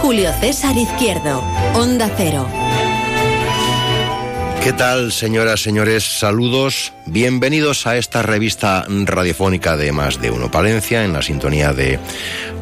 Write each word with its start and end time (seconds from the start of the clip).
Julio 0.00 0.30
César 0.40 0.76
Izquierdo. 0.76 1.42
Onda 1.74 2.10
Cero. 2.16 2.46
¿Qué 4.62 4.72
tal, 4.72 5.12
señoras, 5.12 5.60
señores? 5.60 6.04
Saludos. 6.04 6.92
Bienvenidos 7.06 7.86
a 7.86 7.96
esta 7.96 8.22
revista 8.22 8.86
radiofónica 8.88 9.76
de 9.76 9.92
Más 9.92 10.20
de 10.20 10.30
Uno 10.30 10.50
Palencia 10.50 11.04
en 11.04 11.12
la 11.12 11.22
sintonía 11.22 11.72
de 11.72 11.98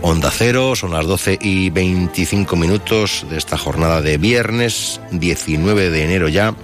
Onda 0.03 0.31
Cero. 0.31 0.77
Son 0.77 0.93
las 0.93 1.07
12 1.07 1.39
y 1.41 1.71
25 1.71 2.57
minutos 2.57 3.27
de 3.29 3.37
esta 3.37 3.59
jornada 3.59 4.01
de 4.01 4.19
viernes 4.19 5.01
19 5.11 5.91
de 5.91 6.05
enero 6.05 6.29
ya 6.29 6.55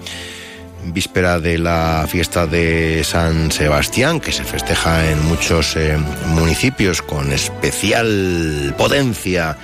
víspera 0.84 1.38
de 1.38 1.58
la 1.58 2.06
fiesta 2.08 2.46
de 2.46 3.04
San 3.04 3.52
Sebastián, 3.52 4.20
que 4.20 4.32
se 4.32 4.44
festeja 4.44 5.10
en 5.10 5.24
muchos 5.26 5.76
eh, 5.76 5.96
municipios 6.26 7.02
con 7.02 7.32
especial 7.32 8.74
potencia 8.76 9.56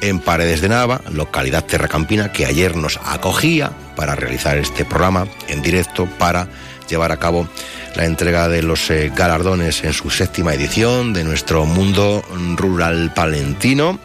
en 0.00 0.20
Paredes 0.20 0.60
de 0.60 0.68
Nava, 0.68 1.00
localidad 1.10 1.64
terracampina 1.64 2.32
que 2.32 2.46
ayer 2.46 2.76
nos 2.76 2.98
acogía 3.04 3.70
para 3.96 4.14
realizar 4.14 4.56
este 4.58 4.84
programa 4.84 5.26
en 5.48 5.62
directo 5.62 6.06
para 6.18 6.48
llevar 6.88 7.12
a 7.12 7.18
cabo 7.18 7.48
la 7.94 8.04
entrega 8.04 8.48
de 8.48 8.62
los 8.62 8.90
eh, 8.90 9.12
galardones 9.14 9.84
en 9.84 9.92
su 9.92 10.10
séptima 10.10 10.54
edición 10.54 11.12
de 11.12 11.24
nuestro 11.24 11.64
mundo 11.66 12.22
rural 12.56 13.12
palentino. 13.14 13.98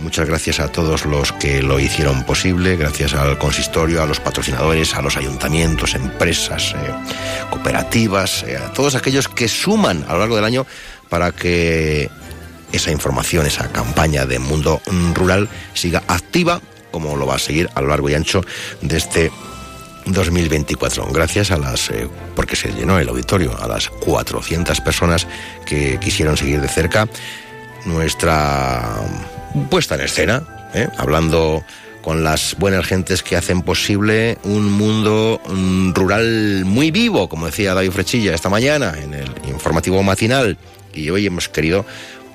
Muchas 0.00 0.28
gracias 0.28 0.60
a 0.60 0.68
todos 0.68 1.06
los 1.06 1.32
que 1.32 1.62
lo 1.62 1.80
hicieron 1.80 2.24
posible, 2.24 2.76
gracias 2.76 3.14
al 3.14 3.38
consistorio, 3.38 4.02
a 4.02 4.06
los 4.06 4.20
patrocinadores, 4.20 4.94
a 4.94 5.00
los 5.00 5.16
ayuntamientos, 5.16 5.94
empresas, 5.94 6.74
eh, 6.74 6.92
cooperativas, 7.50 8.42
eh, 8.42 8.58
a 8.58 8.72
todos 8.72 8.94
aquellos 8.94 9.28
que 9.28 9.48
suman 9.48 10.04
a 10.08 10.12
lo 10.12 10.18
largo 10.20 10.36
del 10.36 10.44
año 10.44 10.66
para 11.08 11.32
que 11.32 12.10
esa 12.72 12.90
información, 12.90 13.46
esa 13.46 13.68
campaña 13.72 14.26
de 14.26 14.38
mundo 14.38 14.80
rural 15.14 15.48
siga 15.74 16.02
activa, 16.08 16.60
como 16.90 17.16
lo 17.16 17.26
va 17.26 17.36
a 17.36 17.38
seguir 17.38 17.68
a 17.74 17.80
lo 17.80 17.88
largo 17.88 18.10
y 18.10 18.14
ancho 18.14 18.42
de 18.80 18.96
este 18.96 19.30
2024. 20.06 21.06
Gracias 21.12 21.50
a 21.50 21.58
las, 21.58 21.90
eh, 21.90 22.08
porque 22.34 22.56
se 22.56 22.72
llenó 22.72 22.98
el 22.98 23.08
auditorio, 23.08 23.56
a 23.60 23.66
las 23.66 23.88
400 23.88 24.80
personas 24.80 25.26
que 25.64 25.98
quisieron 25.98 26.36
seguir 26.36 26.60
de 26.60 26.68
cerca 26.68 27.08
nuestra 27.84 29.00
puesta 29.70 29.94
en 29.94 30.00
escena, 30.02 30.42
¿eh? 30.74 30.88
hablando 30.96 31.64
con 32.02 32.22
las 32.22 32.56
buenas 32.56 32.86
gentes 32.86 33.24
que 33.24 33.36
hacen 33.36 33.62
posible 33.62 34.38
un 34.44 34.70
mundo 34.70 35.40
mm, 35.48 35.92
rural 35.92 36.64
muy 36.64 36.92
vivo, 36.92 37.28
como 37.28 37.46
decía 37.46 37.74
David 37.74 37.90
Frechilla 37.90 38.32
esta 38.32 38.48
mañana 38.48 38.94
en 38.96 39.12
el 39.12 39.28
informativo 39.48 40.02
matinal. 40.04 40.56
Y 40.94 41.10
hoy 41.10 41.26
hemos 41.26 41.48
querido 41.48 41.84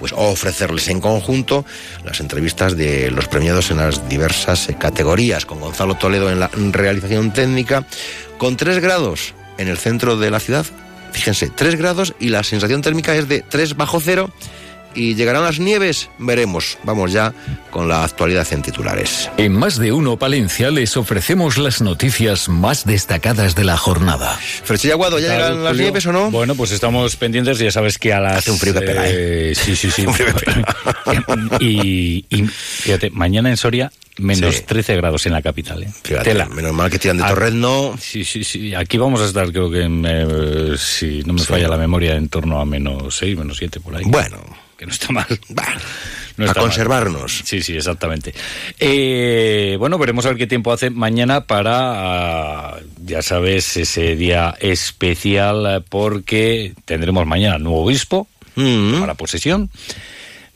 pues 0.01 0.13
ofrecerles 0.17 0.87
en 0.87 0.99
conjunto 0.99 1.63
las 2.03 2.19
entrevistas 2.19 2.75
de 2.75 3.11
los 3.11 3.27
premiados 3.27 3.69
en 3.69 3.77
las 3.77 4.09
diversas 4.09 4.67
eh, 4.67 4.75
categorías, 4.77 5.45
con 5.45 5.59
Gonzalo 5.59 5.93
Toledo 5.93 6.31
en 6.31 6.39
la 6.39 6.49
realización 6.71 7.31
técnica, 7.31 7.85
con 8.39 8.57
tres 8.57 8.79
grados 8.79 9.35
en 9.59 9.67
el 9.67 9.77
centro 9.77 10.17
de 10.17 10.31
la 10.31 10.39
ciudad. 10.39 10.65
Fíjense, 11.11 11.51
tres 11.51 11.75
grados 11.75 12.15
y 12.19 12.29
la 12.29 12.43
sensación 12.43 12.81
térmica 12.81 13.15
es 13.15 13.27
de 13.27 13.41
3 13.41 13.77
bajo 13.77 14.01
cero 14.01 14.31
y 14.95 15.15
llegarán 15.15 15.43
las 15.43 15.59
nieves, 15.59 16.09
veremos. 16.17 16.77
Vamos 16.83 17.11
ya 17.11 17.33
con 17.69 17.87
la 17.87 18.03
actualidad 18.03 18.47
en 18.51 18.61
titulares. 18.61 19.29
En 19.37 19.53
más 19.53 19.77
de 19.77 19.91
uno 19.91 20.17
Palencia 20.17 20.71
les 20.71 20.97
ofrecemos 20.97 21.57
las 21.57 21.81
noticias 21.81 22.49
más 22.49 22.85
destacadas 22.85 23.55
de 23.55 23.63
la 23.63 23.77
jornada. 23.77 24.37
Frechilla 24.63 24.93
Aguado, 24.93 25.19
¿ya 25.19 25.29
llegan 25.29 25.63
las 25.63 25.77
nieves 25.77 26.05
o 26.05 26.11
no? 26.11 26.31
Bueno, 26.31 26.55
pues 26.55 26.71
estamos 26.71 27.15
pendientes, 27.15 27.59
ya 27.59 27.71
sabes 27.71 27.97
que 27.97 28.13
a 28.13 28.19
las... 28.19 28.37
Hace 28.37 28.51
un 28.51 28.57
frío 28.57 28.73
que 28.73 28.81
pela, 28.81 29.03
¿eh? 29.07 29.53
Sí, 29.55 29.75
sí, 29.75 29.91
sí. 29.91 30.05
y, 31.59 32.25
y, 32.29 32.43
fíjate, 32.47 33.09
mañana 33.09 33.49
en 33.49 33.57
Soria 33.57 33.91
menos 34.17 34.65
13 34.65 34.95
grados 34.95 35.25
en 35.25 35.33
la 35.33 35.41
capital. 35.41 35.83
¿eh? 35.83 35.89
Fíjate, 36.03 36.33
menos 36.45 36.73
mal 36.73 36.89
que 36.89 36.99
tiran 36.99 37.17
de 37.17 37.23
ah, 37.23 37.49
no 37.51 37.95
Sí, 37.99 38.23
sí, 38.23 38.43
sí. 38.43 38.73
Aquí 38.75 38.97
vamos 38.97 39.21
a 39.21 39.25
estar, 39.25 39.51
creo 39.51 39.69
que, 39.69 39.85
eh, 39.85 40.75
si 40.77 41.23
no 41.23 41.33
me 41.33 41.41
falla 41.41 41.67
la 41.67 41.77
memoria, 41.77 42.15
en 42.15 42.29
torno 42.29 42.59
a 42.59 42.65
menos 42.65 43.17
6, 43.17 43.37
menos 43.37 43.57
7 43.57 43.79
por 43.79 43.95
ahí. 43.95 44.03
Bueno, 44.05 44.37
que 44.81 44.87
no 44.87 44.91
está 44.91 45.13
mal. 45.13 45.27
No 46.37 46.49
a 46.49 46.55
conservarnos. 46.55 47.41
Sí, 47.43 47.61
sí, 47.61 47.75
exactamente. 47.75 48.33
Eh, 48.79 49.75
bueno, 49.77 49.99
veremos 49.99 50.25
a 50.25 50.29
ver 50.29 50.37
qué 50.37 50.47
tiempo 50.47 50.71
hace 50.71 50.89
mañana 50.89 51.45
para, 51.45 52.79
ya 53.05 53.21
sabes, 53.21 53.77
ese 53.77 54.15
día 54.15 54.55
especial 54.59 55.83
porque 55.89 56.73
tendremos 56.85 57.27
mañana 57.27 57.59
nuevo 57.59 57.83
obispo 57.83 58.27
mm. 58.55 59.01
para 59.01 59.13
posesión. 59.15 59.69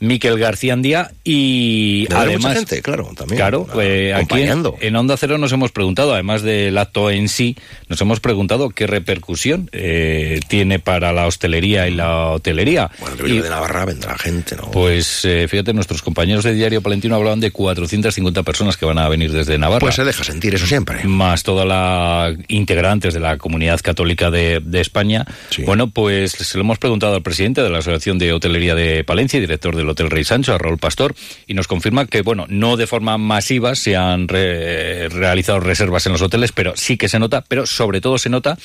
Miquel 0.00 0.38
García 0.38 0.74
Andía 0.74 1.10
y 1.24 2.06
además 2.14 2.54
gente, 2.54 2.82
claro, 2.82 3.10
también. 3.16 3.38
Claro, 3.38 3.66
aquí 4.14 4.42
en, 4.42 4.96
Onda 4.96 5.16
Cero 5.16 5.38
nos 5.38 5.52
hemos 5.52 5.72
preguntado, 5.72 6.12
además 6.12 6.42
del 6.42 6.76
acto 6.78 7.10
en 7.10 7.28
sí, 7.28 7.56
nos 7.88 8.00
hemos 8.00 8.20
preguntado 8.20 8.70
qué 8.70 8.86
repercusión 8.86 9.70
eh, 9.72 10.40
tiene 10.48 10.78
para 10.78 11.12
la 11.12 11.26
hostelería 11.26 11.88
y 11.88 11.94
la 11.94 12.28
hotelería. 12.28 12.90
Bueno, 13.00 13.26
y, 13.26 13.38
de 13.38 13.48
Navarra 13.48 13.84
vendrá 13.84 14.18
gente, 14.18 14.56
¿no? 14.56 14.70
Pues 14.70 15.24
eh, 15.24 15.46
fíjate, 15.48 15.72
nuestros 15.72 16.02
compañeros 16.02 16.44
de 16.44 16.54
Diario 16.54 16.82
Palentino 16.82 17.14
hablaban 17.16 17.40
de 17.40 17.50
450 17.50 18.42
personas 18.42 18.76
que 18.76 18.86
van 18.86 18.98
a 18.98 19.08
venir 19.08 19.32
desde 19.32 19.58
Navarra. 19.58 19.80
Pues 19.80 19.94
se 19.94 20.04
deja 20.04 20.24
sentir 20.24 20.54
eso 20.54 20.66
siempre. 20.66 21.04
Más 21.04 21.42
todas 21.42 21.66
las 21.66 22.36
integrantes 22.48 23.14
de 23.14 23.20
la 23.20 23.38
comunidad 23.38 23.80
católica 23.80 24.30
de, 24.30 24.62
España. 24.76 25.26
Bueno, 25.64 25.88
pues 25.88 26.32
se 26.32 26.58
lo 26.58 26.62
hemos 26.62 26.78
preguntado 26.78 27.14
al 27.14 27.22
presidente 27.22 27.62
de 27.62 27.70
la 27.70 27.78
Asociación 27.78 28.18
de 28.18 28.32
Hotelería 28.34 28.74
de 28.74 29.04
Palencia 29.04 29.38
y 29.38 29.40
director 29.40 29.74
de 29.74 29.85
Hotel 29.90 30.10
Rey 30.10 30.24
Sancho, 30.24 30.54
a 30.54 30.58
Raúl 30.58 30.78
Pastor, 30.78 31.14
y 31.46 31.54
nos 31.54 31.66
confirma 31.68 32.06
que, 32.06 32.22
bueno, 32.22 32.46
no 32.48 32.76
de 32.76 32.86
forma 32.86 33.18
masiva 33.18 33.74
se 33.74 33.96
han 33.96 34.28
realizado 34.28 35.60
reservas 35.60 36.06
en 36.06 36.12
los 36.12 36.22
hoteles, 36.22 36.52
pero 36.52 36.74
sí 36.76 36.96
que 36.96 37.08
se 37.08 37.18
nota, 37.18 37.42
pero 37.42 37.66
sobre 37.66 38.00
todo 38.00 38.18
se 38.18 38.28
nota 38.28 38.56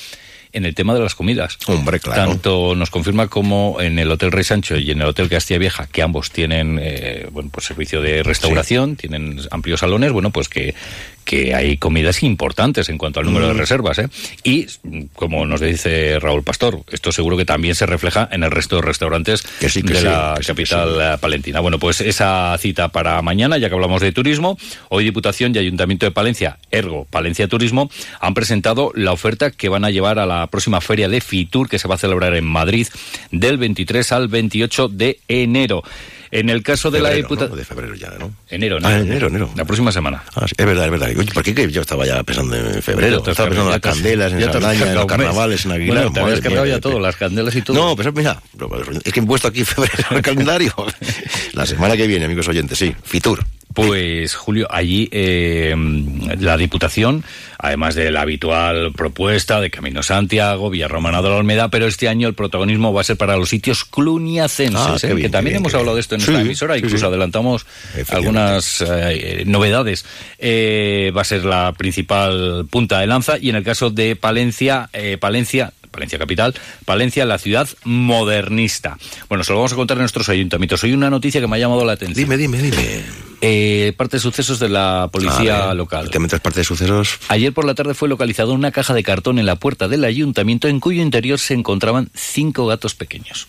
en 0.52 0.66
el 0.66 0.74
tema 0.74 0.94
de 0.94 1.00
las 1.00 1.14
comidas. 1.14 1.58
Hombre, 1.66 1.98
claro. 1.98 2.30
Tanto 2.30 2.74
nos 2.74 2.90
confirma 2.90 3.28
como 3.28 3.80
en 3.80 3.98
el 3.98 4.10
Hotel 4.10 4.32
Rey 4.32 4.44
Sancho 4.44 4.76
y 4.76 4.90
en 4.90 5.00
el 5.00 5.08
Hotel 5.08 5.28
Castilla 5.28 5.58
Vieja, 5.58 5.86
que 5.90 6.02
ambos 6.02 6.30
tienen 6.30 6.78
eh, 6.80 7.26
bueno, 7.32 7.48
pues 7.50 7.66
servicio 7.66 8.00
de 8.00 8.22
restauración, 8.22 8.96
tienen 8.96 9.40
amplios 9.50 9.80
salones, 9.80 10.12
bueno, 10.12 10.30
pues 10.30 10.48
que, 10.48 10.74
que 11.24 11.54
hay 11.54 11.76
comidas 11.76 12.22
importantes 12.22 12.88
en 12.88 12.98
cuanto 12.98 13.20
al 13.20 13.26
número 13.26 13.48
de 13.48 13.54
reservas. 13.54 13.98
¿eh? 13.98 14.08
Y, 14.44 14.66
como 15.14 15.46
nos 15.46 15.60
dice 15.60 16.18
Raúl 16.20 16.42
Pastor, 16.42 16.80
esto 16.90 17.12
seguro 17.12 17.36
que 17.36 17.44
también 17.44 17.74
se 17.74 17.86
refleja 17.86 18.28
en 18.30 18.42
el 18.42 18.50
resto 18.50 18.76
de 18.76 18.82
restaurantes 18.82 19.44
de 19.60 20.02
la 20.02 20.38
capital 20.46 21.18
palentina. 21.20 21.60
Bueno, 21.60 21.78
pues 21.78 22.00
esa 22.00 22.56
cita 22.58 22.88
para 22.88 23.20
mañana, 23.22 23.58
ya 23.58 23.68
que 23.68 23.74
hablamos 23.74 24.00
de 24.00 24.12
turismo, 24.12 24.58
hoy 24.88 25.04
Diputación 25.04 25.54
y 25.54 25.58
Ayuntamiento 25.58 26.06
de 26.06 26.12
Palencia, 26.12 26.58
ergo 26.70 27.06
Palencia 27.10 27.48
Turismo, 27.48 27.90
han 28.20 28.34
presentado 28.34 28.92
la 28.94 29.12
oferta 29.12 29.50
que 29.50 29.68
van 29.68 29.84
a 29.84 29.90
llevar 29.90 30.18
a 30.18 30.26
la 30.26 30.46
próxima 30.46 30.80
feria 30.80 31.08
de 31.08 31.20
Fitur 31.20 31.68
que 31.68 31.78
se 31.78 31.88
va 31.88 31.96
a 31.96 31.98
celebrar 31.98 32.34
en 32.34 32.44
Madrid 32.44 32.88
del 33.30 33.58
23 33.58 34.12
al 34.12 34.28
28 34.28 34.88
de 34.88 35.20
enero. 35.28 35.82
En 36.32 36.48
el 36.48 36.62
caso 36.62 36.90
de 36.90 37.00
la 37.00 37.10
diputación... 37.10 37.58
De 37.58 37.64
febrero 37.64 37.94
ya, 37.94 38.10
¿no? 38.18 38.32
Enero, 38.48 38.80
¿no? 38.80 38.88
Ah, 38.88 38.98
enero, 38.98 39.28
enero. 39.28 39.50
La 39.54 39.66
próxima 39.66 39.92
semana. 39.92 40.24
Ah, 40.34 40.46
es 40.46 40.66
verdad, 40.66 40.86
es 40.86 40.90
verdad. 40.90 41.10
Oye, 41.14 41.30
¿por 41.30 41.42
qué 41.42 41.70
yo 41.70 41.82
estaba 41.82 42.06
ya 42.06 42.22
pensando 42.22 42.56
en 42.56 42.82
febrero? 42.82 43.18
estaba 43.18 43.50
pensando 43.50 43.66
en 43.66 43.70
las 43.70 43.80
candelas, 43.80 44.32
en 44.32 44.40
Saldaña, 44.40 44.86
en 44.88 44.94
los 44.94 45.04
carnavales, 45.04 45.66
en 45.66 45.72
Aguilar. 45.72 46.04
Bueno, 46.04 46.12
te 46.12 46.20
habías 46.20 46.40
cargado 46.40 46.66
ya 46.66 46.80
todo, 46.80 46.98
las 47.00 47.16
candelas 47.16 47.54
y 47.54 47.60
todo. 47.60 47.76
No, 47.76 47.94
pero 47.94 48.12
mira, 48.14 48.40
es 49.04 49.12
que 49.12 49.20
he 49.20 49.22
puesto 49.22 49.46
aquí 49.48 49.62
febrero 49.66 50.04
en 50.10 50.16
el 50.16 50.22
calendario. 50.22 50.74
la 51.52 51.66
semana 51.66 51.98
que 51.98 52.06
viene, 52.06 52.24
amigos 52.24 52.48
oyentes, 52.48 52.78
sí. 52.78 52.96
Fitur. 53.04 53.44
Pues 53.74 54.34
Julio, 54.34 54.66
allí 54.70 55.08
eh, 55.12 55.74
la 56.38 56.56
Diputación, 56.56 57.24
además 57.58 57.94
de 57.94 58.10
la 58.10 58.22
habitual 58.22 58.92
propuesta 58.92 59.60
de 59.60 59.70
Camino 59.70 60.02
Santiago, 60.02 60.68
Villarromana 60.68 61.22
de 61.22 61.28
la 61.28 61.36
Olmeda, 61.36 61.68
pero 61.68 61.86
este 61.86 62.08
año 62.08 62.28
el 62.28 62.34
protagonismo 62.34 62.92
va 62.92 63.00
a 63.00 63.04
ser 63.04 63.16
para 63.16 63.36
los 63.36 63.48
sitios 63.48 63.84
cluniacenses, 63.84 65.04
ah, 65.04 65.08
¿eh? 65.08 65.16
que 65.16 65.28
también 65.28 65.56
hemos 65.56 65.74
hablado 65.74 65.94
de 65.94 66.00
esto 66.00 66.16
en 66.16 66.20
nuestra 66.20 66.40
emisora, 66.40 66.76
incluso 66.76 67.06
adelantamos 67.06 67.66
algunas 68.10 68.84
eh, 68.86 69.44
novedades. 69.46 70.04
va 70.40 71.20
a 71.20 71.24
ser 71.24 71.44
la 71.44 71.72
principal 71.72 72.66
punta 72.68 73.00
de 73.00 73.06
lanza 73.06 73.38
y 73.38 73.48
en 73.48 73.56
el 73.56 73.64
caso 73.64 73.90
de 73.90 74.16
Palencia, 74.16 74.90
Palencia 75.20 75.72
Palencia 75.92 76.18
Capital, 76.18 76.54
Palencia, 76.84 77.24
la 77.26 77.38
ciudad 77.38 77.68
modernista. 77.84 78.98
Bueno, 79.28 79.44
se 79.44 79.52
lo 79.52 79.58
vamos 79.58 79.74
a 79.74 79.76
contar 79.76 79.98
en 79.98 80.02
nuestros 80.02 80.28
ayuntamientos. 80.28 80.82
Hoy 80.82 80.94
una 80.94 81.10
noticia 81.10 81.40
que 81.40 81.46
me 81.46 81.56
ha 81.56 81.60
llamado 81.60 81.84
la 81.84 81.92
atención. 81.92 82.24
Dime, 82.24 82.36
dime, 82.36 82.58
dime. 82.58 83.31
Eh, 83.44 83.92
parte 83.96 84.16
de 84.16 84.20
sucesos 84.20 84.60
de 84.60 84.68
la 84.68 85.08
policía 85.12 85.74
local. 85.74 86.10
Te 86.10 86.20
metes 86.20 86.40
parte 86.40 86.60
de 86.60 86.64
sucesos. 86.64 87.18
Ayer 87.28 87.52
por 87.52 87.64
la 87.64 87.74
tarde 87.74 87.92
fue 87.92 88.08
localizado 88.08 88.52
una 88.52 88.70
caja 88.70 88.94
de 88.94 89.02
cartón 89.02 89.40
en 89.40 89.46
la 89.46 89.56
puerta 89.56 89.88
del 89.88 90.04
ayuntamiento 90.04 90.68
en 90.68 90.78
cuyo 90.78 91.02
interior 91.02 91.40
se 91.40 91.54
encontraban 91.54 92.08
cinco 92.14 92.66
gatos 92.66 92.94
pequeños. 92.94 93.48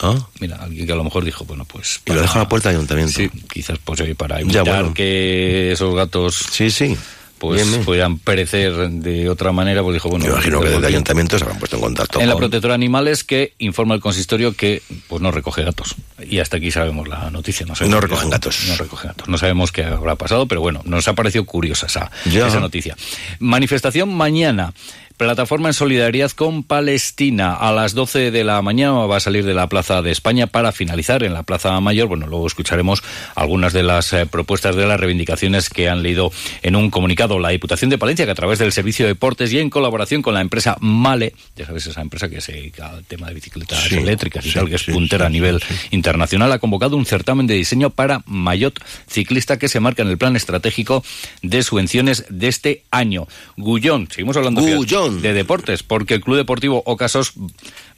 Ah. 0.00 0.26
Mira, 0.40 0.56
alguien 0.56 0.86
que 0.86 0.92
a 0.92 0.96
lo 0.96 1.04
mejor 1.04 1.24
dijo, 1.24 1.44
bueno, 1.44 1.64
pues... 1.64 2.00
Y 2.04 2.12
lo 2.12 2.20
deja 2.20 2.34
a 2.34 2.42
la 2.42 2.48
puerta 2.48 2.68
del 2.68 2.78
ayuntamiento. 2.78 3.12
Sí, 3.12 3.30
quizás 3.52 3.78
pues 3.84 4.02
para 4.16 4.40
evitar 4.40 4.92
que 4.92 5.72
esos 5.72 5.94
gatos... 5.94 6.36
Sí, 6.50 6.70
sí 6.70 6.96
pues 7.38 7.64
puedan 7.84 8.18
perecer 8.18 8.90
de 8.90 9.28
otra 9.28 9.52
manera, 9.52 9.82
pues 9.82 9.94
dijo, 9.94 10.08
bueno... 10.08 10.24
Yo 10.24 10.32
imagino 10.32 10.60
que 10.60 10.66
desde 10.66 10.78
el 10.78 10.84
ayuntamiento 10.84 11.38
se 11.38 11.44
habrán 11.44 11.58
puesto 11.58 11.76
en 11.76 11.82
contacto 11.82 12.20
En 12.20 12.28
la 12.28 12.36
protectora 12.36 12.72
de 12.72 12.76
animales 12.76 13.24
que 13.24 13.54
informa 13.58 13.94
el 13.94 14.00
consistorio 14.00 14.54
que 14.54 14.82
pues 15.06 15.22
no 15.22 15.30
recoge 15.30 15.62
gatos. 15.62 15.94
Y 16.28 16.38
hasta 16.40 16.56
aquí 16.56 16.70
sabemos 16.70 17.08
la 17.08 17.30
noticia. 17.30 17.66
No, 17.66 17.74
no 17.86 18.00
recogen 18.00 18.30
gatos. 18.30 18.64
No 18.68 18.76
recogen 18.76 19.08
gatos. 19.08 19.28
No 19.28 19.38
sabemos 19.38 19.72
qué 19.72 19.84
habrá 19.84 20.16
pasado, 20.16 20.46
pero 20.46 20.60
bueno, 20.60 20.82
nos 20.84 21.08
ha 21.08 21.14
parecido 21.14 21.44
curiosa 21.44 21.86
esa, 21.86 22.10
esa 22.24 22.60
noticia. 22.60 22.96
Manifestación 23.38 24.14
mañana 24.14 24.74
Plataforma 25.18 25.68
en 25.68 25.74
solidaridad 25.74 26.30
con 26.30 26.62
Palestina. 26.62 27.52
A 27.52 27.72
las 27.72 27.92
12 27.92 28.30
de 28.30 28.44
la 28.44 28.62
mañana 28.62 28.92
va 28.92 29.16
a 29.16 29.20
salir 29.20 29.44
de 29.44 29.52
la 29.52 29.66
Plaza 29.66 30.00
de 30.00 30.12
España 30.12 30.46
para 30.46 30.70
finalizar 30.70 31.24
en 31.24 31.34
la 31.34 31.42
Plaza 31.42 31.78
Mayor. 31.80 32.06
Bueno, 32.06 32.28
luego 32.28 32.46
escucharemos 32.46 33.02
algunas 33.34 33.72
de 33.72 33.82
las 33.82 34.12
eh, 34.12 34.26
propuestas 34.26 34.76
de 34.76 34.86
las 34.86 35.00
reivindicaciones 35.00 35.70
que 35.70 35.88
han 35.88 36.04
leído 36.04 36.30
en 36.62 36.76
un 36.76 36.90
comunicado 36.90 37.40
la 37.40 37.48
Diputación 37.48 37.90
de 37.90 37.98
Palencia, 37.98 38.26
que 38.26 38.30
a 38.30 38.36
través 38.36 38.60
del 38.60 38.70
Servicio 38.70 39.06
de 39.06 39.14
Deportes 39.14 39.52
y 39.52 39.58
en 39.58 39.70
colaboración 39.70 40.22
con 40.22 40.34
la 40.34 40.40
empresa 40.40 40.76
Male, 40.78 41.34
ya 41.56 41.66
sabes, 41.66 41.88
esa 41.88 42.00
empresa 42.00 42.28
que 42.28 42.40
se 42.40 42.52
dedica 42.52 42.88
al 42.88 43.04
tema 43.04 43.26
de 43.26 43.34
bicicletas 43.34 43.90
eléctricas 43.90 44.46
y 44.46 44.52
tal, 44.52 44.68
que 44.68 44.76
es 44.76 44.84
puntera 44.84 45.26
a 45.26 45.30
nivel 45.30 45.60
internacional, 45.90 46.52
ha 46.52 46.60
convocado 46.60 46.96
un 46.96 47.06
certamen 47.06 47.48
de 47.48 47.54
diseño 47.54 47.90
para 47.90 48.22
Mayot 48.26 48.78
ciclista 49.08 49.58
que 49.58 49.66
se 49.66 49.80
marca 49.80 50.02
en 50.02 50.10
el 50.10 50.16
plan 50.16 50.36
estratégico 50.36 51.02
de 51.42 51.64
subvenciones 51.64 52.24
de 52.28 52.46
este 52.46 52.84
año. 52.92 53.26
Gullón, 53.56 54.06
seguimos 54.12 54.36
hablando 54.36 54.60
Gullón 54.60 55.07
de 55.10 55.32
deportes, 55.32 55.82
porque 55.82 56.14
el 56.14 56.20
Club 56.20 56.36
Deportivo 56.36 56.82
Ocasos 56.86 57.32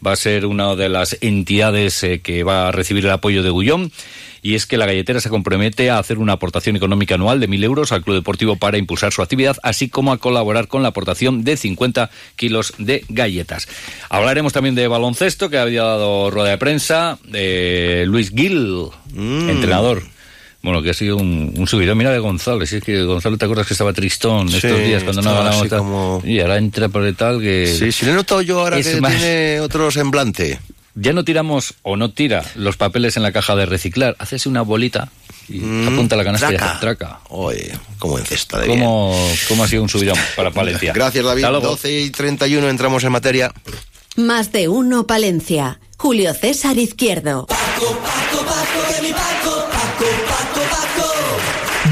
va 0.04 0.12
a 0.12 0.16
ser 0.16 0.46
una 0.46 0.74
de 0.76 0.88
las 0.88 1.16
entidades 1.20 2.02
eh, 2.02 2.20
que 2.20 2.42
va 2.42 2.68
a 2.68 2.72
recibir 2.72 3.04
el 3.04 3.12
apoyo 3.12 3.42
de 3.42 3.50
Gullón. 3.50 3.92
Y 4.42 4.54
es 4.54 4.64
que 4.64 4.78
la 4.78 4.86
galletera 4.86 5.20
se 5.20 5.28
compromete 5.28 5.90
a 5.90 5.98
hacer 5.98 6.16
una 6.16 6.32
aportación 6.32 6.74
económica 6.74 7.16
anual 7.16 7.40
de 7.40 7.48
1.000 7.48 7.64
euros 7.64 7.92
al 7.92 8.02
Club 8.02 8.16
Deportivo 8.16 8.56
para 8.56 8.78
impulsar 8.78 9.12
su 9.12 9.20
actividad, 9.20 9.58
así 9.62 9.90
como 9.90 10.12
a 10.12 10.18
colaborar 10.18 10.66
con 10.66 10.82
la 10.82 10.88
aportación 10.88 11.44
de 11.44 11.58
50 11.58 12.10
kilos 12.36 12.72
de 12.78 13.04
galletas. 13.10 13.68
Hablaremos 14.08 14.54
también 14.54 14.74
de 14.74 14.88
baloncesto, 14.88 15.50
que 15.50 15.58
había 15.58 15.82
dado 15.82 16.30
rueda 16.30 16.48
de 16.48 16.58
prensa, 16.58 17.18
de 17.24 18.04
Luis 18.06 18.30
Gil, 18.30 18.86
mm. 19.12 19.50
entrenador 19.50 20.04
bueno, 20.62 20.82
que 20.82 20.90
ha 20.90 20.94
sido 20.94 21.16
un, 21.16 21.54
un 21.56 21.66
subidón. 21.66 21.96
Mira 21.98 22.10
de 22.10 22.18
González, 22.18 22.72
es 22.72 22.82
que 22.84 23.02
González, 23.02 23.38
¿te 23.38 23.44
acuerdas 23.44 23.66
que 23.66 23.74
estaba 23.74 23.92
tristón 23.92 24.48
estos 24.48 24.78
días 24.78 25.02
cuando 25.02 25.22
no 25.22 25.34
ganamos? 25.34 25.68
Como... 25.68 26.22
Y 26.24 26.40
ahora 26.40 26.58
entra 26.58 26.88
por 26.88 27.04
el 27.04 27.16
tal 27.16 27.40
que... 27.40 27.74
Sí, 27.78 27.92
sí, 27.92 28.04
le 28.04 28.12
he 28.12 28.14
notado 28.14 28.42
yo 28.42 28.60
ahora 28.60 28.76
que 28.76 28.84
tiene 28.84 29.60
otro 29.60 29.90
semblante. 29.90 30.60
Ya 30.94 31.12
no 31.12 31.24
tiramos 31.24 31.74
o 31.82 31.96
no 31.96 32.10
tira 32.10 32.44
los 32.56 32.76
papeles 32.76 33.16
en 33.16 33.22
la 33.22 33.32
caja 33.32 33.54
de 33.54 33.64
reciclar, 33.64 34.16
haces 34.18 34.46
una 34.46 34.62
bolita 34.62 35.08
y 35.48 35.60
mm, 35.60 35.88
apunta 35.88 36.16
la 36.16 36.24
canasta 36.24 36.48
traca. 36.48 36.64
y 36.64 36.68
hace 36.68 36.80
traca. 36.80 37.20
Oye, 37.28 37.78
como 37.98 38.18
en 38.18 38.26
cesta 38.26 38.58
de 38.58 38.66
¿Cómo, 38.66 39.16
¿Cómo 39.48 39.64
ha 39.64 39.68
sido 39.68 39.82
un 39.82 39.88
subidón 39.88 40.18
para 40.36 40.50
Palencia? 40.50 40.92
Gracias, 40.94 41.24
David. 41.24 41.44
12 41.44 42.00
y 42.00 42.10
31 42.10 42.68
entramos 42.68 43.04
en 43.04 43.12
materia. 43.12 43.52
Más 44.16 44.52
de 44.52 44.68
uno, 44.68 45.06
Palencia. 45.06 45.80
Julio 45.96 46.34
César 46.34 46.78
Izquierdo. 46.78 47.46
Paco, 47.46 47.98
Paco, 48.02 48.44
Paco, 48.44 48.94
que 48.94 49.02
mi 49.02 49.12
Paco, 49.12 49.68
Paco, 50.00 50.10
Paco, 50.26 50.60
Paco. 50.70 51.12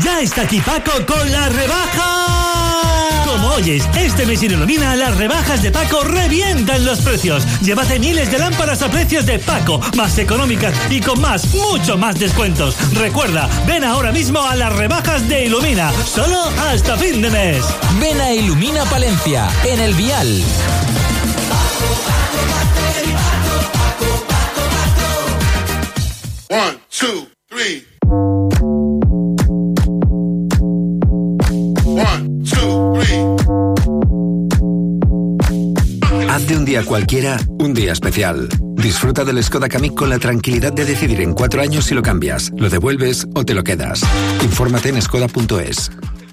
Ya 0.03 0.21
está 0.21 0.43
aquí 0.43 0.61
Paco 0.61 1.05
con 1.05 1.31
la 1.31 1.51
rebaja. 1.51 3.25
Como 3.27 3.49
oyes, 3.49 3.85
este 3.99 4.25
mes 4.25 4.41
sin 4.41 4.53
ilumina, 4.53 4.97
las 4.97 5.15
rebajas 5.19 5.63
de 5.63 5.71
Paco 5.71 6.03
revientan 6.05 6.87
los 6.87 7.01
precios. 7.01 7.45
Llévate 7.61 7.99
miles 7.99 8.31
de 8.31 8.39
lámparas 8.39 8.81
a 8.81 8.89
precios 8.89 9.27
de 9.27 9.39
Paco, 9.39 9.79
más 9.95 10.17
económicas 10.17 10.75
y 10.89 11.03
con 11.03 11.21
más, 11.21 11.53
mucho 11.55 11.99
más 11.99 12.19
descuentos. 12.19 12.77
Recuerda, 12.95 13.47
ven 13.67 13.85
ahora 13.85 14.11
mismo 14.11 14.41
a 14.41 14.57
las 14.57 14.75
rebajas 14.75 15.29
de 15.29 15.45
Ilumina, 15.45 15.93
solo 15.93 16.45
hasta 16.71 16.97
fin 16.97 17.21
de 17.21 17.29
mes. 17.29 17.63
Ven 18.01 18.19
a 18.23 18.33
Ilumina 18.33 18.87
Palencia, 18.87 19.51
en 19.65 19.81
el 19.81 19.93
Vial. 19.93 20.43
One, 26.51 26.79
two, 26.89 27.29
three. 27.51 27.98
Haz 36.39 36.47
de 36.47 36.57
un 36.57 36.65
día 36.65 36.85
cualquiera 36.85 37.37
un 37.59 37.75
día 37.75 37.91
especial. 37.91 38.49
Disfruta 38.77 39.25
del 39.25 39.43
Skoda 39.43 39.69
Kamiq 39.69 39.97
con 39.97 40.09
la 40.09 40.21
tranquilidad 40.21 40.73
de 40.73 40.85
decidir 40.85 41.21
en 41.21 41.35
cuatro 41.35 41.61
años 41.61 41.87
si 41.87 41.97
lo 41.97 42.03
cambias, 42.03 42.53
lo 42.57 42.71
devuelves 42.71 43.27
o 43.35 43.45
te 43.45 43.55
lo 43.55 43.65
quedas. 43.65 44.03
Infórmate 44.45 44.91
en 44.91 45.03
skoda.es. 45.03 45.91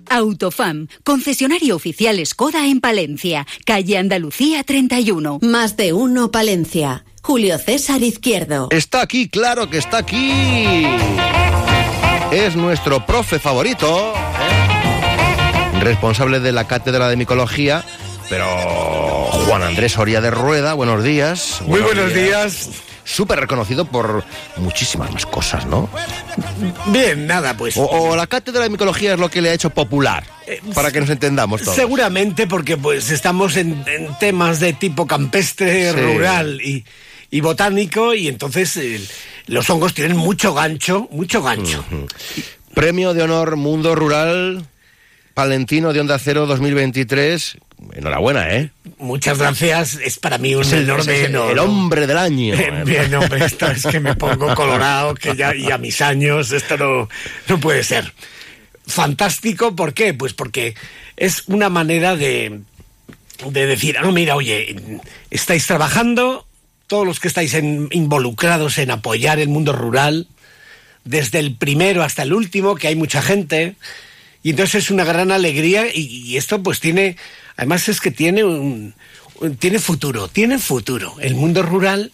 Autofam, 0.08 0.90
concesionario 1.04 1.76
oficial 1.76 2.24
Skoda 2.24 2.68
en 2.68 2.82
Palencia, 2.82 3.48
calle 3.66 3.98
Andalucía 3.98 4.64
31. 4.64 5.40
Más 5.42 5.76
de 5.76 5.94
uno 5.94 6.30
Palencia. 6.30 7.04
Julio 7.24 7.58
César 7.58 8.04
Izquierdo. 8.04 8.68
Está 8.70 9.02
aquí, 9.02 9.28
claro 9.28 9.72
que 9.72 9.80
está 9.80 9.98
aquí. 9.98 10.86
Es 12.32 12.56
nuestro 12.56 13.04
profe 13.08 13.40
favorito, 13.40 14.14
¿eh? 14.14 15.80
responsable 15.80 16.42
de 16.42 16.52
la 16.52 16.68
cátedra 16.68 17.10
de 17.10 17.18
micología, 17.18 17.84
pero 18.30 18.46
Juan 19.56 19.70
Andrés 19.70 19.94
Soria 19.94 20.20
de 20.20 20.32
Rueda, 20.32 20.74
buenos 20.74 21.02
días. 21.02 21.62
Muy 21.66 21.80
buenos, 21.80 22.14
días. 22.14 22.72
Súper 23.06 23.40
reconocido 23.40 23.86
por 23.86 24.26
muchísimas 24.58 25.14
más 25.14 25.26
cosas, 25.26 25.66
¿no? 25.66 25.90
Bien, 26.88 27.26
nada, 27.26 27.56
pues. 27.56 27.76
O, 27.78 28.18
la 28.18 28.28
cátedra 28.28 28.64
de 28.64 28.70
micología 28.70 29.14
es 29.14 29.20
lo 29.22 29.30
que 29.30 29.42
le 29.42 29.52
ha 29.52 29.54
hecho 29.54 29.70
popular, 29.70 30.26
eh, 30.46 30.60
para 30.74 30.92
que 30.92 31.00
nos 31.00 31.10
entendamos 31.10 31.62
todos. 31.62 31.74
Seguramente 31.74 32.48
porque 32.48 32.76
pues 32.76 33.10
estamos 33.12 33.56
en, 33.56 33.86
temas 34.20 34.60
de 34.60 34.74
tipo 34.74 35.08
campestre, 35.08 35.94
rural 35.94 36.60
y 36.62 36.84
y 37.32 37.40
botánico 37.40 38.14
y 38.14 38.28
entonces 38.28 38.76
eh, 38.76 39.00
los 39.48 39.70
hongos 39.70 39.94
tienen 39.94 40.18
mucho 40.18 40.54
gancho, 40.54 41.08
mucho 41.12 41.42
gancho. 41.42 41.86
Premio 42.74 43.14
de 43.14 43.24
honor 43.24 43.56
Mundo 43.56 43.96
Rural 43.96 44.68
Palentino 45.34 45.94
de 45.94 46.00
Onda 46.00 46.18
Cero 46.20 46.46
2023. 46.46 47.58
Enhorabuena, 47.94 48.50
¿eh? 48.54 48.72
Muchas 48.98 49.38
gracias. 49.38 49.96
Es 49.96 50.18
para 50.20 50.38
mí 50.38 50.56
un 50.56 50.66
enorme 50.66 51.26
el, 51.26 51.36
el, 51.36 51.60
hombre 51.60 52.08
del 52.08 52.18
año. 52.18 52.56
Bien, 52.86 53.14
hombre, 53.14 53.46
esto 53.46 53.68
es 53.68 53.86
que 53.86 54.00
me 54.00 54.16
pongo 54.16 54.54
colorado, 54.56 55.14
que 55.16 55.36
ya 55.36 55.54
y 55.56 55.72
a 55.72 55.78
mis 55.78 56.02
años 56.02 56.52
esto 56.52 56.78
no, 56.78 57.10
no 57.48 57.60
puede 57.60 57.84
ser. 57.84 58.14
Fantástico, 58.88 59.76
¿por 59.76 59.94
qué? 59.94 60.14
Pues 60.14 60.34
porque 60.34 60.76
es 61.18 61.44
una 61.48 61.70
manera 61.70 62.16
de, 62.16 62.62
de 63.50 63.66
decir, 63.66 63.98
ah, 63.98 64.12
mira, 64.12 64.36
oye, 64.36 64.76
estáis 65.32 65.66
trabajando, 65.66 66.46
todos 66.88 67.06
los 67.06 67.20
que 67.20 67.28
estáis 67.28 67.54
involucrados 67.54 68.78
en 68.78 68.92
apoyar 68.92 69.40
el 69.40 69.50
mundo 69.50 69.74
rural, 69.74 70.28
desde 71.04 71.40
el 71.40 71.56
primero 71.56 72.04
hasta 72.04 72.24
el 72.24 72.34
último, 72.34 72.76
que 72.76 72.88
hay 72.88 72.96
mucha 72.96 73.22
gente, 73.22 73.76
y 74.44 74.52
entonces 74.52 74.86
es 74.86 74.92
una 74.92 75.04
gran 75.04 75.32
alegría 75.32 75.88
y, 75.92 76.38
esto 76.38 76.62
pues 76.62 76.80
tiene, 76.80 77.18
además 77.58 77.90
es 77.90 78.02
que 78.02 78.12
tiene 78.12 78.44
un, 78.44 78.94
tiene 79.60 79.80
futuro, 79.80 80.28
tiene 80.28 80.60
futuro. 80.60 81.16
El 81.20 81.36
mundo 81.36 81.62
rural... 81.62 82.12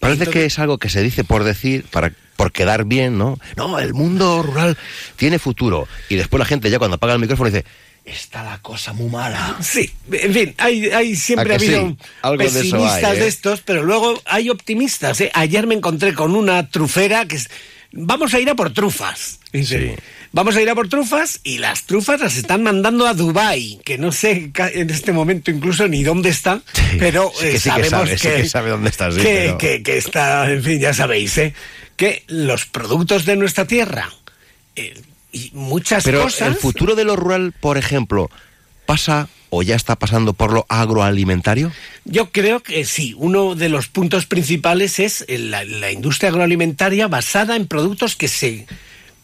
Parece 0.00 0.26
que 0.28 0.44
es 0.44 0.58
algo 0.58 0.78
que 0.78 0.88
se 0.88 1.02
dice 1.02 1.24
por 1.24 1.42
decir, 1.42 1.84
para 1.90 2.12
por 2.36 2.52
quedar 2.52 2.84
bien, 2.84 3.18
¿no? 3.18 3.36
No, 3.56 3.80
el 3.80 3.94
mundo 3.94 4.44
rural 4.44 4.78
tiene 5.16 5.40
futuro. 5.40 5.88
Y 6.08 6.14
después 6.14 6.38
la 6.38 6.44
gente 6.44 6.70
ya 6.70 6.78
cuando 6.78 6.94
apaga 6.94 7.14
el 7.14 7.18
micrófono 7.18 7.50
dice, 7.50 7.64
está 8.04 8.44
la 8.44 8.58
cosa 8.62 8.92
muy 8.92 9.10
mala. 9.10 9.56
Sí, 9.60 9.90
en 10.12 10.32
fin, 10.32 10.54
hay, 10.58 11.16
siempre 11.16 11.52
ha 11.52 11.56
habido 11.56 11.96
pesimistas 12.38 13.16
de, 13.16 13.24
¿eh? 13.24 13.26
estos, 13.26 13.60
pero 13.62 13.82
luego 13.82 14.22
hay 14.24 14.50
optimistas. 14.50 15.20
¿eh? 15.20 15.32
Ayer 15.34 15.66
me 15.66 15.74
encontré 15.74 16.14
con 16.14 16.36
una 16.36 16.68
trufera 16.70 17.26
que 17.26 17.36
es, 17.36 17.50
vamos 17.92 18.32
a 18.34 18.38
ir 18.38 18.48
a 18.48 18.54
por 18.54 18.72
trufas. 18.72 19.40
Sí. 19.52 19.96
Vamos 20.32 20.56
a 20.56 20.62
ir 20.62 20.68
a 20.68 20.74
por 20.74 20.88
trufas 20.88 21.40
y 21.42 21.58
las 21.58 21.84
trufas 21.84 22.20
las 22.20 22.36
están 22.36 22.62
mandando 22.62 23.06
a 23.06 23.14
Dubai, 23.14 23.80
que 23.84 23.96
no 23.98 24.12
sé 24.12 24.50
en 24.54 24.90
este 24.90 25.12
momento 25.12 25.50
incluso 25.50 25.88
ni 25.88 26.02
dónde 26.02 26.28
está, 26.28 26.60
pero 26.98 27.32
eh, 27.42 27.58
sabemos 27.58 28.10
que, 28.10 28.46
sabe, 28.46 28.70
dónde 28.70 28.90
está, 28.90 29.08
que, 29.10 29.82
que, 29.82 29.96
está, 29.96 30.50
en 30.50 30.62
fin, 30.62 30.80
ya 30.80 30.92
sabéis, 30.92 31.38
¿eh? 31.38 31.54
que 31.96 32.24
los 32.26 32.66
productos 32.66 33.24
de 33.24 33.36
nuestra 33.36 33.64
tierra 33.66 34.10
y 35.32 35.50
muchas 35.52 36.04
Pero 36.04 36.22
cosas. 36.22 36.48
el 36.48 36.54
futuro 36.56 36.94
de 36.94 37.04
lo 37.04 37.16
rural, 37.16 37.52
por 37.58 37.78
ejemplo, 37.78 38.30
pasa 38.86 39.28
o 39.50 39.62
ya 39.62 39.76
está 39.76 39.96
pasando 39.96 40.32
por 40.32 40.52
lo 40.52 40.66
agroalimentario? 40.68 41.72
Yo 42.04 42.30
creo 42.30 42.62
que 42.62 42.84
sí. 42.84 43.14
Uno 43.16 43.54
de 43.54 43.68
los 43.68 43.88
puntos 43.88 44.26
principales 44.26 44.98
es 44.98 45.24
la, 45.28 45.90
industria 45.90 46.30
agroalimentaria 46.30 47.08
basada 47.08 47.56
en 47.56 47.66
productos 47.66 48.16
que 48.16 48.28
se 48.28 48.66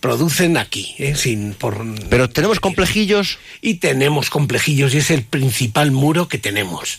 producen 0.04 0.58
aquí, 0.58 0.94
¿eh? 0.98 1.14
sin 1.16 1.54
por 1.54 1.82
Pero 2.10 2.28
tenemos 2.28 2.60
complejillos. 2.60 3.38
y 3.62 3.76
tenemos 3.76 4.28
complejillos 4.28 4.92
y 4.92 4.98
es 4.98 5.10
el 5.10 5.22
principal 5.22 5.92
muro 5.92 6.28
que 6.28 6.36
tenemos. 6.36 6.98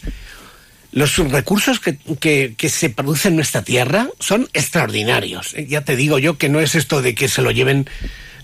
Los 0.92 1.16
recursos 1.18 1.80
que, 1.80 1.98
que- 2.20 2.56
que 2.58 2.70
se 2.70 2.90
producen 2.90 3.34
en 3.34 3.36
nuestra 3.36 3.62
tierra 3.62 4.10
son 4.20 4.50
extraordinarios. 4.54 5.54
Eh, 5.54 5.68
Ya 5.70 5.82
te 5.82 5.96
digo 5.96 6.18
yo 6.18 6.40
que 6.40 6.50
no 6.50 6.60
es 6.60 6.74
esto 6.74 7.04
de 7.04 7.14
que 7.14 7.28
se 7.28 7.44
lo 7.44 7.52
lleven 7.52 7.88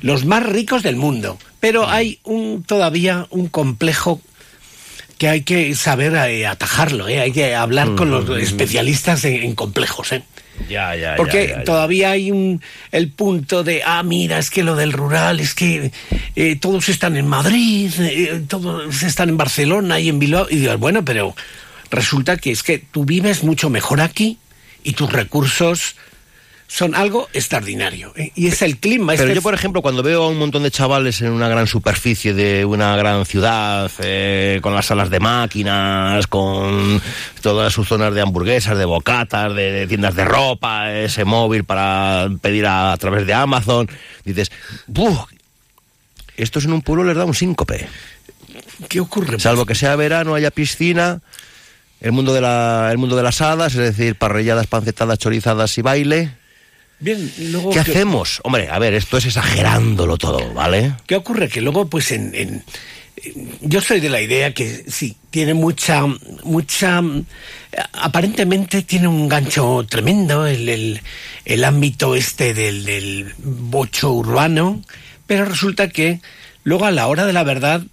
los 0.02 0.26
más 0.26 0.44
ricos 0.46 0.84
del 0.84 0.96
mundo, 0.96 1.40
pero 1.60 1.90
hay 1.90 2.20
un 2.24 2.62
todavía 2.64 3.26
un 3.32 3.48
complejo 3.48 4.22
que 5.22 5.30
hay 5.30 5.44
que 5.44 5.76
saber 5.76 6.16
eh, 6.16 6.48
atajarlo, 6.48 7.08
¿eh? 7.08 7.20
hay 7.20 7.32
que 7.32 7.54
hablar 7.54 7.94
con 7.94 8.10
los 8.10 8.28
especialistas 8.42 9.24
en, 9.24 9.36
en 9.44 9.54
complejos. 9.54 10.14
¿eh? 10.14 10.24
Ya, 10.68 10.96
ya, 10.96 11.16
Porque 11.16 11.44
ya, 11.44 11.50
ya, 11.50 11.58
ya. 11.60 11.64
todavía 11.64 12.10
hay 12.10 12.32
un, 12.32 12.60
el 12.92 13.12
punto 13.12 13.64
de, 13.64 13.84
ah, 13.86 14.02
mira, 14.02 14.40
es 14.40 14.50
que 14.50 14.64
lo 14.64 14.76
del 14.76 14.94
rural, 14.94 15.40
es 15.40 15.54
que 15.54 15.92
eh, 16.36 16.56
todos 16.56 16.90
están 16.90 17.18
en 17.18 17.28
Madrid, 17.28 17.92
eh, 18.00 18.42
todos 18.48 19.04
están 19.04 19.30
en 19.30 19.38
Barcelona 19.38 20.00
y 20.00 20.10
en 20.10 20.18
Bilbao. 20.18 20.48
Y 20.50 20.56
digo, 20.56 20.76
bueno, 20.80 21.06
pero 21.06 21.36
resulta 21.92 22.38
que 22.38 22.50
es 22.50 22.64
que 22.64 22.80
tú 22.80 23.06
vives 23.06 23.44
mucho 23.44 23.70
mejor 23.70 24.02
aquí 24.02 24.40
y 24.84 24.94
tus 24.94 25.14
recursos 25.14 25.98
son 26.72 26.96
algo 26.96 27.28
extraordinario. 27.34 28.14
¿eh? 28.16 28.32
Y 28.34 28.48
es 28.48 28.62
el 28.62 28.78
clima. 28.78 29.12
Pero 29.18 29.24
este 29.24 29.36
yo, 29.36 29.42
por 29.42 29.54
ejemplo, 29.54 29.82
cuando 29.82 30.04
veo 30.04 30.24
a 30.24 30.30
un 30.30 30.38
montón 30.38 30.64
de 30.64 30.72
chavales 30.72 31.22
en 31.22 31.34
una 31.34 31.50
gran 31.50 31.68
superficie 31.68 32.34
de 32.34 32.64
una 32.64 32.96
gran 32.96 33.26
ciudad, 33.26 33.92
eh, 34.00 34.60
con 34.62 34.74
las 34.74 34.86
salas 34.86 35.10
de 35.10 35.20
máquinas, 35.20 36.28
con 36.28 37.02
todas 37.42 37.74
sus 37.74 37.90
zonas 37.90 38.14
de 38.14 38.22
hamburguesas, 38.22 38.78
de 38.78 38.86
bocatas, 38.86 39.54
de, 39.54 39.70
de 39.70 39.88
tiendas 39.88 40.16
de 40.16 40.24
ropa, 40.24 40.94
ese 40.94 41.26
móvil 41.26 41.66
para 41.66 42.30
pedir 42.40 42.66
a, 42.66 42.94
a 42.94 42.98
través 42.98 43.28
de 43.28 43.34
Amazon, 43.34 43.90
dices, 44.24 44.50
¡buf! 44.88 45.20
Estos 46.38 46.64
en 46.64 46.72
un 46.72 46.82
pueblo 46.82 47.04
les 47.04 47.18
da 47.18 47.26
un 47.26 47.34
síncope. 47.36 47.90
¿Qué 48.88 49.02
ocurre? 49.02 49.42
Salvo 49.42 49.66
que 49.66 49.76
sea 49.76 49.98
verano, 49.98 50.36
haya 50.36 50.52
piscina, 50.52 51.20
el 52.00 52.14
mundo 52.14 52.34
de, 52.34 52.40
la, 52.40 52.88
el 52.92 52.98
mundo 52.98 53.18
de 53.18 53.24
las 53.24 53.42
hadas, 53.42 53.74
es 53.76 53.98
decir, 53.98 54.16
parrilladas, 54.16 54.68
pancetadas, 54.68 55.20
chorizadas 55.20 55.78
y 55.78 55.82
baile. 55.82 56.41
Bien, 57.02 57.32
luego, 57.52 57.72
¿Qué 57.72 57.80
hacemos? 57.80 58.40
Hombre, 58.44 58.70
a 58.70 58.80
ver, 58.80 58.94
esto 58.94 59.18
es 59.18 59.26
exagerándolo 59.26 60.18
todo, 60.18 60.54
¿vale? 60.54 60.94
¿Qué 61.08 61.16
ocurre? 61.16 61.50
Que 61.50 61.60
luego, 61.60 61.90
pues, 61.90 62.12
en, 62.12 62.34
en- 62.36 62.64
yo 63.62 63.82
soy 63.82 64.00
de 64.00 64.10
la 64.10 64.22
idea 64.22 64.54
que 64.54 64.86
sí, 64.88 65.18
tiene 65.30 65.54
mucha, 65.54 66.06
mucha, 66.44 67.02
aparentemente 67.94 68.82
tiene 68.84 69.08
un 69.08 69.28
gancho 69.30 69.86
tremendo 69.90 70.46
el, 70.48 70.68
el, 70.70 71.02
el 71.46 71.64
ámbito 71.64 72.16
este 72.16 72.54
del, 72.54 72.84
del 72.86 73.34
bocho 73.38 74.12
urbano, 74.12 74.82
pero 75.28 75.46
resulta 75.46 75.90
que 75.90 76.20
luego 76.64 76.86
a 76.86 76.92
la 76.92 77.08
hora 77.08 77.26
de 77.26 77.34
la 77.34 77.44
verdad, 77.44 77.84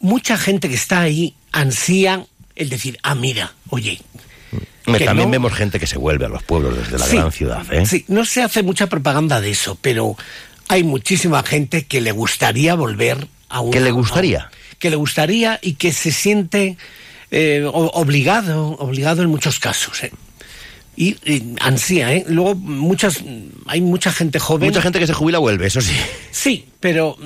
mucha 0.00 0.36
gente 0.36 0.68
que 0.68 0.74
está 0.74 1.00
ahí 1.00 1.34
ansía 1.52 2.26
el 2.56 2.68
decir, 2.68 2.98
ah, 3.02 3.14
mira, 3.14 3.54
oye, 3.70 4.00
que 4.84 5.04
también 5.04 5.28
no- 5.28 5.32
vemos 5.32 5.52
gente 5.54 5.78
que 5.80 5.86
se 5.86 5.98
vuelve 5.98 6.26
a 6.26 6.28
los 6.28 6.42
pueblos 6.42 6.76
desde 6.76 6.98
la 6.98 7.06
Sí, 7.06 7.16
gran 7.16 7.32
ciudad, 7.32 7.72
¿eh? 7.72 7.86
Sí, 7.86 8.04
no 8.08 8.24
se 8.24 8.42
hace 8.42 8.62
mucha 8.62 8.88
propaganda 8.88 9.40
de 9.40 9.50
eso, 9.50 9.76
pero 9.80 10.16
hay 10.68 10.82
muchísima 10.84 11.42
gente 11.42 11.84
que 11.86 12.00
le 12.00 12.12
gustaría 12.12 12.74
volver 12.74 13.26
a 13.48 13.60
un... 13.60 13.70
¿Que 13.70 13.80
le 13.80 13.90
gustaría? 13.90 14.42
a- 14.44 14.50
que 14.78 14.90
le 14.90 14.96
gustaría 14.96 15.58
y 15.62 15.74
que 15.74 15.92
se 15.92 16.10
siente 16.10 16.76
eh, 17.30 17.62
obligado, 17.72 18.70
obligado 18.78 19.22
en 19.22 19.28
muchos 19.28 19.58
casos. 19.60 20.02
¿eh? 20.02 20.10
Y, 20.96 21.16
y 21.24 21.54
ansía, 21.60 22.12
¿eh? 22.12 22.24
Luego 22.28 22.54
muchas, 22.54 23.20
hay 23.66 23.80
mucha 23.80 24.12
gente 24.12 24.38
joven... 24.38 24.68
Mucha 24.68 24.82
gente 24.82 24.98
que 24.98 25.06
se 25.06 25.14
jubila 25.14 25.38
vuelve, 25.38 25.68
eso 25.68 25.80
sí. 25.80 25.94
Sí, 26.32 26.66
pero... 26.80 27.16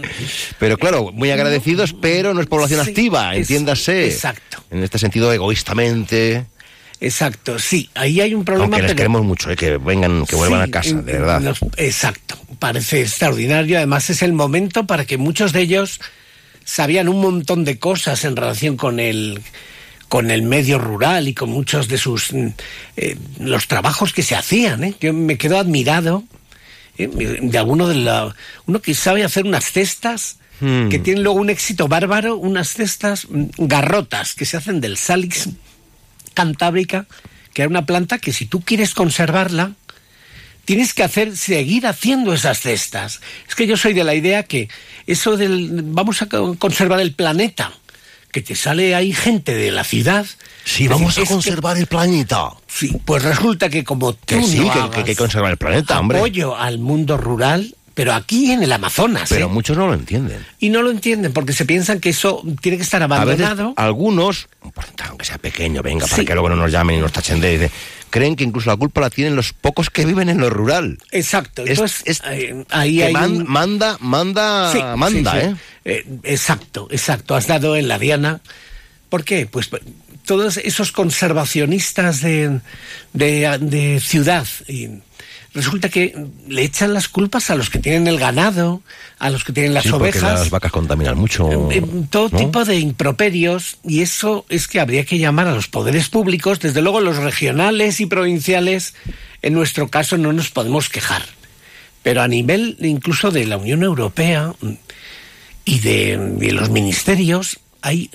Pero 0.58 0.76
claro, 0.76 1.10
muy 1.12 1.30
agradecidos, 1.30 1.92
pero 1.94 2.32
no 2.34 2.40
es 2.42 2.46
población 2.46 2.84
Sí, 2.84 2.90
activa, 2.90 3.34
es- 3.34 3.40
entiéndase. 3.40 4.06
exacto. 4.06 4.62
En 4.70 4.84
este 4.84 4.98
sentido, 4.98 5.32
egoístamente. 5.32 6.44
Exacto, 7.00 7.58
sí, 7.58 7.90
ahí 7.94 8.20
hay 8.20 8.34
un 8.34 8.44
problema... 8.44 8.64
Aunque 8.64 8.82
les 8.82 8.86
pero- 8.92 8.96
queremos 8.96 9.22
mucho, 9.24 9.50
¿eh? 9.50 9.56
que 9.56 9.76
vengan, 9.76 10.24
que 10.26 10.34
vuelvan 10.36 10.62
Sí, 10.64 10.68
a 10.68 10.70
casa, 10.72 10.94
de 10.94 11.12
verdad. 11.12 11.40
los- 11.42 11.58
exacto, 11.76 12.38
parece 12.58 13.02
extraordinario. 13.02 13.76
Además 13.76 14.08
es 14.10 14.22
el 14.22 14.32
momento 14.32 14.86
para 14.86 15.04
que 15.04 15.18
muchos 15.18 15.52
de 15.52 15.60
ellos 15.60 16.00
sabían 16.64 17.08
un 17.08 17.20
montón 17.20 17.64
de 17.64 17.78
cosas 17.78 18.24
en 18.24 18.34
relación 18.36 18.76
con 18.76 18.98
el 19.00 19.40
con 20.08 20.30
el 20.30 20.42
medio 20.42 20.78
rural 20.78 21.26
y 21.26 21.34
con 21.34 21.50
muchos 21.50 21.88
de 21.88 21.98
sus 21.98 22.32
mm, 22.32 22.46
eh, 22.96 23.16
los 23.40 23.66
trabajos 23.66 24.12
que 24.12 24.22
se 24.22 24.36
hacían. 24.36 24.84
¿eh? 24.84 24.94
Yo 25.00 25.12
me 25.12 25.36
quedo 25.36 25.58
admirado 25.58 26.22
¿eh? 26.96 27.08
de 27.08 27.58
alguno 27.58 27.88
de 27.88 27.96
la 27.96 28.32
uno 28.66 28.80
que 28.80 28.94
sabe 28.94 29.22
hacer 29.24 29.44
unas 29.44 29.70
cestas 29.70 30.38
Hmm. 30.58 30.88
que 30.88 30.98
tienen 30.98 31.22
luego 31.22 31.38
un 31.38 31.50
éxito 31.50 31.86
bárbaro, 31.86 32.36
unas 32.38 32.70
cestas 32.70 33.26
mm, 33.28 33.44
garrotas 33.58 34.32
que 34.34 34.46
se 34.46 34.56
hacen 34.56 34.80
del 34.80 34.96
Salix 34.96 35.50
cantábrica, 36.36 37.06
que 37.52 37.62
era 37.62 37.68
una 37.68 37.86
planta 37.86 38.18
que 38.18 38.32
si 38.32 38.44
tú 38.46 38.60
quieres 38.60 38.94
conservarla, 38.94 39.72
tienes 40.64 40.94
que 40.94 41.02
hacer, 41.02 41.36
seguir 41.36 41.86
haciendo 41.86 42.32
esas 42.34 42.60
cestas. 42.60 43.20
Es 43.48 43.54
que 43.54 43.66
yo 43.66 43.76
soy 43.76 43.94
de 43.94 44.04
la 44.04 44.14
idea 44.14 44.42
que 44.42 44.68
eso 45.06 45.36
del 45.36 45.80
vamos 45.82 46.22
a 46.22 46.26
co- 46.28 46.56
conservar 46.58 47.00
el 47.00 47.12
planeta, 47.14 47.72
que 48.32 48.42
te 48.42 48.54
sale 48.54 48.94
ahí 48.94 49.12
gente 49.14 49.54
de 49.54 49.70
la 49.70 49.84
ciudad. 49.84 50.26
Sí, 50.64 50.88
vamos 50.88 51.14
decir, 51.14 51.22
a 51.22 51.26
que- 51.28 51.32
conservar 51.34 51.78
el 51.78 51.86
planeta. 51.86 52.50
sí, 52.66 52.90
pues 53.04 53.22
resulta 53.22 53.68
que 53.70 53.84
como 53.84 54.12
tú 54.12 54.20
Que 54.26 54.42
sí, 54.42 54.58
no 54.58 54.64
que- 54.64 54.70
que, 54.72 54.78
hagas 54.78 54.90
que 54.90 54.98
hay 54.98 55.04
que 55.04 55.16
conservar 55.16 55.52
el 55.52 55.56
planeta, 55.56 55.98
hombre. 56.00 56.18
apoyo 56.18 56.56
al 56.56 56.78
mundo 56.80 57.16
rural, 57.16 57.75
pero 57.96 58.12
aquí 58.12 58.52
en 58.52 58.62
el 58.62 58.70
Amazonas, 58.72 59.28
Pero 59.30 59.46
¿eh? 59.46 59.48
muchos 59.48 59.74
no 59.76 59.86
lo 59.86 59.94
entienden. 59.94 60.44
y 60.60 60.68
no 60.68 60.82
lo 60.82 60.90
entienden 60.90 61.32
porque 61.32 61.54
se 61.54 61.64
piensan 61.64 61.98
que 61.98 62.10
eso 62.10 62.42
tiene 62.60 62.76
que 62.76 62.82
estar 62.84 63.02
A 63.02 63.06
veces, 63.08 63.22
abandonado. 63.40 63.72
algunos, 63.76 64.48
un 64.62 64.70
porcentaje, 64.70 65.08
aunque 65.10 65.24
sea 65.24 65.38
pequeño, 65.38 65.82
venga, 65.82 66.06
para 66.06 66.22
que 66.22 66.32
luego 66.34 66.50
no 66.50 66.56
nos 66.56 66.70
llamen 66.70 66.98
y 66.98 67.00
nos 67.00 67.10
tachen 67.12 67.40
de... 67.40 67.52
dice, 67.58 67.70
creen 68.10 68.36
que 68.36 68.44
incluso 68.44 68.68
la 68.70 68.76
culpa 68.76 69.00
la 69.00 69.08
tienen 69.08 69.34
los 69.34 69.54
pocos 69.54 69.88
que 69.88 70.04
viven 70.04 70.28
en 70.28 70.38
lo 70.38 70.50
rural. 70.50 70.98
Exacto. 71.10 71.62
Es- 71.64 71.70
Entonces, 71.70 72.02
es- 72.04 72.22
ahí 72.70 72.98
que 72.98 73.04
hay 73.06 73.12
man- 73.14 73.30
un- 73.38 73.50
manda, 73.50 73.96
manda, 74.00 74.70
Sí, 74.72 74.78
manda, 74.96 75.32
sí. 75.32 75.38
¿eh? 75.38 75.54
Eh, 75.86 76.04
Exacto, 76.24 76.88
exacto. 76.90 77.34
Has 77.34 77.46
dado 77.46 77.76
en 77.76 77.88
la 77.88 77.98
diana. 77.98 78.40
¿Por 79.08 79.24
qué? 79.24 79.46
Pues 79.46 79.68
pues, 79.68 79.80
todos 80.26 80.56
esos 80.58 80.92
conservacionistas 80.92 82.20
de, 82.20 82.60
de, 83.12 83.58
de 83.60 84.00
ciudad. 84.00 84.46
Y 84.68 84.88
resulta 85.56 85.88
que 85.88 86.14
le 86.46 86.62
echan 86.62 86.94
las 86.94 87.08
culpas 87.08 87.50
a 87.50 87.56
los 87.56 87.70
que 87.70 87.78
tienen 87.80 88.06
el 88.06 88.18
ganado, 88.18 88.82
a 89.18 89.30
los 89.30 89.42
que 89.42 89.52
tienen 89.52 89.74
las 89.74 89.84
Sí, 89.84 89.90
porque 89.90 90.10
ovejas. 90.10 90.40
las 90.40 90.50
vacas 90.50 90.70
contaminan 90.70 91.18
mucho. 91.18 91.50
Eh, 91.72 91.82
todo 92.10 92.28
¿no? 92.30 92.38
tipo 92.38 92.64
de 92.64 92.78
improperios 92.78 93.78
y 93.82 94.02
eso 94.02 94.44
es 94.48 94.68
que 94.68 94.78
habría 94.78 95.04
que 95.04 95.18
llamar 95.18 95.48
a 95.48 95.54
los 95.54 95.66
poderes 95.66 96.08
públicos, 96.08 96.60
desde 96.60 96.82
luego 96.82 97.00
los 97.00 97.16
regionales 97.16 98.00
y 98.00 98.06
provinciales, 98.06 98.94
en 99.42 99.54
nuestro 99.54 99.88
caso 99.88 100.18
no 100.18 100.32
nos 100.32 100.50
podemos 100.50 100.88
quejar, 100.88 101.24
pero 102.02 102.22
a 102.22 102.28
nivel 102.28 102.76
incluso 102.80 103.30
de 103.30 103.46
la 103.46 103.56
Unión 103.56 103.82
Europea 103.82 104.52
mm, 104.60 104.70
y 105.64 105.78
de, 105.80 106.16
de 106.38 106.52
los 106.52 106.70
ministerios 106.70 107.58
hay 107.82 108.10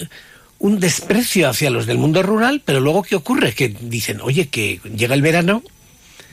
un 0.60 0.80
desprecio 0.80 1.50
hacia 1.50 1.72
los 1.72 1.88
del 1.88 1.98
mundo 1.98 2.22
rural, 2.22 2.62
pero 2.64 2.80
luego 2.80 3.02
¿qué 3.02 3.16
ocurre? 3.16 3.54
Que 3.54 3.70
dicen, 3.70 4.22
oye, 4.22 4.48
que 4.48 4.80
llega 4.96 5.16
el 5.16 5.24
verano, 5.24 5.64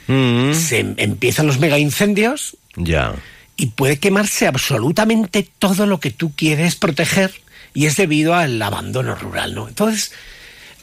Mm, 0.09 0.55
se 0.55 0.81
em- 0.81 0.95
empiezan 0.97 1.47
los 1.47 1.59
mega 1.59 1.79
incendios, 1.79 2.57
ya. 2.77 3.15
y 3.57 3.67
puede 3.67 3.99
quemarse 3.99 4.47
absolutamente 4.47 5.49
todo 5.59 5.87
lo 5.87 6.01
que 6.01 6.11
tú 6.11 6.33
quieres 6.35 6.75
proteger 6.77 7.33
y 7.75 7.87
es 7.87 7.97
debido 7.97 8.35
al 8.35 8.61
abandono 8.61 9.15
rural, 9.15 9.55
¿no? 9.55 9.69
Entonces, 9.69 10.13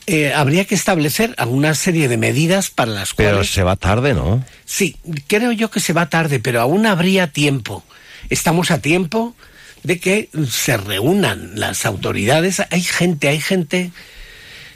eh, 0.07 0.33
habría 0.33 0.65
que 0.65 0.75
establecer 0.75 1.33
alguna 1.37 1.73
serie 1.73 2.07
de 2.07 2.17
medidas 2.17 2.69
para 2.69 2.91
las 2.91 3.13
Pero 3.13 3.31
cuales... 3.37 3.49
se 3.51 3.63
va 3.63 3.75
tarde, 3.75 4.13
¿no? 4.13 4.45
Sí, 4.65 4.95
creo 5.27 5.51
yo 5.51 5.71
que 5.71 5.79
se 5.79 5.93
va 5.93 6.09
tarde, 6.09 6.39
pero 6.39 6.61
aún 6.61 6.85
habría 6.85 7.27
tiempo. 7.27 7.83
Estamos 8.29 8.69
a 8.71 8.79
tiempo 8.81 9.35
de 9.83 9.99
que 9.99 10.29
se 10.49 10.77
reúnan 10.77 11.53
las 11.55 11.85
autoridades. 11.85 12.61
Hay 12.69 12.81
gente, 12.81 13.29
hay 13.29 13.39
gente 13.39 13.91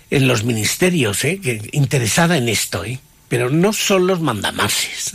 en 0.10 0.28
los 0.28 0.44
ministerios 0.44 1.24
¿eh? 1.24 1.40
que, 1.42 1.70
interesada 1.74 2.38
en 2.38 2.50
esto, 2.50 2.84
¿eh? 2.84 3.00
Pero 3.30 3.50
no 3.50 3.72
son 3.72 4.06
los 4.08 4.20
mandamases. 4.22 5.14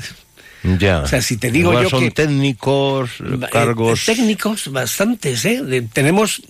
Ya. 0.78 1.00
O 1.00 1.06
sea, 1.06 1.20
si 1.20 1.36
te 1.36 1.50
digo 1.50 1.70
Igual 1.72 1.84
yo 1.84 1.90
son 1.90 2.00
que- 2.04 2.10
técnicos, 2.10 3.10
Eh, 3.20 3.38
cargos... 3.52 4.06
técnicos 4.06 4.72
bastantes, 4.72 5.44
¿eh? 5.44 5.62
De- 5.62 5.82
tenemos, 5.82 6.40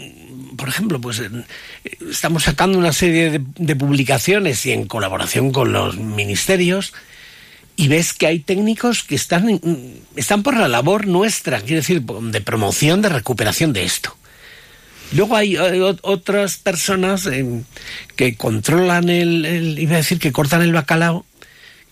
por 0.57 0.69
ejemplo, 0.69 1.01
pues 1.01 1.19
eh, 1.19 1.31
estamos 2.09 2.45
sacando 2.45 2.79
una 2.79 2.93
serie 2.93 3.31
de, 3.33 3.41
de 3.57 3.75
publicaciones 3.75 4.65
y 4.67 4.71
en 4.73 4.87
colaboración 4.87 5.51
con 5.51 5.73
los 5.73 5.97
ministerios 5.97 6.93
y 7.77 7.89
ves 7.89 8.13
que 8.13 8.29
hay 8.29 8.39
técnicos 8.39 9.03
que 9.03 9.17
están, 9.17 9.61
están 10.15 10.45
por 10.45 10.57
la 10.57 10.69
labor 10.69 11.09
nuestra, 11.09 11.61
quiero 11.61 11.81
decir, 11.81 12.03
de 12.03 12.41
promoción, 12.41 13.03
de 13.03 13.09
recuperación 13.09 13.73
de 13.73 13.83
esto. 13.83 14.17
Luego 15.11 15.35
hay 15.35 15.55
ot- 15.55 15.99
otras 16.03 16.57
personas 16.59 17.27
eh, 17.27 17.45
que 18.15 18.37
controlan 18.37 19.09
el, 19.09 19.45
el- 19.45 19.79
iba 19.81 19.95
a 19.95 19.97
decir 19.97 20.21
que 20.21 20.31
cortan 20.31 20.63
el 20.63 20.73
bacalao, 20.73 21.27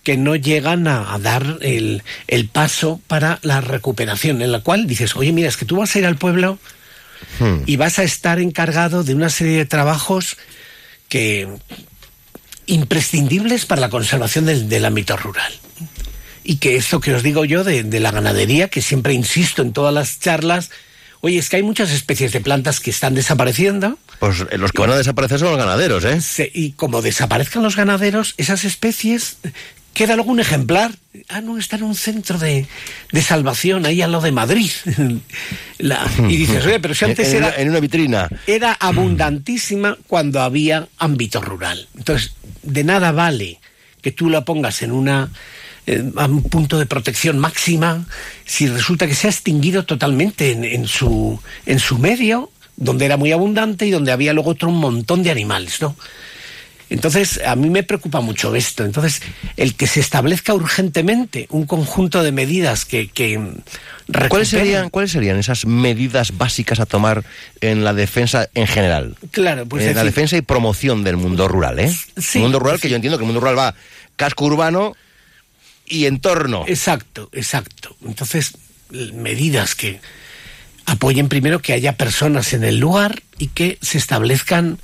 que 0.03 0.17
no 0.17 0.35
llegan 0.37 0.89
a, 0.89 1.15
a 1.15 1.19
dar 1.19 1.59
el, 1.61 2.03
el 2.27 2.49
paso 2.49 3.01
para 3.07 3.39
la 3.43 3.61
recuperación, 3.61 4.43
en 4.43 4.53
la 4.53 4.61
cual 4.61 4.87
dices, 4.87 5.15
oye, 5.17 5.33
mira, 5.33 5.49
es 5.49 5.57
que 5.57 5.65
tú 5.65 5.77
vas 5.77 5.95
a 5.95 5.99
ir 5.99 6.07
al 6.07 6.17
pueblo 6.17 6.59
Hmm. 7.39 7.63
y 7.67 7.77
vas 7.77 8.01
a 8.01 8.03
estar 8.03 8.41
encargado 8.41 9.05
de 9.05 9.15
una 9.15 9.31
serie 9.31 9.59
de 9.59 9.65
trabajos 9.65 10.37
que 11.09 11.47
imprescindibles 12.67 13.67
para 13.67 13.81
la 13.81 13.91
conservación 13.91 14.47
del, 14.47 14.69
del 14.69 14.85
ámbito 14.85 15.17
rural. 15.17 15.53
Y 16.45 16.57
que 16.57 16.77
esto 16.77 17.01
que 17.01 17.15
os 17.15 17.23
digo 17.23 17.45
yo 17.45 17.63
de, 17.65 17.85
de 17.85 18.01
la 18.01 18.11
ganadería, 18.11 18.69
que 18.69 18.83
siempre 18.83 19.13
insisto 19.15 19.63
en 19.63 19.73
todas 19.73 19.95
las 19.95 20.19
charlas, 20.19 20.71
oye, 21.21 21.39
es 21.39 21.49
que 21.49 21.57
hay 21.57 21.63
muchas 21.63 21.93
especies 21.93 22.33
de 22.33 22.41
plantas 22.41 22.81
que 22.81 22.91
están 22.91 23.15
desapareciendo. 23.15 23.99
Pues 24.19 24.45
eh, 24.51 24.59
los 24.59 24.73
que 24.73 24.81
van 24.81 24.91
a 24.91 24.97
desaparecer 24.97 25.39
son 25.39 25.51
los 25.51 25.59
ganaderos, 25.59 26.05
¿eh? 26.05 26.51
Y 26.53 26.73
como 26.73 27.03
desaparezcan 27.03 27.63
los 27.63 27.77
ganaderos, 27.77 28.35
esas 28.37 28.65
especies, 28.65 29.37
queda 29.95 30.15
algún 30.15 30.41
ejemplar. 30.41 30.93
Ah, 31.29 31.41
no, 31.41 31.59
está 31.59 31.77
en 31.77 31.83
un 31.85 31.95
centro 31.95 32.39
de, 32.39 32.67
de 33.13 33.23
salvación 33.23 33.85
ahí 33.87 34.01
al 34.03 34.13
lado 34.13 34.25
de 34.25 34.33
Madrid. 34.33 34.71
La- 35.79 36.09
y 36.29 36.37
dices, 36.37 36.65
oye, 36.65 36.81
pero 36.81 36.95
si 36.95 37.05
antes 37.05 37.29
en, 37.31 37.37
era, 37.39 37.47
una, 37.49 37.57
en 37.57 37.71
una 37.71 37.81
vitrina. 37.81 38.29
era 38.47 38.73
abundantísima 38.73 39.99
cuando 40.07 40.41
había 40.41 40.89
ámbito 40.99 41.41
rural. 41.41 41.89
Entonces, 41.97 42.33
de 42.63 42.85
nada 42.85 43.13
vale 43.13 43.61
que 44.01 44.13
tú 44.13 44.31
la 44.31 44.45
pongas 44.45 44.83
en 44.83 44.93
una 44.93 45.31
eh, 45.87 46.03
a 46.17 46.27
un 46.27 46.43
punto 46.45 46.79
de 46.79 46.87
protección 46.87 47.39
máxima 47.39 48.07
si 48.45 48.69
resulta 48.69 49.07
que 49.07 49.15
se 49.15 49.27
ha 49.27 49.31
extinguido 49.31 49.85
totalmente 49.85 50.53
en, 50.53 50.65
en 50.65 50.87
su 50.87 51.41
en 51.67 51.79
su 51.81 51.99
medio 51.99 52.51
donde 52.77 53.05
era 53.05 53.17
muy 53.17 53.33
abundante 53.33 53.87
y 53.87 53.91
donde 53.91 54.13
había 54.13 54.33
luego 54.33 54.51
otro 54.51 54.71
montón 54.71 55.23
de 55.23 55.31
animales, 55.31 55.81
¿no? 55.83 55.95
Entonces, 56.93 57.41
a 57.47 57.57
mí 57.57 57.71
me 57.71 57.83
preocupa 57.83 58.21
mucho 58.21 58.55
esto. 58.55 58.85
Entonces, 58.85 59.23
el 59.57 59.75
que 59.75 59.87
se 59.87 59.99
establezca 60.01 60.53
urgentemente 60.55 61.47
un 61.51 61.65
conjunto 61.65 62.23
de 62.23 62.33
medidas 62.33 62.85
que, 62.85 63.09
que 63.09 63.41
¿Cuáles 64.29 64.49
serían, 64.49 64.91
¿Cuáles 64.91 65.11
serían 65.13 65.39
esas 65.39 65.65
medidas 65.65 66.37
básicas 66.37 66.81
a 66.81 66.87
tomar 66.87 67.25
en 67.63 67.83
la 67.83 67.95
defensa 67.95 68.49
en 68.55 68.67
general? 68.67 69.17
Claro, 69.31 69.65
pues 69.67 69.85
en 69.85 69.95
la 69.95 70.03
decir- 70.03 70.07
defensa 70.07 70.37
y 70.37 70.43
promoción 70.43 71.03
del 71.03 71.17
mundo 71.17 71.49
rural, 71.49 71.79
¿eh? 71.79 71.91
Sí, 72.19 72.39
el 72.39 72.43
mundo 72.43 72.59
rural, 72.59 72.79
que 72.79 72.91
yo 72.91 72.97
entiendo 72.97 73.17
que 73.17 73.23
el 73.25 73.27
mundo 73.27 73.41
rural 73.41 73.59
va 73.59 73.75
casco 74.17 74.45
urbano 74.45 74.95
y 75.87 76.05
entorno. 76.05 76.65
Exacto, 76.69 77.31
exacto. 77.33 77.97
Entonces, 78.05 78.53
medidas 79.15 79.75
que 79.75 80.01
apoyen 80.85 81.29
primero 81.29 81.61
que 81.63 81.73
haya 81.73 81.97
personas 81.97 82.53
en 82.53 82.65
el 82.65 82.79
lugar 82.79 83.23
y 83.39 83.47
que 83.49 83.79
se 83.81 83.97
establezcan 83.97 84.79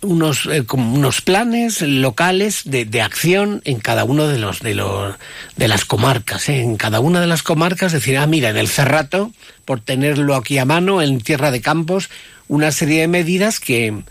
unos 0.00 0.46
eh, 0.46 0.64
unos 0.72 1.20
planes 1.20 1.82
locales 1.82 2.62
de, 2.64 2.84
de 2.84 3.02
acción 3.02 3.62
en 3.64 3.80
cada 3.80 4.04
uno 4.04 4.28
de 4.28 4.38
los 4.38 4.60
de 4.60 4.74
los 4.74 5.16
de 5.56 5.68
las 5.68 5.84
comarcas 5.84 6.48
¿eh? 6.48 6.60
en 6.60 6.76
cada 6.76 7.00
una 7.00 7.20
de 7.20 7.26
las 7.26 7.42
comarcas 7.42 7.92
decir 7.92 8.16
ah 8.16 8.26
mira 8.26 8.50
en 8.50 8.56
el 8.56 8.68
Cerrato 8.68 9.32
por 9.64 9.80
tenerlo 9.80 10.36
aquí 10.36 10.58
a 10.58 10.64
mano 10.64 11.02
en 11.02 11.20
Tierra 11.20 11.50
de 11.50 11.60
Campos 11.60 12.10
una 12.46 12.70
serie 12.70 13.00
de 13.00 13.08
medidas 13.08 13.58
que 13.58 14.02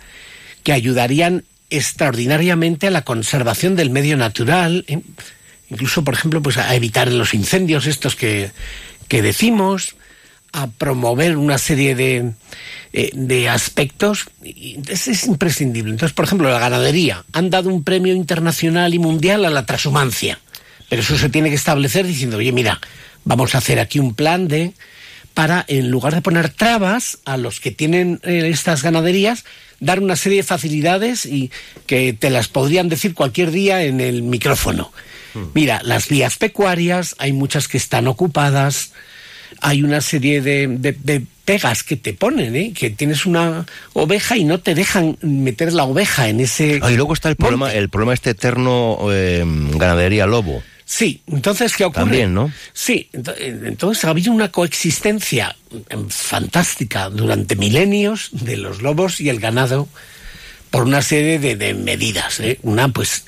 que 0.63 0.73
ayudarían 0.73 1.45
extraordinariamente 1.69 2.87
a 2.87 2.91
la 2.91 3.03
conservación 3.03 3.75
del 3.75 3.89
medio 3.89 4.17
natural, 4.17 4.85
¿eh? 4.87 5.01
incluso, 5.69 6.03
por 6.03 6.13
ejemplo, 6.13 6.41
pues 6.41 6.57
a 6.57 6.73
evitar 6.75 7.11
los 7.11 7.33
incendios 7.33 7.87
estos 7.87 8.15
que, 8.15 8.51
que 9.07 9.21
decimos, 9.21 9.95
a 10.57 10.67
promover 10.67 11.37
una 11.37 11.59
serie 11.59 11.93
de, 11.93 12.31
eh, 12.91 13.11
de 13.13 13.47
aspectos. 13.47 14.25
entonces 14.43 15.07
es 15.07 15.27
imprescindible. 15.27 15.91
Entonces, 15.91 16.15
por 16.15 16.25
ejemplo, 16.25 16.49
la 16.49 16.57
ganadería. 16.57 17.23
Han 17.31 17.51
dado 17.51 17.69
un 17.69 17.83
premio 17.83 18.13
internacional 18.13 18.93
y 18.95 18.99
mundial 18.99 19.45
a 19.45 19.51
la 19.51 19.67
transhumancia. 19.67 20.39
Pero 20.89 21.03
eso 21.03 21.15
se 21.17 21.29
tiene 21.29 21.49
que 21.49 21.55
establecer 21.55 22.07
diciendo, 22.07 22.37
oye, 22.37 22.51
mira, 22.51 22.81
vamos 23.23 23.53
a 23.53 23.59
hacer 23.59 23.79
aquí 23.79 23.99
un 23.99 24.15
plan 24.15 24.47
de 24.47 24.73
para, 25.35 25.63
en 25.67 25.91
lugar 25.91 26.15
de 26.15 26.23
poner 26.23 26.49
trabas 26.49 27.19
a 27.23 27.37
los 27.37 27.59
que 27.59 27.69
tienen 27.69 28.19
eh, 28.23 28.49
estas 28.51 28.81
ganaderías, 28.81 29.45
dar 29.79 29.99
una 29.99 30.15
serie 30.15 30.39
de 30.39 30.43
facilidades 30.43 31.27
y 31.27 31.51
que 31.85 32.13
te 32.13 32.31
las 32.31 32.47
podrían 32.47 32.89
decir 32.89 33.13
cualquier 33.13 33.51
día 33.51 33.83
en 33.83 34.01
el 34.01 34.23
micrófono. 34.23 34.91
Mira, 35.53 35.81
las 35.83 36.07
vías 36.07 36.37
pecuarias, 36.37 37.15
hay 37.19 37.31
muchas 37.31 37.67
que 37.67 37.77
están 37.77 38.07
ocupadas, 38.07 38.93
hay 39.61 39.83
una 39.83 40.01
serie 40.01 40.41
de, 40.41 40.67
de- 40.67 40.97
de 41.03 41.23
pegas 41.45 41.83
que 41.83 41.95
te 41.95 42.13
ponen, 42.13 42.55
¿eh? 42.55 42.73
que 42.77 42.89
tienes 42.89 43.25
una 43.25 43.65
oveja 43.93 44.35
y 44.35 44.43
no 44.43 44.59
te 44.59 44.75
dejan 44.75 45.17
meter 45.21 45.71
la 45.71 45.85
oveja 45.85 46.27
en 46.27 46.41
ese... 46.41 46.79
Ah, 46.83 46.91
y 46.91 46.95
luego 46.97 47.13
está 47.13 47.29
el 47.29 47.35
problema, 47.37 47.71
el 47.73 47.87
problema 47.89 48.13
este 48.13 48.31
eterno 48.31 48.97
eh, 49.11 49.43
ganadería 49.75 50.25
lobo. 50.25 50.61
Sí, 50.83 51.21
entonces, 51.27 51.75
¿qué 51.75 51.83
ocurre? 51.85 52.01
También, 52.03 52.33
¿no? 52.33 52.51
Sí, 52.73 53.09
ento- 53.13 53.35
entonces 53.39 54.03
ha 54.05 54.09
habido 54.09 54.31
una 54.33 54.51
coexistencia 54.51 55.55
em, 55.89 56.07
fantástica 56.09 57.09
durante 57.09 57.55
milenios 57.55 58.29
de 58.31 58.57
los 58.57 58.81
lobos 58.81 59.19
y 59.21 59.29
el 59.29 59.39
ganado 59.39 59.87
por 60.69 60.83
una 60.83 61.01
serie 61.01 61.39
de, 61.39 61.55
de 61.55 61.73
medidas. 61.73 62.39
¿eh? 62.41 62.59
Una, 62.63 62.89
pues, 62.89 63.25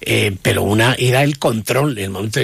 eh, 0.00 0.36
pero 0.42 0.62
una 0.62 0.94
era 0.98 1.22
el 1.24 1.38
control. 1.38 1.98
El 1.98 2.10
momento, 2.10 2.40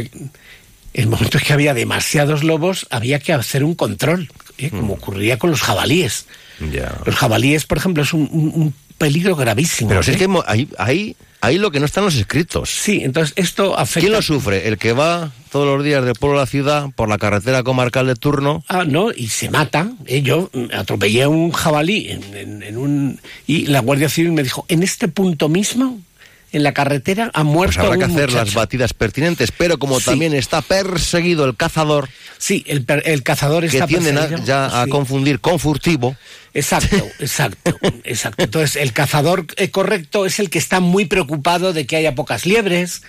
en- 0.95 1.03
el 1.03 1.09
momento 1.09 1.39
en 1.39 1.45
que 1.45 1.53
había 1.53 1.75
demasiados 1.75 2.45
lobos, 2.45 2.87
había 2.91 3.19
que 3.19 3.33
hacer 3.33 3.65
un 3.65 3.75
control, 3.75 4.31
¿eh? 4.59 4.71
como 4.71 4.95
ocurría 4.95 5.39
con 5.39 5.51
los 5.51 5.61
jabalíes. 5.63 6.27
Los 7.05 7.17
jabalíes, 7.17 7.67
por 7.67 7.79
ejemplo, 7.79 8.03
es 8.03 8.13
un, 8.13 8.29
un- 8.31 8.53
un 8.55 8.75
peligro 8.99 9.35
gravísimo. 9.35 9.89
Pero 9.89 10.03
si 10.03 10.13
¿eh? 10.13 10.15
es 10.15 10.19
que 10.21 10.29
ahí, 10.47 10.69
ahí, 10.79 11.17
ahí 11.41 11.59
lo 11.59 11.71
que 11.73 11.81
no 11.81 11.87
están 11.87 12.05
los 12.05 12.15
escritos. 12.15 12.71
Sí, 12.71 13.01
entonces 13.03 13.33
esto 13.37 13.77
afecta... 13.77 14.01
¿Quién 14.01 14.13
lo 14.13 14.23
sufre? 14.23 14.69
El 14.69 14.79
que 14.79 14.93
va 14.93 15.33
todos 15.51 15.67
los 15.77 15.85
días 15.85 16.05
del 16.05 16.15
pueblo 16.15 16.39
a 16.39 16.43
la 16.43 16.47
ciudad 16.47 16.91
por 16.95 17.09
la 17.09 17.19
carretera 17.19 17.65
comarcal 17.65 18.07
de 18.07 18.15
turno. 18.15 18.63
Ah, 18.69 18.85
no, 18.87 19.11
y 19.11 19.27
se 19.29 19.51
mata. 19.51 19.91
¿eh? 20.07 20.23
Yo 20.23 20.51
mm, 20.53 20.67
atropellé 20.73 21.25
a 21.25 21.29
un 21.29 21.51
jabalí 21.51 22.11
en, 22.11 22.23
en- 22.37 22.63
en 22.63 22.77
un... 22.77 23.21
Y 23.49 23.67
la 23.67 23.81
Guardia 23.81 24.09
Civil 24.09 24.31
me 24.33 24.45
dijo, 24.45 24.65
en 24.69 24.85
este 24.85 25.09
punto 25.09 25.49
mismo, 25.49 26.01
en 26.53 26.63
la 26.63 26.73
carretera, 26.73 27.27
ha 27.35 27.43
Pues 27.43 27.45
muerto 27.45 27.81
habrá 27.81 27.99
que 27.99 28.05
hacer 28.05 28.31
las 28.33 28.43
muchacho". 28.45 28.59
batidas 28.59 28.93
pertinentes, 28.95 29.51
pero 29.53 29.79
como 29.79 29.99
Sí. 29.99 30.07
también 30.07 30.35
está 30.35 30.61
perseguido 30.63 31.45
el 31.47 31.57
cazador, 31.57 32.09
Sí, 32.39 32.65
el, 32.67 33.23
cazador 33.23 33.63
que 33.63 33.69
está 33.69 33.87
tienden 33.87 34.19
a- 34.19 34.21
perseguido. 34.23 34.47
ya 34.47 34.83
a 34.83 34.85
Sí. 34.85 34.91
confundir 34.91 35.41
con 35.41 35.59
furtivo. 35.59 36.17
Exacto, 36.55 36.97
exacto, 37.19 37.77
exacto. 38.05 38.43
Entonces, 38.45 38.77
el 38.77 38.93
cazador 38.93 39.47
eh, 39.57 39.71
correcto 39.71 40.27
es 40.27 40.39
el 40.39 40.51
que 40.51 40.59
está 40.59 40.81
muy 40.81 41.07
preocupado 41.07 41.73
de 41.73 41.87
que 41.87 41.97
haya 41.97 42.15
pocas 42.15 42.45
liebres. 42.47 43.03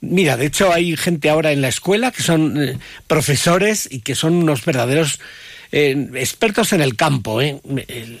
Mira, 0.00 0.36
de 0.36 0.46
hecho 0.46 0.72
hay 0.72 0.96
gente 0.96 1.28
ahora 1.28 1.50
en 1.50 1.60
la 1.60 1.68
escuela 1.68 2.12
que 2.12 2.22
son 2.22 2.62
eh, 2.62 2.78
profesores 3.08 3.88
y 3.90 4.00
que 4.00 4.14
son 4.14 4.34
unos 4.34 4.64
verdaderos 4.64 5.18
eh, 5.72 6.08
expertos 6.14 6.72
en 6.72 6.80
el 6.80 6.94
campo. 6.96 7.42
¿eh? 7.42 7.60
El- 7.88 8.20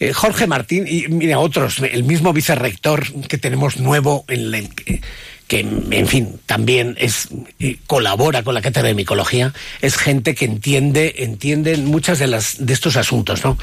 eh, 0.00 0.12
Jorge 0.12 0.46
Martín 0.46 0.86
y 0.88 1.08
mira 1.08 1.38
otros, 1.38 1.78
el 1.80 2.04
mismo 2.04 2.32
vicerrector 2.32 3.06
que 3.28 3.38
tenemos 3.38 3.78
nuevo 3.78 4.24
que, 4.26 5.60
en 5.60 6.06
fin 6.06 6.40
también 6.46 6.94
es 6.98 7.28
eh, 7.58 7.78
colabora 7.86 8.42
con 8.42 8.54
la 8.54 8.62
cátedra 8.62 8.88
de 8.88 8.94
micología 8.94 9.54
es 9.80 9.96
gente 9.96 10.34
que 10.34 10.44
entiende 10.44 11.16
entiende 11.18 11.76
muchas 11.78 12.18
de 12.18 12.26
las 12.26 12.64
de 12.64 12.72
estos 12.72 12.96
asuntos, 12.96 13.44
¿no? 13.44 13.58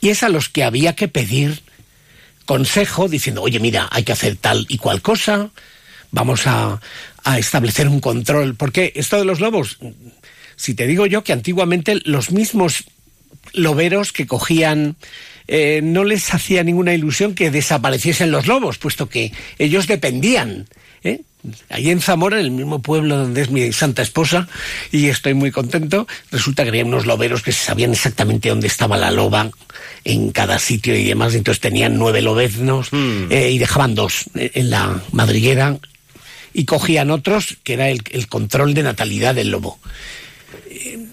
Y 0.00 0.10
es 0.10 0.22
a 0.22 0.28
los 0.28 0.48
que 0.48 0.64
había 0.64 0.94
que 0.94 1.08
pedir 1.08 1.62
consejo 2.46 3.08
diciendo, 3.08 3.42
oye, 3.42 3.58
mira, 3.60 3.88
hay 3.90 4.04
que 4.04 4.12
hacer 4.12 4.36
tal 4.36 4.66
y 4.68 4.78
cual 4.78 5.02
cosa, 5.02 5.50
vamos 6.12 6.46
a, 6.46 6.80
a 7.24 7.38
establecer 7.38 7.88
un 7.88 8.00
control. 8.00 8.54
Porque 8.54 8.92
esto 8.94 9.18
de 9.18 9.24
los 9.24 9.40
lobos, 9.40 9.78
si 10.54 10.74
te 10.74 10.86
digo 10.86 11.06
yo 11.06 11.24
que 11.24 11.32
antiguamente 11.32 12.00
los 12.04 12.30
mismos 12.30 12.84
loberos 13.52 14.12
que 14.12 14.26
cogían 14.26 14.96
eh, 15.48 15.80
no 15.82 16.04
les 16.04 16.32
hacía 16.32 16.62
ninguna 16.62 16.94
ilusión 16.94 17.34
que 17.34 17.50
desapareciesen 17.50 18.30
los 18.30 18.46
lobos, 18.46 18.78
puesto 18.78 19.08
que 19.08 19.32
ellos 19.58 19.86
dependían. 19.86 20.66
¿eh? 21.04 21.20
Allí 21.68 21.90
en 21.90 22.00
Zamora, 22.00 22.40
en 22.40 22.46
el 22.46 22.50
mismo 22.50 22.82
pueblo 22.82 23.16
donde 23.16 23.42
es 23.42 23.50
mi 23.50 23.72
santa 23.72 24.02
esposa, 24.02 24.48
y 24.90 25.06
estoy 25.06 25.34
muy 25.34 25.52
contento, 25.52 26.08
resulta 26.32 26.64
que 26.64 26.70
había 26.70 26.84
unos 26.84 27.06
loberos 27.06 27.42
que 27.42 27.52
sabían 27.52 27.92
exactamente 27.92 28.48
dónde 28.48 28.66
estaba 28.66 28.96
la 28.96 29.12
loba 29.12 29.50
en 30.04 30.32
cada 30.32 30.58
sitio 30.58 30.96
y 30.96 31.04
demás, 31.04 31.34
entonces 31.34 31.60
tenían 31.60 31.98
nueve 31.98 32.22
lobeznos 32.22 32.88
eh, 32.92 33.50
y 33.52 33.58
dejaban 33.58 33.94
dos 33.94 34.24
en 34.34 34.70
la 34.70 35.00
madriguera 35.12 35.78
y 36.52 36.64
cogían 36.64 37.10
otros, 37.10 37.58
que 37.62 37.74
era 37.74 37.90
el, 37.90 38.02
el 38.10 38.28
control 38.28 38.74
de 38.74 38.82
natalidad 38.82 39.34
del 39.34 39.50
lobo. 39.50 39.78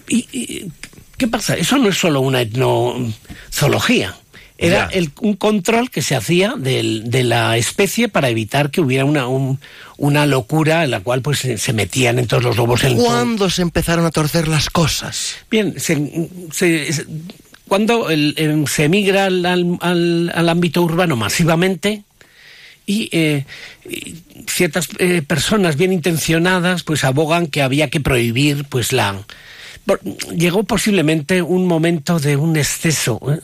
Y, 0.08 0.26
y, 0.32 0.70
¿Qué 1.16 1.28
pasa? 1.28 1.54
Eso 1.54 1.78
no 1.78 1.88
es 1.88 1.98
solo 1.98 2.20
una 2.20 2.40
etnozoología. 2.40 4.16
Era 4.56 4.88
el- 4.92 5.10
un 5.20 5.34
control 5.34 5.90
que 5.90 6.00
se 6.00 6.14
hacía 6.14 6.54
del- 6.56 7.10
de 7.10 7.24
la 7.24 7.56
especie 7.56 8.08
para 8.08 8.28
evitar 8.28 8.70
que 8.70 8.80
hubiera 8.80 9.04
una, 9.04 9.26
un- 9.26 9.58
una 9.96 10.26
locura 10.26 10.84
en 10.84 10.92
la 10.92 11.00
cual 11.00 11.22
pues 11.22 11.40
se, 11.40 11.58
se 11.58 11.72
metían 11.72 12.20
en 12.20 12.28
todos 12.28 12.44
los 12.44 12.56
lobos 12.56 12.84
en 12.84 12.96
¿Cuándo 12.96 13.50
se 13.50 13.62
empezaron 13.62 14.06
a 14.06 14.10
torcer 14.12 14.46
las 14.46 14.70
cosas? 14.70 15.36
Bien, 15.50 15.74
se, 15.80 16.28
se- 16.52 16.92
se- 16.92 17.06
cuando 17.66 18.10
el- 18.10 18.34
el- 18.36 18.68
se 18.68 18.84
emigra 18.84 19.24
al, 19.26 19.44
al- 19.44 19.78
al- 19.80 20.32
al 20.32 20.48
ámbito 20.48 20.82
urbano 20.82 21.16
masivamente 21.16 22.04
y, 22.86 23.08
eh, 23.10 23.46
y 23.90 24.14
ciertas 24.46 24.88
eh, 24.98 25.22
personas 25.26 25.76
bien 25.76 25.92
intencionadas 25.92 26.84
pues 26.84 27.02
abogan 27.02 27.48
que 27.48 27.60
había 27.62 27.90
que 27.90 27.98
prohibir 28.00 28.64
pues 28.68 28.92
la 28.92 29.20
llegó 30.34 30.62
posiblemente 30.62 31.42
un 31.42 31.66
momento 31.66 32.18
de 32.20 32.36
un 32.36 32.56
exceso 32.56 33.20
¿eh? 33.32 33.40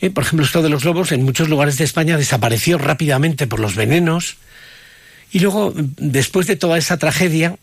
Eh, 0.00 0.10
por 0.10 0.24
ejemplo 0.24 0.46
esto 0.46 0.62
de 0.62 0.68
los 0.68 0.84
lobos 0.84 1.12
en 1.12 1.24
muchos 1.24 1.48
lugares 1.48 1.76
de 1.76 1.84
España 1.84 2.16
desapareció 2.16 2.78
rápidamente 2.78 3.46
por 3.46 3.60
los 3.60 3.74
venenos. 3.74 4.36
Y 5.32 5.40
luego 5.40 5.72
después 5.76 6.46
de 6.46 6.56
toda 6.56 6.78
esa 6.78 6.98
tragedia 6.98 7.56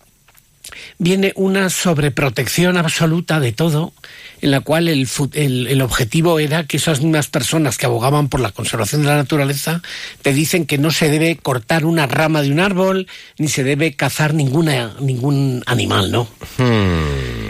viene 0.97 1.33
una 1.35 1.69
sobreprotección 1.69 2.77
absoluta 2.77 3.39
de 3.39 3.51
todo, 3.51 3.93
en 4.41 4.51
la 4.51 4.61
cual 4.61 4.87
el, 4.87 5.07
el- 5.33 5.67
el 5.67 5.81
objetivo 5.81 6.39
era 6.39 6.65
que 6.65 6.77
esas 6.77 7.01
mismas 7.01 7.27
personas 7.27 7.77
que 7.77 7.85
abogaban 7.85 8.27
por 8.29 8.39
la 8.39 8.51
conservación 8.51 9.01
de 9.01 9.07
la 9.07 9.15
naturaleza 9.17 9.81
te 10.21 10.33
dicen 10.33 10.65
que 10.65 10.77
no 10.77 10.91
se 10.91 11.09
debe 11.09 11.35
cortar 11.37 11.85
una 11.85 12.05
rama 12.07 12.41
de 12.41 12.51
un 12.51 12.59
árbol, 12.59 13.07
ni 13.37 13.47
se 13.47 13.63
debe 13.63 13.93
cazar 13.95 14.33
ninguna, 14.33 14.95
ningún 14.99 15.63
animal, 15.65 16.11
¿no? 16.11 16.27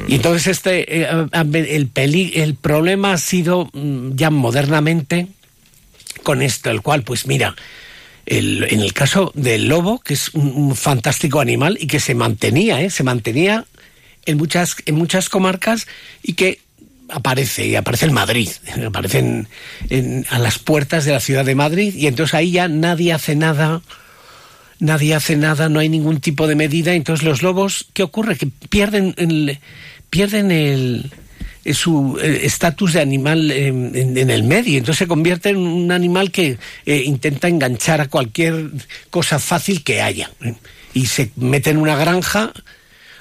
Y 0.08 0.16
entonces 0.16 0.48
este, 0.48 1.02
eh, 1.04 1.08
el, 1.54 1.88
peli- 1.88 2.32
el 2.36 2.56
problema 2.56 3.14
ha 3.14 3.18
sido 3.18 3.70
mm, 3.74 4.12
ya 4.16 4.30
modernamente 4.30 5.28
con 6.24 6.42
esto, 6.42 6.70
el 6.70 6.82
cual, 6.82 7.04
pues 7.04 7.28
mira, 7.28 7.56
el- 8.28 8.66
en 8.70 8.82
el 8.82 8.94
caso 8.94 9.32
del 9.36 9.68
lobo, 9.70 10.00
que 10.00 10.14
es 10.14 10.30
un, 10.34 10.76
fantástico 10.76 11.40
animal 11.40 11.78
y 11.80 11.88
que 11.88 12.00
se 12.00 12.14
mantenía, 12.14 12.82
¿eh? 12.82 12.90
se 12.90 13.04
mantenía 13.04 13.66
en 14.26 14.38
muchas, 14.38 14.76
en 14.86 14.96
muchas 14.96 15.30
comarcas 15.30 15.88
y 16.22 16.34
que 16.34 16.60
aparece, 17.10 17.66
y 17.68 17.76
aparece 17.76 18.06
en 18.06 18.14
Madrid, 18.14 18.50
aparece 18.86 19.20
en- 19.90 20.26
a 20.30 20.40
las 20.40 20.60
puertas 20.60 21.06
de 21.06 21.14
la 21.14 21.22
ciudad 21.22 21.46
de 21.46 21.56
Madrid 21.56 21.96
y 21.96 22.08
entonces 22.08 22.34
ahí 22.34 22.52
ya 22.52 22.68
nadie 22.68 23.14
hace 23.14 23.36
nada, 23.36 23.82
nadie 24.80 25.16
hace 25.16 25.38
nada, 25.38 25.70
no 25.70 25.80
hay 25.80 25.88
ningún 25.88 26.20
tipo 26.20 26.48
de 26.48 26.56
medida, 26.56 26.94
entonces 26.94 27.26
los 27.26 27.42
lobos, 27.42 27.88
¿qué 27.94 28.04
ocurre? 28.04 28.36
Que 28.36 28.48
pierden 28.48 29.14
el, 29.18 29.60
pierden 30.10 30.52
el, 30.52 31.12
su 31.74 32.18
eh, 32.22 32.42
estatus 32.44 32.94
de 32.94 33.02
animal 33.02 33.52
en, 33.52 34.18
en 34.18 34.30
el 34.30 34.44
medio, 34.44 34.78
entonces 34.78 35.00
se 35.00 35.08
convierte 35.08 35.50
en 35.50 35.58
un 35.58 35.92
animal 35.92 36.32
que 36.32 36.58
eh, 36.86 37.04
intenta 37.06 37.48
enganchar 37.48 38.02
a 38.02 38.08
cualquier 38.08 38.70
cosa 39.10 39.40
fácil 39.40 39.84
que 39.84 40.02
haya 40.02 40.30
y 40.94 41.06
se 41.08 41.32
mete 41.36 41.70
en 41.72 41.78
una 41.78 41.96
granja 41.96 42.52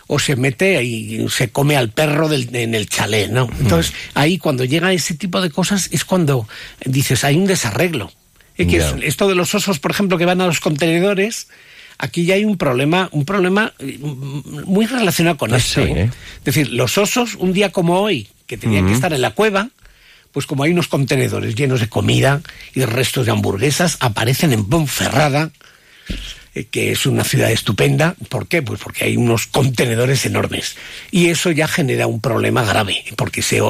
o 0.09 0.19
se 0.21 0.37
mete 0.37 0.83
y 0.85 1.27
se 1.29 1.49
come 1.51 1.77
al 1.77 1.91
perro 1.91 2.29
del- 2.29 2.55
en 2.55 2.75
el 2.75 2.89
chalet, 2.89 3.29
¿no? 3.31 3.51
Entonces, 3.61 3.93
ahí 4.15 4.39
cuando 4.39 4.65
llega 4.65 4.93
ese 4.93 5.15
tipo 5.15 5.41
de 5.41 5.51
cosas 5.51 5.89
es 5.91 6.05
cuando 6.05 6.49
dices, 6.85 7.25
hay 7.25 7.37
un 7.37 7.47
desarreglo. 7.47 8.13
Es 8.57 8.69
que 8.69 8.77
esto 9.03 9.29
de 9.29 9.35
los 9.35 9.55
osos, 9.55 9.81
por 9.81 9.91
ejemplo, 9.91 10.17
que 10.17 10.25
van 10.25 10.41
a 10.41 10.47
los 10.47 10.61
contenedores, 10.61 11.49
aquí 11.99 12.25
ya 12.25 12.37
hay 12.37 12.45
un 12.45 12.57
problema, 12.57 13.09
un 13.13 13.25
problema 13.25 13.73
eh, 13.81 13.99
muy 14.01 14.87
relacionado 14.87 15.37
con 15.37 15.53
Ah. 15.53 15.57
¿eh? 15.97 16.11
Es 16.39 16.45
decir, 16.45 16.71
los 16.73 16.97
osos, 16.99 17.35
un 17.35 17.53
día 17.53 17.71
como 17.73 17.99
hoy, 18.01 18.29
que 18.47 18.57
tenían 18.57 18.85
que 18.85 18.89
Ujú. 18.93 18.95
estar 18.97 19.13
en 19.13 19.21
la 19.23 19.31
cueva, 19.31 19.69
pues 20.33 20.47
como 20.47 20.63
hay 20.65 20.73
unos 20.73 20.89
contenedores 20.89 21.55
llenos 21.55 21.81
de 21.81 21.89
comida 21.89 22.41
y 22.75 22.81
de 22.81 22.87
restos 22.87 23.27
de 23.27 23.33
hamburguesas, 23.33 23.97
aparecen 24.01 24.53
en 24.53 24.65
Ponferrada, 24.67 25.51
eh, 26.55 26.65
que 26.71 26.93
es 26.93 27.07
una 27.07 27.25
ciudad 27.25 27.51
estupenda. 27.51 28.15
¿Por 28.29 28.47
qué? 28.47 28.63
Pues 28.63 28.81
porque 28.83 29.05
hay 29.05 29.17
unos 29.17 29.47
contenedores 29.47 30.27
enormes. 30.27 30.77
Y 31.11 31.29
eso 31.29 31.51
ya 31.53 31.69
genera 31.69 32.07
un 32.07 32.21
problema 32.21 32.65
grave, 32.65 33.05
porque 33.17 33.41
ese 33.41 33.61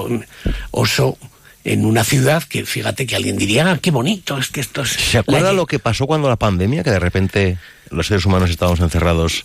oso 0.71 1.19
en 1.65 1.85
una 1.85 2.05
ciudad 2.05 2.43
que 2.45 2.65
fíjate 2.65 3.07
que 3.07 3.17
alguien 3.17 3.37
diría, 3.37 3.71
ah, 3.73 3.79
qué 3.81 3.91
bonito, 3.91 4.39
es 4.39 4.49
que 4.49 4.61
esto 4.61 4.83
es... 4.83 4.91
¿Se 4.91 5.19
acuerda 5.19 5.49
la- 5.49 5.53
lo 5.55 5.67
que 5.67 5.79
pasó 5.81 6.07
cuando 6.07 6.29
la 6.29 6.37
pandemia? 6.37 6.85
Que 6.85 6.91
de 6.91 7.01
repente 7.01 7.59
los 7.91 8.07
seres 8.07 8.25
humanos 8.25 8.51
estábamos 8.51 8.79
encerrados 8.81 9.45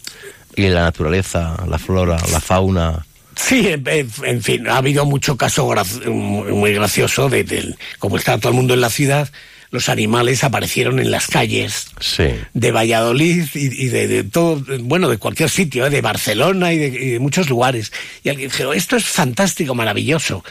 y 0.55 0.67
la 0.67 0.81
naturaleza, 0.83 1.55
la 1.67 1.79
flora, 1.79 2.17
la 2.31 2.39
fauna. 2.39 3.05
Sí, 3.47 3.67
en, 3.67 4.41
fin, 4.43 4.67
ha 4.67 4.77
habido 4.77 5.05
mucho 5.05 5.35
caso 5.37 5.73
muy 6.05 6.73
gracioso 6.73 7.29
de, 7.29 7.43
del- 7.43 7.75
como 7.99 8.17
está 8.17 8.37
todo 8.37 8.49
el 8.49 8.55
mundo 8.55 8.73
en 8.73 8.81
la 8.81 8.89
ciudad, 8.89 9.29
los 9.71 9.89
animales 9.89 10.43
aparecieron 10.43 10.99
en 10.99 11.11
las 11.11 11.27
calles 11.27 11.87
Sí. 11.99 12.25
de 12.53 12.71
Valladolid 12.71 13.45
y, 13.53 13.85
y 13.85 13.87
de, 13.87 14.07
de 14.07 14.23
todo, 14.23 14.61
bueno, 14.81 15.09
de 15.09 15.17
cualquier 15.17 15.49
sitio, 15.49 15.85
¿eh? 15.85 15.89
de 15.89 16.01
Barcelona 16.01 16.73
y 16.73 16.77
de, 16.77 16.87
y 16.87 17.09
de 17.11 17.19
muchos 17.19 17.49
lugares. 17.49 17.91
Y 18.23 18.29
alguien 18.29 18.49
dijo, 18.55 18.73
esto 18.73 18.95
es 18.97 19.05
fantástico, 19.05 19.73
maravilloso. 19.75 20.43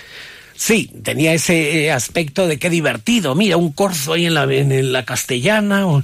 Sí, 0.57 0.91
tenía 1.03 1.33
ese 1.33 1.85
eh, 1.87 1.93
aspecto 1.93 2.47
de 2.47 2.59
qué 2.59 2.69
divertido, 2.71 3.35
mira, 3.35 3.57
un 3.57 3.73
corzo 3.73 4.15
ahí 4.15 4.27
en 4.27 4.35
la, 4.35 4.45
en, 4.45 4.73
en 4.73 4.93
la 4.93 5.05
castellana. 5.05 5.87
o- 5.87 6.03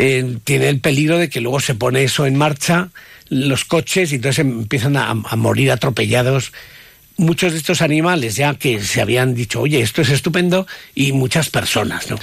eh, 0.00 0.36
tiene 0.44 0.68
el 0.68 0.78
peligro 0.80 1.18
de 1.18 1.28
que 1.28 1.40
luego 1.40 1.58
se 1.60 1.74
pone 1.74 2.04
eso 2.04 2.24
en 2.24 2.36
marcha, 2.36 2.90
los 3.30 3.64
coches, 3.64 4.12
y 4.12 4.16
entonces 4.16 4.40
empiezan 4.40 4.96
a, 4.96 5.10
a 5.10 5.36
morir 5.36 5.70
atropellados 5.72 6.52
muchos 7.16 7.52
de 7.52 7.58
estos 7.58 7.82
animales 7.82 8.36
ya 8.36 8.54
que 8.54 8.80
se 8.82 9.00
habían 9.00 9.34
dicho, 9.34 9.60
oye, 9.60 9.80
esto 9.80 10.02
es 10.02 10.10
estupendo, 10.10 10.66
y 10.94 11.12
muchas 11.12 11.50
personas, 11.50 12.08
¿no? 12.10 12.18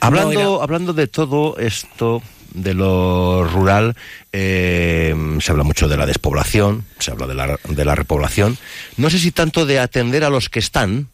Hablando, 0.00 0.32
No 0.32 0.54
era- 0.56 0.62
hablando 0.64 0.92
de 0.92 1.06
todo 1.06 1.56
esto, 1.58 2.22
de 2.54 2.72
lo 2.72 3.44
rural, 3.44 3.94
eh, 4.32 5.14
se 5.40 5.50
habla 5.50 5.64
mucho 5.64 5.86
de 5.88 5.96
la 5.96 6.06
despoblación, 6.06 6.84
se 6.98 7.10
habla 7.10 7.26
de 7.26 7.34
la, 7.34 7.58
de 7.68 7.84
la 7.84 7.94
repoblación. 7.94 8.56
No 8.96 9.10
sé 9.10 9.18
si 9.18 9.32
tanto 9.32 9.66
de 9.66 9.78
atender 9.80 10.24
a 10.24 10.30
los 10.30 10.48
que 10.48 10.60
están, 10.60 11.08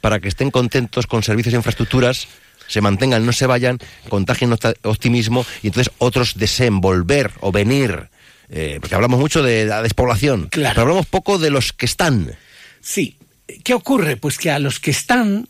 para 0.00 0.20
que 0.20 0.28
estén 0.28 0.50
contentos 0.50 1.06
con 1.06 1.22
servicios 1.22 1.54
e 1.54 1.56
infraestructuras, 1.56 2.28
se 2.66 2.80
mantengan, 2.82 3.24
no 3.24 3.32
se 3.32 3.46
vayan, 3.46 3.78
contagien 4.10 4.54
optimismo 4.82 5.46
y 5.62 5.68
entonces 5.68 5.92
otros 5.98 6.34
deseen 6.36 6.80
volver 6.82 7.30
o 7.40 7.50
venir. 7.50 8.08
Eh, 8.50 8.78
porque 8.80 8.94
hablamos 8.94 9.20
mucho 9.20 9.42
de 9.42 9.64
la 9.66 9.82
despoblación, 9.82 10.48
Claro. 10.50 10.74
pero 10.74 10.82
hablamos 10.82 11.06
poco 11.06 11.38
de 11.38 11.50
los 11.50 11.72
que 11.72 11.86
están. 11.86 12.32
Sí. 12.80 13.16
¿Qué 13.64 13.74
ocurre? 13.74 14.16
Pues 14.16 14.38
que 14.38 14.50
a 14.50 14.58
los 14.58 14.80
que 14.80 14.90
están 14.90 15.48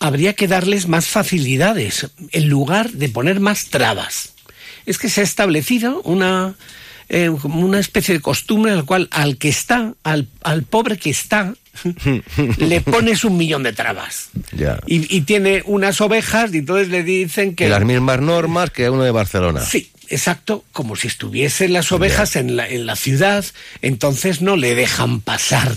habría 0.00 0.32
que 0.34 0.48
darles 0.48 0.86
más 0.88 1.06
facilidades 1.08 2.06
en 2.32 2.48
lugar 2.48 2.90
de 2.92 3.08
poner 3.08 3.40
más 3.40 3.66
trabas. 3.66 4.32
Es 4.86 4.96
que 4.98 5.08
se 5.10 5.20
ha 5.22 5.24
establecido 5.24 6.00
una, 6.02 6.54
eh, 7.08 7.28
una 7.28 7.78
especie 7.80 8.14
de 8.14 8.20
costumbre 8.20 8.72
en 8.72 8.78
la 8.78 8.84
cual 8.84 9.08
al 9.10 9.36
que 9.38 9.48
está, 9.48 9.94
al, 10.04 10.28
al 10.42 10.62
pobre 10.62 10.96
que 10.98 11.10
está, 11.10 11.54
le 12.58 12.80
pones 12.80 13.24
un 13.24 13.36
millón 13.36 13.62
de 13.62 13.72
trabas. 13.72 14.30
Ya. 14.52 14.78
Y, 14.86 15.14
y 15.14 15.22
tiene 15.22 15.62
unas 15.66 16.00
ovejas 16.00 16.52
y 16.54 16.58
entonces 16.58 16.88
le 16.88 17.02
dicen 17.02 17.50
que... 17.54 17.64
Que 17.64 17.70
las 17.70 17.84
mismas 17.84 18.20
normas 18.20 18.70
que 18.70 18.88
uno 18.90 19.02
de 19.02 19.10
Barcelona. 19.10 19.60
Sí, 19.64 19.90
exacto, 20.10 20.64
como 20.72 20.96
si 20.96 21.06
estuviesen 21.08 21.72
las 21.72 21.92
ovejas 21.92 22.36
en 22.36 22.56
la, 22.56 22.68
en 22.68 22.86
la 22.86 22.96
ciudad, 22.96 23.44
entonces 23.82 24.40
no 24.42 24.56
le 24.56 24.74
dejan 24.74 25.20
pasar 25.20 25.74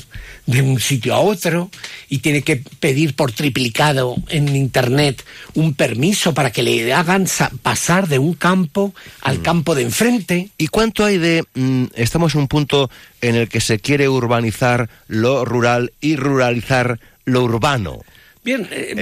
de 0.48 0.62
un 0.62 0.80
sitio 0.80 1.14
a 1.14 1.20
otro 1.20 1.70
y 2.10 2.18
tiene 2.20 2.42
que 2.42 2.58
pedir 2.80 3.16
por 3.16 3.32
triplicado 3.32 4.16
en 4.30 4.56
internet 4.56 5.24
un 5.54 5.76
permiso 5.76 6.34
para 6.34 6.52
que 6.52 6.64
le 6.64 6.92
hagan 6.94 7.28
sa- 7.28 7.52
pasar 7.62 8.08
de 8.08 8.18
un 8.20 8.34
campo 8.34 8.94
al 9.22 9.42
campo 9.42 9.76
de 9.76 9.84
enfrente. 9.84 10.50
¿Y 10.58 10.68
cuánto 10.68 11.06
hay 11.06 11.18
de... 11.20 11.44
mm, 11.54 11.86
estamos 11.96 12.34
en 12.34 12.42
un 12.42 12.48
punto 12.48 12.90
en 13.22 13.36
el 13.36 13.50
que 13.50 13.62
se 13.62 13.80
quiere 13.80 14.10
urbanizar 14.10 14.90
lo 15.08 15.46
rural 15.46 15.94
y 16.02 16.16
ruralizar 16.16 17.00
lo 17.26 17.44
urbano? 17.44 18.02
Bien, 18.44 18.68
eh, 18.72 18.96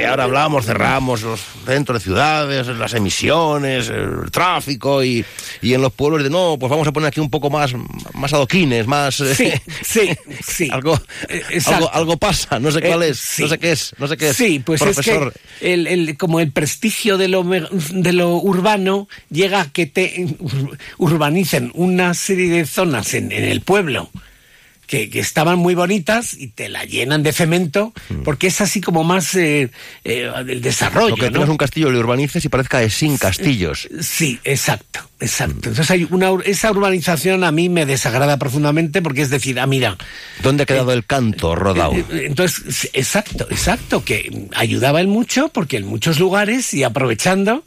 Eh, 0.00 0.06
ahora 0.06 0.24
hablamos, 0.24 0.66
cerramos 0.66 1.22
los 1.22 1.40
centros 1.64 2.00
de 2.00 2.04
ciudades, 2.04 2.66
las 2.66 2.92
emisiones, 2.94 3.88
el 3.88 4.28
tráfico 4.32 5.04
y, 5.04 5.24
y 5.62 5.74
en 5.74 5.80
los 5.82 5.92
pueblos 5.92 6.24
de 6.24 6.30
no, 6.30 6.56
pues 6.58 6.68
vamos 6.70 6.88
a 6.88 6.92
poner 6.92 7.06
aquí 7.06 7.20
un 7.20 7.30
poco 7.30 7.50
más, 7.50 7.72
más 8.14 8.32
adoquines, 8.32 8.88
más... 8.88 9.20
eh, 9.20 9.34
sí, 9.36 9.52
sí, 9.84 10.10
sí. 10.44 10.68
algo, 10.72 11.00
Eh, 11.28 11.60
algo, 11.66 11.92
algo 11.94 12.16
pasa, 12.16 12.58
no 12.58 12.72
sé 12.72 12.80
cuál 12.80 13.04
Eh, 13.04 13.10
es, 13.10 13.20
sí. 13.20 13.42
no 13.42 13.48
sé 13.48 13.58
qué 13.58 13.70
es, 13.72 13.94
no 13.98 14.08
sé 14.08 14.16
qué 14.16 14.30
es. 14.30 14.36
Sí, 14.36 14.58
pues 14.58 14.80
Profesor. 14.82 15.32
es 15.34 15.60
que 15.60 15.72
el, 15.72 15.86
el- 15.86 16.16
como 16.16 16.40
el 16.40 16.50
prestigio 16.50 17.16
de 17.16 17.28
lo, 17.28 17.44
de 17.44 18.12
lo 18.12 18.38
urbano 18.38 19.08
llega 19.30 19.60
a 19.60 19.70
que 19.72 19.86
te 19.86 20.26
ur- 20.40 20.76
urbanicen 20.98 21.70
una 21.74 22.12
serie 22.14 22.48
de 22.50 22.66
zonas 22.66 23.14
en, 23.14 23.30
en 23.30 23.44
el 23.44 23.60
pueblo 23.60 24.10
que, 24.90 25.08
que 25.08 25.20
estaban 25.20 25.56
muy 25.56 25.76
bonitas 25.76 26.34
y 26.34 26.48
te 26.48 26.68
la 26.68 26.84
llenan 26.84 27.22
de 27.22 27.32
cemento 27.32 27.92
porque 28.24 28.48
es 28.48 28.60
así 28.60 28.80
como 28.80 29.04
más 29.04 29.36
eh, 29.36 29.70
eh, 30.02 30.32
del 30.44 30.60
desarrollo. 30.62 31.10
Lo 31.10 31.14
que 31.14 31.26
¿no? 31.26 31.32
tengas 31.34 31.48
un 31.48 31.58
castillo, 31.58 31.92
le 31.92 31.98
urbanices 32.00 32.44
y 32.44 32.48
parezca 32.48 32.80
de 32.80 32.90
sin 32.90 33.16
castillos. 33.16 33.88
Sí, 34.00 34.40
exacto, 34.42 34.98
exacto. 35.20 35.68
Entonces 35.68 35.88
hay 35.92 36.08
una, 36.10 36.30
esa 36.44 36.72
urbanización 36.72 37.44
a 37.44 37.52
mí 37.52 37.68
me 37.68 37.86
desagrada 37.86 38.36
profundamente 38.36 39.00
porque 39.00 39.22
es 39.22 39.30
decir, 39.30 39.60
ah, 39.60 39.66
mira, 39.68 39.96
¿Dónde 40.42 40.64
ha 40.64 40.66
quedado 40.66 40.92
el 40.92 41.06
canto 41.06 41.54
rodado? 41.54 41.92
eh, 41.92 42.04
eh, 42.10 42.24
Entonces, 42.26 42.90
exacto, 42.92 43.46
exacto, 43.48 44.04
que 44.04 44.48
ayudaba 44.56 45.00
en 45.00 45.08
mucho 45.08 45.50
porque 45.50 45.76
en 45.76 45.86
muchos 45.86 46.18
lugares 46.18 46.74
y 46.74 46.82
aprovechando 46.82 47.62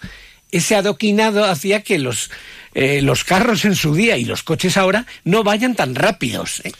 ese 0.52 0.76
adoquinado 0.76 1.46
hacía 1.46 1.84
que 1.84 2.00
los, 2.00 2.32
eh, 2.74 3.02
los 3.02 3.24
carros 3.24 3.66
en 3.66 3.76
su 3.76 3.94
día 3.96 4.18
y 4.18 4.26
los 4.26 4.44
coches 4.44 4.78
ahora 4.78 5.06
no 5.24 5.44
vayan 5.44 5.76
tan 5.76 5.96
rápidos. 5.96 6.62
¿eh? 6.64 6.72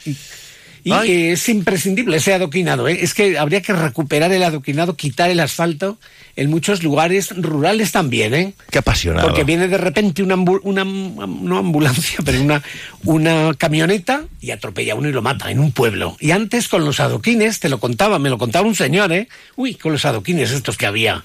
Y, 0.84 0.92
eh, 0.92 1.32
es 1.32 1.48
imprescindible 1.48 2.18
ese 2.18 2.34
adoquinado. 2.34 2.86
¿eh? 2.86 2.98
Es 3.00 3.14
que 3.14 3.38
habría 3.38 3.62
que 3.62 3.72
recuperar 3.72 4.30
el 4.32 4.42
adoquinado, 4.42 4.96
quitar 4.96 5.30
el 5.30 5.40
asfalto 5.40 5.98
en 6.36 6.50
muchos 6.50 6.82
lugares 6.82 7.30
rurales 7.34 7.90
también. 7.90 8.34
¿eh? 8.34 8.54
Qué 8.70 8.78
apasionado. 8.78 9.26
Porque 9.26 9.44
viene 9.44 9.66
de 9.66 9.78
repente 9.78 10.22
una, 10.22 10.36
no 10.36 11.58
ambulancia, 11.58 12.18
pero 12.24 12.40
una, 12.40 12.62
una 13.04 13.54
camioneta 13.56 14.24
y 14.42 14.50
atropella 14.50 14.92
a 14.92 14.96
uno 14.96 15.08
y 15.08 15.12
lo 15.12 15.22
mata 15.22 15.50
en 15.50 15.58
un 15.58 15.72
pueblo. 15.72 16.18
Y 16.20 16.32
antes 16.32 16.68
con 16.68 16.84
los 16.84 17.00
adoquines, 17.00 17.60
te 17.60 17.70
lo 17.70 17.80
contaba, 17.80 18.18
me 18.18 18.28
lo 18.28 18.36
contaba 18.36 18.68
un 18.68 18.76
señor, 18.76 19.10
¿eh? 19.12 19.28
Uy, 19.56 19.76
con 19.76 19.92
los 19.92 20.04
adoquines 20.04 20.50
estos 20.50 20.76
que 20.76 20.84
había 20.84 21.24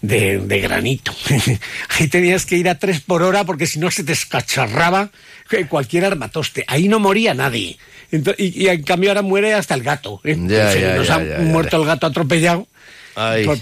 de, 0.00 0.38
de 0.38 0.60
granito. 0.60 1.14
Ahí 1.98 2.08
tenías 2.08 2.46
que 2.46 2.56
ir 2.56 2.70
a 2.70 2.78
tres 2.78 3.00
por 3.00 3.22
hora 3.22 3.44
porque 3.44 3.66
si 3.66 3.78
no 3.78 3.90
se 3.90 4.02
te 4.02 4.12
escacharraba 4.12 5.10
eh, 5.50 5.66
cualquier 5.66 6.04
armatoste. 6.06 6.64
Ahí 6.68 6.88
no 6.88 7.00
moría 7.00 7.34
nadie. 7.34 7.76
Y, 8.10 8.64
y 8.64 8.68
en 8.68 8.82
cambio 8.82 9.10
ahora 9.10 9.22
muere 9.22 9.54
hasta 9.54 9.74
el 9.74 9.82
gato. 9.82 10.20
¿eh? 10.24 10.36
Ya, 10.46 10.96
nos 10.96 11.06
ya, 11.06 11.16
ha 11.16 11.40
muerto 11.40 11.76
el 11.76 11.86
gato 11.86 12.06
atropellado 12.06 12.66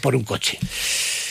por 0.02 0.14
un 0.16 0.24
coche. 0.24 0.58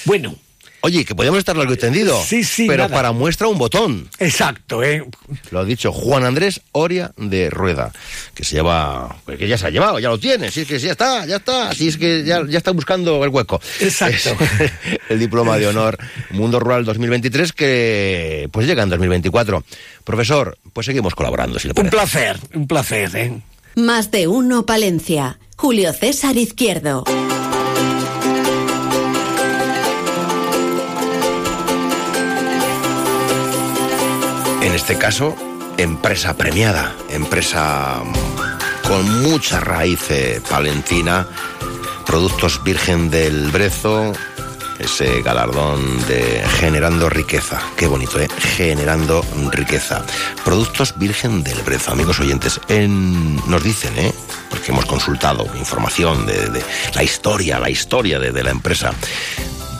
Bueno, 0.06 0.36
Oye, 0.84 1.06
que 1.06 1.14
podíamos 1.14 1.38
estar 1.40 1.56
largo 1.56 1.74
y 1.74 1.78
tendido. 1.78 2.20
Sí, 2.24 2.44
sí, 2.44 2.66
Pero 2.68 2.84
nada. 2.86 2.96
para 2.96 3.12
muestra 3.12 3.48
un 3.48 3.58
botón. 3.60 4.10
exacto, 4.18 4.84
¿eh? 4.84 5.04
Lo 5.52 5.60
ha 5.60 5.64
dicho 5.66 5.92
Juan 5.92 6.24
Andrés 6.24 6.62
Oria 6.72 7.12
de 7.18 7.50
Rueda, 7.52 7.92
que 8.34 8.44
se 8.44 8.56
lleva, 8.56 9.16
pues 9.26 9.38
que 9.38 9.48
ya 9.48 9.58
se 9.60 9.68
ha 9.68 9.70
llevado, 9.70 10.00
ya 10.00 10.10
lo 10.10 10.18
tiene, 10.20 10.50
si 10.50 10.62
es 10.62 10.68
que 10.68 10.80
ya 10.80 10.92
está, 10.94 11.26
ya 11.28 11.36
está, 11.38 11.70
así 11.70 11.88
es 11.90 11.98
que 11.98 12.24
ya, 12.24 12.42
ya 12.50 12.58
está 12.58 12.72
buscando 12.72 13.24
el 13.24 13.30
hueco. 13.30 13.62
Exacto. 13.80 14.36
Es 14.60 14.72
el 15.10 15.20
diploma 15.20 15.58
de 15.58 15.68
honor 15.68 16.00
Mundo 16.32 16.60
Rural 16.60 16.84
2023 16.84 17.54
que 17.54 18.50
pues 18.52 18.66
llega 18.66 18.82
en 18.82 18.90
2024. 18.90 19.64
Profesor, 20.04 20.58
pues 20.74 20.86
seguimos 20.88 21.14
colaborando, 21.14 21.60
si 21.60 21.68
le 21.68 21.74
Un 21.74 21.76
parece. 21.76 21.92
placer, 21.92 22.40
un 22.56 22.68
placer, 22.68 23.16
¿eh? 23.16 23.42
Más 23.76 24.10
de 24.10 24.28
uno 24.28 24.66
Palencia. 24.66 25.38
Julio 25.56 25.94
César 25.94 26.38
Izquierdo. 26.38 27.04
En 34.62 34.74
este 34.74 34.98
caso, 34.98 35.36
empresa 35.78 36.36
premiada, 36.36 36.96
empresa 37.10 38.02
mm, 38.04 38.88
con 38.88 39.22
mucha 39.24 39.60
raíz 39.60 40.00
eh, 40.10 40.42
palentina, 40.48 41.28
Productos 42.06 42.64
Virgen 42.64 43.10
del 43.10 43.52
Brezo, 43.52 44.14
ese 44.80 45.22
galardón 45.22 46.06
de 46.08 46.44
generando 46.60 47.10
riqueza. 47.10 47.60
Qué 47.78 47.88
bonito, 47.88 48.20
¿eh? 48.20 48.28
Generando 48.56 49.24
riqueza. 49.52 50.04
Productos 50.44 50.98
Virgen 50.98 51.44
del 51.44 51.62
Brezo, 51.62 51.92
amigos 51.92 52.20
oyentes, 52.20 52.60
en- 52.68 53.36
nos 53.50 53.64
dicen, 53.64 53.98
¿eh? 53.98 54.14
Porque 54.50 54.72
hemos 54.72 54.86
consultado 54.86 55.46
información 55.56 56.26
de, 56.26 56.64
la 56.94 57.04
historia, 57.04 57.60
la 57.60 57.70
historia 57.70 58.20
de, 58.20 58.32
de 58.32 58.44
la 58.44 58.52
empresa. 58.52 58.92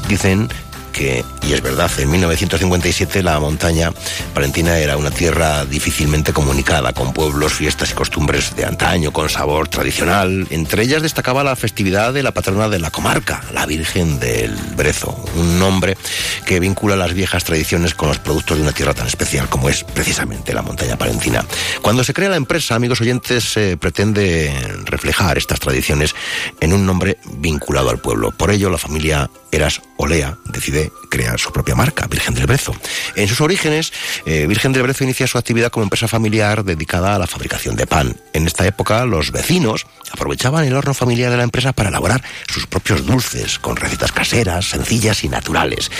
Dicen 0.08 0.48
que, 0.92 1.24
y 1.48 1.54
es 1.54 1.62
verdad, 1.62 1.92
en 1.98 2.10
1957 2.10 3.24
la 3.24 3.40
montaña 3.40 3.92
palentina 4.34 4.78
era 4.78 4.98
una 4.98 5.12
tierra 5.12 5.66
difícilmente 5.66 6.34
comunicada, 6.34 6.94
con 6.94 7.14
pueblos, 7.14 7.54
fiestas 7.54 7.92
y 7.92 7.94
costumbres 7.94 8.56
de 8.56 8.66
antaño, 8.66 9.12
con 9.12 9.30
sabor 9.30 9.68
tradicional. 9.68 10.48
Entre 10.50 10.84
ellas 10.84 11.02
destacaba 11.02 11.44
la 11.44 11.56
festividad 11.56 12.14
de 12.14 12.24
la 12.24 12.32
patrona 12.32 12.70
de 12.70 12.80
la 12.80 12.92
comarca, 12.92 13.44
la 13.54 13.66
Virgen 13.66 14.20
del 14.20 14.54
Brezo, 14.76 15.16
un 15.36 15.60
nombre 15.60 15.98
que 16.46 16.60
vincula 16.60 16.96
las 16.96 17.14
viejas 17.14 17.44
tradiciones 17.44 17.94
con 17.94 18.10
los 18.10 18.20
productos 18.20 18.58
de 18.58 18.64
una 18.64 18.72
tierra 18.74 18.94
tan 18.94 19.08
especial 19.08 19.50
como 19.50 19.70
es 19.70 19.84
precisamente 19.84 20.54
la 20.54 20.62
montaña 20.62 20.98
palentina. 20.98 21.46
Cuando 21.82 22.04
se 22.04 22.14
crea 22.14 22.30
la 22.30 22.36
empresa, 22.36 22.76
amigos 22.76 23.02
oyentes, 23.02 23.44
se 23.44 23.78
pretende 23.78 24.54
reflejar 24.86 25.38
estas 25.38 25.60
tradiciones 25.60 26.16
en 26.60 26.74
un 26.74 26.86
nombre 26.86 27.18
vinculado 27.34 27.90
al 27.90 28.00
pueblo. 28.00 28.32
Por 28.32 28.52
ello, 28.52 28.70
la 28.70 28.78
familia 28.78 29.30
Eras 29.52 29.82
Olea 29.98 30.38
decide 30.46 30.81
crear 31.10 31.40
su 31.40 31.52
propia 31.52 31.76
marca, 31.76 32.08
Virgen 32.08 32.34
del 32.34 32.48
Brezo. 32.48 32.74
En 33.16 33.28
sus 33.28 33.42
orígenes, 33.42 33.92
eh, 34.26 34.48
Virgen 34.48 34.74
del 34.74 34.84
Brezo 34.84 35.04
inicia 35.04 35.28
su 35.28 35.38
actividad 35.38 35.70
como 35.70 35.84
empresa 35.84 36.08
familiar 36.08 36.64
dedicada 36.64 37.16
a 37.16 37.20
la 37.20 37.28
fabricación 37.28 37.76
de 37.76 37.86
pan. 37.86 38.18
En 38.34 38.48
esta 38.48 38.66
época, 38.66 39.06
los 39.06 39.32
vecinos 39.32 39.86
aprovechaban 40.12 40.66
el 40.66 40.76
horno 40.76 40.94
familiar 40.94 41.32
de 41.32 41.38
la 41.38 41.44
empresa 41.44 41.74
para 41.74 41.90
elaborar 41.90 42.24
sus 42.48 42.66
propios 42.68 43.06
dulces, 43.06 43.60
con 43.60 43.76
recetas 43.76 44.12
caseras, 44.12 44.70
sencillas 44.70 45.24
y 45.24 45.30
naturales. 45.30 45.92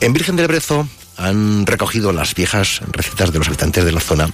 En 0.00 0.12
Virgen 0.12 0.36
del 0.36 0.46
Brezo 0.46 0.86
han 1.16 1.66
recogido 1.66 2.12
las 2.12 2.34
viejas 2.34 2.80
recetas 2.92 3.32
de 3.32 3.38
los 3.38 3.48
habitantes 3.48 3.84
de 3.84 3.92
la 3.92 4.00
zona 4.00 4.30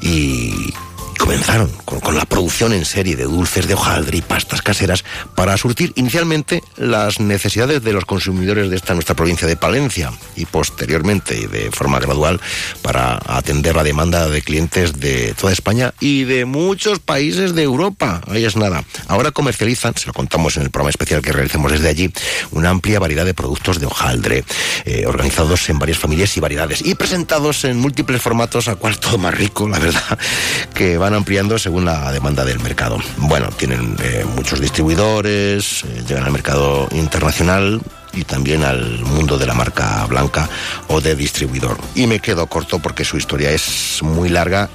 y 0.00 0.74
comenzaron 1.14 1.70
con, 1.84 2.14
la 2.14 2.24
producción 2.24 2.72
en 2.72 2.84
serie 2.84 3.16
de 3.16 3.24
dulces 3.24 3.66
de 3.66 3.74
hojaldre 3.74 4.18
y 4.18 4.22
pastas 4.22 4.62
caseras 4.62 5.04
para 5.34 5.56
surtir 5.56 5.92
inicialmente 5.96 6.62
las 6.76 7.20
necesidades 7.20 7.82
de 7.82 7.92
los 7.92 8.04
consumidores 8.04 8.70
de 8.70 8.76
esta 8.76 8.94
nuestra 8.94 9.16
provincia 9.16 9.48
de 9.48 9.56
Palencia 9.56 10.12
y 10.36 10.46
posteriormente 10.46 11.38
y 11.38 11.46
de 11.46 11.70
forma 11.70 11.98
gradual 11.98 12.40
para 12.82 13.20
atender 13.26 13.76
la 13.76 13.82
demanda 13.82 14.28
de 14.28 14.42
clientes 14.42 15.00
de 15.00 15.34
toda 15.34 15.52
España 15.52 15.94
y 16.00 16.24
de 16.24 16.44
muchos 16.44 16.98
países 16.98 17.54
de 17.54 17.62
Europa. 17.62 18.20
Ahí 18.28 18.44
es 18.44 18.56
nada. 18.56 18.84
Ahora 19.08 19.30
comercializan, 19.30 19.94
se 19.96 20.06
lo 20.06 20.12
contamos 20.12 20.56
en 20.56 20.64
el 20.64 20.70
programa 20.70 20.90
especial 20.90 21.22
que 21.22 21.32
realizamos 21.32 21.72
desde 21.72 21.88
allí, 21.88 22.12
una 22.50 22.70
amplia 22.70 22.98
variedad 22.98 23.24
de 23.24 23.34
productos 23.34 23.80
de 23.80 23.86
hojaldre, 23.86 24.44
eh, 24.84 25.04
organizados 25.06 25.68
en 25.68 25.78
varias 25.78 25.98
familias 25.98 26.36
y 26.36 26.40
variedades 26.40 26.84
y 26.84 26.94
presentados 26.94 27.64
en 27.64 27.78
múltiples 27.78 28.22
formatos, 28.22 28.68
a 28.68 28.76
cual 28.76 28.98
todo 28.98 29.18
más 29.18 29.34
rico, 29.34 29.68
la 29.68 29.78
verdad, 29.78 30.18
que 30.74 30.98
van 31.04 31.12
ampliando 31.12 31.58
según 31.58 31.84
la 31.84 32.10
demanda 32.12 32.46
del 32.46 32.60
mercado. 32.60 32.96
Bueno, 33.18 33.50
tienen 33.58 33.94
eh, 34.02 34.24
muchos 34.34 34.58
distribuidores, 34.58 35.84
eh, 35.84 36.02
llegan 36.08 36.24
al 36.24 36.32
mercado 36.32 36.88
internacional 36.92 37.82
y 38.14 38.24
también 38.24 38.64
al 38.64 39.00
mundo 39.04 39.36
de 39.36 39.46
la 39.46 39.52
marca 39.52 40.06
blanca 40.06 40.48
o 40.88 41.02
de 41.02 41.14
distribuidor. 41.14 41.76
Y 41.94 42.06
me 42.06 42.20
quedo 42.20 42.46
corto 42.46 42.78
porque 42.78 43.04
su 43.04 43.18
historia 43.18 43.50
es 43.50 43.98
muy 44.02 44.30
larga 44.30 44.70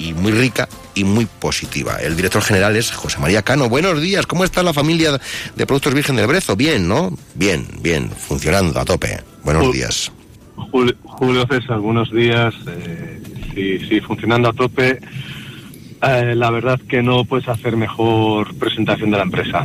y 0.00 0.14
muy 0.14 0.32
rica 0.32 0.68
y 0.96 1.04
muy 1.04 1.26
positiva. 1.26 1.98
El 2.02 2.16
director 2.16 2.42
general 2.42 2.74
es 2.74 2.90
José 2.90 3.20
María 3.20 3.42
Cano. 3.42 3.68
Buenos 3.68 4.00
días, 4.00 4.26
¿cómo 4.26 4.42
está 4.42 4.64
la 4.64 4.72
familia 4.74 5.20
de 5.54 5.64
Productos 5.66 5.94
Virgen 5.94 6.16
del 6.16 6.26
Brezo? 6.26 6.56
Bien, 6.56 6.88
¿no? 6.88 7.16
Bien, 7.36 7.64
bien, 7.80 8.10
funcionando 8.10 8.80
a 8.80 8.84
tope. 8.84 9.22
Buenos 9.44 9.66
Ju- 9.66 9.72
días. 9.74 10.10
Julio, 10.56 10.96
Julio 11.04 11.46
César, 11.48 11.78
buenos 11.78 12.10
días. 12.12 12.52
Eh, 12.66 13.22
sí, 13.54 13.78
sí, 13.88 14.00
funcionando 14.00 14.48
a 14.48 14.52
tope. 14.52 14.98
Eh, 16.00 16.34
la 16.36 16.50
verdad 16.50 16.78
que 16.88 17.02
no 17.02 17.24
puedes 17.24 17.48
hacer 17.48 17.76
mejor 17.76 18.54
presentación 18.56 19.10
de 19.10 19.16
la 19.16 19.24
empresa. 19.24 19.64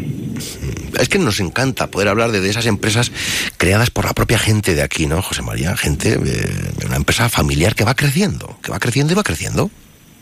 Es 0.99 1.07
que 1.09 1.19
nos 1.19 1.39
encanta 1.39 1.87
poder 1.91 2.07
hablar 2.07 2.31
de, 2.31 2.41
de 2.41 2.49
esas 2.49 2.65
empresas 2.65 3.11
creadas 3.57 3.91
por 3.91 4.05
la 4.05 4.13
propia 4.13 4.39
gente 4.39 4.73
de 4.73 4.81
aquí, 4.81 5.05
¿no, 5.05 5.21
José 5.21 5.43
María? 5.43 5.77
Gente, 5.77 6.13
eh, 6.13 6.71
una 6.87 6.95
empresa 6.95 7.29
familiar 7.29 7.75
que 7.75 7.83
va 7.83 7.93
creciendo, 7.93 8.57
que 8.63 8.71
va 8.71 8.79
creciendo 8.79 9.13
y 9.13 9.15
va 9.15 9.23
creciendo. 9.23 9.69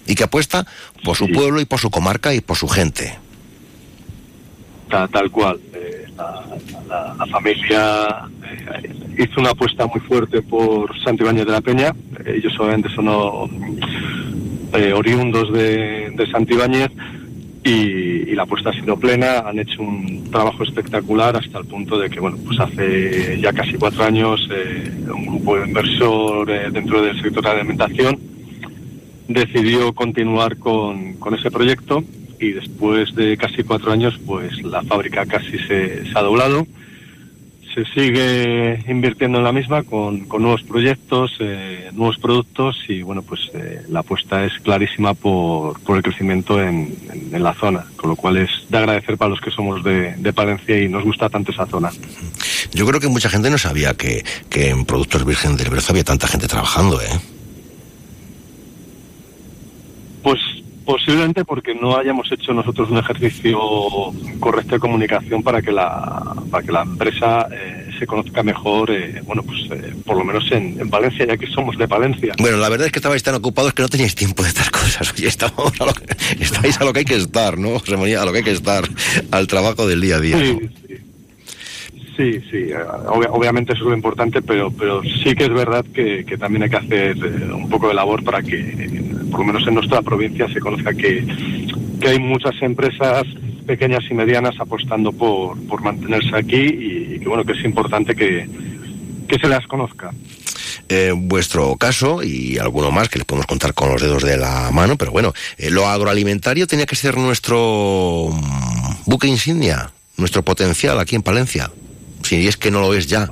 Y 0.08 0.16
que 0.16 0.24
apuesta 0.24 0.66
por 1.04 1.16
su 1.16 1.30
pueblo 1.32 1.62
y 1.62 1.66
por 1.66 1.80
su 1.80 1.90
comarca 1.92 2.34
y 2.34 2.42
por 2.42 2.58
su 2.58 2.68
gente. 2.68 3.18
Ta- 4.90 5.08
tal 5.08 5.30
cual. 5.32 5.60
Eh, 5.74 6.06
la, 6.18 6.44
la- 6.90 7.16
la 7.20 7.26
familia 7.28 8.08
hizo 9.18 9.40
una 9.40 9.52
apuesta 9.52 9.86
muy 9.86 10.02
fuerte 10.02 10.42
por 10.42 10.92
Santibáñez 11.04 11.46
de 11.46 11.52
la 11.52 11.62
Peña. 11.62 11.94
Ellos 12.26 12.52
obviamente 12.60 12.90
son 12.96 13.08
oriundos 14.94 15.52
de, 15.54 16.12
de 16.16 16.32
Santibáñez 16.32 16.92
y, 17.64 18.34
la 18.34 18.44
apuesta 18.44 18.70
ha 18.70 18.74
sido 18.74 18.98
plena. 18.98 19.40
Han 19.40 19.60
hecho 19.60 19.82
un 19.82 20.30
trabajo 20.32 20.64
espectacular 20.64 21.36
hasta 21.36 21.60
el 21.60 21.66
punto 21.66 22.00
de 22.00 22.10
que, 22.10 22.20
bueno, 22.20 22.38
pues 22.46 22.60
hace 22.60 23.40
ya 23.40 23.54
casi 23.54 23.74
cuatro 23.74 24.04
años 24.04 24.48
eh, 24.52 24.92
un 25.14 25.26
grupo 25.26 25.64
inversor 25.64 26.50
eh, 26.50 26.70
dentro 26.72 27.02
del 27.02 27.22
sector 27.22 27.44
de 27.44 27.50
alimentación 27.50 28.20
decidió 29.28 29.94
continuar 29.94 30.58
con, 30.58 31.14
con 31.14 31.34
ese 31.36 31.52
proyecto 31.52 32.04
y 32.40 32.52
después 32.52 33.16
de 33.16 33.38
casi 33.38 33.64
cuatro 33.64 33.92
años 33.92 34.20
pues 34.26 34.62
la 34.64 34.82
fábrica 34.82 35.26
casi 35.26 35.58
se, 35.60 36.06
se 36.06 36.18
ha 36.18 36.22
doblado. 36.22 36.66
Se 37.74 37.86
sigue 37.86 38.84
invirtiendo 38.90 39.38
en 39.38 39.46
la 39.46 39.54
misma 39.54 39.84
con, 39.84 40.26
con 40.26 40.42
nuevos 40.42 40.62
proyectos, 40.64 41.32
eh, 41.40 41.90
nuevos 41.94 42.18
productos 42.18 42.76
y 42.90 43.02
bueno 43.02 43.22
pues 43.22 43.50
eh, 43.54 43.84
la 43.88 44.02
apuesta 44.02 44.44
es 44.44 44.52
clarísima 44.60 45.14
por, 45.14 45.80
por 45.82 45.96
el 45.96 46.04
crecimiento 46.04 46.62
en, 46.62 46.94
en- 47.14 47.30
en 47.34 47.44
la 47.44 47.54
zona, 47.54 47.86
con 47.96 48.10
lo 48.10 48.16
cual 48.18 48.38
es 48.38 48.50
de 48.68 48.78
agradecer 48.78 49.18
para 49.18 49.30
los 49.30 49.40
que 49.40 49.52
somos 49.52 49.84
de, 49.86 50.16
de 50.18 50.34
Palencia 50.34 50.78
y 50.82 50.90
nos 50.90 51.04
gusta 51.06 51.30
tanto 51.30 51.52
esa 51.54 51.66
zona. 51.66 51.90
Yo 52.74 52.86
creo 52.86 53.00
que 53.00 53.08
mucha 53.08 53.30
gente 53.30 53.50
no 53.50 53.58
sabía 53.58 53.94
que, 53.94 54.26
que 54.50 54.70
en 54.70 54.84
Productos 54.84 55.24
Virgen 55.24 55.56
del 55.56 55.70
Brezo 55.70 55.94
había 55.94 56.04
tanta 56.04 56.28
gente 56.28 56.48
trabajando, 56.50 57.02
¿eh? 57.02 57.08
Pues 60.24 60.40
posiblemente 60.86 61.46
porque 61.46 61.76
no 61.76 61.98
hayamos 61.98 62.32
hecho 62.32 62.54
nosotros 62.54 62.90
un 62.90 62.98
ejercicio 62.98 63.60
correcto 64.40 64.76
de 64.76 64.80
comunicación 64.80 65.44
para 65.44 65.62
que 65.62 65.72
la, 65.72 66.36
para 66.50 66.64
que 66.64 66.72
la 66.72 66.82
empresa 66.82 67.48
eh, 67.52 67.90
se 67.98 68.08
conozca 68.08 68.44
mejor, 68.44 68.90
eh, 68.92 69.22
bueno, 69.26 69.44
pues 69.44 69.60
eh, 69.72 69.94
por 70.06 70.18
lo 70.18 70.24
menos 70.24 70.52
en, 70.52 70.80
en, 70.80 70.90
Valencia, 70.90 71.26
ya 71.26 71.38
que 71.38 71.48
somos 71.48 71.78
de 71.78 71.86
Valencia. 71.86 72.34
Bueno, 72.40 72.58
la 72.58 72.70
verdad 72.70 72.88
es 72.88 72.92
que 72.92 73.00
estabais 73.00 73.24
tan 73.24 73.36
ocupados 73.36 73.74
que 73.74 73.84
no 73.84 73.90
teníais 73.90 74.16
tiempo 74.16 74.44
de 74.44 74.50
estas 74.50 74.70
cosas. 74.70 75.14
Oye, 75.14 75.28
estamos 75.28 75.72
a 75.80 75.86
lo 75.86 75.94
que, 75.94 76.06
estáis 76.40 76.80
a 76.82 76.86
lo 76.86 76.94
que 76.94 77.00
hay 77.00 77.06
que 77.06 77.16
estar, 77.16 77.58
¿no? 77.58 77.80
José 77.80 77.98
María, 77.98 78.22
a 78.22 78.26
lo 78.26 78.32
que 78.32 78.40
hay 78.40 78.44
que 78.44 78.52
estar, 78.52 78.84
al 79.32 79.48
trabajo 79.48 79.88
del 79.88 80.02
día 80.02 80.16
a 80.16 80.20
día. 80.20 80.38
Sí. 80.40 80.81
Sí, 82.22 82.40
sí, 82.52 82.72
Ob 83.08 83.26
obviamente 83.32 83.74
eso 83.74 83.82
es 83.82 83.90
lo 83.90 83.96
importante, 83.96 84.44
pero, 84.44 84.70
pero 84.70 85.02
sí 85.02 85.34
que 85.34 85.46
es 85.46 85.50
verdad 85.50 85.84
que, 85.92 86.24
también 86.38 86.62
hay 86.62 86.70
que 86.70 86.76
hacer 86.76 87.18
eh, 87.18 87.52
un 87.52 87.68
poco 87.68 87.88
de 87.88 87.96
labor 87.96 88.24
para 88.24 88.44
que, 88.44 89.02
por 89.32 89.40
lo 89.40 89.48
menos 89.48 89.68
en 89.68 89.74
nuestra 89.74 90.04
provincia, 90.04 90.48
se 90.54 90.60
conozca 90.60 90.94
que, 90.94 91.26
que 92.00 92.08
hay 92.08 92.20
muchas 92.20 92.54
empresas 92.62 93.24
pequeñas 93.66 94.04
y 94.08 94.14
medianas 94.14 94.54
apostando 94.60 95.12
por, 95.12 95.60
por 95.66 95.82
mantenerse 95.82 96.36
aquí 96.36 96.62
y, 96.62 97.20
que 97.20 97.28
bueno 97.28 97.44
que 97.44 97.54
es 97.54 97.66
importante 97.66 98.14
que, 98.14 98.48
que 99.28 99.40
se 99.40 99.48
las 99.48 99.66
conozca. 99.66 100.12
Eh, 100.90 101.14
vuestro 101.16 101.76
caso 101.76 102.22
y 102.22 102.60
alguno 102.60 102.92
más 102.92 103.10
que 103.10 103.18
les 103.18 103.26
podemos 103.26 103.48
contar 103.48 103.74
con 103.74 103.90
los 103.90 104.00
dedos 104.00 104.22
de 104.22 104.38
la 104.38 104.70
mano, 104.70 104.96
pero 104.96 105.12
bueno, 105.12 105.34
eh, 105.58 105.72
lo 105.72 105.88
agroalimentario 105.88 106.68
tenía 106.68 106.86
que 106.86 106.96
ser 106.96 107.18
nuestro 107.18 108.30
mm, 108.32 109.10
buque 109.10 109.28
insignia, 109.28 109.92
nuestro 110.18 110.44
potencial 110.44 111.00
aquí 111.00 111.16
en 111.16 111.24
Palencia, 111.24 111.72
si 112.24 112.48
es 112.48 112.58
que 112.58 112.72
no 112.72 112.82
lo 112.82 112.94
es 112.94 113.08
ya. 113.08 113.30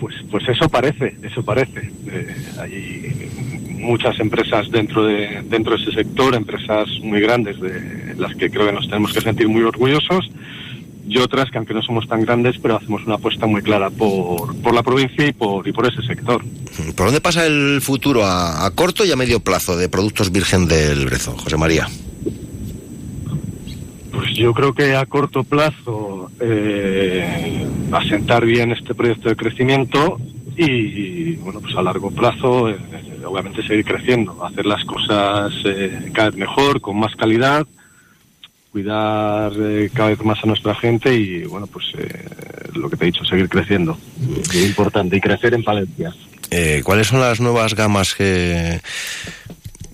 Pues, 0.00 0.14
pues 0.30 0.48
eso 0.48 0.68
parece, 0.68 1.16
eso 1.22 1.42
parece. 1.42 1.90
Eh, 2.06 2.36
hay 2.60 3.30
muchas 3.78 4.18
empresas 4.20 4.70
dentro 4.70 5.04
de, 5.04 5.42
dentro 5.44 5.76
de 5.76 5.82
ese 5.82 5.92
sector, 5.92 6.34
empresas 6.34 6.88
muy 7.02 7.20
grandes 7.20 7.60
de 7.60 8.14
las 8.16 8.34
que 8.36 8.50
creo 8.50 8.66
que 8.66 8.72
nos 8.72 8.86
tenemos 8.86 9.12
que 9.12 9.20
sentir 9.20 9.48
muy 9.48 9.62
orgullosos 9.62 10.30
y 11.08 11.18
otras 11.18 11.50
que 11.50 11.58
aunque 11.58 11.72
no 11.72 11.82
somos 11.82 12.06
tan 12.06 12.20
grandes, 12.20 12.56
pero 12.60 12.76
hacemos 12.76 13.04
una 13.06 13.14
apuesta 13.14 13.46
muy 13.46 13.62
clara 13.62 13.88
por, 13.90 14.54
por 14.56 14.74
la 14.74 14.82
provincia 14.82 15.26
y 15.26 15.32
por, 15.32 15.66
y 15.66 15.72
por 15.72 15.86
ese 15.86 16.02
sector. 16.02 16.44
¿Por 16.94 17.06
dónde 17.06 17.20
pasa 17.20 17.46
el 17.46 17.80
futuro 17.80 18.24
a, 18.24 18.66
a 18.66 18.70
corto 18.72 19.04
y 19.04 19.10
a 19.10 19.16
medio 19.16 19.40
plazo 19.40 19.76
de 19.76 19.88
productos 19.88 20.30
virgen 20.30 20.68
del 20.68 21.06
Brezo, 21.06 21.32
José 21.32 21.56
María? 21.56 21.88
Pues 24.12 24.34
yo 24.36 24.52
creo 24.52 24.74
que 24.74 24.94
a 24.94 25.06
corto 25.06 25.44
plazo 25.44 26.27
eh, 26.40 27.66
asentar 27.92 28.44
bien 28.44 28.72
este 28.72 28.94
proyecto 28.94 29.28
de 29.28 29.36
crecimiento 29.36 30.18
y, 30.56 31.36
bueno, 31.36 31.60
pues 31.60 31.76
a 31.76 31.82
largo 31.82 32.10
plazo 32.10 32.68
eh, 32.68 32.76
obviamente 33.24 33.62
seguir 33.62 33.84
creciendo, 33.84 34.44
hacer 34.44 34.66
las 34.66 34.84
cosas 34.84 35.52
eh, 35.64 36.10
cada 36.12 36.30
vez 36.30 36.38
mejor, 36.38 36.80
con 36.80 36.98
más 36.98 37.14
calidad, 37.14 37.66
cuidar 38.72 39.52
eh, 39.58 39.90
cada 39.92 40.10
vez 40.10 40.24
más 40.24 40.42
a 40.42 40.46
nuestra 40.46 40.74
gente 40.74 41.14
y 41.14 41.44
bueno, 41.44 41.66
pues 41.66 41.86
eh, 41.96 42.08
lo 42.74 42.88
que 42.90 42.96
te 42.96 43.04
he 43.04 43.12
dicho, 43.12 43.24
seguir 43.24 43.48
creciendo. 43.48 43.98
Es 44.50 44.66
importante 44.66 45.16
y 45.16 45.20
crecer 45.20 45.54
en 45.54 45.62
Palencia. 45.62 46.12
¿Cuáles 46.82 47.06
son 47.06 47.20
las 47.20 47.40
nuevas 47.40 47.74
gamas 47.74 48.14
que, 48.14 48.80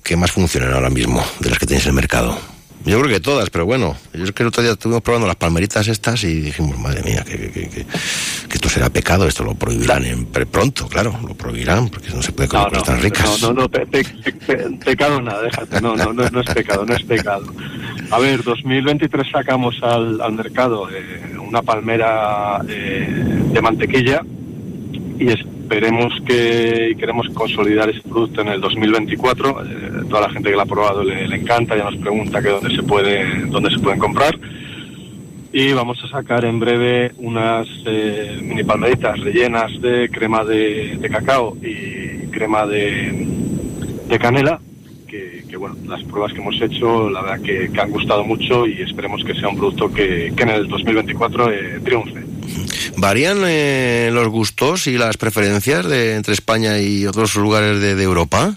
que 0.02 0.16
más 0.16 0.30
funcionan 0.30 0.72
ahora 0.72 0.90
mismo 0.90 1.22
de 1.40 1.50
las 1.50 1.58
que 1.58 1.66
tenéis 1.66 1.84
en 1.86 1.90
el 1.90 1.96
mercado? 1.96 2.53
Yo 2.84 3.00
creo 3.00 3.10
que 3.10 3.20
todas, 3.20 3.48
pero 3.48 3.64
bueno, 3.64 3.96
yo 4.12 4.24
es 4.24 4.32
que 4.32 4.42
el 4.42 4.48
otro 4.48 4.62
día 4.62 4.72
estuvimos 4.72 5.02
probando 5.02 5.26
las 5.26 5.36
palmeritas 5.36 5.88
estas 5.88 6.22
y 6.24 6.40
dijimos, 6.40 6.78
madre 6.78 7.02
mía, 7.02 7.24
que, 7.24 7.38
que, 7.38 7.68
que, 7.68 7.86
que 8.48 8.54
esto 8.54 8.68
será 8.68 8.90
pecado, 8.90 9.26
esto 9.26 9.42
lo 9.42 9.54
prohibirán 9.54 10.04
en, 10.04 10.26
pronto, 10.26 10.86
claro, 10.86 11.18
lo 11.26 11.34
prohibirán, 11.34 11.88
porque 11.88 12.10
no 12.10 12.20
se 12.20 12.32
puede 12.32 12.48
comer 12.48 12.66
no, 12.66 12.70
cosas 12.70 12.84
tan 12.84 13.02
ricas. 13.02 13.40
No, 13.40 13.48
no, 13.48 13.62
no, 13.62 13.68
pe, 13.70 13.86
pe, 13.86 14.04
pe, 14.04 14.56
pecado 14.84 15.22
nada, 15.22 15.42
déjate, 15.42 15.80
no, 15.80 15.96
no, 15.96 16.12
no, 16.12 16.28
no, 16.28 16.40
es 16.40 16.50
pecado, 16.50 16.84
no 16.84 16.94
es 16.94 17.02
pecado. 17.04 17.46
A 18.10 18.18
ver, 18.18 18.42
2023 18.42 19.30
sacamos 19.32 19.76
al, 19.82 20.20
al 20.20 20.32
mercado 20.32 20.90
eh, 20.90 21.36
una 21.38 21.62
palmera 21.62 22.60
eh, 22.68 23.08
de 23.50 23.62
mantequilla 23.62 24.20
y 25.18 25.28
esperemos 25.64 26.12
que 26.26 26.94
queremos 26.98 27.26
consolidar 27.30 27.88
ese 27.88 28.02
producto 28.02 28.42
en 28.42 28.48
el 28.48 28.60
2024. 28.60 29.64
Eh, 29.64 30.04
toda 30.10 30.22
la 30.22 30.30
gente 30.30 30.50
que 30.50 30.56
lo 30.56 30.62
ha 30.62 30.66
probado 30.66 31.02
le, 31.02 31.24
encanta, 31.34 31.74
ya 31.74 31.84
nos 31.84 31.96
pregunta 31.96 32.42
que 32.42 32.50
dónde 32.50 32.74
se 32.76 32.82
puede 32.82 33.46
dónde 33.46 33.70
se 33.70 33.78
pueden 33.78 33.98
comprar. 33.98 34.38
Y 35.52 35.72
vamos 35.72 36.02
a 36.04 36.08
sacar 36.08 36.44
en 36.44 36.60
breve 36.60 37.12
unas 37.16 37.66
eh, 37.86 38.38
mini 38.42 38.62
palmeritas 38.62 39.18
rellenas 39.20 39.80
de 39.80 40.10
crema 40.10 40.44
de, 40.44 40.98
cacao 41.10 41.56
y 41.62 42.26
crema 42.30 42.66
de, 42.66 43.26
de 44.08 44.18
canela. 44.18 44.60
Que, 45.08 45.44
que, 45.48 45.56
bueno, 45.56 45.76
las 45.86 46.02
pruebas 46.02 46.32
que 46.32 46.40
hemos 46.40 46.60
hecho, 46.60 47.08
la 47.08 47.22
verdad 47.22 47.40
que, 47.40 47.70
que 47.72 47.80
han 47.80 47.90
gustado 47.90 48.24
mucho 48.24 48.66
y 48.66 48.82
esperemos 48.82 49.24
que 49.24 49.34
sea 49.34 49.48
un 49.48 49.56
producto 49.56 49.90
que, 49.90 50.32
que 50.36 50.42
en 50.42 50.50
el 50.50 50.68
2024 50.68 51.52
eh, 51.52 51.80
triunfe. 51.82 52.33
¿Varían 52.96 53.38
eh, 53.46 54.10
los 54.12 54.28
gustos 54.28 54.86
y 54.86 54.98
las 54.98 55.16
preferencias 55.16 55.86
de, 55.86 56.14
entre 56.14 56.34
España 56.34 56.78
y 56.78 57.06
otros 57.06 57.34
lugares 57.36 57.80
de, 57.80 58.02
Europa? 58.02 58.56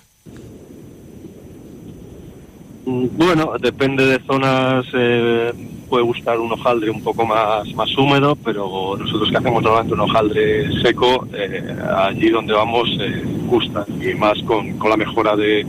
Bueno, 2.86 3.54
depende 3.60 4.06
de 4.06 4.20
zonas, 4.26 4.86
eh, 4.94 5.52
puede 5.90 6.04
gustar 6.04 6.40
un 6.40 6.52
hojaldre 6.52 6.90
un 6.90 7.02
poco 7.02 7.26
más, 7.26 7.74
más 7.74 7.98
húmedo, 7.98 8.36
pero 8.36 8.96
nosotros 8.98 9.30
que 9.30 9.38
hacemos 9.38 9.64
normalmente 9.64 9.94
un 9.94 10.02
hojaldre 10.02 10.82
seco, 10.82 11.28
eh, 11.34 11.76
allí 11.98 12.30
donde 12.30 12.54
vamos 12.54 12.90
eh, 13.00 13.24
gusta, 13.48 13.86
y 14.02 14.14
más 14.16 14.38
con, 14.44 14.78
con 14.78 14.90
la 14.90 14.98
mejora 14.98 15.36
de, 15.36 15.66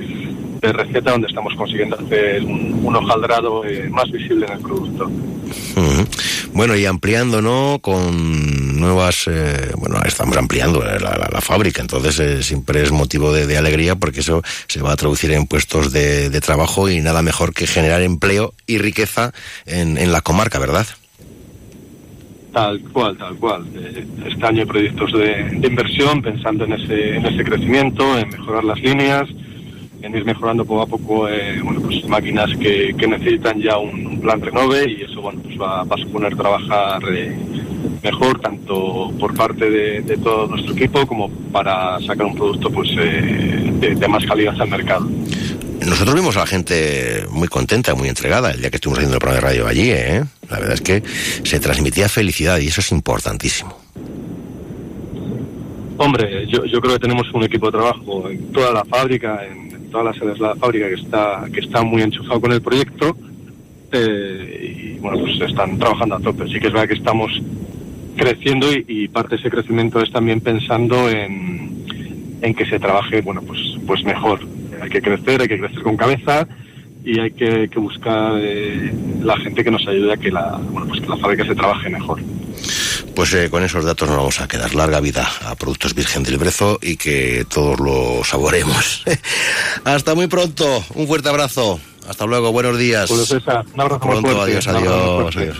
de, 0.60 0.72
receta 0.72 1.12
donde 1.12 1.28
estamos 1.28 1.54
consiguiendo 1.54 1.96
hacer 1.98 2.44
un, 2.44 2.80
un 2.82 2.96
hojaldrado 2.96 3.64
eh, 3.64 3.88
más 3.90 4.10
visible 4.10 4.46
en 4.46 4.52
el 4.52 4.58
producto. 4.60 5.04
Uh 5.04 5.80
-huh. 5.80 6.06
Bueno, 6.52 6.76
y 6.76 6.86
ampliando, 6.86 7.40
¿no? 7.40 7.78
Con 7.80 8.80
nuevas, 8.80 9.28
eh, 9.28 9.72
bueno, 9.76 10.00
estamos 10.04 10.36
ampliando 10.36 10.82
la, 10.82 10.98
la, 10.98 11.28
la 11.30 11.40
fábrica, 11.40 11.80
entonces 11.80 12.18
eh, 12.18 12.42
siempre 12.42 12.82
es 12.82 12.90
motivo 12.90 13.32
de, 13.32 13.46
de, 13.46 13.56
alegría 13.56 13.94
porque 13.94 14.20
eso 14.20 14.42
se 14.66 14.80
va 14.82 14.92
a 14.92 14.96
traducir 14.96 15.32
en 15.32 15.46
puestos 15.46 15.92
de, 15.92 16.30
de, 16.30 16.40
trabajo 16.40 16.88
y 16.88 17.00
nada 17.00 17.22
mejor 17.22 17.54
que 17.54 17.66
generar 17.66 18.02
empleo 18.02 18.54
y 18.66 18.78
riqueza 18.78 19.32
en, 19.66 19.98
en 19.98 20.12
la 20.12 20.20
comarca, 20.20 20.58
¿verdad? 20.58 20.86
Tal 22.52 22.80
cual, 22.92 23.16
tal 23.16 23.36
cual. 23.36 23.64
Este 24.26 24.46
año 24.46 24.60
hay 24.60 24.66
proyectos 24.66 25.12
de, 25.12 25.50
de 25.60 25.68
inversión 25.68 26.22
pensando 26.22 26.64
en 26.64 26.72
ese, 26.72 27.16
en 27.16 27.26
ese 27.26 27.44
crecimiento, 27.44 28.18
en 28.18 28.28
mejorar 28.30 28.64
las 28.64 28.80
líneas, 28.80 29.28
en 30.02 30.16
ir 30.16 30.24
mejorando 30.24 30.64
poco 30.64 30.82
a 30.82 30.86
poco 30.86 31.28
eh, 31.28 31.60
bueno, 31.62 31.80
pues 31.80 32.06
máquinas 32.08 32.50
que, 32.56 32.94
que, 32.96 33.06
necesitan 33.06 33.60
ya 33.60 33.78
un, 33.78 34.06
un, 34.06 34.20
plan 34.20 34.40
renove 34.40 34.90
y 34.90 35.02
eso 35.02 35.20
bueno, 35.20 35.40
pues 35.42 35.60
va, 35.60 35.84
va 35.84 35.96
a 35.96 35.98
suponer 35.98 36.36
trabajar 36.36 37.02
eh, 37.12 37.36
mejor 38.02 38.40
tanto 38.40 39.12
por 39.18 39.34
parte 39.34 39.70
de, 39.70 40.02
de, 40.02 40.16
todo 40.18 40.46
nuestro 40.46 40.72
equipo 40.74 41.06
como 41.06 41.30
para 41.52 42.00
sacar 42.00 42.26
un 42.26 42.34
producto 42.34 42.70
pues 42.70 42.90
eh, 42.98 43.72
de, 43.80 43.94
de, 43.94 44.08
más 44.08 44.24
calidad 44.24 44.60
al 44.60 44.68
mercado. 44.68 45.08
Nosotros 45.86 46.14
vimos 46.14 46.36
a 46.36 46.40
la 46.40 46.46
gente 46.46 47.24
muy 47.30 47.48
contenta, 47.48 47.94
muy 47.94 48.08
entregada 48.08 48.50
el 48.50 48.60
día 48.60 48.70
que 48.70 48.76
estuvimos 48.76 48.98
haciendo 48.98 49.16
el 49.16 49.20
programa 49.20 49.40
de 49.40 49.48
radio 49.48 49.66
allí. 49.66 49.90
¿eh? 49.90 50.24
La 50.50 50.58
verdad 50.58 50.74
es 50.74 50.80
que 50.80 51.02
se 51.44 51.60
transmitía 51.60 52.08
felicidad 52.08 52.58
y 52.58 52.66
eso 52.66 52.80
es 52.80 52.92
importantísimo. 52.92 53.76
Hombre, 55.96 56.46
yo, 56.46 56.64
yo 56.64 56.80
creo 56.80 56.94
que 56.94 57.00
tenemos 57.00 57.26
un 57.32 57.42
equipo 57.42 57.66
de 57.66 57.72
trabajo 57.72 58.30
en 58.30 58.52
toda 58.52 58.72
la 58.72 58.84
fábrica, 58.84 59.44
en, 59.44 59.67
todas 59.90 60.06
las 60.06 60.16
sedes 60.16 60.34
de 60.34 60.46
la 60.46 60.56
fábrica 60.56 60.88
que 60.88 60.94
está, 60.94 61.44
que 61.52 61.60
está 61.60 61.82
muy 61.82 62.02
enchufado 62.02 62.40
con 62.40 62.52
el 62.52 62.62
proyecto 62.62 63.16
eh, 63.92 64.94
y 64.96 64.98
bueno, 64.98 65.18
pues 65.20 65.40
están 65.40 65.78
trabajando 65.78 66.16
a 66.16 66.20
tope. 66.20 66.46
Sí 66.48 66.60
que 66.60 66.66
es 66.68 66.72
verdad 66.72 66.88
que 66.88 66.94
estamos 66.94 67.30
creciendo 68.16 68.72
y, 68.72 68.84
y 68.88 69.08
parte 69.08 69.36
de 69.36 69.40
ese 69.40 69.50
crecimiento 69.50 70.00
es 70.00 70.10
también 70.10 70.40
pensando 70.40 71.08
en, 71.08 71.84
en, 72.42 72.54
que 72.54 72.66
se 72.66 72.78
trabaje, 72.78 73.20
bueno, 73.22 73.42
pues, 73.42 73.60
pues 73.86 74.04
mejor. 74.04 74.40
Hay 74.80 74.90
que 74.90 75.00
crecer, 75.00 75.40
hay 75.40 75.48
que 75.48 75.58
crecer 75.58 75.82
con 75.82 75.96
cabeza 75.96 76.46
y 77.04 77.18
hay 77.18 77.30
que, 77.30 77.68
que 77.68 77.78
buscar 77.78 78.34
eh, 78.36 78.92
la 79.22 79.36
gente 79.38 79.64
que 79.64 79.70
nos 79.70 79.86
ayude 79.88 80.12
a 80.12 80.16
que 80.16 80.30
la, 80.30 80.58
bueno, 80.70 80.86
pues 80.88 81.00
que 81.00 81.08
la 81.08 81.16
fábrica 81.16 81.44
se 81.46 81.54
trabaje 81.54 81.88
mejor. 81.88 82.20
Pues 83.18 83.34
eh, 83.34 83.50
con 83.50 83.64
esos 83.64 83.84
datos 83.84 84.08
nos 84.08 84.16
vamos 84.16 84.40
a 84.40 84.46
quedar. 84.46 84.76
Larga 84.76 85.00
vida 85.00 85.28
a 85.44 85.56
Productos 85.56 85.92
Virgen 85.92 86.22
del 86.22 86.38
Brezo 86.38 86.78
y 86.80 86.96
que 86.96 87.44
todos 87.52 87.80
lo 87.80 88.22
saboremos. 88.22 89.02
Hasta 89.84 90.14
muy 90.14 90.28
pronto. 90.28 90.84
Un 90.94 91.08
fuerte 91.08 91.28
abrazo. 91.28 91.80
Hasta 92.08 92.26
luego. 92.26 92.52
Buenos 92.52 92.78
días. 92.78 93.08
Pues 93.08 93.28
esa, 93.32 93.64
un 93.74 93.80
abrazo 93.80 94.00
pronto. 94.02 94.20
Fuerte, 94.20 94.40
adiós, 94.40 94.68
adiós, 94.68 95.36
adiós. 95.36 95.56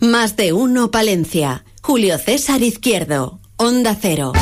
Más 0.00 0.34
de 0.34 0.52
uno 0.52 0.90
Palencia. 0.90 1.64
Julio 1.82 2.18
César 2.18 2.64
Izquierdo. 2.64 3.38
Onda 3.58 3.94
Cero. 3.94 4.32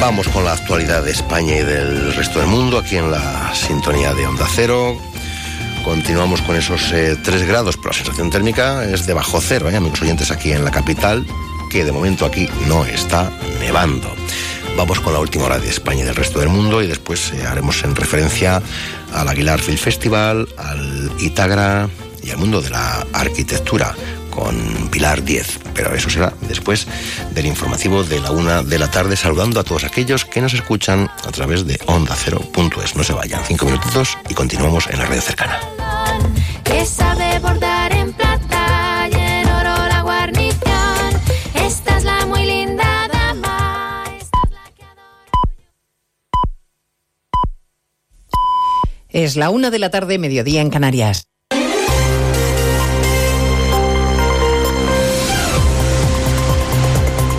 Vamos 0.00 0.28
con 0.28 0.44
la 0.44 0.54
actualidad 0.54 1.04
de 1.04 1.10
España 1.10 1.58
y 1.58 1.62
del 1.62 2.14
resto 2.14 2.38
del 2.38 2.48
mundo 2.48 2.78
aquí 2.78 2.96
en 2.96 3.10
la 3.10 3.54
sintonía 3.54 4.14
de 4.14 4.26
Onda 4.26 4.46
Cero. 4.50 4.96
Continuamos 5.84 6.40
con 6.40 6.56
esos 6.56 6.90
eh, 6.92 7.16
3 7.22 7.46
grados, 7.46 7.76
pero 7.76 7.90
la 7.90 7.96
sensación 7.96 8.30
térmica 8.30 8.82
es 8.84 9.06
de 9.06 9.12
bajo 9.12 9.40
cero, 9.42 9.68
¿eh? 9.68 9.76
amigos 9.76 10.00
oyentes, 10.00 10.30
aquí 10.30 10.52
en 10.52 10.64
la 10.64 10.70
capital. 10.70 11.26
que 11.70 11.84
de 11.84 11.92
momento 11.92 12.24
aquí 12.24 12.48
no 12.66 12.86
está 12.86 13.30
nevando. 13.60 14.10
Vamos 14.74 15.00
con 15.00 15.12
la 15.12 15.20
última 15.20 15.44
hora 15.44 15.58
de 15.58 15.68
España 15.68 16.00
y 16.00 16.06
del 16.06 16.16
resto 16.16 16.40
del 16.40 16.48
mundo 16.48 16.82
y 16.82 16.86
después 16.86 17.32
eh, 17.32 17.46
haremos 17.46 17.84
en 17.84 17.94
referencia 17.94 18.62
al 19.12 19.28
Aguilar 19.28 19.60
Film 19.60 19.78
Festival, 19.78 20.48
al 20.56 21.12
Itagra 21.18 21.90
y 22.22 22.30
al 22.30 22.38
mundo 22.38 22.62
de 22.62 22.70
la 22.70 23.06
arquitectura 23.12 23.94
con 24.30 24.88
Pilar 24.90 25.22
10. 25.22 25.60
Pero 25.74 25.94
eso 25.94 26.08
será 26.08 26.32
después 26.42 26.86
del 27.32 27.46
informativo 27.46 28.02
de 28.04 28.20
la 28.20 28.30
una 28.30 28.62
de 28.62 28.78
la 28.78 28.90
tarde, 28.90 29.16
saludando 29.16 29.60
a 29.60 29.64
todos 29.64 29.84
aquellos 29.84 30.24
que 30.24 30.40
nos 30.40 30.54
escuchan 30.54 31.10
a 31.24 31.30
través 31.30 31.66
de 31.66 31.78
onda 31.86 32.14
cero.es. 32.16 32.96
No 32.96 33.04
se 33.04 33.12
vayan, 33.12 33.42
cinco 33.44 33.66
minutitos 33.66 34.16
y 34.28 34.34
continuamos 34.34 34.86
en 34.88 34.98
la 34.98 35.06
radio 35.06 35.20
cercana. 35.20 35.58
que 36.64 36.84
sabe 36.86 37.38
bordar 37.40 37.92
en 37.92 38.12
plata 38.12 39.08
y 39.10 39.14
en 39.14 39.46
oro 39.48 39.88
la 39.88 40.02
guarnición. 40.02 41.20
Esta 41.54 41.98
es 41.98 42.04
la 42.04 42.26
muy 42.26 42.44
linda 42.44 43.08
dama. 43.12 44.04
Es 49.08 49.36
la 49.36 49.50
una 49.50 49.70
de 49.70 49.78
la 49.78 49.90
tarde, 49.90 50.18
mediodía 50.18 50.60
en 50.60 50.70
Canarias. 50.70 51.29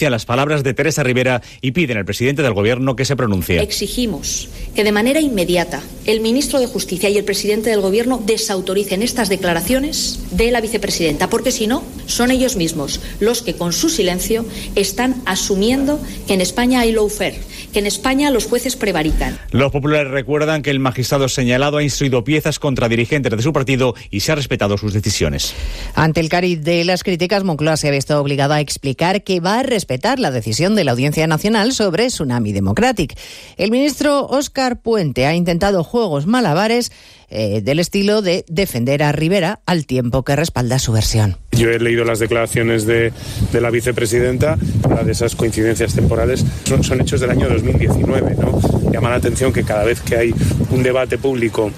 denuncian 0.00 0.12
las 0.12 0.24
palabras 0.24 0.62
de 0.62 0.72
Teresa 0.72 1.02
Rivera 1.02 1.42
y 1.60 1.72
piden 1.72 1.98
al 1.98 2.06
presidente 2.06 2.42
del 2.42 2.54
Gobierno 2.54 2.96
que 2.96 3.04
se 3.04 3.16
pronuncie. 3.16 3.60
Exigimos 3.60 4.48
que 4.74 4.82
de 4.82 4.92
manera 4.92 5.20
inmediata 5.20 5.82
el 6.06 6.20
ministro 6.20 6.58
de 6.58 6.66
Justicia 6.66 7.10
y 7.10 7.18
el 7.18 7.24
presidente 7.24 7.68
del 7.68 7.82
Gobierno 7.82 8.22
desautoricen 8.24 9.02
estas 9.02 9.28
declaraciones 9.28 10.20
de 10.30 10.50
la 10.50 10.62
vicepresidenta, 10.62 11.28
porque 11.28 11.52
si 11.52 11.66
no, 11.66 11.82
son 12.06 12.30
ellos 12.30 12.56
mismos 12.56 13.00
los 13.20 13.42
que 13.42 13.54
con 13.54 13.72
su 13.74 13.90
silencio 13.90 14.46
están 14.74 15.16
asumiendo 15.26 16.00
que 16.26 16.34
en 16.34 16.40
España 16.40 16.80
hay 16.80 16.92
lawfare, 16.92 17.38
que 17.72 17.80
en 17.80 17.86
España 17.86 18.30
los 18.30 18.46
jueces 18.46 18.76
prevarican. 18.76 19.38
Los 19.50 19.70
populares 19.70 20.10
recuerdan 20.10 20.62
que 20.62 20.70
el 20.70 20.80
magistrado 20.80 21.28
señalado 21.28 21.76
ha 21.76 21.82
instruido 21.82 22.24
piezas 22.24 22.58
contra 22.58 22.88
dirigentes 22.88 23.36
de 23.36 23.42
su 23.42 23.52
partido 23.52 23.94
y 24.10 24.20
se 24.20 24.32
ha 24.32 24.34
respetado 24.34 24.78
sus 24.78 24.94
decisiones. 24.94 25.52
Ante 25.94 26.20
el 26.20 26.30
cariz 26.30 26.62
de 26.62 26.84
las 26.84 27.04
críticas, 27.04 27.44
Moncloa 27.44 27.76
se 27.76 27.88
ha 27.88 27.90
visto 27.90 28.18
obligado 28.18 28.54
a 28.54 28.60
explicar 28.60 29.22
que 29.22 29.40
va 29.40 29.58
a 29.58 29.62
respetar 29.62 29.89
la 30.18 30.30
decisión 30.30 30.76
de 30.76 30.84
la 30.84 30.92
Audiencia 30.92 31.26
Nacional 31.26 31.72
sobre 31.72 32.06
Tsunami 32.06 32.52
Democratic. 32.52 33.18
El 33.56 33.72
ministro 33.72 34.24
Óscar 34.26 34.80
Puente 34.80 35.26
ha 35.26 35.34
intentado 35.34 35.82
juegos 35.82 36.26
malabares 36.26 36.92
eh, 37.28 37.60
del 37.60 37.80
estilo 37.80 38.22
de 38.22 38.44
defender 38.48 39.02
a 39.02 39.10
Rivera 39.10 39.60
al 39.66 39.86
tiempo 39.86 40.22
que 40.22 40.36
respalda 40.36 40.78
su 40.78 40.92
versión. 40.92 41.38
Yo 41.50 41.70
he 41.70 41.80
leído 41.80 42.04
las 42.04 42.20
declaraciones 42.20 42.86
de, 42.86 43.12
la 43.52 43.70
vicepresidenta, 43.70 44.56
la 44.88 45.02
de 45.02 45.10
esas 45.10 45.34
coincidencias 45.34 45.92
temporales, 45.94 46.44
son, 46.64 47.00
hechos 47.00 47.20
del 47.20 47.30
año 47.30 47.48
2019. 47.48 48.36
¿no? 48.36 48.60
Llama 48.92 49.10
la 49.10 49.16
atención 49.16 49.52
que 49.52 49.64
cada 49.64 49.84
vez 49.84 50.00
que 50.00 50.16
hay 50.16 50.34
un 50.70 50.84
debate 50.84 51.18
público 51.18 51.72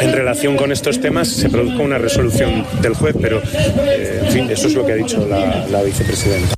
en 0.00 0.12
relación 0.12 0.56
con 0.56 0.72
estos 0.72 1.00
temas 1.00 1.28
se 1.28 1.48
produzca 1.48 1.82
una 1.82 1.98
resolución 1.98 2.66
del 2.82 2.94
juez, 2.94 3.14
pero 3.20 3.40
eh, 3.40 4.22
en 4.24 4.32
fin, 4.32 4.50
eso 4.50 4.66
es 4.66 4.74
lo 4.74 4.84
que 4.84 4.92
ha 4.92 4.96
dicho 4.96 5.24
la 5.28 5.82
vicepresidenta. 5.84 6.57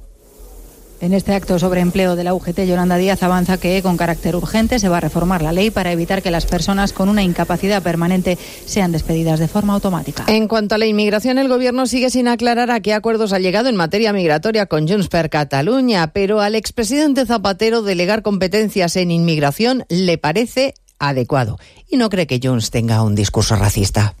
En 1.01 1.15
este 1.15 1.33
acto 1.33 1.57
sobre 1.57 1.81
empleo 1.81 2.15
de 2.15 2.23
la 2.23 2.35
UGT, 2.35 2.59
Yolanda 2.67 2.95
Díaz 2.95 3.23
avanza 3.23 3.57
que 3.57 3.81
con 3.81 3.97
carácter 3.97 4.35
urgente 4.35 4.77
se 4.77 4.87
va 4.87 4.97
a 4.97 4.99
reformar 4.99 5.41
la 5.41 5.51
ley 5.51 5.71
para 5.71 5.91
evitar 5.91 6.21
que 6.21 6.29
las 6.29 6.45
personas 6.45 6.93
con 6.93 7.09
una 7.09 7.23
incapacidad 7.23 7.81
permanente 7.81 8.37
sean 8.65 8.91
despedidas 8.91 9.39
de 9.39 9.47
forma 9.47 9.73
automática. 9.73 10.25
En 10.27 10.47
cuanto 10.47 10.75
a 10.75 10.77
la 10.77 10.85
inmigración, 10.85 11.39
el 11.39 11.47
Gobierno 11.47 11.87
sigue 11.87 12.11
sin 12.11 12.27
aclarar 12.27 12.69
a 12.69 12.81
qué 12.81 12.93
acuerdos 12.93 13.33
ha 13.33 13.39
llegado 13.39 13.67
en 13.67 13.77
materia 13.77 14.13
migratoria 14.13 14.67
con 14.67 14.87
Junts 14.87 15.07
per 15.07 15.31
Cataluña, 15.31 16.13
pero 16.13 16.39
al 16.39 16.53
expresidente 16.53 17.25
Zapatero 17.25 17.81
delegar 17.81 18.21
competencias 18.21 18.95
en 18.95 19.09
inmigración 19.09 19.85
le 19.89 20.19
parece 20.19 20.75
adecuado 20.99 21.57
y 21.89 21.97
no 21.97 22.09
cree 22.09 22.27
que 22.27 22.39
Junts 22.41 22.69
tenga 22.69 23.01
un 23.01 23.15
discurso 23.15 23.55
racista. 23.55 24.13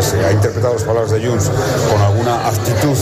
Se 0.00 0.24
ha 0.24 0.32
interpretado 0.32 0.74
las 0.74 0.82
palabras 0.82 1.10
de 1.12 1.26
Junts 1.26 1.50
con 1.90 2.00
alguna 2.00 2.46
actitud 2.48 2.96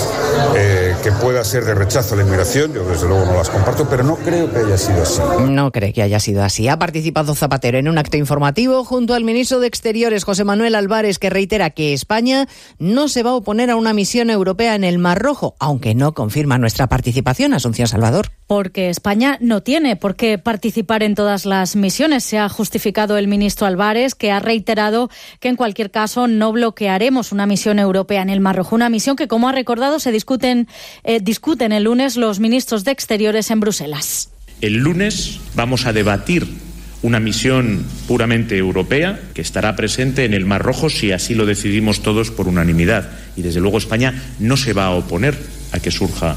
eh, 0.57 0.95
que 1.03 1.11
pueda 1.13 1.43
ser 1.45 1.65
de 1.65 1.75
rechazo 1.75 2.15
a 2.15 2.19
la 2.19 2.23
inmigración. 2.23 2.73
Yo, 2.73 2.85
desde 2.85 3.09
luego, 3.09 3.25
no 3.25 3.35
las 3.35 3.51
comparto, 3.51 3.89
pero 3.89 4.05
no 4.05 4.17
creo 4.17 4.53
que 4.53 4.59
haya 4.59 4.79
sido 4.79 5.03
así. 5.03 5.21
No 5.49 5.73
cree 5.73 5.93
que 5.93 6.03
haya 6.03 6.21
sido 6.21 6.43
así. 6.43 6.69
Ha 6.69 6.79
participado 6.79 7.35
Zapatero 7.35 7.79
en 7.79 7.89
un 7.89 7.99
acto 7.99 8.17
informativo 8.17 8.85
junto 8.85 9.15
al 9.15 9.25
ministro 9.25 9.61
de 9.61 9.67
Exteriores, 9.67 10.25
José 10.25 10.45
Manuel 10.45 10.75
Álvarez, 10.75 11.19
que 11.19 11.31
reitera 11.31 11.71
que 11.71 11.93
España 11.93 12.49
no 12.79 13.09
se 13.09 13.23
va 13.23 13.31
a 13.31 13.35
oponer 13.35 13.71
a 13.71 13.77
una 13.77 13.93
misión 13.93 14.31
europea 14.31 14.75
en 14.75 14.85
el 14.85 14.99
Mar 14.99 15.21
Rojo, 15.21 15.55
aunque 15.59 15.95
no 15.95 16.13
confirma 16.13 16.59
nuestra 16.59 16.87
participación. 16.89 17.55
Asunción 17.55 17.89
Salvador. 17.89 18.31
Porque 18.47 18.91
España 18.91 19.39
no 19.41 19.63
tiene 19.63 19.97
por 19.97 20.15
qué 20.15 20.39
participar 20.39 21.03
en 21.03 21.15
todas 21.15 21.47
las 21.47 21.75
misiones. 21.75 22.25
Se 22.25 22.39
ha 22.39 22.49
justificado 22.49 23.17
el 23.17 23.29
ministro 23.29 23.67
Álvarez, 23.67 24.15
que 24.15 24.31
ha 24.31 24.41
reiterado 24.41 25.09
que 25.41 25.49
en 25.49 25.57
cualquier 25.57 25.91
caso 25.91 26.27
no 26.27 26.53
bloquearemos 26.83 27.31
una 27.31 27.47
misión 27.47 27.79
europea 27.79 28.23
en 28.23 28.31
el 28.31 28.41
Mar 28.41 28.57
Rojo. 28.57 28.75
Una 28.75 28.89
misión 28.89 29.15
que, 29.15 29.29
como 29.29 29.49
ha 29.49 29.53
recordado, 29.53 30.01
se 30.01 30.11
discuten, 30.11 30.67
eh, 31.05 31.21
discuten 31.23 31.71
el 31.71 31.85
lunes 31.85 32.17
los 32.17 32.41
ministros 32.41 32.83
de 32.83 32.91
Exteriores 32.91 33.53
en 33.53 33.61
Bruselas. 33.61 34.31
El 34.61 34.79
lunes 34.79 35.39
vamos 35.55 35.87
a 35.87 35.93
debatir 35.93 36.45
una 37.03 37.21
misión 37.21 37.85
puramente 38.09 38.57
europea 38.57 39.21
que 39.33 39.43
estará 39.43 39.77
presente 39.77 40.25
en 40.25 40.35
el 40.35 40.45
Mar 40.45 40.63
Rojo 40.63 40.91
si 40.91 41.13
así 41.13 41.37
lo 41.37 41.47
decidimos 41.47 42.03
todos 42.03 42.33
por 42.33 42.49
unanimidad. 42.49 43.11
Y 43.37 43.43
desde 43.43 43.61
luego 43.61 43.79
España 43.79 44.21
no 44.41 44.57
se 44.57 44.73
va 44.73 44.87
a 44.87 44.91
oponer 44.91 45.39
a 45.71 45.79
que 45.79 45.93
surja 45.93 46.37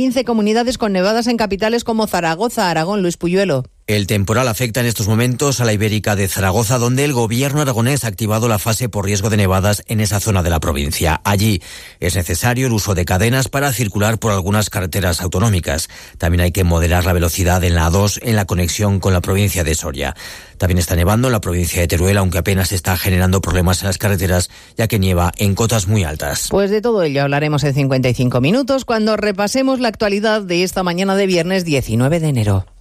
15 0.01 0.25
comunidades 0.25 0.79
con 0.79 0.93
nevadas 0.93 1.27
en 1.27 1.37
capitales 1.37 1.83
como 1.83 2.07
Zaragoza, 2.07 2.71
Aragón, 2.71 3.03
Luis 3.03 3.17
Puyuelo. 3.17 3.65
El 3.87 4.07
temporal 4.07 4.47
afecta 4.47 4.79
en 4.79 4.85
estos 4.85 5.07
momentos 5.07 5.59
a 5.59 5.65
la 5.65 5.73
Ibérica 5.73 6.15
de 6.15 6.27
Zaragoza, 6.27 6.77
donde 6.77 7.03
el 7.03 7.13
gobierno 7.13 7.61
aragonés 7.61 8.03
ha 8.03 8.07
activado 8.07 8.47
la 8.47 8.59
fase 8.59 8.87
por 8.87 9.05
riesgo 9.05 9.29
de 9.29 9.37
nevadas 9.37 9.83
en 9.87 9.99
esa 9.99 10.19
zona 10.19 10.43
de 10.43 10.49
la 10.49 10.59
provincia. 10.59 11.19
Allí 11.25 11.61
es 11.99 12.15
necesario 12.15 12.67
el 12.67 12.73
uso 12.73 12.95
de 12.95 13.03
cadenas 13.05 13.49
para 13.49 13.73
circular 13.73 14.17
por 14.17 14.31
algunas 14.31 14.69
carreteras 14.69 15.19
autonómicas. 15.19 15.89
También 16.17 16.41
hay 16.41 16.51
que 16.51 16.63
moderar 16.63 17.05
la 17.05 17.13
velocidad 17.13 17.63
en 17.63 17.75
la 17.75 17.89
A2 17.89 18.19
en 18.21 18.35
la 18.35 18.45
conexión 18.45 18.99
con 18.99 19.13
la 19.13 19.21
provincia 19.21 19.63
de 19.63 19.75
Soria. 19.75 20.15
También 20.57 20.77
está 20.77 20.95
nevando 20.95 21.27
en 21.27 21.33
la 21.33 21.41
provincia 21.41 21.81
de 21.81 21.87
Teruel, 21.87 22.17
aunque 22.17 22.37
apenas 22.37 22.71
está 22.71 22.95
generando 22.95 23.41
problemas 23.41 23.81
en 23.81 23.87
las 23.87 23.97
carreteras, 23.97 24.51
ya 24.77 24.87
que 24.87 24.99
nieva 24.99 25.31
en 25.37 25.55
cotas 25.55 25.87
muy 25.87 26.03
altas. 26.03 26.47
Pues 26.49 26.69
de 26.69 26.81
todo 26.81 27.03
ello 27.03 27.23
hablaremos 27.23 27.63
en 27.63 27.73
55 27.73 28.39
minutos 28.41 28.85
cuando 28.85 29.17
repasemos 29.17 29.79
la 29.79 29.87
actualidad 29.89 30.43
de 30.43 30.63
esta 30.63 30.83
mañana 30.83 31.15
de 31.15 31.25
viernes 31.25 31.65
19 31.65 32.19
de 32.19 32.27
enero. 32.27 32.65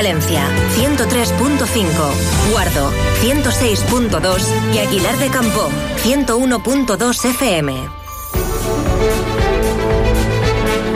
Palencia, 0.00 0.48
103.5, 0.78 2.52
Guardo, 2.52 2.90
106.2 3.20 4.74
y 4.74 4.78
Aguilar 4.78 5.18
de 5.18 5.28
Campo, 5.28 5.68
101.2 6.02 7.24
FM. 7.26 7.74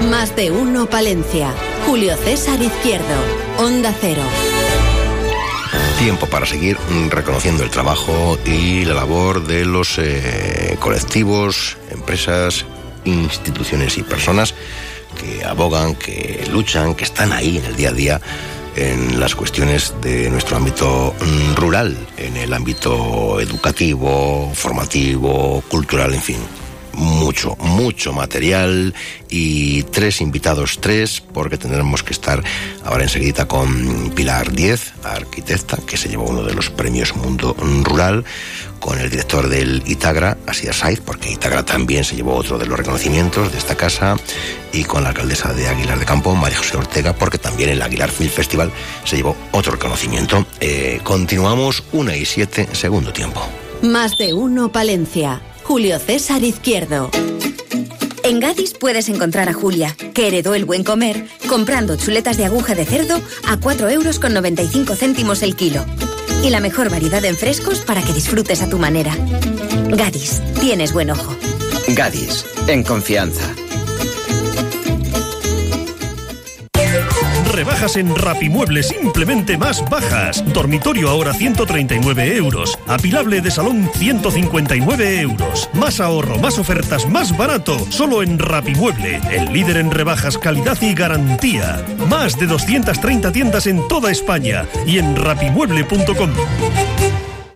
Más 0.08 0.34
de 0.34 0.50
uno 0.50 0.86
Palencia. 0.86 1.52
Julio 1.86 2.16
César 2.16 2.62
Izquierdo, 2.62 3.14
Onda 3.58 3.94
Cero. 4.00 4.22
Tiempo 5.98 6.24
para 6.24 6.46
seguir 6.46 6.78
reconociendo 7.10 7.62
el 7.62 7.68
trabajo 7.68 8.38
y 8.46 8.86
la 8.86 8.94
labor 8.94 9.46
de 9.46 9.66
los 9.66 9.98
eh, 9.98 10.78
colectivos, 10.80 11.76
empresas, 11.90 12.64
instituciones 13.04 13.98
y 13.98 14.02
personas 14.02 14.54
que 15.20 15.44
abogan, 15.44 15.94
que 15.94 16.48
luchan, 16.50 16.94
que 16.94 17.04
están 17.04 17.34
ahí 17.34 17.58
en 17.58 17.66
el 17.66 17.76
día 17.76 17.90
a 17.90 17.92
día 17.92 18.20
en 18.76 19.20
las 19.20 19.34
cuestiones 19.34 19.94
de 20.00 20.30
nuestro 20.30 20.56
ámbito 20.56 21.14
mm, 21.20 21.54
rural, 21.54 21.96
en 22.16 22.36
el 22.36 22.52
ámbito 22.52 23.40
educativo, 23.40 24.50
formativo, 24.54 25.62
cultural, 25.68 26.14
en 26.14 26.22
fin. 26.22 26.63
Mucho, 26.96 27.56
mucho 27.60 28.12
material 28.12 28.94
y 29.28 29.82
tres 29.84 30.20
invitados, 30.20 30.78
tres, 30.80 31.20
porque 31.20 31.58
tendremos 31.58 32.02
que 32.02 32.12
estar 32.12 32.42
ahora 32.84 33.02
enseguida 33.02 33.46
con 33.46 34.12
Pilar 34.14 34.52
Diez, 34.52 34.92
arquitecta, 35.02 35.78
que 35.86 35.96
se 35.96 36.08
llevó 36.08 36.24
uno 36.24 36.42
de 36.42 36.54
los 36.54 36.70
premios 36.70 37.16
Mundo 37.16 37.56
Rural, 37.82 38.24
con 38.78 38.98
el 39.00 39.10
director 39.10 39.48
del 39.48 39.82
Itagra, 39.86 40.36
Asier 40.46 40.74
Saiz, 40.74 41.00
porque 41.00 41.32
Itagra 41.32 41.64
también 41.64 42.04
se 42.04 42.16
llevó 42.16 42.34
otro 42.34 42.58
de 42.58 42.66
los 42.66 42.78
reconocimientos 42.78 43.50
de 43.50 43.58
esta 43.58 43.74
casa, 43.76 44.16
y 44.72 44.84
con 44.84 45.02
la 45.02 45.10
alcaldesa 45.10 45.52
de 45.52 45.68
Aguilar 45.68 45.98
de 45.98 46.04
Campo, 46.04 46.34
María 46.34 46.58
José 46.58 46.76
Ortega, 46.76 47.14
porque 47.14 47.38
también 47.38 47.70
el 47.70 47.82
Aguilar 47.82 48.10
Film 48.10 48.30
Festival 48.30 48.70
se 49.04 49.16
llevó 49.16 49.36
otro 49.52 49.72
reconocimiento. 49.72 50.46
Eh, 50.60 51.00
continuamos, 51.02 51.82
una 51.92 52.16
y 52.16 52.24
siete, 52.24 52.68
segundo 52.72 53.12
tiempo. 53.12 53.40
Más 53.82 54.16
de 54.18 54.34
uno 54.34 54.70
Palencia. 54.70 55.40
Julio 55.64 55.98
César 55.98 56.44
Izquierdo. 56.44 57.10
En 58.22 58.38
Gadis 58.38 58.74
puedes 58.74 59.08
encontrar 59.08 59.48
a 59.48 59.54
Julia, 59.54 59.96
que 60.12 60.28
heredó 60.28 60.54
el 60.54 60.66
buen 60.66 60.84
comer, 60.84 61.26
comprando 61.48 61.96
chuletas 61.96 62.36
de 62.36 62.44
aguja 62.44 62.74
de 62.74 62.84
cerdo 62.84 63.20
a 63.48 63.58
4 63.58 63.88
euros 63.88 64.18
con 64.18 64.34
95 64.34 64.94
céntimos 64.94 65.42
el 65.42 65.56
kilo. 65.56 65.84
Y 66.42 66.50
la 66.50 66.60
mejor 66.60 66.90
variedad 66.90 67.24
en 67.24 67.36
frescos 67.36 67.80
para 67.80 68.02
que 68.02 68.12
disfrutes 68.12 68.60
a 68.62 68.68
tu 68.68 68.78
manera. 68.78 69.16
Gadis, 69.88 70.42
tienes 70.60 70.92
buen 70.92 71.10
ojo. 71.10 71.34
Gadis, 71.88 72.44
en 72.68 72.82
confianza. 72.82 73.63
En 77.84 78.16
Rapimueble 78.16 78.82
simplemente 78.82 79.58
más 79.58 79.84
bajas. 79.90 80.42
Dormitorio 80.54 81.10
ahora 81.10 81.34
139 81.34 82.34
euros. 82.34 82.78
Apilable 82.86 83.42
de 83.42 83.50
salón 83.50 83.90
159 83.94 85.20
euros. 85.20 85.68
Más 85.74 86.00
ahorro, 86.00 86.38
más 86.38 86.58
ofertas, 86.58 87.06
más 87.10 87.36
barato. 87.36 87.76
Solo 87.90 88.22
en 88.22 88.38
Rapimueble, 88.38 89.20
el 89.30 89.52
líder 89.52 89.76
en 89.76 89.90
rebajas, 89.90 90.38
calidad 90.38 90.80
y 90.80 90.94
garantía. 90.94 91.84
Más 92.08 92.38
de 92.38 92.46
230 92.46 93.30
tiendas 93.32 93.66
en 93.66 93.86
toda 93.86 94.10
España 94.10 94.66
y 94.86 94.98
en 94.98 95.14
rapimueble.com. 95.14 96.30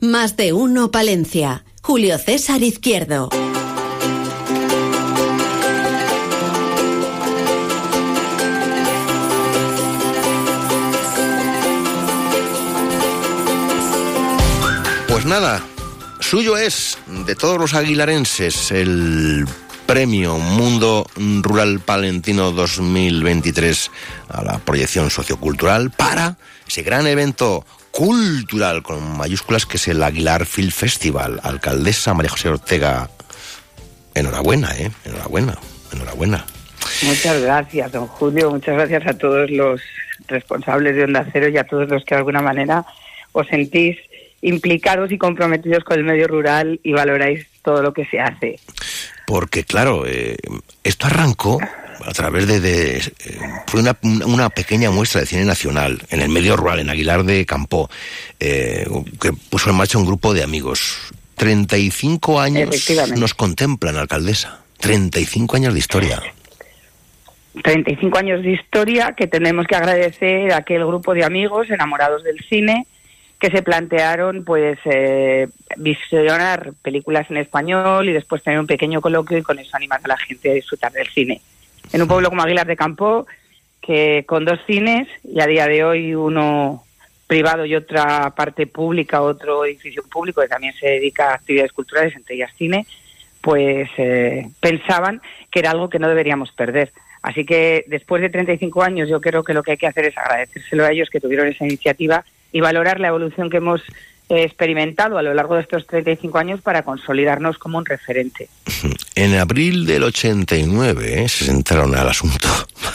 Más 0.03 0.37
de 0.37 0.53
uno 0.53 0.91
Palencia. 0.91 1.65
Julio 1.83 2.19
César 2.19 2.63
Izquierdo. 2.63 3.31
Nada, 15.29 15.61
suyo 16.21 16.57
es 16.57 16.99
de 17.27 17.35
todos 17.35 17.59
los 17.59 17.75
aguilarenses 17.75 18.71
el 18.71 19.47
premio 19.87 20.39
Mundo 20.39 21.07
Rural 21.43 21.81
Palentino 21.81 22.51
2023 22.53 23.91
a 24.31 24.43
la 24.43 24.59
proyección 24.59 25.11
sociocultural 25.11 25.91
para 25.91 26.39
ese 26.67 26.83
gran 26.83 27.07
evento 27.07 27.67
cultural 27.91 28.83
con 28.83 29.19
mayúsculas 29.19 29.67
que 29.67 29.77
es 29.77 29.89
el 29.89 30.03
Aguilar 30.03 30.47
Film 30.47 30.71
Festival. 30.71 31.41
Alcaldesa 31.43 32.15
María 32.15 32.31
José 32.31 32.49
Ortega, 32.49 33.11
enhorabuena, 34.15 34.75
¿eh? 34.79 34.91
Enhorabuena, 35.05 35.59
enhorabuena. 35.93 36.47
Muchas 37.03 37.43
gracias, 37.43 37.93
don 37.93 38.07
Julio. 38.07 38.51
Muchas 38.51 38.77
gracias 38.77 39.07
a 39.07 39.19
todos 39.19 39.51
los 39.51 39.83
responsables 40.27 40.97
de 40.97 41.05
Onda 41.05 41.27
Cero 41.31 41.49
y 41.49 41.59
a 41.59 41.65
todos 41.65 41.87
los 41.89 42.03
que 42.07 42.15
de 42.15 42.21
alguna 42.21 42.41
manera 42.41 42.87
os 43.33 43.47
sentís 43.49 43.99
implicados 44.43 45.11
y 45.11 45.19
comprometidos 45.19 45.85
con 45.85 45.99
el 45.99 46.05
medio 46.05 46.29
rural 46.29 46.81
y 46.83 46.93
valoráis 46.93 47.47
todo 47.63 47.83
lo 47.83 47.93
que 47.93 48.05
se 48.07 48.21
hace. 48.21 48.59
Porque, 49.27 49.65
claro, 49.65 50.05
eh, 50.07 50.37
esto 50.85 51.07
arrancó 51.07 51.59
a 52.05 52.13
través 52.13 52.47
de... 52.47 52.61
de, 52.61 52.97
eh, 52.97 53.03
fue 53.67 53.81
una, 53.81 53.97
una 54.27 54.49
pequeña 54.51 54.91
muestra 54.91 55.21
de 55.21 55.27
cine 55.27 55.45
nacional 55.45 56.01
en 56.11 56.21
el 56.21 56.29
medio 56.29 56.57
rural, 56.57 56.81
en 56.81 56.91
Aguilar 56.91 57.25
de 57.25 57.45
Campo, 57.45 57.91
eh, 58.41 58.87
que 59.21 59.33
puso 59.33 59.71
en 59.71 59.77
marcha 59.77 59.99
un 59.99 60.07
grupo 60.07 60.33
de 60.33 60.43
amigos. 60.43 61.13
35 61.37 62.41
años 62.41 62.91
nos 63.17 63.35
contemplan, 63.35 63.97
alcaldesa. 63.97 64.61
35 64.79 65.57
años 65.57 65.73
de 65.75 65.79
historia. 65.81 66.23
35 67.63 68.19
años 68.19 68.43
de 68.43 68.53
historia 68.53 69.15
que 69.17 69.27
tenemos 69.27 69.67
que 69.67 69.75
agradecer 69.75 70.53
a 70.53 70.59
aquel 70.59 70.85
grupo 70.87 71.15
de 71.15 71.25
amigos 71.25 71.69
enamorados 71.71 72.23
del 72.23 72.39
cine 72.49 72.87
que 73.39 73.51
se 73.51 73.63
plantearon 73.63 74.45
pues 74.45 74.79
eh, 74.85 75.49
visionar 75.77 76.73
películas 76.83 77.31
en 77.31 77.37
español 77.37 78.09
y 78.09 78.13
después 78.13 78.43
tener 78.43 78.59
un 78.59 78.67
pequeño 78.67 79.01
coloquio 79.01 79.39
y 79.39 79.43
con 79.43 79.59
eso 79.59 79.77
animar 79.77 80.01
a 80.03 80.09
la 80.09 80.17
gente 80.17 80.51
a 80.51 80.55
disfrutar 80.55 80.93
del 80.93 81.07
cine. 81.09 81.41
En 81.93 82.03
un 82.03 82.09
pueblo 82.09 82.31
como 82.31 82.43
Aguilar 82.43 82.67
de 82.67 82.77
Campo 82.77 83.27
que 83.81 84.25
con 84.27 84.45
dos 84.45 84.59
cines 84.67 85.09
y 85.25 85.41
a 85.41 85.47
día 85.47 85.67
de 85.67 85.85
hoy 85.85 86.15
uno 86.15 86.85
privado 87.29 87.65
y 87.65 87.77
otra 87.77 88.35
parte 88.35 88.67
pública, 88.67 89.23
otro 89.23 89.65
edificio 89.65 90.03
público 90.11 90.41
que 90.41 90.49
también 90.49 90.75
se 90.75 90.89
dedica 90.89 91.31
a 91.31 91.35
actividades 91.35 91.73
culturales, 91.73 92.17
entre 92.17 92.35
ellas 92.35 92.51
cine, 92.57 92.87
pues 93.41 93.89
eh, 93.99 94.49
pensaban 94.61 95.21
que 95.51 95.61
era 95.61 95.71
algo 95.71 95.89
que 95.89 95.99
no 95.99 96.09
deberíamos 96.09 96.51
perder. 96.53 96.91
Así 97.23 97.45
que 97.45 97.85
después 97.87 98.23
de 98.23 98.31
35 98.31 98.83
años 98.83 99.09
yo 99.09 99.21
creo 99.21 99.45
que 99.45 99.55
lo 99.55 99.63
que 99.63 99.73
hay 99.73 99.77
que 99.77 99.87
hacer 99.87 100.07
es 100.07 100.17
agradecérselo 100.17 100.85
a 100.85 100.91
ellos 100.91 101.11
que 101.11 101.21
tuvieron 101.21 101.49
esa 101.49 101.67
iniciativa 101.67 102.25
y 102.53 102.61
valorar 102.61 103.01
la 103.01 103.09
evolución 103.09 103.51
que 103.51 103.59
hemos 103.59 103.81
eh, 104.31 104.43
experimentado 104.43 105.17
a 105.19 105.23
lo 105.23 105.33
largo 105.35 105.55
de 105.57 105.63
estos 105.63 105.87
35 105.87 106.39
años 106.39 106.61
para 106.61 106.83
consolidarnos 106.83 107.59
como 107.59 107.79
un 107.79 107.87
referente. 107.87 108.49
En 109.15 109.35
abril 109.35 109.85
del 109.85 110.05
89 110.05 111.25
¿eh? 111.25 111.29
se 111.29 111.47
sentaron 111.47 111.93
al 111.97 112.09
asunto, 112.09 112.47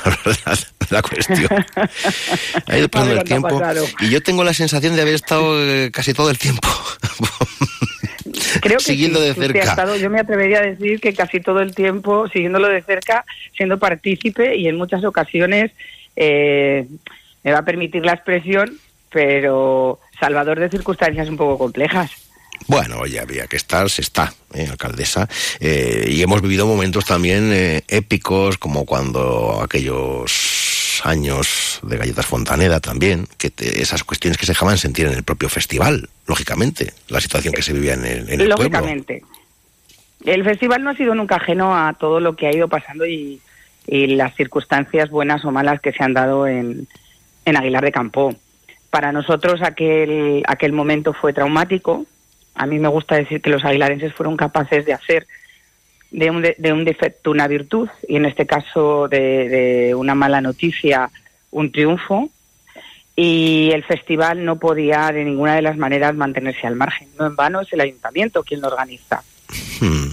la, 0.46 0.58
la 0.90 1.02
cuestión. 1.02 1.50
Ha 2.68 2.78
ido 2.78 2.88
pasando 2.88 3.16
el 3.16 3.24
tiempo 3.26 3.62
y 4.00 4.10
yo 4.10 4.22
tengo 4.24 4.44
la 4.46 4.54
sensación 4.54 4.96
de 4.96 5.02
haber 5.02 5.16
estado 5.16 5.60
eh, 5.62 5.92
casi 5.92 6.14
todo 6.14 6.30
el 6.30 6.38
tiempo 6.38 6.66
Creo 8.62 8.78
que 8.78 8.84
siguiendo 8.84 9.20
sí, 9.20 9.26
de 9.26 9.32
ha 9.32 9.36
cerca. 9.36 9.60
estado- 9.64 9.96
yo 9.98 10.10
me 10.10 10.20
atrevería 10.20 10.60
a 10.60 10.62
decir 10.62 11.00
que 11.02 11.14
casi 11.14 11.40
todo 11.42 11.60
el 11.60 11.76
tiempo 11.76 12.28
siguiéndolo 12.30 12.68
de 12.70 12.82
cerca, 12.82 13.26
siendo 13.56 13.78
partícipe 13.80 14.56
y 14.56 14.68
en 14.68 14.78
muchas 14.78 15.04
ocasiones 15.04 15.72
eh, 16.16 16.88
me 17.44 17.52
va 17.52 17.60
a 17.60 17.66
permitir 17.66 18.06
la 18.06 18.14
expresión, 18.14 18.78
pero 19.14 20.00
salvador 20.20 20.60
de 20.60 20.70
circunstancias 20.70 21.30
un 21.30 21.38
poco 21.38 21.58
complejas. 21.58 22.12
Bueno, 22.68 23.00
oye, 23.00 23.20
había 23.20 23.46
que 23.48 23.58
estar, 23.58 23.90
se 23.90 24.02
está, 24.02 24.34
¿eh, 24.54 24.68
alcaldesa. 24.70 25.28
Eh, 25.60 26.06
y 26.08 26.22
hemos 26.22 26.42
vivido 26.42 26.66
momentos 26.66 27.06
también 27.06 27.52
eh, 27.54 27.84
épicos, 27.88 28.58
como 28.58 28.86
cuando 28.86 29.62
aquellos 29.62 31.02
años 31.04 31.80
de 31.84 31.98
Galletas 31.98 32.26
Fontaneda 32.26 32.80
también, 32.80 33.28
que 33.38 33.50
te- 33.50 33.82
esas 33.82 34.04
cuestiones 34.06 34.38
que 34.38 34.46
se 34.46 34.54
dejaban 34.54 34.78
sentir 34.78 35.08
en 35.08 35.14
el 35.14 35.24
propio 35.24 35.50
festival, 35.50 36.10
lógicamente, 36.26 36.94
la 37.10 37.20
situación 37.20 37.54
que 37.54 37.62
se 37.62 37.74
vivía 37.74 37.96
en 37.96 38.06
el, 38.06 38.20
en 38.30 38.42
el 38.42 38.48
pueblo. 38.50 38.56
Lógicamente. 38.58 39.24
El 40.26 40.46
festival 40.46 40.84
no 40.84 40.92
ha 40.92 40.96
sido 40.96 41.14
nunca 41.16 41.36
ajeno 41.36 41.76
a 41.76 41.94
todo 41.94 42.22
lo 42.22 42.38
que 42.38 42.48
ha 42.48 42.56
ido 42.56 42.70
pasando 42.70 43.06
y, 43.06 43.42
y 43.88 44.08
las 44.16 44.34
circunstancias 44.36 45.10
buenas 45.10 45.44
o 45.44 45.52
malas 45.52 45.82
que 45.82 45.92
se 45.92 46.02
han 46.02 46.14
dado 46.14 46.48
en, 46.48 46.88
en 47.44 47.58
Aguilar 47.58 47.84
de 47.84 47.92
Campo. 47.92 48.34
Para 48.94 49.12
nosotros 49.12 49.64
aquel, 49.64 50.44
aquel 50.46 50.72
momento 50.72 51.14
fue 51.14 51.34
traumático. 51.34 52.06
A 52.54 52.68
mí 52.68 52.78
me 52.78 52.88
gusta 52.90 53.16
decir 53.16 53.42
que 53.42 53.50
los 53.50 53.66
aguilarenses 53.66 54.14
fueron 54.14 54.38
capaces 54.38 54.86
de 54.86 54.94
hacer 54.94 55.26
de 56.12 56.30
un, 56.30 56.44
de, 56.44 56.56
de 56.60 56.72
un 56.72 56.86
defecto 56.86 57.32
una 57.32 57.48
virtud 57.48 57.90
y 58.08 58.18
en 58.18 58.26
este 58.26 58.46
caso 58.46 59.08
de, 59.08 59.50
de 59.50 59.96
una 59.96 60.14
mala 60.14 60.42
noticia 60.42 61.10
un 61.50 61.72
triunfo 61.72 62.30
y 63.16 63.72
el 63.74 63.84
festival 63.84 64.46
no 64.46 64.60
podía 64.60 65.12
de 65.12 65.24
ninguna 65.24 65.56
de 65.56 65.64
las 65.64 65.76
maneras 65.76 66.14
mantenerse 66.14 66.68
al 66.68 66.76
margen. 66.76 67.08
No 67.18 67.26
en 67.26 67.36
vano 67.36 67.62
es 67.62 67.74
el 67.74 67.82
ayuntamiento 67.82 68.44
quien 68.44 68.62
lo 68.62 68.68
organiza. 68.68 69.24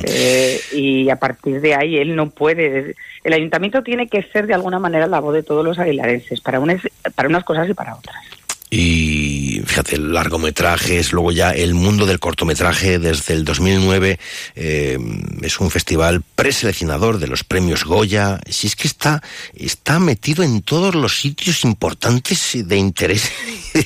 Eh, 0.04 0.58
y 0.72 1.10
a 1.10 1.16
partir 1.16 1.60
de 1.60 1.74
ahí 1.74 1.98
él 1.98 2.16
no 2.16 2.30
puede. 2.30 2.96
El 3.24 3.32
ayuntamiento 3.34 3.82
tiene 3.82 4.08
que 4.08 4.22
ser 4.22 4.46
de 4.46 4.54
alguna 4.54 4.78
manera 4.78 5.06
la 5.06 5.20
voz 5.20 5.34
de 5.34 5.42
todos 5.42 5.62
los 5.62 5.78
aguilarenses, 5.78 6.40
para 6.40 6.60
unas, 6.60 6.80
para 7.14 7.28
unas 7.28 7.44
cosas 7.44 7.68
y 7.68 7.74
para 7.74 7.94
otras. 7.94 8.39
Y 8.72 9.62
fíjate, 9.66 9.98
largometrajes, 9.98 11.12
luego 11.12 11.32
ya 11.32 11.50
el 11.50 11.74
mundo 11.74 12.06
del 12.06 12.20
cortometraje 12.20 13.00
desde 13.00 13.34
el 13.34 13.44
2009 13.44 14.20
eh, 14.54 14.98
es 15.42 15.58
un 15.58 15.72
festival 15.72 16.22
preseleccionador 16.36 17.18
de 17.18 17.26
los 17.26 17.42
premios 17.42 17.84
Goya. 17.84 18.38
Si 18.48 18.68
es 18.68 18.76
que 18.76 18.86
está, 18.86 19.22
está 19.54 19.98
metido 19.98 20.44
en 20.44 20.62
todos 20.62 20.94
los 20.94 21.20
sitios 21.20 21.64
importantes 21.64 22.56
de 22.64 22.76
interés 22.76 23.32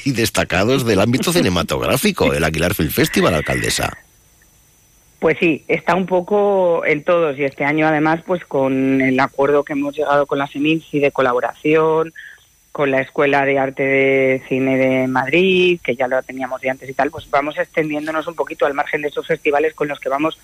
y 0.04 0.12
destacados 0.12 0.84
del 0.84 1.00
ámbito 1.00 1.32
cinematográfico, 1.32 2.34
el 2.34 2.44
Aguilar 2.44 2.74
Film 2.74 2.90
Festival, 2.90 3.34
alcaldesa. 3.34 3.96
Pues 5.18 5.38
sí, 5.40 5.64
está 5.68 5.94
un 5.94 6.04
poco 6.04 6.84
en 6.84 7.02
todos 7.02 7.38
y 7.38 7.44
este 7.44 7.64
año 7.64 7.86
además 7.86 8.20
pues 8.26 8.44
con 8.44 9.00
el 9.00 9.18
acuerdo 9.18 9.64
que 9.64 9.72
hemos 9.72 9.96
llegado 9.96 10.26
con 10.26 10.36
la 10.36 10.46
SEMINSI 10.46 10.98
de 10.98 11.12
colaboración, 11.12 12.12
con 12.74 12.90
la 12.90 13.00
Escuela 13.00 13.44
de 13.44 13.56
Arte 13.56 13.84
de 13.84 14.42
Cine 14.48 14.76
de 14.76 15.06
Madrid, 15.06 15.78
que 15.80 15.94
ya 15.94 16.08
lo 16.08 16.20
teníamos 16.24 16.60
de 16.60 16.70
antes 16.70 16.90
y 16.90 16.92
tal, 16.92 17.08
pues 17.08 17.30
vamos 17.30 17.56
extendiéndonos 17.56 18.26
un 18.26 18.34
poquito 18.34 18.66
al 18.66 18.74
margen 18.74 19.00
de 19.00 19.08
esos 19.08 19.28
festivales 19.28 19.74
con 19.74 19.86
los 19.86 20.00
que 20.00 20.08
vamos 20.08 20.40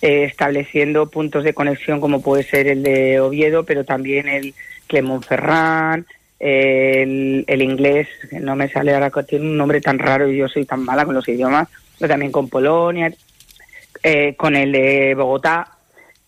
eh, 0.00 0.24
estableciendo 0.24 1.08
puntos 1.08 1.44
de 1.44 1.54
conexión 1.54 2.00
como 2.00 2.20
puede 2.20 2.42
ser 2.42 2.66
el 2.66 2.82
de 2.82 3.20
Oviedo, 3.20 3.64
pero 3.64 3.84
también 3.84 4.26
el 4.26 4.54
Clermont-Ferrand, 4.88 6.04
el, 6.40 7.44
el 7.46 7.62
inglés, 7.62 8.08
no 8.32 8.56
me 8.56 8.68
sale 8.68 8.92
ahora, 8.92 9.12
tiene 9.22 9.44
un 9.44 9.56
nombre 9.56 9.80
tan 9.80 10.00
raro 10.00 10.28
y 10.28 10.38
yo 10.38 10.48
soy 10.48 10.64
tan 10.64 10.84
mala 10.84 11.04
con 11.04 11.14
los 11.14 11.28
idiomas, 11.28 11.68
pero 11.96 12.12
también 12.12 12.32
con 12.32 12.48
Polonia, 12.48 13.14
eh, 14.02 14.34
con 14.34 14.56
el 14.56 14.72
de 14.72 15.14
Bogotá. 15.14 15.76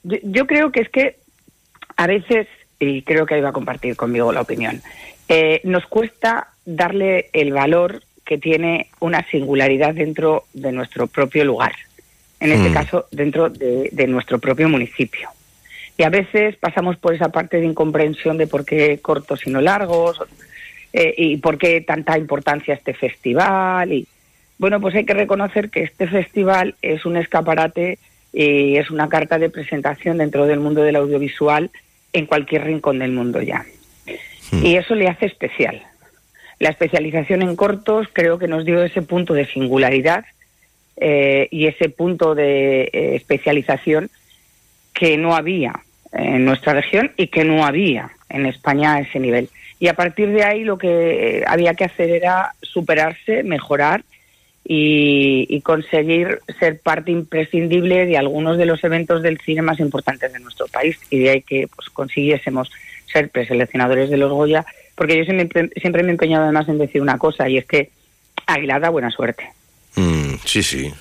Yo, 0.05 0.17
yo 0.23 0.47
creo 0.47 0.71
que 0.71 0.83
es 0.83 0.91
que 0.91 1.17
a 1.97 2.07
veces, 2.07 2.47
y 2.79 3.03
creo 3.03 3.27
que 3.27 3.35
ahí 3.35 3.41
va 3.41 3.49
a 3.49 3.53
compartir 3.53 3.97
conmigo 3.97 4.33
la 4.33 4.43
opinión, 4.43 4.81
eh, 5.29 5.61
nos 5.65 5.87
cuesta 5.87 6.49
darle 6.65 7.31
el 7.33 7.53
valor 7.53 8.03
que 8.25 8.39
tiene 8.39 8.89
una 9.01 9.25
singularidad 9.31 9.95
dentro 9.95 10.45
de 10.53 10.73
nuestro 10.73 11.07
propio 11.07 11.45
lugar, 11.45 11.75
en 12.41 12.53
este 12.53 12.71
Mm. 12.71 12.75
caso 12.75 13.07
dentro 13.11 13.51
de, 13.51 13.91
de 13.93 14.07
nuestro 14.07 14.39
propio 14.39 14.69
municipio. 14.69 15.29
Y 15.97 16.03
a 16.03 16.11
veces 16.11 16.57
pasamos 16.57 16.97
por 16.97 17.15
esa 17.15 17.29
parte 17.29 17.59
de 17.59 17.67
incomprensión 17.67 18.37
de 18.37 18.47
por 18.47 18.65
qué 18.65 18.99
cortos 18.99 19.47
y 19.47 19.51
no 19.51 19.61
largos, 19.61 20.21
eh, 20.93 21.15
y 21.17 21.37
por 21.39 21.59
qué 21.59 21.81
tanta 21.81 22.17
importancia 22.17 22.75
este 22.75 22.95
festival. 22.95 23.93
Y 23.93 24.07
bueno, 24.59 24.81
pues 24.81 24.95
hay 24.95 25.05
que 25.05 25.15
reconocer 25.15 25.69
que 25.71 25.83
este 25.83 26.07
festival 26.07 26.77
es 26.83 27.05
un 27.05 27.17
escaparate 27.17 27.99
y 28.33 28.77
es 28.77 28.91
una 28.91 29.09
carta 29.09 29.39
de 29.39 29.51
presentación 29.51 30.19
dentro 30.19 30.47
del 30.47 30.61
mundo 30.61 30.83
del 30.83 30.97
audiovisual 30.97 31.71
en 32.13 32.27
cualquier 32.27 32.65
rincón 32.65 33.01
del 33.01 33.13
mundo 33.13 33.43
ya. 33.43 33.65
Y 34.53 34.77
eso 34.77 34.95
le 34.95 35.09
hace 35.09 35.27
especial. 35.27 35.83
La 36.59 36.71
especialización 36.71 37.43
en 37.43 37.57
cortos 37.57 38.09
creo 38.13 38.39
que 38.39 38.49
nos 38.49 38.65
dio 38.65 38.83
ese 38.83 39.03
punto 39.03 39.35
de 39.35 39.47
singularidad 39.47 40.25
eh, 40.97 41.49
y 41.51 41.67
ese 41.67 41.89
punto 41.89 42.35
de 42.35 42.83
eh, 42.85 43.17
especialización 43.17 44.11
que 44.93 45.17
no 45.17 45.35
había 45.35 45.81
en 46.13 46.45
nuestra 46.45 46.73
región 46.73 47.11
y 47.17 47.27
que 47.27 47.45
no 47.45 47.67
había 47.67 48.13
en 48.29 48.47
España 48.47 48.95
a 48.95 49.01
ese 49.01 49.19
nivel. 49.19 49.49
Y 49.81 49.89
a 49.89 49.95
partir 49.95 50.31
de 50.31 50.45
ahí 50.45 50.63
lo 50.63 50.79
que 50.79 51.39
eh, 51.39 51.45
había 51.47 51.75
que 51.75 51.85
hacer 51.85 52.11
era 52.11 52.55
superarse, 52.63 53.43
mejorar 53.43 54.05
y, 54.65 55.47
y 55.49 55.61
conseguir 55.63 56.39
ser 56.61 56.81
parte 56.81 57.11
imprescindible 57.11 58.07
de 58.07 58.17
algunos 58.17 58.57
de 58.57 58.67
los 58.67 58.83
eventos 58.85 59.23
del 59.23 59.39
cine 59.41 59.63
más 59.63 59.81
importantes 59.81 60.33
de 60.33 60.39
nuestro 60.39 60.69
país. 60.69 60.97
Y 61.11 61.19
de 61.19 61.31
ahí 61.31 61.43
que 61.43 61.69
pues, 61.75 61.91
consiguiésemos 61.91 62.71
ser 63.15 63.31
preseleccionadores 63.31 64.11
de 64.11 64.19
los 64.19 64.31
Goya, 64.31 64.67
porque 64.95 65.17
yo 65.17 65.25
siempre, 65.25 65.71
siempre 65.81 66.03
me 66.03 66.09
he 66.11 66.13
empeñado 66.13 66.45
además 66.45 66.69
en 66.69 66.77
decir 66.79 67.01
una 67.01 67.17
cosa, 67.17 67.49
y 67.49 67.57
es 67.57 67.65
que 67.65 67.91
Aguilar 68.47 68.83
da 68.83 68.91
buena 68.91 69.11
suerte. 69.11 69.49
Mm, 69.97 70.35
sí, 70.45 70.63
sí. 70.63 70.93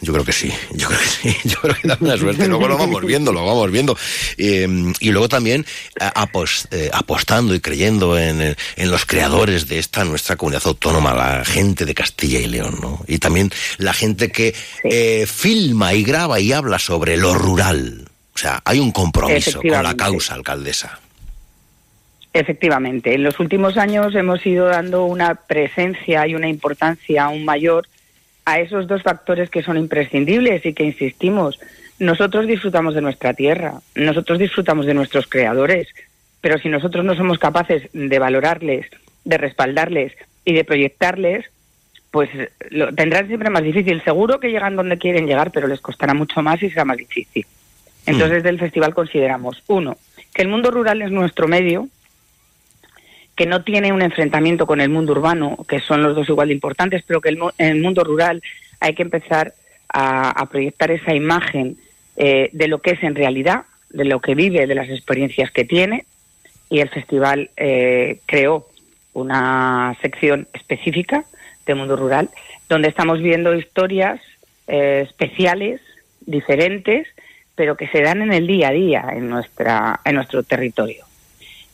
Yo 0.00 0.12
creo 0.12 0.24
que 0.24 0.32
sí, 0.32 0.50
yo 0.72 0.88
creo 0.88 0.98
que 0.98 1.06
sí, 1.06 1.36
yo 1.48 1.60
creo 1.60 1.74
que 1.80 1.86
da 1.88 1.96
una 2.00 2.16
suerte. 2.16 2.48
Luego 2.48 2.66
lo 2.68 2.76
vamos 2.76 3.04
viendo, 3.04 3.32
lo 3.32 3.44
vamos 3.46 3.70
viendo. 3.70 3.96
Eh, 4.38 4.66
y 4.98 5.10
luego 5.10 5.28
también 5.28 5.64
apos- 6.00 6.66
eh, 6.72 6.90
apostando 6.92 7.54
y 7.54 7.60
creyendo 7.60 8.18
en, 8.18 8.42
eh, 8.42 8.56
en 8.76 8.90
los 8.90 9.06
creadores 9.06 9.68
de 9.68 9.78
esta 9.78 10.04
nuestra 10.04 10.36
comunidad 10.36 10.62
autónoma, 10.66 11.14
la 11.14 11.44
gente 11.44 11.84
de 11.84 11.94
Castilla 11.94 12.40
y 12.40 12.46
León, 12.48 12.78
¿no? 12.80 13.04
Y 13.06 13.18
también 13.18 13.50
la 13.78 13.92
gente 13.92 14.32
que 14.32 14.54
eh, 14.84 15.26
filma 15.26 15.94
y 15.94 16.02
graba 16.02 16.40
y 16.40 16.52
habla 16.52 16.78
sobre 16.78 17.16
lo 17.16 17.34
rural. 17.34 18.08
O 18.36 18.38
sea, 18.38 18.60
hay 18.66 18.80
un 18.80 18.92
compromiso 18.92 19.62
con 19.62 19.82
la 19.82 19.94
causa, 19.94 20.34
alcaldesa. 20.34 21.00
Efectivamente, 22.34 23.14
en 23.14 23.22
los 23.22 23.40
últimos 23.40 23.78
años 23.78 24.14
hemos 24.14 24.44
ido 24.44 24.66
dando 24.66 25.06
una 25.06 25.36
presencia 25.36 26.26
y 26.26 26.34
una 26.34 26.46
importancia 26.46 27.24
aún 27.24 27.46
mayor 27.46 27.88
a 28.44 28.60
esos 28.60 28.86
dos 28.88 29.02
factores 29.02 29.48
que 29.48 29.62
son 29.62 29.78
imprescindibles 29.78 30.66
y 30.66 30.74
que 30.74 30.84
insistimos. 30.84 31.58
Nosotros 31.98 32.46
disfrutamos 32.46 32.94
de 32.94 33.00
nuestra 33.00 33.32
tierra, 33.32 33.80
nosotros 33.94 34.38
disfrutamos 34.38 34.84
de 34.84 34.92
nuestros 34.92 35.26
creadores, 35.28 35.88
pero 36.42 36.58
si 36.58 36.68
nosotros 36.68 37.06
no 37.06 37.16
somos 37.16 37.38
capaces 37.38 37.88
de 37.94 38.18
valorarles, 38.18 38.84
de 39.24 39.38
respaldarles 39.38 40.12
y 40.44 40.52
de 40.52 40.64
proyectarles, 40.64 41.46
pues 42.10 42.28
lo 42.68 42.94
tendrán 42.94 43.28
siempre 43.28 43.48
más 43.48 43.62
difícil. 43.62 44.04
Seguro 44.04 44.40
que 44.40 44.50
llegan 44.50 44.76
donde 44.76 44.98
quieren 44.98 45.26
llegar, 45.26 45.52
pero 45.52 45.68
les 45.68 45.80
costará 45.80 46.12
mucho 46.12 46.42
más 46.42 46.62
y 46.62 46.68
será 46.68 46.84
más 46.84 46.98
difícil. 46.98 47.46
Entonces, 48.06 48.42
del 48.42 48.58
festival 48.58 48.94
consideramos, 48.94 49.62
uno, 49.66 49.96
que 50.32 50.42
el 50.42 50.48
mundo 50.48 50.70
rural 50.70 51.02
es 51.02 51.10
nuestro 51.10 51.48
medio, 51.48 51.88
que 53.34 53.46
no 53.46 53.62
tiene 53.64 53.92
un 53.92 54.00
enfrentamiento 54.00 54.66
con 54.66 54.80
el 54.80 54.88
mundo 54.88 55.12
urbano, 55.12 55.58
que 55.68 55.80
son 55.80 56.02
los 56.02 56.14
dos 56.14 56.28
igual 56.28 56.48
de 56.48 56.54
importantes, 56.54 57.02
pero 57.06 57.20
que 57.20 57.28
el, 57.28 57.38
en 57.58 57.68
el 57.68 57.82
mundo 57.82 58.04
rural 58.04 58.42
hay 58.80 58.94
que 58.94 59.02
empezar 59.02 59.52
a, 59.88 60.30
a 60.30 60.46
proyectar 60.46 60.90
esa 60.90 61.14
imagen 61.14 61.76
eh, 62.16 62.48
de 62.52 62.68
lo 62.68 62.78
que 62.78 62.92
es 62.92 63.02
en 63.02 63.14
realidad, 63.14 63.64
de 63.90 64.04
lo 64.04 64.20
que 64.20 64.34
vive, 64.34 64.66
de 64.66 64.74
las 64.74 64.88
experiencias 64.88 65.50
que 65.50 65.64
tiene, 65.64 66.06
y 66.70 66.80
el 66.80 66.88
festival 66.88 67.50
eh, 67.56 68.20
creó 68.26 68.68
una 69.12 69.96
sección 70.00 70.48
específica 70.52 71.24
de 71.64 71.74
mundo 71.74 71.96
rural 71.96 72.30
donde 72.68 72.88
estamos 72.88 73.20
viendo 73.20 73.54
historias 73.54 74.20
eh, 74.66 75.04
especiales, 75.06 75.80
diferentes, 76.20 77.06
pero 77.56 77.76
que 77.76 77.88
se 77.88 78.02
dan 78.02 78.22
en 78.22 78.32
el 78.32 78.46
día 78.46 78.68
a 78.68 78.72
día 78.72 79.04
en 79.12 79.28
nuestra 79.28 80.00
en 80.04 80.14
nuestro 80.14 80.42
territorio. 80.44 81.04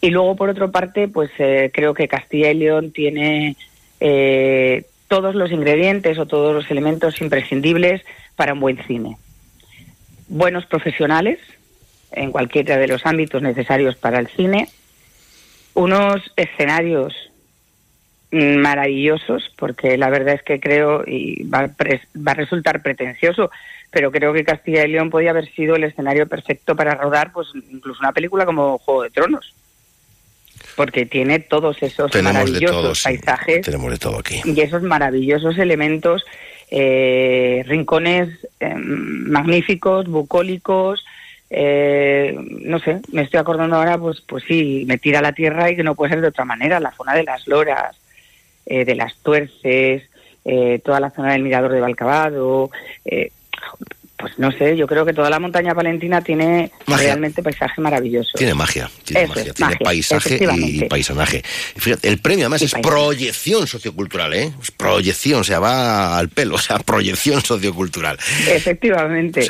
Y 0.00 0.10
luego, 0.10 0.34
por 0.34 0.48
otra 0.48 0.68
parte, 0.68 1.08
pues 1.08 1.30
eh, 1.38 1.70
creo 1.72 1.94
que 1.94 2.08
Castilla 2.08 2.50
y 2.50 2.54
León 2.54 2.90
tiene 2.92 3.56
eh, 4.00 4.84
todos 5.08 5.34
los 5.34 5.52
ingredientes 5.52 6.18
o 6.18 6.26
todos 6.26 6.54
los 6.54 6.70
elementos 6.70 7.20
imprescindibles 7.20 8.02
para 8.34 8.54
un 8.54 8.60
buen 8.60 8.78
cine. 8.86 9.16
Buenos 10.28 10.66
profesionales 10.66 11.38
en 12.12 12.32
cualquiera 12.32 12.78
de 12.78 12.88
los 12.88 13.06
ámbitos 13.06 13.42
necesarios 13.42 13.96
para 13.96 14.18
el 14.18 14.28
cine, 14.28 14.68
unos 15.74 16.20
escenarios 16.36 17.14
maravillosos, 18.32 19.52
porque 19.56 19.96
la 19.98 20.10
verdad 20.10 20.34
es 20.34 20.42
que 20.42 20.58
creo, 20.58 21.04
y 21.06 21.44
va 21.44 21.66
va 21.68 22.32
a 22.32 22.34
resultar 22.34 22.82
pretencioso, 22.82 23.50
pero 23.92 24.10
creo 24.10 24.32
que 24.32 24.42
Castilla 24.44 24.84
y 24.84 24.90
León 24.90 25.10
podía 25.10 25.30
haber 25.30 25.52
sido 25.52 25.76
el 25.76 25.84
escenario 25.84 26.26
perfecto 26.26 26.74
para 26.74 26.94
rodar 26.94 27.32
pues 27.32 27.48
incluso 27.70 28.00
una 28.00 28.12
película 28.12 28.44
como 28.46 28.78
Juego 28.78 29.02
de 29.02 29.10
Tronos, 29.10 29.54
porque 30.76 31.06
tiene 31.06 31.38
todos 31.38 31.80
esos 31.82 32.10
Tenemos 32.10 32.32
maravillosos 32.32 32.82
todo, 32.82 32.94
sí. 32.94 33.04
paisajes 33.04 33.60
Tenemos 33.60 33.90
de 33.92 33.98
todo 33.98 34.18
aquí. 34.18 34.40
y 34.44 34.60
esos 34.60 34.82
maravillosos 34.82 35.58
elementos, 35.58 36.24
eh, 36.70 37.62
rincones 37.66 38.30
eh, 38.60 38.74
magníficos, 38.74 40.08
bucólicos, 40.08 41.04
eh, 41.50 42.34
no 42.64 42.78
sé, 42.78 43.02
me 43.12 43.20
estoy 43.22 43.38
acordando 43.38 43.76
ahora, 43.76 43.98
pues, 43.98 44.22
pues 44.26 44.42
sí, 44.48 44.84
me 44.86 44.96
tira 44.96 45.18
a 45.18 45.22
la 45.22 45.34
tierra 45.34 45.70
y 45.70 45.76
que 45.76 45.82
no 45.82 45.94
puede 45.94 46.12
ser 46.14 46.22
de 46.22 46.28
otra 46.28 46.46
manera, 46.46 46.80
la 46.80 46.92
zona 46.92 47.14
de 47.14 47.24
las 47.24 47.46
loras, 47.46 47.94
eh, 48.64 48.86
de 48.86 48.94
las 48.94 49.14
tuerces, 49.16 50.02
eh, 50.46 50.80
toda 50.82 50.98
la 50.98 51.10
zona 51.10 51.32
del 51.32 51.42
mirador 51.42 51.72
de 51.72 51.80
Valcabado, 51.82 52.70
Code. 53.62 54.01
Pues 54.22 54.38
no 54.38 54.50
sé, 54.52 54.76
yo 54.76 54.86
creo 54.86 55.04
que 55.04 55.12
toda 55.12 55.28
la 55.28 55.38
montaña 55.40 55.74
palentina 55.74 56.22
tiene 56.22 56.70
Magia. 56.86 57.08
realmente 57.08 57.42
paisaje 57.42 57.80
maravilloso. 57.80 58.30
Tiene 58.38 58.54
magia, 58.54 58.88
tiene 59.04 59.24
Eso 59.24 59.34
magia, 59.34 59.42
es, 59.50 59.54
tiene 59.54 59.72
magia, 59.72 59.84
paisaje 59.84 60.38
y 60.56 60.84
paisanaje. 60.84 61.42
Fíjate, 61.76 62.08
el 62.08 62.18
premio 62.18 62.44
además 62.44 62.62
Y 62.62 62.66
es 62.66 62.72
paisaje. 62.72 62.88
proyección 62.94 63.66
sociocultural, 63.66 64.32
¿eh? 64.32 64.52
Es 64.62 64.70
proyección, 64.70 65.40
o 65.40 65.44
sea, 65.44 65.58
va 65.58 66.16
al 66.16 66.28
pelo, 66.28 66.54
o 66.56 66.58
sea, 66.58 66.78
proyección 66.78 67.42
sociocultural. 67.42 68.16
Efectivamente. 68.48 69.40
O 69.40 69.42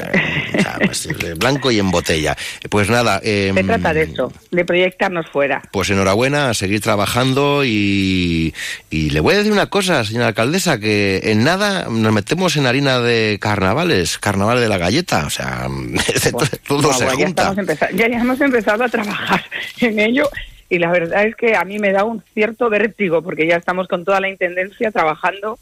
sea, 0.62 0.78
pues, 0.84 1.06
eh, 1.06 1.34
blanco 1.36 1.70
y 1.70 1.78
en 1.78 1.90
botella. 1.90 2.36
Pues 2.70 2.88
nada, 2.88 3.20
eh, 3.22 3.52
Se 3.54 3.64
trata 3.64 3.92
de 3.92 4.02
eso, 4.02 4.32
de 4.50 4.64
proyectarnos 4.64 5.26
fuera. 5.30 5.62
pues 5.70 5.90
enhorabuena, 5.90 6.50
a 6.50 6.54
seguir 6.54 6.80
trabajando 6.80 7.64
y, 7.64 8.54
y 8.90 9.10
le 9.10 9.20
voy 9.20 9.34
a 9.34 9.38
decir 9.38 9.52
una 9.52 9.66
cosa, 9.66 10.04
señora 10.04 10.28
alcaldesa, 10.28 10.78
que 10.78 11.20
en 11.24 11.44
nada 11.44 11.86
nos 11.90 12.12
metemos 12.12 12.56
en 12.56 12.66
harina 12.66 13.00
de 13.00 13.38
carnavales, 13.40 14.18
carnaval 14.18 14.61
de 14.62 14.68
la 14.68 14.78
galleta, 14.78 15.26
o 15.26 15.30
sea, 15.30 15.68
todo 16.66 16.92
se 16.92 17.04
ya, 17.04 17.10
junta. 17.12 17.54
ya 17.94 18.06
hemos 18.06 18.40
empezado 18.40 18.84
a 18.84 18.88
trabajar 18.88 19.44
en 19.80 19.98
ello 19.98 20.28
y 20.68 20.78
la 20.78 20.90
verdad 20.90 21.26
es 21.26 21.36
que 21.36 21.54
a 21.54 21.64
mí 21.64 21.78
me 21.78 21.92
da 21.92 22.04
un 22.04 22.22
cierto 22.32 22.70
vértigo 22.70 23.22
porque 23.22 23.46
ya 23.46 23.56
estamos 23.56 23.88
con 23.88 24.04
toda 24.04 24.20
la 24.20 24.28
intendencia 24.28 24.90
trabajando 24.90 25.58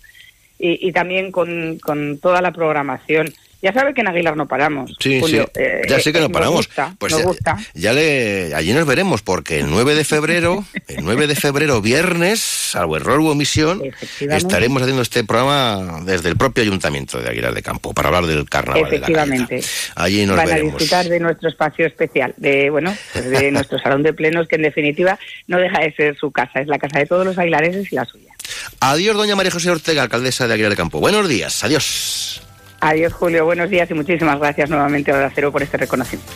y, 0.59 0.86
y 0.88 0.92
también 0.92 1.32
con, 1.32 1.78
con 1.78 2.18
toda 2.18 2.40
la 2.40 2.53
programación. 2.53 3.32
Ya 3.62 3.72
sabe 3.72 3.92
que 3.92 4.00
en 4.00 4.08
Aguilar 4.08 4.36
no 4.36 4.46
paramos. 4.48 4.96
Sí, 4.98 5.20
Julio, 5.20 5.44
sí. 5.54 5.61
eh, 5.62 5.82
ya 5.88 6.00
sé 6.00 6.12
que 6.12 6.18
eh, 6.18 6.22
no 6.22 6.28
nos 6.28 6.32
paramos. 6.34 6.66
gusta, 6.66 6.94
pues 6.98 7.12
nos 7.12 7.20
ya, 7.20 7.26
gusta. 7.26 7.56
ya 7.74 7.92
le, 7.92 8.54
allí 8.54 8.72
nos 8.72 8.86
veremos, 8.86 9.20
porque 9.22 9.58
el 9.61 9.68
9 9.70 9.94
de 9.94 10.04
febrero, 10.04 10.64
el 10.88 11.04
9 11.04 11.26
de 11.26 11.34
febrero, 11.36 11.80
viernes, 11.82 12.40
salvo 12.40 12.96
error 12.96 13.20
u 13.20 13.28
omisión, 13.28 13.82
estaremos 14.20 14.80
haciendo 14.82 15.02
este 15.02 15.24
programa 15.24 16.00
desde 16.04 16.28
el 16.30 16.36
propio 16.36 16.62
ayuntamiento 16.62 17.20
de 17.20 17.28
Aguilar 17.28 17.52
de 17.54 17.62
Campo 17.62 17.92
para 17.92 18.08
hablar 18.08 18.26
del 18.26 18.48
carnaval 18.48 18.84
de 18.84 18.98
la 18.98 19.06
Efectivamente. 19.06 19.61
Allí 19.94 20.24
nos 20.24 20.36
Van 20.36 20.46
a 20.48 20.50
veremos. 20.52 20.78
disfrutar 20.78 21.06
de 21.08 21.20
nuestro 21.20 21.48
espacio 21.50 21.86
especial, 21.86 22.32
de 22.38 22.70
bueno, 22.70 22.96
pues 23.12 23.28
de 23.30 23.50
nuestro 23.52 23.78
salón 23.78 24.02
de 24.02 24.12
plenos, 24.14 24.48
que 24.48 24.56
en 24.56 24.62
definitiva 24.62 25.18
no 25.48 25.58
deja 25.58 25.80
de 25.80 25.92
ser 25.94 26.16
su 26.16 26.30
casa, 26.30 26.61
es 26.61 26.66
la 26.68 26.78
casa 26.78 26.98
de 26.98 27.06
todos 27.06 27.26
los 27.26 27.36
aguilareses 27.38 27.92
y 27.92 27.94
la 27.96 28.04
suya. 28.06 28.32
Adiós, 28.80 29.16
doña 29.16 29.36
María 29.36 29.50
José 29.52 29.70
Ortega, 29.70 30.02
alcaldesa 30.02 30.48
de 30.48 30.54
Aguilar 30.54 30.70
de 30.70 30.76
Campo. 30.76 30.98
Buenos 30.98 31.28
días, 31.28 31.62
adiós. 31.62 32.42
Adiós, 32.81 33.12
Julio, 33.12 33.45
buenos 33.45 33.68
días 33.68 33.91
y 33.91 33.95
muchísimas 33.95 34.39
gracias 34.39 34.70
nuevamente 34.70 35.11
a 35.11 35.16
Hora 35.16 35.33
Cero 35.35 35.53
por 35.53 35.62
este 35.62 35.76
reconocimiento. 35.76 36.33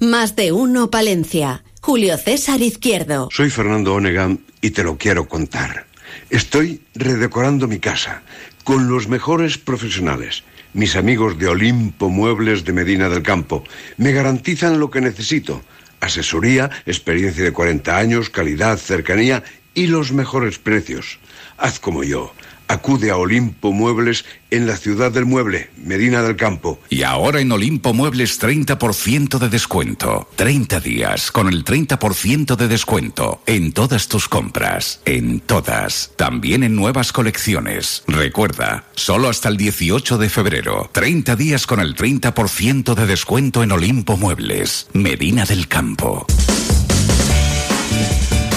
Más 0.00 0.34
de 0.34 0.50
uno 0.50 0.90
Palencia. 0.90 1.62
Julio 1.80 2.16
César 2.16 2.60
Izquierdo. 2.60 3.28
Soy 3.30 3.50
Fernando 3.50 3.94
Onegan 3.94 4.40
y 4.60 4.70
te 4.70 4.82
lo 4.82 4.98
quiero 4.98 5.28
contar. 5.28 5.86
Estoy 6.30 6.80
redecorando 6.94 7.68
mi 7.68 7.78
casa 7.78 8.22
con 8.64 8.88
los 8.88 9.08
mejores 9.08 9.58
profesionales. 9.58 10.42
Mis 10.74 10.96
amigos 10.96 11.38
de 11.38 11.48
Olimpo 11.48 12.08
Muebles 12.08 12.64
de 12.64 12.72
Medina 12.72 13.08
del 13.08 13.22
Campo 13.22 13.62
me 13.96 14.12
garantizan 14.12 14.80
lo 14.80 14.90
que 14.90 15.00
necesito. 15.00 15.62
Asesoría, 16.00 16.70
experiencia 16.86 17.44
de 17.44 17.52
40 17.52 17.96
años, 17.96 18.30
calidad, 18.30 18.78
cercanía 18.78 19.44
y 19.74 19.86
los 19.86 20.12
mejores 20.12 20.58
precios. 20.58 21.18
Haz 21.62 21.78
como 21.78 22.02
yo. 22.02 22.34
Acude 22.66 23.12
a 23.12 23.16
Olimpo 23.16 23.70
Muebles 23.70 24.24
en 24.50 24.66
la 24.66 24.76
ciudad 24.76 25.12
del 25.12 25.26
mueble, 25.26 25.70
Medina 25.76 26.22
del 26.22 26.34
Campo. 26.34 26.80
Y 26.90 27.04
ahora 27.04 27.38
en 27.40 27.52
Olimpo 27.52 27.92
Muebles 27.94 28.42
30% 28.42 29.38
de 29.38 29.48
descuento. 29.48 30.28
30 30.34 30.80
días 30.80 31.30
con 31.30 31.46
el 31.46 31.64
30% 31.64 32.56
de 32.56 32.66
descuento 32.66 33.42
en 33.46 33.72
todas 33.72 34.08
tus 34.08 34.28
compras. 34.28 35.02
En 35.04 35.38
todas. 35.38 36.12
También 36.16 36.64
en 36.64 36.74
nuevas 36.74 37.12
colecciones. 37.12 38.02
Recuerda, 38.08 38.86
solo 38.96 39.28
hasta 39.28 39.48
el 39.48 39.56
18 39.56 40.18
de 40.18 40.28
febrero. 40.28 40.90
30 40.92 41.36
días 41.36 41.68
con 41.68 41.78
el 41.78 41.94
30% 41.94 42.94
de 42.94 43.06
descuento 43.06 43.62
en 43.62 43.70
Olimpo 43.70 44.16
Muebles. 44.16 44.88
Medina 44.94 45.44
del 45.44 45.68
Campo. 45.68 46.26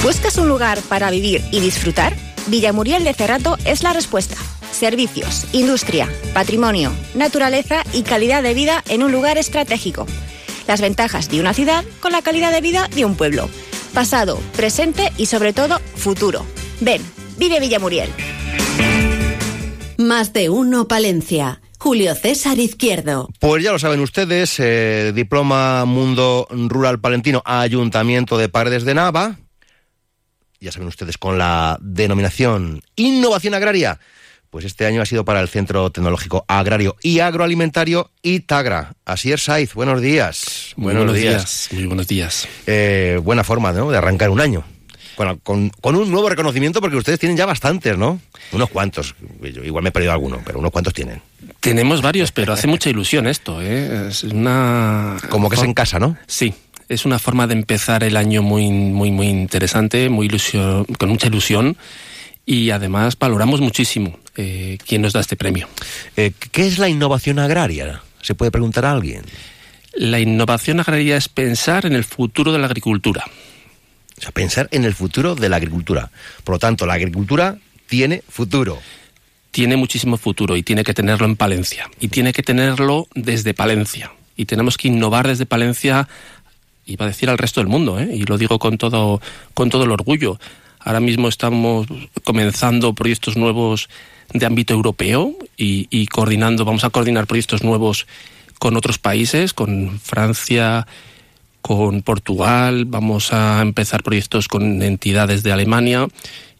¿Buscas 0.01 0.37
un 0.37 0.47
lugar 0.47 0.81
para 0.89 1.11
vivir 1.11 1.43
y 1.51 1.59
disfrutar? 1.59 2.24
Villamuriel 2.47 3.03
de 3.03 3.13
Cerrato 3.13 3.57
es 3.65 3.83
la 3.83 3.93
respuesta. 3.93 4.35
Servicios, 4.71 5.47
industria, 5.53 6.09
patrimonio, 6.33 6.91
naturaleza 7.15 7.83
y 7.93 8.03
calidad 8.03 8.43
de 8.43 8.53
vida 8.53 8.83
en 8.89 9.03
un 9.03 9.11
lugar 9.11 9.37
estratégico. 9.37 10.05
Las 10.67 10.81
ventajas 10.81 11.29
de 11.29 11.39
una 11.39 11.53
ciudad 11.53 11.83
con 11.99 12.11
la 12.11 12.21
calidad 12.21 12.51
de 12.51 12.61
vida 12.61 12.87
de 12.93 13.05
un 13.05 13.15
pueblo. 13.15 13.49
Pasado, 13.93 14.39
presente 14.55 15.11
y 15.17 15.27
sobre 15.27 15.53
todo 15.53 15.79
futuro. 15.95 16.45
Ven, 16.81 17.01
vive 17.37 17.59
Villamuriel. 17.59 18.09
Más 19.97 20.33
de 20.33 20.49
uno 20.49 20.87
Palencia. 20.87 21.61
Julio 21.79 22.15
César 22.15 22.57
Izquierdo. 22.57 23.29
Pues 23.39 23.63
ya 23.63 23.71
lo 23.71 23.79
saben 23.79 23.99
ustedes, 23.99 24.55
eh, 24.59 25.11
diploma 25.13 25.85
Mundo 25.85 26.47
Rural 26.49 26.99
Palentino, 26.99 27.43
Ayuntamiento 27.45 28.37
de 28.37 28.49
Paredes 28.49 28.85
de 28.85 28.95
Nava. 28.95 29.37
Ya 30.65 30.71
saben 30.71 30.87
ustedes 30.87 31.19
con 31.19 31.37
la 31.37 31.77
denominación 31.79 32.81
Innovación 32.95 33.53
Agraria. 33.53 33.99
Pues 34.49 34.65
este 34.65 34.87
año 34.87 34.99
ha 34.99 35.05
sido 35.05 35.23
para 35.23 35.39
el 35.39 35.47
Centro 35.47 35.91
Tecnológico 35.91 36.43
Agrario 36.47 36.95
y 37.03 37.19
Agroalimentario 37.19 38.09
Itagra. 38.23 38.93
Así 39.05 39.31
es, 39.31 39.43
Saiz, 39.43 39.75
buenos 39.75 40.01
días. 40.01 40.73
Muy 40.75 40.95
buenos 40.95 41.15
días, 41.15 41.69
muy 41.71 41.85
buenos 41.85 42.07
días. 42.07 42.47
Eh, 42.65 43.19
buena 43.21 43.43
forma, 43.43 43.73
¿no?, 43.73 43.91
de 43.91 43.97
arrancar 43.99 44.31
un 44.31 44.41
año. 44.41 44.63
Bueno, 45.17 45.39
con, 45.43 45.69
con 45.69 45.95
un 45.95 46.09
nuevo 46.09 46.29
reconocimiento 46.29 46.81
porque 46.81 46.97
ustedes 46.97 47.19
tienen 47.19 47.37
ya 47.37 47.45
bastantes, 47.45 47.95
¿no? 47.95 48.19
Unos 48.51 48.69
cuantos. 48.71 49.13
Yo 49.41 49.63
igual 49.63 49.83
me 49.83 49.89
he 49.89 49.91
perdido 49.91 50.13
alguno, 50.13 50.41
pero 50.43 50.57
unos 50.57 50.71
cuantos 50.71 50.95
tienen. 50.95 51.21
Tenemos 51.59 52.01
varios, 52.01 52.31
pero 52.31 52.53
hace 52.53 52.65
mucha 52.65 52.89
ilusión 52.89 53.27
esto, 53.27 53.61
¿eh? 53.61 54.07
Es 54.09 54.23
una... 54.23 55.17
Como 55.29 55.47
que 55.47 55.57
es 55.57 55.63
en 55.63 55.75
casa, 55.75 55.99
¿no? 55.99 56.17
Sí, 56.27 56.53
es 56.89 57.05
una 57.05 57.19
forma 57.19 57.47
de 57.47 57.53
empezar 57.53 58.03
el 58.03 58.17
año 58.17 58.41
muy, 58.41 58.69
muy, 58.69 59.11
muy 59.11 59.27
interesante, 59.27 60.09
muy 60.09 60.27
ilusio- 60.27 60.85
con 60.97 61.09
mucha 61.09 61.27
ilusión 61.27 61.77
y 62.45 62.69
además 62.69 63.17
valoramos 63.17 63.61
muchísimo 63.61 64.19
eh, 64.35 64.77
quién 64.85 65.01
nos 65.01 65.13
da 65.13 65.21
este 65.21 65.35
premio. 65.35 65.67
Eh, 66.15 66.31
¿Qué 66.51 66.67
es 66.67 66.77
la 66.77 66.89
innovación 66.89 67.39
agraria? 67.39 68.01
¿Se 68.21 68.35
puede 68.35 68.51
preguntar 68.51 68.85
a 68.85 68.91
alguien? 68.91 69.23
La 69.93 70.19
innovación 70.19 70.79
agraria 70.79 71.17
es 71.17 71.29
pensar 71.29 71.85
en 71.85 71.93
el 71.93 72.03
futuro 72.03 72.51
de 72.51 72.59
la 72.59 72.65
agricultura. 72.67 73.23
O 74.17 74.21
sea, 74.21 74.31
pensar 74.31 74.67
en 74.71 74.83
el 74.85 74.93
futuro 74.93 75.35
de 75.35 75.49
la 75.49 75.57
agricultura. 75.57 76.11
Por 76.43 76.55
lo 76.55 76.59
tanto, 76.59 76.85
la 76.85 76.93
agricultura 76.93 77.57
tiene 77.87 78.23
futuro. 78.29 78.79
Tiene 79.51 79.77
muchísimo 79.77 80.17
futuro 80.17 80.57
y 80.57 80.63
tiene 80.63 80.83
que 80.83 80.93
tenerlo 80.93 81.25
en 81.25 81.35
Palencia. 81.35 81.89
Y 81.99 82.09
tiene 82.09 82.33
que 82.33 82.43
tenerlo 82.43 83.07
desde 83.15 83.53
Palencia. 83.53 84.11
Y 84.35 84.45
tenemos 84.45 84.77
que 84.77 84.89
innovar 84.89 85.27
desde 85.27 85.45
Palencia, 85.45 86.09
iba 86.85 87.05
a 87.05 87.07
decir 87.07 87.29
al 87.29 87.37
resto 87.37 87.59
del 87.59 87.67
mundo, 87.67 87.99
¿eh? 87.99 88.09
y 88.13 88.23
lo 88.23 88.37
digo 88.37 88.59
con 88.59 88.77
todo, 88.77 89.21
con 89.53 89.69
todo 89.69 89.83
el 89.83 89.91
orgullo. 89.91 90.39
Ahora 90.79 90.99
mismo 90.99 91.27
estamos 91.27 91.87
comenzando 92.23 92.93
proyectos 92.93 93.37
nuevos 93.37 93.89
de 94.33 94.45
ámbito 94.45 94.73
europeo 94.73 95.35
y, 95.57 95.87
y 95.89 96.07
coordinando, 96.07 96.65
vamos 96.65 96.83
a 96.83 96.89
coordinar 96.89 97.27
proyectos 97.27 97.63
nuevos 97.63 98.07
con 98.59 98.77
otros 98.77 98.99
países, 98.99 99.53
con 99.53 99.99
Francia, 99.99 100.87
con 101.61 102.03
Portugal, 102.03 102.85
vamos 102.85 103.33
a 103.33 103.61
empezar 103.61 104.03
proyectos 104.03 104.47
con 104.47 104.83
entidades 104.83 105.41
de 105.41 105.51
Alemania 105.51 106.07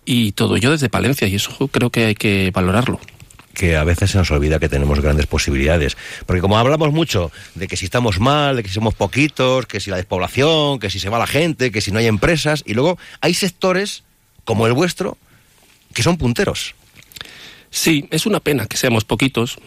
y 0.03 0.31
todo 0.31 0.55
ello 0.55 0.71
desde 0.71 0.89
Palencia 0.89 1.27
y 1.27 1.35
eso 1.35 1.67
creo 1.67 1.91
que 1.91 2.05
hay 2.05 2.15
que 2.15 2.51
valorarlo 2.51 2.99
que 3.55 3.75
a 3.75 3.83
veces 3.83 4.11
se 4.11 4.19
nos 4.19 4.29
olvida 4.29 4.59
que 4.59 4.69
tenemos 4.69 4.99
grandes 4.99 5.25
posibilidades. 5.25 5.97
Porque 6.27 6.41
como 6.41 6.59
hablamos 6.59 6.91
mucho 6.91 7.31
de 7.55 7.67
que 7.67 7.77
si 7.77 7.85
estamos 7.85 8.19
mal, 8.19 8.57
de 8.57 8.61
que 8.61 8.69
si 8.69 8.75
somos 8.75 8.93
poquitos, 8.93 9.65
que 9.65 9.79
si 9.79 9.89
la 9.89 9.97
despoblación, 9.97 10.77
que 10.77 10.91
si 10.91 10.99
se 10.99 11.09
va 11.09 11.17
la 11.17 11.25
gente, 11.25 11.71
que 11.71 11.81
si 11.81 11.91
no 11.91 11.97
hay 11.97 12.05
empresas, 12.05 12.63
y 12.67 12.75
luego 12.75 12.99
hay 13.21 13.33
sectores 13.33 14.03
como 14.43 14.67
el 14.67 14.73
vuestro 14.73 15.17
que 15.93 16.03
son 16.03 16.17
punteros. 16.17 16.75
Sí, 17.71 18.07
es 18.11 18.25
una 18.25 18.39
pena 18.39 18.67
que 18.67 18.77
seamos 18.77 19.05
poquitos. 19.05 19.57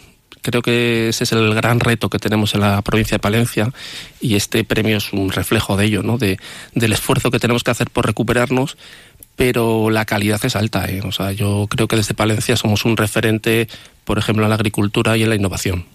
Creo 0.43 0.63
que 0.63 1.09
ese 1.09 1.25
es 1.25 1.33
el 1.33 1.53
gran 1.55 1.81
reto 1.81 2.09
que 2.09 2.19
tenemos 2.19 2.55
en 2.55 2.61
la 2.61 2.81
provincia 2.83 3.17
de 3.17 3.19
Palencia 3.19 3.73
y 4.21 4.37
este 4.37 4.63
premio 4.63 4.99
es 4.99 5.13
un 5.13 5.33
reflejo 5.33 5.77
de 5.77 5.87
ello, 5.87 6.03
¿no? 6.03 6.17
De, 6.17 6.39
del 6.75 6.93
esfuerzo 6.93 7.31
que 7.31 7.41
tenemos 7.41 7.65
que 7.65 7.71
hacer 7.73 7.91
por 7.91 8.07
recuperarnos, 8.07 8.77
pero 9.39 9.89
la 9.89 10.05
calidad 10.05 10.45
es 10.45 10.57
alta. 10.57 10.91
¿eh? 10.91 11.01
O 11.05 11.13
sea, 11.13 11.31
yo 11.31 11.69
creo 11.71 11.87
que 11.87 11.95
desde 11.95 12.13
Palencia 12.13 12.57
somos 12.57 12.85
un 12.85 12.97
referente, 12.97 13.69
por 14.05 14.19
ejemplo, 14.19 14.45
en 14.45 14.49
la 14.49 14.57
agricultura 14.57 15.17
y 15.17 15.23
en 15.23 15.29
la 15.29 15.37
innovación. 15.37 15.87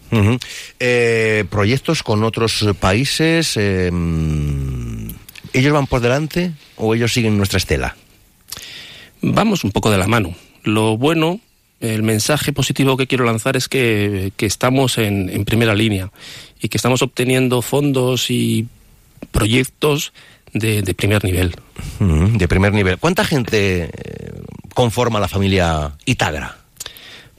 Eh, 0.80 1.44
proyectos 1.50 2.04
con 2.04 2.24
otros 2.24 2.66
países, 2.80 3.58
eh, 3.58 3.92
¿ellos 5.52 5.74
van 5.74 5.88
por 5.88 6.00
delante 6.00 6.54
o 6.78 6.96
ellos 6.96 7.12
siguen 7.12 7.36
nuestra 7.36 7.58
estela? 7.58 7.98
Vamos 9.22 9.66
un 9.66 9.72
poco 9.72 9.92
de 9.92 9.98
la 9.98 10.08
mano. 10.08 10.34
Lo 10.64 10.96
bueno 10.98 11.42
el 11.82 12.02
mensaje 12.02 12.54
positivo 12.54 12.96
que 12.96 13.08
quiero 13.08 13.26
lanzar 13.26 13.58
es 13.58 13.68
que, 13.68 14.32
estamos 14.40 14.98
en, 14.98 15.44
primera 15.44 15.76
línea 15.76 16.12
y 16.62 16.70
que 16.70 16.78
estamos 16.78 17.02
obteniendo 17.02 17.62
fondos 17.62 18.32
y 18.32 18.68
proyectos 19.32 20.14
de, 20.54 20.94
primer 20.94 21.24
nivel. 21.24 21.56
de 22.00 22.48
primer 22.48 22.74
nivel. 22.74 22.98
¿Cuánta 22.98 23.26
gente 23.26 23.90
eh, 23.92 24.42
conforma 24.74 25.20
la 25.20 25.28
familia 25.28 25.94
Itagra? 26.06 26.58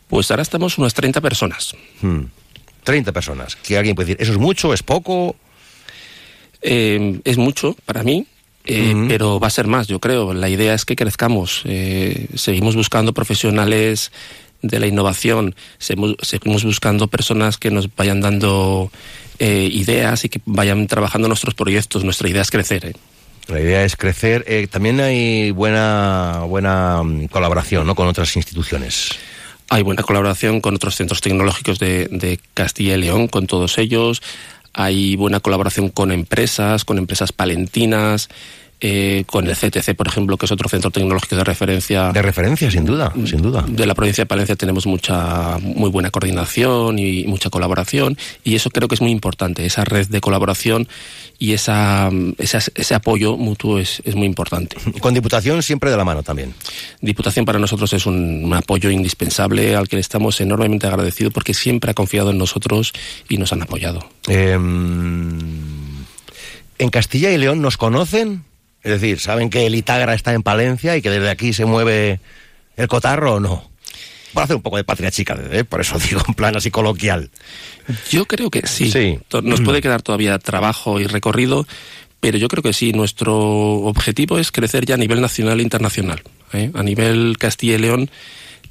Pues 0.08 0.30
ahora 0.30 0.42
estamos 0.42 0.78
unas 0.78 0.94
30 0.94 1.20
personas. 1.20 1.74
30 2.84 3.12
personas. 3.12 3.56
Que 3.56 3.78
alguien 3.78 3.94
puede 3.94 4.08
decir, 4.08 4.22
¿eso 4.22 4.32
es 4.32 4.38
mucho? 4.38 4.74
¿Es 4.74 4.82
poco? 4.82 5.36
Eh, 6.62 7.20
es 7.24 7.38
mucho 7.38 7.76
para 7.84 8.02
mí. 8.02 8.26
Eh, 8.66 8.94
pero 9.08 9.38
va 9.38 9.48
a 9.48 9.50
ser 9.50 9.66
más, 9.66 9.88
yo 9.88 10.00
creo. 10.00 10.32
La 10.32 10.48
idea 10.48 10.74
es 10.74 10.84
que 10.84 10.96
crezcamos. 10.96 11.62
Eh, 11.64 12.28
seguimos 12.34 12.76
buscando 12.76 13.12
profesionales 13.12 14.10
de 14.62 14.80
la 14.80 14.86
innovación, 14.86 15.54
seguimos, 15.78 16.64
buscando 16.64 17.08
personas 17.08 17.58
que 17.58 17.70
nos 17.70 17.94
vayan 17.94 18.22
dando 18.22 18.90
eh, 19.38 19.68
ideas 19.70 20.24
y 20.24 20.28
que 20.28 20.40
vayan 20.44 20.86
trabajando 20.86 21.28
nuestros 21.28 21.54
proyectos. 21.54 22.04
Nuestra 22.04 22.28
idea 22.28 22.42
es 22.42 22.50
crecer. 22.50 22.96
La 23.48 23.60
idea 23.60 23.84
es 23.84 23.96
crecer. 23.96 24.44
también 24.70 25.00
hay 25.00 25.50
buena, 25.50 26.44
buena 26.46 27.02
mm, 27.02 27.26
colaboración 27.26 27.86
¿no? 27.86 27.94
con 27.94 28.08
otras 28.08 28.34
instituciones. 28.36 29.10
Hay 29.70 29.82
buena 29.82 30.02
colaboración 30.02 30.60
con 30.60 30.74
otros 30.74 30.94
centros 30.96 31.20
tecnológicos 31.20 31.78
de, 31.78 32.06
de 32.10 32.38
Castilla 32.54 32.94
y 32.94 33.00
León, 33.00 33.28
con 33.28 33.46
todos 33.46 33.78
ellos 33.78 34.22
hay 34.74 35.14
buena 35.16 35.40
colaboración 35.40 35.88
con 35.88 36.10
empresas, 36.10 36.84
con 36.84 36.98
empresas 36.98 37.32
palentinas, 37.32 38.28
eh, 38.80 39.24
con 39.26 39.46
el 39.46 39.56
CTC, 39.56 39.94
por 39.94 40.08
ejemplo, 40.08 40.36
que 40.36 40.46
es 40.46 40.52
otro 40.52 40.68
centro 40.68 40.90
tecnológico 40.90 41.36
de 41.36 41.44
referencia. 41.44 42.12
De 42.12 42.22
referencia, 42.22 42.70
sin 42.70 42.84
duda, 42.84 43.12
sin 43.24 43.40
duda. 43.40 43.64
De 43.66 43.86
la 43.86 43.94
provincia 43.94 44.22
de 44.22 44.26
Palencia 44.26 44.56
tenemos 44.56 44.86
mucha, 44.86 45.58
muy 45.58 45.90
buena 45.90 46.10
coordinación 46.10 46.98
y 46.98 47.24
mucha 47.24 47.50
colaboración, 47.50 48.18
y 48.42 48.54
eso 48.54 48.70
creo 48.70 48.88
que 48.88 48.94
es 48.94 49.00
muy 49.00 49.10
importante, 49.10 49.64
esa 49.64 49.84
red 49.84 50.08
de 50.08 50.20
colaboración 50.20 50.88
y 51.38 51.52
esa, 51.52 52.10
ese 52.38 52.94
apoyo 52.94 53.36
mutuo 53.36 53.78
es, 53.78 54.02
es, 54.04 54.14
muy 54.14 54.26
importante. 54.26 54.76
Con 55.00 55.14
Diputación 55.14 55.62
siempre 55.62 55.90
de 55.90 55.96
la 55.96 56.04
mano 56.04 56.22
también. 56.22 56.54
Diputación 57.00 57.44
para 57.44 57.58
nosotros 57.58 57.92
es 57.92 58.06
un, 58.06 58.52
apoyo 58.54 58.90
indispensable 58.90 59.74
al 59.74 59.88
que 59.88 59.96
le 59.96 60.00
estamos 60.00 60.40
enormemente 60.40 60.86
agradecidos 60.86 61.32
porque 61.32 61.54
siempre 61.54 61.90
ha 61.90 61.94
confiado 61.94 62.30
en 62.30 62.38
nosotros 62.38 62.92
y 63.28 63.38
nos 63.38 63.52
han 63.52 63.62
apoyado. 63.62 64.08
Em, 64.28 65.38
¿En 66.78 66.90
Castilla 66.90 67.30
y 67.30 67.38
León 67.38 67.62
nos 67.62 67.76
conocen? 67.76 68.44
Es 68.84 69.00
decir, 69.00 69.18
¿saben 69.18 69.48
que 69.48 69.66
el 69.66 69.74
Itagra 69.74 70.14
está 70.14 70.34
en 70.34 70.42
Palencia 70.42 70.94
y 70.96 71.02
que 71.02 71.08
desde 71.08 71.30
aquí 71.30 71.54
se 71.54 71.64
mueve 71.64 72.20
el 72.76 72.86
cotarro 72.86 73.34
o 73.34 73.40
no? 73.40 73.70
Por 74.34 74.42
hacer 74.42 74.56
un 74.56 74.62
poco 74.62 74.76
de 74.76 74.84
patria 74.84 75.10
chica, 75.10 75.38
¿eh? 75.50 75.64
por 75.64 75.80
eso 75.80 75.98
digo 76.10 76.20
en 76.28 76.34
plan 76.34 76.54
así 76.54 76.70
coloquial. 76.70 77.30
Yo 78.10 78.26
creo 78.26 78.50
que 78.50 78.66
sí. 78.66 78.90
sí. 78.90 79.18
Nos 79.42 79.62
puede 79.62 79.80
quedar 79.80 80.02
todavía 80.02 80.38
trabajo 80.38 81.00
y 81.00 81.06
recorrido, 81.06 81.66
pero 82.20 82.36
yo 82.36 82.48
creo 82.48 82.62
que 82.62 82.74
sí. 82.74 82.92
Nuestro 82.92 83.34
objetivo 83.34 84.38
es 84.38 84.52
crecer 84.52 84.84
ya 84.84 84.96
a 84.96 84.98
nivel 84.98 85.22
nacional 85.22 85.60
e 85.60 85.62
internacional. 85.62 86.22
¿eh? 86.52 86.70
A 86.74 86.82
nivel 86.82 87.36
Castilla 87.38 87.76
y 87.76 87.78
León 87.78 88.10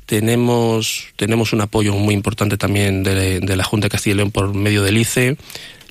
tenemos, 0.05 1.07
tenemos 1.15 1.53
un 1.53 1.61
apoyo 1.61 1.95
muy 1.95 2.13
importante 2.13 2.57
también 2.57 3.01
de, 3.01 3.39
de 3.39 3.55
la 3.55 3.63
Junta 3.63 3.85
de 3.85 3.89
Castilla 3.89 4.13
y 4.13 4.17
León 4.17 4.31
por 4.31 4.53
medio 4.53 4.83
del 4.83 4.97
ICE. 4.97 5.37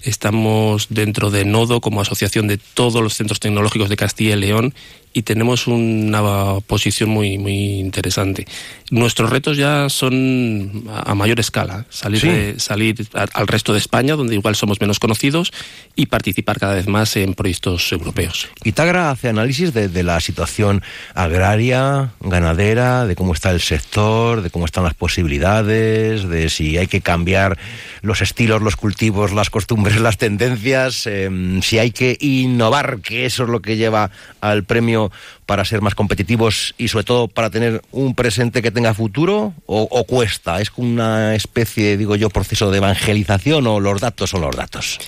Estamos 0.03 0.88
dentro 0.90 1.30
de 1.30 1.44
Nodo 1.44 1.80
como 1.80 2.00
asociación 2.00 2.48
de 2.48 2.59
todos 2.59 3.03
los 3.03 3.14
centros 3.14 3.40
tecnológicos 3.40 3.88
de 3.88 3.96
Castilla 3.96 4.34
y 4.34 4.40
León 4.40 4.74
y 5.12 5.22
tenemos 5.22 5.66
una 5.66 6.60
posición 6.66 7.10
muy 7.10 7.38
muy 7.38 7.80
interesante. 7.80 8.46
Nuestros 8.90 9.30
retos 9.30 9.56
ya 9.56 9.88
son 9.88 10.84
a, 10.92 11.14
mayor 11.14 11.40
escala, 11.40 11.86
salir 11.88 12.60
salir 12.60 13.06
al 13.14 13.46
resto 13.46 13.72
de 13.72 13.78
España 13.78 14.16
donde 14.16 14.34
igual 14.34 14.54
somos 14.54 14.80
menos 14.80 14.98
conocidos 14.98 15.52
y 15.94 16.06
participar 16.06 16.58
cada 16.58 16.74
vez 16.74 16.86
más 16.86 17.16
en 17.16 17.34
proyectos 17.34 17.92
europeos. 17.92 18.48
Itagra 18.64 19.10
hace 19.10 19.28
análisis 19.28 19.72
de, 19.72 20.02
la 20.02 20.20
situación 20.20 20.82
agraria, 21.14 22.12
ganadera, 22.20 23.06
de 23.06 23.14
cómo 23.14 23.34
está 23.34 23.50
el 23.50 23.60
sector, 23.60 24.42
de 24.42 24.50
cómo 24.50 24.64
están 24.64 24.84
las 24.84 24.94
posibilidades, 24.94 26.28
de 26.28 26.48
si 26.48 26.76
hay 26.76 26.86
que 26.86 27.00
cambiar 27.00 27.58
los 28.00 28.20
estilos, 28.20 28.62
los 28.62 28.76
cultivos, 28.76 29.32
las 29.32 29.50
costumbres, 29.50 30.00
las 30.00 30.18
tendencias, 30.18 31.06
em, 31.06 31.62
si 31.62 31.78
hay 31.78 31.90
que 31.90 32.16
innovar, 32.20 33.00
que 33.00 33.26
eso 33.26 33.44
es 33.44 33.48
lo 33.48 33.60
que 33.60 33.76
lleva 33.76 34.10
al 34.40 34.64
premio 34.64 35.01
para 35.46 35.64
ser 35.64 35.80
más 35.80 35.94
competitivos 35.94 36.74
y 36.78 36.88
sobre 36.88 37.05
todo 37.05 37.28
para 37.28 37.50
tener 37.50 37.82
un 37.90 38.14
presente 38.14 38.62
que 38.62 38.70
tenga 38.70 38.94
futuro 38.94 39.55
o, 39.66 40.05
cuesta? 40.05 40.61
¿Es 40.61 40.70
una 40.76 41.34
especie, 41.34 41.96
digo 41.96 42.16
yo, 42.16 42.30
proceso 42.30 42.70
de 42.70 42.78
evangelización 42.78 43.66
o 43.66 43.80
los 43.80 44.00
datos 44.00 44.30
son 44.30 44.42
los 44.42 44.55
datos? 44.55 44.98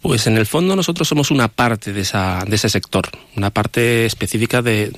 Pues 0.00 0.26
en 0.26 0.38
el 0.38 0.46
fondo 0.46 0.76
nosotros 0.76 1.08
somos 1.08 1.30
una 1.30 1.48
parte 1.48 1.92
de, 1.92 2.00
esa, 2.00 2.42
de 2.46 2.56
ese 2.56 2.70
sector, 2.70 3.10
una 3.36 3.50
parte 3.50 4.06
específica 4.06 4.62
de 4.62 4.90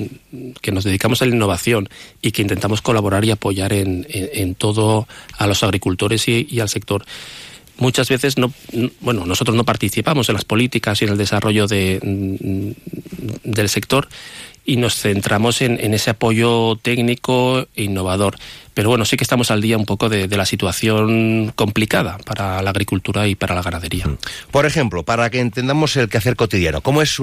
que 0.61 0.71
nos 0.71 0.85
dedicamos 0.85 1.23
a 1.23 1.27
la 1.27 1.35
innovación 1.35 1.89
y 2.21 2.31
que 2.31 2.43
intentamos 2.43 2.83
colaborar 2.83 3.25
y 3.25 3.33
apoyar 3.33 3.73
en, 3.73 4.55
todo 4.55 5.09
a 5.39 5.49
los 5.49 5.65
agricultores 5.65 6.29
y 6.29 6.61
al 6.61 6.69
sector 6.69 7.05
muchas 7.83 8.09
veces 8.09 8.39
no, 8.39 8.53
bueno, 9.01 9.27
nosotros 9.27 9.57
no 9.57 9.65
participamos 9.65 10.29
en 10.29 10.35
las 10.35 10.45
políticas 10.45 11.03
y 11.03 11.05
en 11.05 11.11
el 11.11 11.19
desarrollo 11.19 11.67
de, 11.67 11.99
del 13.45 13.69
sector 13.69 14.09
y 14.65 14.77
nos 14.77 14.95
centramos 14.95 15.61
en, 15.61 15.93
ese 15.93 16.11
apoyo 16.11 16.79
técnico 16.81 17.67
e 17.75 17.83
innovador. 17.83 18.37
Pero 18.75 18.89
bueno, 18.89 19.05
sí 19.05 19.17
que 19.17 19.25
estamos 19.25 19.51
al 19.51 19.61
día 19.61 19.77
un 19.77 19.85
poco 19.85 20.09
de, 20.09 20.29
la 20.29 20.47
situación 20.47 21.53
complicada 21.57 22.19
para 22.19 22.63
la 22.63 22.71
agricultura 22.71 23.27
y 23.27 23.35
para 23.35 23.57
la 23.57 23.63
ganadería. 23.63 24.07
Mm. 24.07 24.19
Por 24.53 24.65
ejemplo, 24.65 25.03
para 25.03 25.29
que 25.31 25.41
entendamos 25.41 25.97
el 25.97 26.09
quehacer 26.09 26.37
cotidiano, 26.37 26.81
¿cómo 26.81 27.03
es 27.03 27.19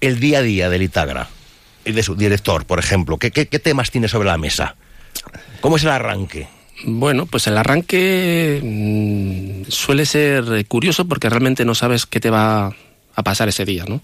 el, 0.00 0.20
día 0.20 0.40
a 0.40 0.42
día 0.42 0.68
del 0.68 0.82
Itagra 0.82 1.28
y 1.86 1.92
de 1.92 2.02
su 2.02 2.14
director, 2.14 2.66
por 2.66 2.78
ejemplo? 2.78 3.16
¿Qué, 3.16 3.30
qué 3.30 3.58
temas 3.58 3.90
tiene 3.90 4.08
sobre 4.08 4.28
la 4.28 4.36
mesa? 4.36 4.76
¿Cómo 5.62 5.76
es 5.76 5.84
el 5.84 5.90
arranque? 5.90 6.59
Bueno, 6.84 7.26
pues 7.26 7.46
el 7.46 7.58
arranque 7.58 8.60
mm, 8.62 9.70
suele 9.70 10.06
ser 10.06 10.66
curioso 10.66 11.06
porque 11.06 11.28
realmente 11.28 11.64
no 11.64 11.74
sabes 11.74 12.06
qué 12.06 12.20
te 12.20 12.30
va 12.30 12.74
a 13.14 13.22
pasar 13.22 13.48
ese 13.48 13.64
día, 13.64 13.84
¿no? 13.86 14.02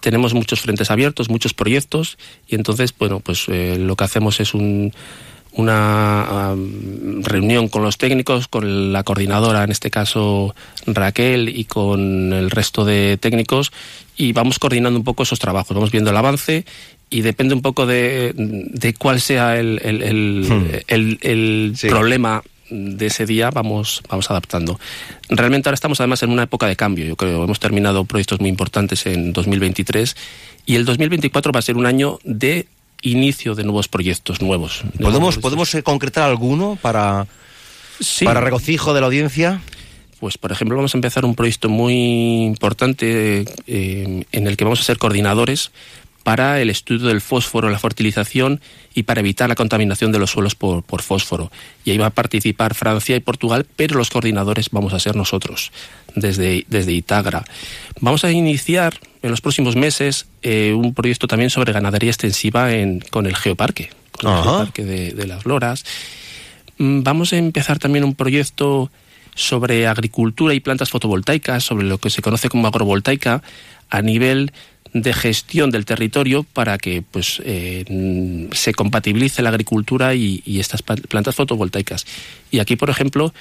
Tenemos 0.00 0.34
muchos 0.34 0.60
frentes 0.60 0.90
abiertos, 0.90 1.28
muchos 1.28 1.54
proyectos 1.54 2.18
y 2.48 2.54
entonces, 2.56 2.94
bueno, 2.98 3.20
pues 3.20 3.44
eh, 3.48 3.76
lo 3.78 3.94
que 3.96 4.04
hacemos 4.04 4.40
es 4.40 4.54
un, 4.54 4.92
una 5.56 6.54
reunión 7.22 7.68
con 7.68 7.82
los 7.82 7.96
técnicos, 7.96 8.46
con 8.46 8.92
la 8.92 9.02
coordinadora, 9.04 9.64
en 9.64 9.70
este 9.70 9.90
caso 9.90 10.54
Raquel, 10.86 11.48
y 11.48 11.64
con 11.64 12.32
el 12.32 12.50
resto 12.50 12.84
de 12.84 13.16
técnicos, 13.18 13.72
y 14.16 14.32
vamos 14.32 14.58
coordinando 14.58 14.98
un 14.98 15.04
poco 15.04 15.22
esos 15.22 15.38
trabajos, 15.38 15.74
vamos 15.74 15.90
viendo 15.90 16.10
el 16.10 16.16
avance 16.16 16.66
y 17.10 17.20
depende 17.20 17.54
un 17.54 17.62
poco 17.62 17.86
de, 17.86 18.32
de 18.36 18.94
cuál 18.94 19.20
sea 19.20 19.58
el, 19.58 19.80
el, 19.82 20.46
hmm. 20.48 21.88
problema 21.88 22.42
de 22.68 23.06
ese 23.06 23.26
día 23.26 23.50
vamos, 23.50 24.02
vamos 24.08 24.28
adaptando. 24.30 24.80
Realmente 25.28 25.68
ahora 25.68 25.76
estamos 25.76 26.00
además 26.00 26.22
en 26.24 26.30
una 26.30 26.44
época 26.44 26.66
de 26.66 26.74
cambio, 26.74 27.04
yo 27.04 27.16
creo. 27.16 27.44
Hemos 27.44 27.60
terminado 27.60 28.04
proyectos 28.04 28.40
muy 28.40 28.50
importantes 28.50 29.06
en 29.06 29.32
2023 29.32 30.16
y 30.66 30.74
el 30.74 30.84
2024 30.84 31.52
va 31.52 31.60
a 31.60 31.62
ser 31.62 31.76
un 31.76 31.86
año 31.86 32.18
de 32.24 32.66
inicio 33.02 33.54
de 33.54 33.62
nuevos 33.62 33.86
proyectos 33.86 34.42
nuevos. 34.42 34.82
¿Podemos, 35.00 35.38
¿podemos 35.38 35.76
concretar 35.84 36.28
alguno 36.28 36.76
para, 36.82 37.28
para 38.24 38.40
regocijo 38.40 38.94
de 38.94 39.00
la 39.00 39.06
audiencia? 39.06 39.60
Pues, 40.18 40.38
por 40.38 40.50
ejemplo, 40.50 40.76
vamos 40.76 40.94
a 40.94 40.98
empezar 40.98 41.24
un 41.24 41.34
proyecto 41.34 41.68
muy 41.68 42.44
importante 42.44 43.44
eh, 43.66 44.24
en 44.32 44.46
el 44.46 44.56
que 44.56 44.64
vamos 44.64 44.80
a 44.80 44.82
ser 44.82 44.98
coordinadores 44.98 45.70
para 46.26 46.60
el 46.60 46.70
estudio 46.70 47.06
del 47.06 47.20
fósforo, 47.20 47.70
la 47.70 47.78
fertilización 47.78 48.60
y 48.96 49.04
para 49.04 49.20
evitar 49.20 49.48
la 49.48 49.54
contaminación 49.54 50.10
de 50.10 50.18
los 50.18 50.32
suelos 50.32 50.56
por, 50.56 50.82
fósforo. 51.00 51.52
Y 51.84 51.92
ahí 51.92 51.98
va 51.98 52.06
a 52.06 52.10
participar 52.10 52.74
Francia 52.74 53.14
y 53.14 53.20
Portugal, 53.20 53.64
pero 53.76 53.96
los 53.96 54.10
coordinadores 54.10 54.70
vamos 54.70 54.92
a 54.92 54.98
ser 54.98 55.14
nosotros, 55.14 55.70
desde, 56.16 56.66
desde 56.66 56.90
Itagra. 56.90 57.44
Vamos 58.00 58.24
a 58.24 58.32
iniciar 58.32 58.98
en 59.22 59.30
los 59.30 59.40
próximos 59.40 59.76
meses 59.76 60.26
eh, 60.42 60.72
un 60.72 60.94
proyecto 60.94 61.28
también 61.28 61.48
sobre 61.48 61.72
ganadería 61.72 62.10
extensiva 62.10 62.72
en, 62.72 62.98
con 62.98 63.26
el 63.26 63.36
Geoparque, 63.36 63.90
con 64.10 64.36
el 64.36 64.42
Geoparque 64.42 64.84
de, 64.84 65.12
de 65.12 65.26
las 65.28 65.46
Loras. 65.46 65.84
Mm, 66.78 67.04
vamos 67.04 67.32
a 67.34 67.36
empezar 67.36 67.78
también 67.78 68.02
un 68.02 68.16
proyecto 68.16 68.90
sobre 69.36 69.86
agricultura 69.86 70.54
y 70.54 70.58
plantas 70.58 70.90
fotovoltaicas, 70.90 71.62
sobre 71.62 71.86
lo 71.86 71.98
que 71.98 72.10
se 72.10 72.20
conoce 72.20 72.48
como 72.48 72.66
agrovoltaica, 72.66 73.44
a 73.90 74.02
nivel 74.02 74.50
de 74.92 75.12
gestión 75.12 75.70
del 75.70 75.84
territorio 75.84 76.44
para 76.44 76.78
que 76.78 77.02
pues 77.02 77.40
eh, 77.44 78.48
se 78.52 78.74
compatibilice 78.74 79.42
la 79.42 79.50
agricultura 79.50 80.14
y, 80.14 80.42
estas 80.58 80.82
plantas 80.82 81.34
fotovoltaicas. 81.34 82.06
Y 82.50 82.60
aquí, 82.60 82.76
por 82.76 82.90
ejemplo, 82.90 83.32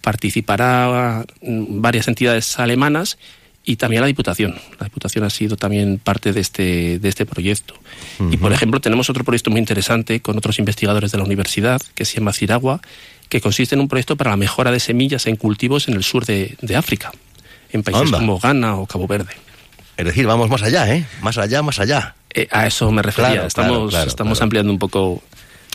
participará 0.00 1.24
mm, 1.42 1.80
varias 1.80 2.08
entidades 2.08 2.58
alemanas 2.58 3.18
y 3.64 3.76
también 3.76 4.00
la 4.00 4.06
Diputación. 4.06 4.56
La 4.78 4.84
Diputación 4.84 5.24
ha 5.24 5.30
sido 5.30 5.56
también 5.56 5.98
parte 5.98 6.32
de 6.32 6.40
este, 6.40 6.98
de 6.98 7.08
este 7.08 7.26
proyecto. 7.26 7.74
Y, 8.30 8.36
por 8.38 8.52
ejemplo, 8.52 8.80
tenemos 8.80 9.10
otro 9.10 9.22
proyecto 9.22 9.50
muy 9.50 9.60
interesante 9.60 10.20
con 10.20 10.36
otros 10.36 10.58
investigadores 10.58 11.12
de 11.12 11.18
la 11.18 11.24
universidad 11.24 11.80
que 11.94 12.04
se 12.04 12.16
llama 12.16 12.32
Ciragua, 12.32 12.80
que 13.28 13.40
consiste 13.40 13.74
en 13.74 13.80
un 13.80 13.88
proyecto 13.88 14.16
para 14.16 14.30
la 14.30 14.36
mejora 14.36 14.70
de 14.72 14.80
semillas 14.80 15.26
en 15.26 15.36
cultivos 15.36 15.88
en 15.88 15.94
el 15.94 16.02
sur 16.02 16.24
de, 16.24 16.56
África, 16.74 17.12
en 17.70 17.82
países 17.82 18.10
como 18.10 18.38
Ghana 18.38 18.76
o 18.76 18.86
Cabo 18.86 19.06
Verde. 19.06 19.34
Es 20.00 20.06
decir, 20.06 20.26
vamos 20.26 20.48
más 20.48 20.62
allá, 20.62 20.92
¿eh? 20.94 21.04
Más 21.20 21.36
allá, 21.36 21.62
más 21.62 21.78
allá. 21.78 22.14
Eh, 22.32 22.48
a 22.50 22.66
eso 22.66 22.90
me 22.90 23.02
refería. 23.02 23.46
estamos 23.46 23.94
estamos 23.94 24.40
ampliando 24.40 24.72
un 24.72 24.78
poco 24.78 25.22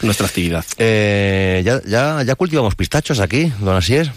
nuestra 0.01 0.25
actividad. 0.25 0.65
Eh, 0.79 1.61
¿ya, 1.63 2.23
ya, 2.23 2.35
cultivamos 2.35 2.73
pistachos 2.73 3.19
aquí, 3.19 3.51
don 3.59 3.75
Asier? 3.75 4.11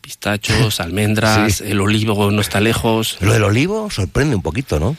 Pistachos, 0.00 0.80
almendras, 0.80 1.60
el 1.60 1.78
olivo 1.78 2.30
no 2.30 2.40
está 2.40 2.60
lejos. 2.60 3.18
Lo 3.20 3.34
del 3.34 3.44
olivo 3.44 3.90
sorprende 3.90 4.34
un 4.34 4.42
poquito, 4.42 4.80
¿no? 4.80 4.96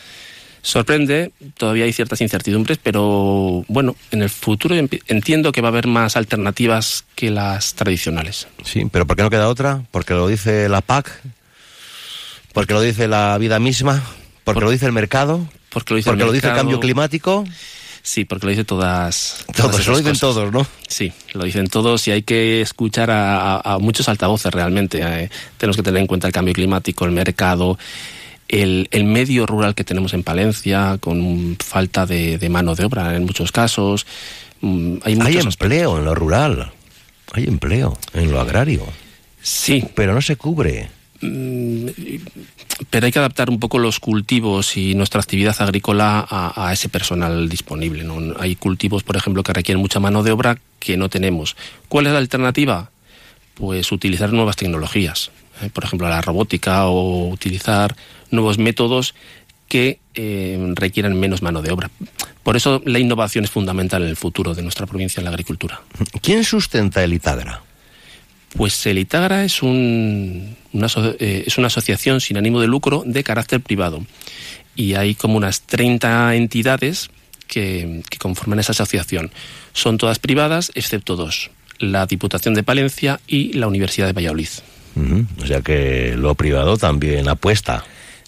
Sorprende, 0.62 1.32
todavía 1.58 1.86
hay 1.86 1.94
ciertas 1.94 2.22
incertidumbres, 2.22 2.80
pero 2.82 3.64
bueno, 3.68 3.96
en 4.12 4.22
el 4.22 4.30
futuro 4.30 4.76
entiendo 4.76 5.52
que 5.52 5.62
va 5.62 5.70
a 5.70 5.72
haber 5.72 5.88
más 5.88 6.18
alternativas 6.18 7.06
que 7.16 7.32
las 7.32 7.74
tradicionales. 7.74 8.48
Sí, 8.64 8.88
pero 8.92 9.08
¿por 9.08 9.16
qué 9.16 9.24
no 9.24 9.30
queda 9.32 9.48
otra? 9.48 9.84
Porque 9.92 10.14
lo 10.14 10.28
dice 10.28 10.70
la 10.70 10.82
PAC, 10.82 11.22
porque 12.54 12.74
lo 12.74 12.82
dice 12.82 13.08
la 13.08 13.38
vida 13.38 13.60
misma. 13.60 14.04
¿Porque 14.46 14.62
lo 14.62 14.72
dice 14.72 14.86
el 14.86 14.94
mercado? 14.94 15.46
Porque 15.70 15.94
lo 15.94 15.98
dice, 15.98 16.12
el, 16.12 16.20
lo 16.20 16.32
dice 16.32 16.48
el 16.48 16.54
cambio 16.54 16.80
climático. 16.80 17.44
Sí, 18.04 18.24
porque 18.24 18.46
lo 18.46 18.52
dice 18.52 18.64
todas. 18.64 19.44
Todos, 19.56 19.88
lo 19.88 19.98
dicen 19.98 20.18
todos, 20.18 20.54
¿no? 20.54 20.66
Sí, 20.88 21.12
lo 21.34 21.44
dicen 21.44 21.66
todos 21.68 22.08
y 22.08 22.12
hay 22.12 22.22
que 22.22 22.62
escuchar 22.62 23.10
a, 23.12 23.78
muchos 23.82 24.08
altavoces 24.08 24.54
realmente. 24.54 25.02
Eh, 25.02 25.30
tenemos 25.58 25.76
que 25.76 25.82
tener 25.82 26.02
en 26.02 26.08
cuenta 26.08 26.28
el 26.28 26.34
cambio 26.34 26.54
climático, 26.54 27.04
el 27.06 27.12
mercado, 27.12 27.80
el, 28.48 28.88
medio 29.06 29.48
rural 29.48 29.74
que 29.74 29.84
tenemos 29.84 30.14
en 30.14 30.22
Palencia, 30.22 31.00
con 31.00 31.58
falta 31.58 32.06
de, 32.06 32.48
mano 32.48 32.76
de 32.76 32.86
obra 32.86 33.16
en 33.16 33.26
muchos 33.26 33.52
casos. 33.52 34.06
Mm, 34.62 34.98
hay, 35.04 35.18
hay 35.20 35.38
empleo 35.38 35.98
en 35.98 36.06
lo 36.06 36.14
rural, 36.14 36.72
hay 37.34 37.46
empleo 37.46 37.98
en 38.14 38.32
lo 38.32 38.40
agrario. 38.40 38.86
Sí. 39.42 39.84
Pero 39.96 40.14
no 40.14 40.22
se 40.22 40.36
cubre. 40.36 40.90
Mm, 41.22 41.88
pero 42.90 43.06
hay 43.06 43.12
que 43.12 43.20
adaptar 43.20 43.50
un 43.50 43.60
poco 43.60 43.80
los 43.80 44.00
cultivos 44.00 44.76
y 44.78 44.96
nuestra 44.96 45.22
actividad 45.22 45.56
agrícola 45.60 46.26
a, 46.30 46.72
ese 46.74 46.90
personal 46.90 47.48
disponible. 47.48 48.04
¿no? 48.04 48.36
Hay 48.40 48.56
cultivos, 48.56 49.04
por 49.04 49.16
ejemplo, 49.16 49.44
que 49.44 49.54
requieren 49.54 49.82
mucha 49.82 50.00
mano 50.00 50.24
de 50.24 50.32
obra 50.32 50.58
que 50.80 50.98
no 50.98 51.10
tenemos. 51.10 51.56
¿Cuál 51.88 52.08
es 52.08 52.14
la 52.14 52.20
alternativa? 52.20 52.92
Pues 53.54 53.92
utilizar 53.92 54.34
nuevas 54.34 54.58
tecnologías, 54.58 55.32
¿eh? 55.62 55.70
por 55.72 55.86
ejemplo, 55.86 56.10
la 56.10 56.22
robótica 56.22 56.88
o 56.88 57.30
utilizar 57.30 57.96
nuevos 58.30 58.58
métodos 58.58 59.16
que 59.70 60.00
eh, 60.14 60.74
requieran 60.76 61.18
menos 61.18 61.42
mano 61.42 61.62
de 61.62 61.72
obra. 61.72 61.90
Por 62.44 62.56
eso 62.56 62.82
la 62.86 63.00
innovación 63.00 63.46
es 63.46 63.52
fundamental 63.52 64.04
en 64.04 64.10
el 64.10 64.16
futuro 64.18 64.54
de 64.54 64.62
nuestra 64.62 64.86
provincia 64.86 65.22
en 65.22 65.26
la 65.26 65.32
agricultura. 65.32 65.82
¿Quién 66.22 66.44
sustenta 66.44 67.04
el 67.04 67.14
Itadra? 67.14 67.64
Pues 68.58 68.86
el 68.86 68.98
Itagra 68.98 69.44
es, 69.44 69.62
un, 69.62 70.56
una, 70.72 70.88
eh, 71.20 71.44
es 71.46 71.58
una 71.58 71.68
asociación 71.68 72.22
sin 72.22 72.38
ánimo 72.38 72.62
de 72.62 72.68
lucro 72.68 73.04
de 73.06 73.24
carácter 73.24 73.60
privado 73.60 74.06
y 74.76 74.94
hay 74.94 75.16
como 75.16 75.38
unas 75.38 75.62
30 75.62 76.36
entidades 76.36 77.10
que, 77.48 78.04
conforman 78.20 78.60
esa 78.60 78.72
asociación. 78.72 79.32
Son 79.74 79.98
todas 79.98 80.20
privadas 80.20 80.72
excepto 80.76 81.16
dos, 81.16 81.52
la 81.80 82.06
Diputación 82.06 82.54
de 82.54 82.64
Palencia 82.64 83.20
y 83.28 83.54
la 83.54 83.68
Universidad 83.68 84.08
de 84.08 84.14
Valladolid. 84.14 84.50
O 85.42 85.46
sea 85.46 85.62
que 85.62 86.16
lo 86.18 86.36
privado 86.36 86.78
también 86.78 87.28
apuesta. 87.28 87.84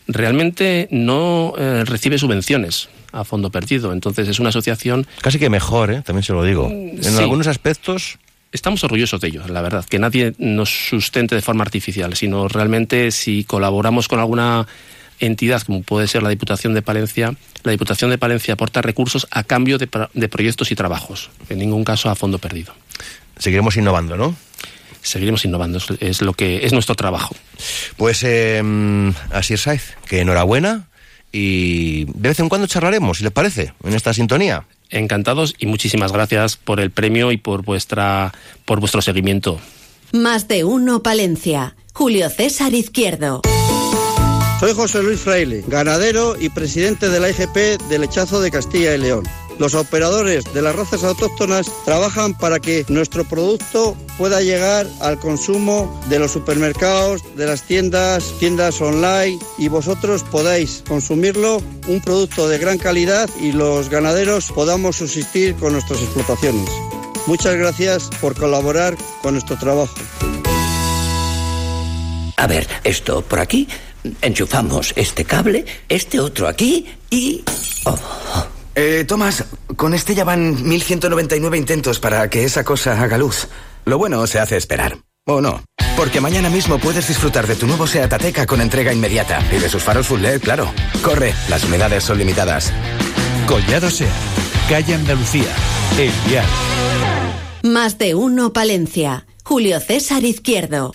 Realmente 0.07 0.87
no 0.91 1.53
eh, 1.57 1.83
recibe 1.85 2.17
subvenciones 2.17 2.89
a 3.13 3.23
fondo 3.23 3.49
perdido, 3.49 3.93
entonces 3.93 4.27
es 4.27 4.39
una 4.39 4.49
asociación... 4.49 5.07
Casi 5.21 5.39
que 5.39 5.49
mejor, 5.49 5.91
¿eh? 5.91 6.01
también 6.05 6.23
se 6.23 6.33
lo 6.33 6.43
digo. 6.43 6.69
En 6.69 7.17
algunos 7.17 7.47
aspectos 7.47 8.19
estamos 8.57 8.83
orgullosos 8.83 9.21
de 9.21 9.29
ello, 9.29 9.47
la 9.47 9.61
verdad, 9.61 9.85
que 9.85 9.99
nadie 9.99 10.33
nos 10.39 10.89
sustente 10.89 11.35
de 11.35 11.41
forma 11.41 11.63
artificial, 11.63 12.15
sino 12.15 12.47
realmente 12.47 13.11
si 13.11 13.43
colaboramos 13.43 14.07
con 14.07 14.19
alguna 14.19 14.67
entidad 15.19 15.61
como 15.61 15.83
puede 15.83 16.07
ser 16.07 16.23
la 16.23 16.29
Diputación 16.29 16.73
de 16.73 16.81
Palencia, 16.81 17.35
la 17.63 17.71
Diputación 17.71 18.09
de 18.09 18.17
Palencia 18.17 18.55
aporta 18.55 18.81
recursos 18.81 19.27
a 19.31 19.43
cambio 19.43 19.77
de, 19.77 19.87
proyectos 19.87 20.71
y 20.71 20.75
trabajos, 20.75 21.29
en 21.49 21.59
ningún 21.59 21.83
caso 21.83 22.09
a 22.09 22.15
fondo 22.15 22.39
perdido. 22.39 22.73
Seguiremos 23.37 23.77
innovando, 23.77 24.17
¿no? 24.17 24.35
Seguiremos 25.01 25.45
innovando, 25.45 25.79
es 25.99 26.21
lo 26.21 26.33
que 26.33 26.65
es 26.65 26.73
nuestro 26.73 26.95
trabajo. 26.95 27.35
Pues 27.95 28.23
eh, 28.23 28.61
así 29.31 29.53
es, 29.53 29.61
Saiz, 29.61 29.95
que 30.07 30.21
enhorabuena 30.21 30.87
y 31.31 32.05
de 32.05 32.29
vez 32.29 32.39
en 32.39 32.49
cuando 32.49 32.67
charlaremos, 32.67 33.19
si 33.19 33.23
les 33.23 33.31
parece, 33.31 33.73
en 33.83 33.93
esta 33.93 34.13
sintonía. 34.13 34.65
Encantados 34.89 35.55
y 35.57 35.65
muchísimas 35.65 36.11
gracias 36.11 36.57
por 36.57 36.79
el 36.79 36.91
premio 36.91 37.31
y 37.31 37.37
por 37.37 37.63
vuestra 37.63 38.33
por 38.65 38.79
vuestro 38.79 39.01
seguimiento. 39.01 39.59
Más 40.11 40.47
de 40.47 40.63
uno 40.63 41.03
Palencia. 41.03 41.75
Julio 41.93 42.29
César 42.29 42.73
Izquierdo. 42.73 43.41
Soy 44.59 44.73
José 44.73 45.03
Luis 45.03 45.19
Fraile, 45.19 45.63
ganadero 45.67 46.35
y 46.39 46.49
presidente 46.49 47.09
de 47.09 47.19
la 47.19 47.29
IGP 47.29 47.81
de 47.89 47.99
Lechazo 47.99 48.39
de 48.39 48.49
Castilla 48.49 48.95
y 48.95 48.97
León. 48.97 49.23
Los 49.59 49.73
operadores 49.73 50.43
de 50.53 50.61
las 50.61 50.75
razas 50.75 51.03
autóctonas 51.03 51.71
trabajan 51.83 52.37
para 52.37 52.59
que 52.59 52.85
nuestro 52.89 53.23
producto 53.23 53.97
pueda 54.17 54.41
llegar 54.41 54.87
al 55.01 55.19
consumo 55.19 55.99
de 56.09 56.19
los 56.19 56.31
supermercados, 56.31 57.23
de 57.35 57.47
las 57.47 57.63
tiendas, 57.63 58.33
tiendas 58.39 58.79
online 58.81 59.39
y 59.57 59.67
vosotros 59.67 60.23
podáis 60.23 60.83
consumirlo, 60.87 61.61
un 61.87 62.01
producto 62.01 62.47
de 62.47 62.59
gran 62.59 62.77
calidad 62.77 63.29
y 63.41 63.51
los 63.51 63.89
ganaderos 63.89 64.51
podamos 64.51 64.97
subsistir 64.97 65.55
con 65.55 65.73
nuestras 65.73 66.01
explotaciones. 66.01 66.69
Muchas 67.25 67.55
gracias 67.55 68.09
por 68.21 68.35
colaborar 68.35 68.95
con 69.21 69.33
nuestro 69.33 69.57
trabajo. 69.57 69.95
A 72.37 72.45
ver, 72.45 72.67
esto 72.83 73.23
por 73.23 73.39
aquí, 73.39 73.67
enchufamos 74.21 74.93
este 74.95 75.25
cable, 75.25 75.65
este 75.89 76.19
otro 76.19 76.47
aquí 76.47 76.85
y... 77.09 77.43
Oh. 77.85 78.56
Eh, 78.79 79.05
Tomás, 79.07 79.43
con 79.75 79.95
este 79.95 80.13
ya 80.13 80.23
van 80.23 80.69
1199 80.69 81.57
intentos 81.57 81.99
para 81.99 82.29
que 82.29 82.43
esa 82.43 82.63
cosa 82.63 83.01
haga 83.01 83.17
luz. 83.17 83.47
Lo 83.85 83.97
bueno 83.97 84.27
se 84.27 84.37
hace 84.37 84.55
esperar. 84.55 84.99
¿O 85.25 85.41
no? 85.41 85.63
Porque 85.95 86.21
mañana 86.21 86.51
mismo 86.51 86.77
puedes 86.77 87.07
disfrutar 87.07 87.47
de 87.47 87.55
tu 87.55 87.65
nuevo 87.65 87.87
Seat 87.87 88.13
Ateca 88.13 88.45
con 88.45 88.61
entrega 88.61 88.93
inmediata. 88.93 89.43
Y 89.51 89.57
de 89.57 89.67
sus 89.67 89.81
faros 89.81 90.05
full 90.05 90.21
LED, 90.21 90.41
claro. 90.41 90.71
Corre, 91.01 91.33
las 91.49 91.63
unidades 91.63 92.03
son 92.03 92.19
limitadas. 92.19 92.71
Collado 93.47 93.89
Seat, 93.89 94.11
calle 94.69 94.93
Andalucía, 94.93 95.51
El 95.97 96.11
Vial. 96.29 96.45
Más 97.63 97.97
de 97.97 98.13
uno 98.13 98.53
Palencia. 98.53 99.25
Julio 99.43 99.79
César 99.79 100.23
Izquierdo. 100.23 100.93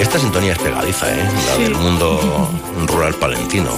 Esta 0.00 0.18
sintonía 0.18 0.52
es 0.52 0.58
pegadiza, 0.58 1.12
¿eh? 1.14 1.28
La 1.46 1.56
del 1.56 1.74
mundo 1.74 2.50
rural 2.86 3.14
palentino. 3.14 3.70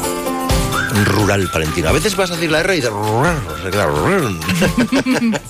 Rural 1.04 1.48
palentino. 1.52 1.88
A 1.88 1.92
veces 1.92 2.16
vas 2.16 2.30
a 2.30 2.34
decir 2.34 2.50
la 2.50 2.60
R 2.60 2.76
y 2.76 2.80
te... 2.80 2.88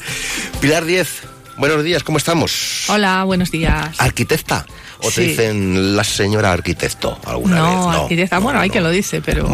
Pilar 0.61 0.85
10, 0.85 1.09
buenos 1.57 1.85
días, 1.85 2.03
¿cómo 2.03 2.19
estamos? 2.19 2.85
Hola, 2.89 3.25
buenos 3.25 3.51
días. 3.51 3.95
Arquitecta. 3.99 4.67
o 4.99 5.09
te 5.09 5.13
Sí. 5.13 5.21
dicen 5.29 5.95
la 5.97 6.05
señora 6.05 6.53
arquitecto 6.53 7.19
alguna 7.27 7.63
vez. 7.63 7.63
No, 7.63 7.93
No. 7.93 8.03
arquitecta. 8.03 8.39
bueno, 8.39 8.61
hay 8.61 8.71
que 8.71 8.81
lo 8.81 8.91
dice, 8.91 9.21
pero, 9.21 9.47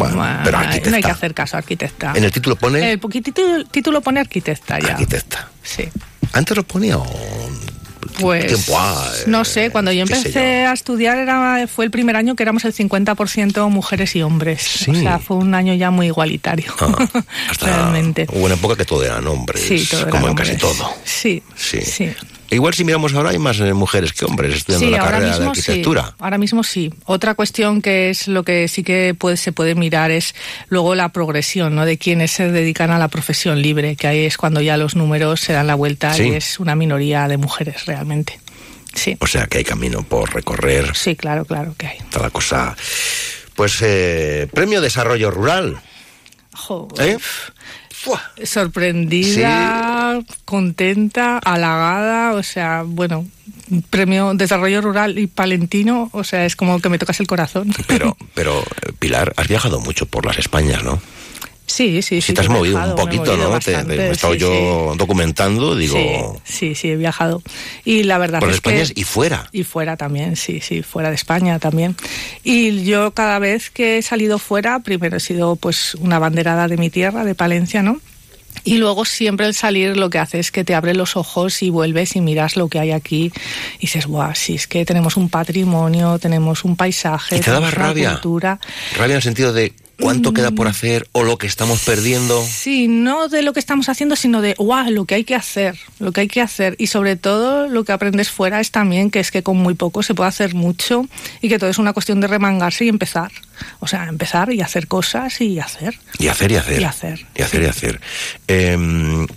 pero 0.43 0.61
no 0.61 0.95
hay 0.95 1.03
que 1.03 1.11
hacer 1.11 1.33
caso, 1.33 1.57
arquitecta. 1.57 2.13
En 2.15 2.23
el 2.23 2.31
título 2.31 2.55
pone 2.55 2.93
El 2.93 2.99
título, 2.99 3.65
título 3.65 4.01
pone 4.01 4.19
arquitecta 4.21 4.79
ya. 4.79 4.93
arquitecta. 4.93 5.49
Sí. 5.61 5.89
Antes 6.33 6.57
lo 6.57 6.63
ponía 6.63 6.97
o 6.97 7.05
Pues 8.19 8.47
tiempo 8.47 8.77
ah, 8.77 9.11
eh, 9.15 9.23
no 9.27 9.45
sé, 9.45 9.69
cuando 9.69 9.91
yo 9.91 10.03
empecé 10.03 10.65
a 10.65 10.73
estudiar 10.73 11.17
era 11.17 11.67
fue 11.67 11.85
el 11.85 11.91
primer 11.91 12.15
año 12.15 12.35
que 12.35 12.43
éramos 12.43 12.65
el 12.65 12.73
50% 12.73 13.69
mujeres 13.69 14.15
y 14.15 14.21
hombres. 14.21 14.61
Sí. 14.61 14.91
O 14.91 14.95
sea, 14.95 15.19
fue 15.19 15.37
un 15.37 15.53
año 15.55 15.73
ya 15.73 15.91
muy 15.91 16.07
igualitario. 16.07 16.73
hasta 17.49 17.65
realmente. 17.65 18.27
Hubo 18.31 18.45
una 18.45 18.55
época 18.55 18.75
que 18.75 18.85
todo 18.85 19.03
eran 19.03 19.25
hombres, 19.27 19.61
Sí, 19.61 19.87
todo 19.89 20.09
como 20.09 20.27
en 20.27 20.35
casi 20.35 20.57
todo. 20.57 20.89
Sí, 21.03 21.43
Sí. 21.55 21.81
sí. 21.81 22.09
Igual 22.53 22.73
si 22.73 22.83
miramos 22.83 23.13
ahora 23.13 23.31
hay 23.31 23.39
más 23.39 23.59
eh, 23.59 23.73
mujeres 23.73 24.13
que 24.13 24.25
hombres 24.25 24.55
estudiando 24.55 24.85
Sí, 24.87 24.91
la 24.91 24.99
carrera 24.99 25.37
de 25.37 25.45
arquitectura. 25.47 26.05
sí. 26.07 26.13
Ahora 26.19 26.37
mismo 26.37 26.63
sí. 26.63 26.93
Otra 27.05 27.33
cuestión 27.35 27.81
que 27.81 28.09
es 28.09 28.27
lo 28.27 28.43
que 28.43 28.67
sí 28.67 28.83
que 28.83 29.15
puede, 29.17 29.37
se 29.37 29.51
puede 29.51 29.75
mirar 29.75 30.11
es 30.11 30.35
luego 30.69 30.95
la 30.95 31.09
progresión, 31.09 31.75
¿no? 31.75 31.85
De 31.85 31.97
quienes 31.97 32.31
se 32.31 32.51
dedican 32.51 32.91
a 32.91 32.99
la 32.99 33.07
profesión 33.07 33.61
libre, 33.61 33.95
que 33.95 34.07
ahí 34.07 34.25
es 34.25 34.37
cuando 34.37 34.61
ya 34.61 34.77
los 34.77 34.95
números 34.95 35.41
se 35.41 35.53
dan 35.53 35.67
la 35.67 35.75
vuelta 35.75 36.13
Sí. 36.13 36.23
y 36.29 36.31
es 36.33 36.59
una 36.59 36.75
minoría 36.75 37.27
de 37.27 37.37
mujeres 37.37 37.85
realmente. 37.85 38.39
Sí. 38.93 39.17
O 39.19 39.27
sea 39.27 39.47
que 39.47 39.57
hay 39.57 39.63
camino 39.63 40.03
por 40.03 40.33
recorrer. 40.33 40.95
Sí, 40.95 41.15
claro, 41.15 41.45
claro 41.45 41.73
que 41.77 41.87
hay. 41.87 41.97
Está 41.97 42.19
la 42.19 42.29
cosa. 42.29 42.75
Pues 43.55 43.77
eh, 43.81 44.47
Premio 44.53 44.81
Desarrollo 44.81 45.31
Rural. 45.31 45.77
Jo, 46.53 46.87
¿eh? 46.99 47.17
Sorprendida, 48.43 50.19
contenta, 50.45 51.39
halagada, 51.39 52.33
o 52.33 52.43
sea, 52.43 52.83
bueno, 52.85 53.25
premio 53.89 54.33
Desarrollo 54.33 54.81
Rural 54.81 55.17
y 55.17 55.27
Palentino, 55.27 56.09
o 56.13 56.23
sea, 56.23 56.45
es 56.45 56.55
como 56.55 56.79
que 56.79 56.89
me 56.89 56.99
tocas 56.99 57.19
el 57.19 57.27
corazón. 57.27 57.73
Pero, 57.87 58.17
pero 58.33 58.59
eh, 58.59 58.91
Pilar, 58.99 59.33
has 59.37 59.47
viajado 59.47 59.79
mucho 59.79 60.05
por 60.05 60.25
las 60.25 60.37
Españas, 60.39 60.83
¿no? 60.83 61.01
Sí, 61.73 62.03
sí, 62.03 62.21
sí. 62.21 62.21
Si 62.21 62.33
te 62.33 62.41
has 62.41 62.49
movido 62.49 62.75
viajado, 62.75 62.95
un 62.95 63.01
poquito, 63.01 63.35
¿no? 63.35 63.45
Te- 63.45 63.49
bastante, 63.51 63.97
me 63.97 64.07
he 64.09 64.11
estado 64.11 64.33
sí, 64.33 64.39
yo 64.39 64.93
documentando, 64.95 65.75
digo, 65.75 65.97
Sí, 66.43 66.69
sí, 66.69 66.75
sí, 66.75 66.89
he 66.91 66.95
viajado. 66.97 67.41
Y 67.83 68.03
la 68.03 68.19
verdad 68.19 68.39
por 68.39 68.49
es 68.49 68.55
España 68.55 68.83
que... 68.85 68.93
y 69.01 69.03
fuera. 69.03 69.49
Y 69.51 69.63
fuera 69.63 69.97
también, 69.97 70.35
sí, 70.35 70.59
sí, 70.61 70.83
fuera 70.83 71.09
de 71.09 71.15
España 71.15 71.57
también. 71.57 71.95
Y 72.43 72.83
yo 72.83 73.11
cada 73.15 73.39
vez 73.39 73.71
que 73.71 73.97
he 73.97 74.01
salido 74.03 74.37
fuera, 74.37 74.81
primero 74.81 75.17
he 75.17 75.19
sido 75.19 75.55
pues 75.55 75.95
una 75.95 76.19
banderada 76.19 76.67
de 76.67 76.77
mi 76.77 76.91
tierra, 76.91 77.25
de 77.25 77.33
Palencia, 77.33 77.81
¿no? 77.81 77.99
Y 78.65 78.77
luego 78.77 79.03
siempre 79.03 79.47
el 79.47 79.55
salir 79.55 79.97
lo 79.97 80.11
que 80.11 80.19
hace 80.19 80.37
es 80.39 80.51
que 80.51 80.63
te 80.63 80.75
abre 80.75 80.93
los 80.93 81.17
ojos 81.17 81.63
y 81.63 81.71
vuelves 81.71 82.15
y 82.15 82.21
miras 82.21 82.55
lo 82.55 82.67
que 82.69 82.79
hay 82.79 82.91
aquí 82.91 83.31
y 83.79 83.81
dices, 83.81 84.05
guau, 84.05 84.31
sí, 84.35 84.53
es 84.55 84.67
que 84.67 84.85
tenemos 84.85 85.17
un 85.17 85.27
patrimonio, 85.27 86.19
tenemos 86.19 86.63
un 86.63 86.75
paisaje, 86.75 87.37
¿Y 87.37 87.39
te 87.41 87.49
daba 87.49 87.71
rabia? 87.71 88.11
cultura. 88.11 88.59
Rabia 88.95 89.13
en 89.13 89.17
el 89.17 89.21
sentido 89.23 89.51
de 89.53 89.73
cuánto 89.99 90.33
queda 90.33 90.51
por 90.51 90.67
hacer 90.67 91.07
o 91.11 91.23
lo 91.23 91.37
que 91.37 91.47
estamos 91.47 91.83
perdiendo. 91.83 92.43
Sí, 92.45 92.87
no 92.87 93.27
de 93.27 93.41
lo 93.41 93.53
que 93.53 93.59
estamos 93.59 93.89
haciendo, 93.89 94.15
sino 94.15 94.41
de 94.41 94.55
wow, 94.57 94.89
lo 94.89 95.05
que 95.05 95.15
hay 95.15 95.23
que 95.23 95.35
hacer, 95.35 95.77
lo 95.99 96.11
que 96.11 96.21
hay 96.21 96.27
que 96.27 96.41
hacer. 96.41 96.75
Y 96.77 96.87
sobre 96.87 97.15
todo 97.15 97.67
lo 97.67 97.83
que 97.83 97.91
aprendes 97.91 98.29
fuera 98.29 98.59
es 98.59 98.71
también 98.71 99.11
que 99.11 99.19
es 99.19 99.31
que 99.31 99.43
con 99.43 99.57
muy 99.57 99.73
poco 99.73 100.03
se 100.03 100.13
puede 100.13 100.29
hacer 100.29 100.55
mucho 100.55 101.07
y 101.41 101.49
que 101.49 101.59
todo 101.59 101.69
es 101.69 101.77
una 101.77 101.93
cuestión 101.93 102.21
de 102.21 102.27
remangarse 102.27 102.85
y 102.85 102.89
empezar. 102.89 103.31
O 103.79 103.87
sea, 103.87 104.05
empezar 104.05 104.51
y 104.51 104.61
hacer 104.61 104.87
cosas 104.87 105.39
y 105.41 105.59
hacer. 105.59 105.99
Y 106.19 106.27
hacer 106.27 106.51
y 106.51 106.55
hacer. 106.55 106.81
Y 106.81 106.83
hacer. 106.83 107.25
Y 107.35 107.41
hacer 107.41 107.61
y 107.61 107.65
hacer. 107.65 108.01
Eh, 108.47 109.27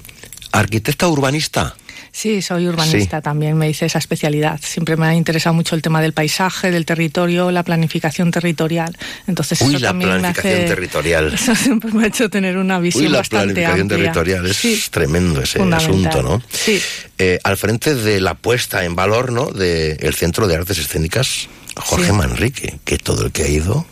arquitecta 0.52 1.08
urbanista. 1.08 1.76
Sí, 2.18 2.40
soy 2.40 2.66
urbanista 2.66 3.20
también, 3.20 3.58
me 3.58 3.68
hice 3.68 3.84
esa 3.84 3.98
especialidad. 3.98 4.58
Siempre 4.62 4.96
me 4.96 5.04
ha 5.06 5.14
interesado 5.14 5.52
mucho 5.52 5.74
el 5.74 5.82
tema 5.82 6.00
del 6.00 6.14
paisaje, 6.14 6.70
del 6.70 6.86
territorio, 6.86 7.50
la 7.50 7.62
planificación 7.62 8.30
territorial. 8.30 8.96
Entonces 9.26 9.60
Uy, 9.60 9.74
eso 9.74 9.80
la 9.80 9.88
también 9.88 10.10
me 10.12 10.18
planificación 10.20 10.54
hace- 10.54 10.66
territorial. 10.66 11.34
Eso 11.34 11.54
siempre 11.54 11.92
me 11.92 12.04
ha 12.04 12.06
hecho 12.06 12.30
tener 12.30 12.56
una 12.56 12.78
visión 12.78 13.04
Uy, 13.04 13.10
la 13.10 13.18
bastante 13.18 13.52
planificación 13.52 13.80
amplia. 13.82 13.98
territorial 13.98 14.46
es 14.46 14.56
Sí. 14.56 14.82
tremendo 14.90 15.42
ese 15.42 15.60
asunto, 15.60 16.22
¿no? 16.22 16.42
Sí. 16.50 16.80
Eh, 17.18 17.38
al 17.44 17.58
frente 17.58 17.94
de 17.94 18.18
la 18.22 18.32
puesta 18.32 18.86
en 18.86 18.96
valor, 18.96 19.30
¿no? 19.30 19.50
Del 19.50 20.14
Centro 20.14 20.46
de 20.48 20.56
Artes 20.56 20.78
Escénicas, 20.78 21.48
Jorge 21.76 22.06
Sí. 22.06 22.12
Manrique, 22.12 22.78
que 22.86 22.96
todo 22.96 23.26
el 23.26 23.32
que 23.32 23.42
ha 23.42 23.48
ido 23.48 23.86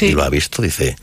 y 0.00 0.12
lo 0.12 0.22
ha 0.24 0.30
visto 0.30 0.62
dice, 0.62 0.96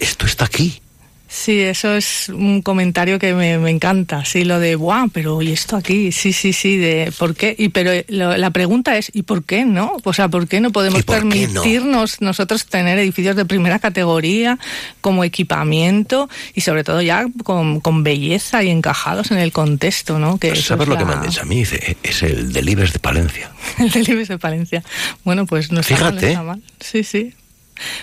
esto 0.00 0.26
está 0.26 0.46
aquí. 0.46 0.82
Sí, 1.30 1.60
eso 1.60 1.94
es 1.94 2.30
un 2.30 2.62
comentario 2.62 3.18
que 3.18 3.34
me, 3.34 3.58
me 3.58 3.70
encanta, 3.70 4.24
sí, 4.24 4.44
lo 4.44 4.58
de, 4.58 4.76
guau, 4.76 5.10
pero 5.10 5.42
¿y 5.42 5.52
esto 5.52 5.76
aquí? 5.76 6.10
Sí, 6.10 6.32
sí, 6.32 6.54
sí, 6.54 6.78
de 6.78 7.12
¿por 7.18 7.34
qué? 7.36 7.54
Y 7.58 7.68
pero 7.68 7.90
lo- 8.08 8.36
la 8.38 8.50
pregunta 8.50 8.96
es, 8.96 9.10
¿y 9.12 9.22
por 9.24 9.44
qué 9.44 9.66
no? 9.66 9.96
O 10.04 10.12
sea, 10.14 10.28
¿por 10.28 10.48
qué 10.48 10.60
no 10.60 10.72
podemos 10.72 11.00
no? 11.00 11.04
permitirnos 11.04 12.22
nosotros 12.22 12.64
tener 12.64 12.98
edificios 12.98 13.36
de 13.36 13.44
primera 13.44 13.78
categoría 13.78 14.58
como 15.02 15.22
equipamiento 15.22 16.30
y 16.54 16.62
sobre 16.62 16.82
todo 16.82 17.02
ya 17.02 17.26
con, 17.44 17.80
con 17.80 18.02
belleza 18.04 18.62
y 18.62 18.70
encajados 18.70 19.30
en 19.30 19.36
el 19.38 19.52
contexto, 19.52 20.18
¿no? 20.18 20.38
Que 20.38 20.56
¿Sabes 20.56 20.70
es 20.82 20.88
lo 20.88 20.96
que 20.96 21.04
me 21.04 21.12
han 21.12 21.22
dicho 21.22 21.42
a 21.42 21.44
mí? 21.44 21.56
Dice, 21.56 21.98
es 22.02 22.22
el 22.22 22.52
Delibes 22.54 22.92
de 22.94 23.00
Palencia. 23.00 23.50
El 23.78 23.90
del 23.90 24.08
Ibis 24.08 24.28
de 24.28 24.38
Palencia. 24.38 24.82
Bueno, 25.24 25.44
pues 25.44 25.70
no 25.72 25.80
está 25.80 25.94
mal, 26.00 26.14
no 26.14 26.20
está 26.20 26.42
mal. 26.42 26.62
Sí, 26.80 27.04
sí. 27.04 27.34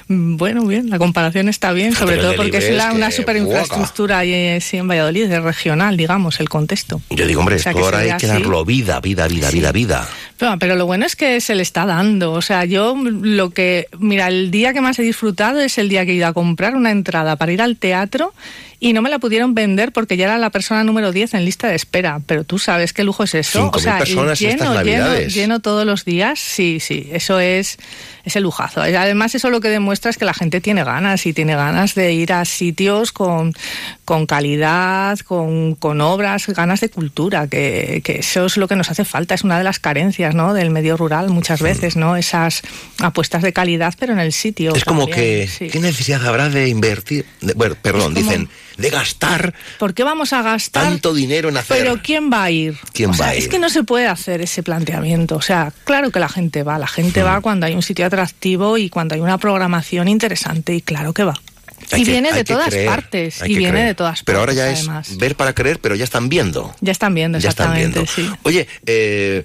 Mm, 0.08 0.38
Bueno, 0.38 0.66
bien, 0.66 0.90
la 0.90 0.98
comparación 0.98 1.50
está 1.50 1.72
bien, 1.72 1.92
Fíjate 1.94 2.06
sobre 2.12 2.22
todo 2.22 2.36
porque 2.36 2.58
es 2.58 2.72
la- 2.76 2.92
una 2.94 3.12
superinfraestructura 3.12 4.20
ahí 4.20 4.34
eh, 4.34 4.60
sí, 4.62 4.78
en 4.78 4.88
Valladolid, 4.88 5.32
es 5.32 5.44
regional, 5.44 5.98
digamos, 5.98 6.40
el 6.40 6.50
contexto. 6.50 7.02
Yo 7.10 7.26
digo, 7.28 7.40
hombre, 7.42 7.56
O 7.56 7.60
sea, 7.60 7.72
esto 7.72 7.80
que 7.80 7.86
ahora 7.86 8.00
hay 8.00 8.08
que 8.10 8.14
así. 8.14 8.28
darlo 8.28 8.66
vida, 8.66 9.00
vida, 9.02 9.28
vida, 9.28 9.50
vida, 9.52 9.72
vida. 9.72 10.08
Pero, 10.38 10.58
pero 10.60 10.76
lo 10.76 10.86
bueno 10.86 11.06
es 11.06 11.16
que 11.16 11.40
se 11.42 11.56
le 11.56 11.62
está 11.64 11.86
dando. 11.86 12.34
O 12.34 12.42
sea, 12.42 12.66
yo 12.66 12.96
lo 13.06 13.52
que. 13.52 13.88
Mira, 14.00 14.28
el 14.28 14.52
día 14.52 14.74
que 14.74 14.82
más 14.82 15.00
he 15.00 15.04
disfrutado 15.04 15.60
es 15.62 15.78
el 15.78 15.88
día 15.90 16.06
que 16.06 16.12
he 16.12 16.16
ido 16.16 16.28
a 16.28 16.34
comprar 16.34 16.76
una 16.76 16.92
entrada 16.92 17.36
para 17.38 17.52
ir 17.54 17.62
al 17.62 17.78
teatro 17.78 18.34
y 18.80 18.94
no 18.94 19.02
me 19.02 19.10
la 19.10 19.20
pudieron 19.20 19.54
vender 19.54 19.92
porque 19.92 20.18
ya 20.18 20.26
era 20.26 20.38
la 20.38 20.50
persona 20.50 20.84
número 20.84 21.12
10 21.12 21.34
en 21.36 21.46
lista 21.46 21.68
de 21.68 21.76
espera. 21.76 22.20
Pero 22.26 22.44
tú 22.44 22.60
sabes 22.60 22.94
qué 22.94 23.04
lujo 23.04 23.24
es 23.24 23.36
eso. 23.36 23.72
5.000 23.72 23.76
O 23.76 23.80
sea, 23.80 23.98
personas 24.00 24.40
lleno, 24.40 24.54
estas 24.54 24.68
lleno, 24.68 24.74
Navidades. 24.76 25.34
lleno 25.34 25.60
todos 25.60 25.86
los 25.86 26.06
días. 26.06 26.40
Sí, 26.40 26.80
sí, 26.80 27.10
eso 27.12 27.40
es, 27.40 27.78
es 28.24 28.36
el 28.36 28.44
lujazo. 28.44 28.82
Además, 28.82 29.36
eso 29.36 29.50
lo 29.50 29.62
que 29.62 29.70
demuestra 29.70 30.12
es 30.12 30.18
que 30.18 30.26
la 30.26 30.34
gente 30.34 30.62
tiene 30.62 30.84
ganas 30.84 31.26
y 31.26 31.34
tiene 31.34 31.56
ganas 31.56 31.96
de 31.96 32.14
ir 32.14 32.34
a 32.34 32.44
sitios 32.46 33.12
con, 33.12 33.54
con 34.06 34.28
calidad, 34.28 35.18
con, 35.20 35.76
con 35.76 36.00
obras, 36.00 36.48
ganas 36.48 36.80
de 36.80 36.90
cultura, 36.90 37.48
que, 37.48 38.02
que 38.04 38.20
eso 38.20 38.46
es 38.46 38.56
lo 38.58 38.68
que 38.68 38.76
nos 38.76 38.90
hace 38.92 39.04
falta. 39.04 39.34
Es 39.36 39.44
una 39.44 39.58
de 39.58 39.64
las 39.64 39.80
carencias 39.80 40.36
¿no? 40.36 40.54
del 40.54 40.70
medio 40.70 40.96
rural 40.96 41.30
muchas 41.30 41.62
veces, 41.62 41.96
¿no? 41.96 42.16
Esas 42.16 42.62
apuestas 43.00 43.42
de 43.42 43.52
calidad, 43.52 43.94
pero 44.00 44.14
en 44.14 44.20
el 44.20 44.32
sitio. 44.32 44.76
Es 44.76 44.86
como 44.86 45.08
que, 45.08 45.48
sí. 45.48 45.68
¿qué 45.70 45.80
necesidad 45.80 46.26
habrá 46.26 46.50
de 46.50 46.70
invertir? 46.70 47.26
de- 47.42 47.54
bueno, 47.54 47.76
perdón, 47.82 48.14
como- 48.14 48.26
dicen, 48.26 48.50
de 48.78 48.90
gastar 48.90 49.54
¿Por 49.80 49.94
qué 49.94 50.04
vamos 50.04 50.34
a 50.34 50.42
gastar 50.42 50.84
tanto 50.84 51.14
dinero 51.14 51.50
en 51.50 51.58
hacer. 51.58 51.78
Pero 51.78 52.00
¿quién 52.04 52.30
va 52.32 52.44
a 52.44 52.52
ir? 52.52 52.78
¿Quién 52.94 53.12
O 53.12 53.14
sea, 53.14 53.28
va 53.28 53.32
a 53.32 53.36
Es 53.36 53.48
que 53.48 53.58
no 53.58 53.70
se 53.70 53.84
puede 53.84 54.08
hacer 54.08 54.42
ese 54.42 54.64
planteamiento. 54.64 55.36
O 55.38 55.42
sea, 55.42 55.72
claro 55.86 56.12
que 56.12 56.20
la 56.20 56.30
gente 56.30 56.64
va. 56.64 56.78
La 56.78 56.88
gente 56.88 57.24
va 57.24 57.42
cuando 57.42 57.66
hay 57.66 57.74
un 57.74 57.82
sitio 57.82 58.06
atractivo 58.06 58.78
y 58.78 58.90
cuando 58.90 59.16
hay 59.16 59.22
una 59.22 59.38
programación 59.38 60.08
interesante 60.08 60.76
y 60.76 60.82
claro 60.82 61.14
que 61.14 61.24
va. 61.24 61.36
Hay 61.92 62.02
y 62.02 62.06
que- 62.06 62.12
viene 62.12 62.32
de 62.34 62.44
todas 62.44 62.70
creer, 62.70 62.88
partes. 62.88 63.42
Y 63.46 63.56
viene 63.56 63.72
creer. 63.72 63.88
de 63.88 63.96
todas 63.96 64.12
partes. 64.20 64.24
Pero 64.26 64.40
ahora 64.40 64.54
ya 64.54 64.70
es 64.70 64.88
ver 65.18 65.36
para 65.36 65.54
creer, 65.54 65.80
pero 65.80 65.96
ya 65.96 66.04
están 66.04 66.30
viendo. 66.30 66.76
Ya 66.82 66.92
están 66.92 67.14
viendo, 67.14 67.38
Ya 67.40 67.50
están 67.50 67.74
viendo. 67.76 68.06
Sí. 68.06 68.30
Oye, 68.44 68.68
eh, 68.86 69.44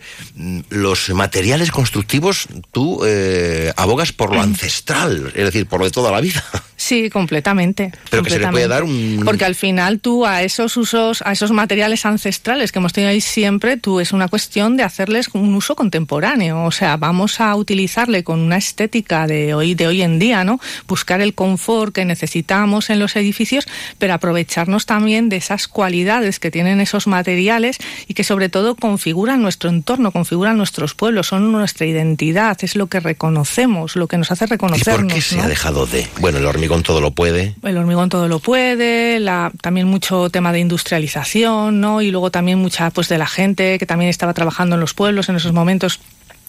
los 0.70 1.10
materiales 1.10 1.70
constructivos, 1.70 2.46
tú 2.72 3.02
eh, 3.06 3.72
abogas 3.76 4.12
por 4.12 4.34
lo 4.34 4.40
ancestral, 4.42 5.32
es 5.34 5.44
decir, 5.44 5.66
por 5.66 5.80
lo 5.80 5.86
de 5.86 5.90
toda 5.90 6.10
la 6.10 6.20
vida. 6.20 6.42
Sí, 6.76 7.10
completamente. 7.10 7.92
Pero 8.08 8.22
que 8.22 8.30
se 8.30 8.38
le 8.38 8.48
puede 8.48 8.66
dar 8.68 8.84
un- 8.84 9.20
Porque 9.24 9.44
al 9.44 9.54
final 9.54 10.00
tú 10.00 10.24
a 10.24 10.42
esos 10.42 10.76
usos, 10.78 11.22
a 11.26 11.32
esos 11.32 11.50
materiales 11.50 12.06
ancestrales 12.06 12.72
que 12.72 12.78
hemos 12.78 12.92
tenido 12.94 13.10
ahí 13.10 13.20
siempre, 13.20 13.76
tú 13.76 14.00
es 14.00 14.12
una 14.12 14.28
cuestión 14.28 14.78
de 14.78 14.82
hacerles 14.82 15.28
un 15.34 15.54
uso 15.54 15.76
contemporáneo. 15.76 16.64
O 16.64 16.70
sea, 16.72 16.96
vamos 16.96 17.40
a 17.40 17.54
utilizarle 17.54 18.24
con 18.24 18.40
una 18.40 18.56
estética 18.56 19.26
de 19.26 19.52
hoy, 19.54 19.74
de 19.74 19.86
hoy 19.88 20.00
en 20.02 20.18
día, 20.18 20.42
¿no? 20.44 20.58
Buscar 20.88 21.20
el 21.20 21.34
confort 21.34 21.94
que 21.94 22.04
necesitamos 22.06 22.29
en 22.34 22.98
los 22.98 23.16
edificios, 23.16 23.66
pero 23.98 24.14
aprovecharnos 24.14 24.86
también 24.86 25.28
de 25.28 25.36
esas 25.36 25.68
cualidades 25.68 26.38
que 26.38 26.50
tienen 26.50 26.80
esos 26.80 27.06
materiales 27.06 27.78
y 28.08 28.14
que 28.14 28.24
sobre 28.24 28.48
todo 28.48 28.74
configuran 28.74 29.42
nuestro 29.42 29.70
entorno, 29.70 30.12
configuran 30.12 30.56
nuestros 30.56 30.94
pueblos, 30.94 31.28
son 31.28 31.52
nuestra 31.52 31.86
identidad, 31.86 32.56
es 32.62 32.76
lo 32.76 32.86
que 32.86 33.00
reconocemos, 33.00 33.96
lo 33.96 34.06
que 34.06 34.18
nos 34.18 34.30
hace 34.30 34.44
¿Y 34.44 34.48
reconocernos. 34.48 35.04
por 35.04 35.14
qué 35.14 35.20
se 35.20 35.36
¿no? 35.36 35.42
ha 35.42 35.48
dejado 35.48 35.86
de? 35.86 36.06
Bueno, 36.20 36.38
el 36.38 36.46
hormigón 36.46 36.82
todo 36.82 37.00
lo 37.00 37.10
puede. 37.10 37.54
El 37.62 37.76
hormigón 37.76 38.08
todo 38.08 38.28
lo 38.28 38.38
puede, 38.38 39.20
la, 39.20 39.52
también 39.60 39.86
mucho 39.86 40.30
tema 40.30 40.52
de 40.52 40.60
industrialización, 40.60 41.80
¿no? 41.80 42.02
Y 42.02 42.10
luego 42.10 42.30
también 42.30 42.58
mucha 42.58 42.90
pues 42.90 43.08
de 43.08 43.18
la 43.18 43.26
gente 43.26 43.78
que 43.78 43.86
también 43.86 44.08
estaba 44.08 44.34
trabajando 44.34 44.76
en 44.76 44.80
los 44.80 44.94
pueblos 44.94 45.28
en 45.28 45.36
esos 45.36 45.52
momentos 45.52 46.00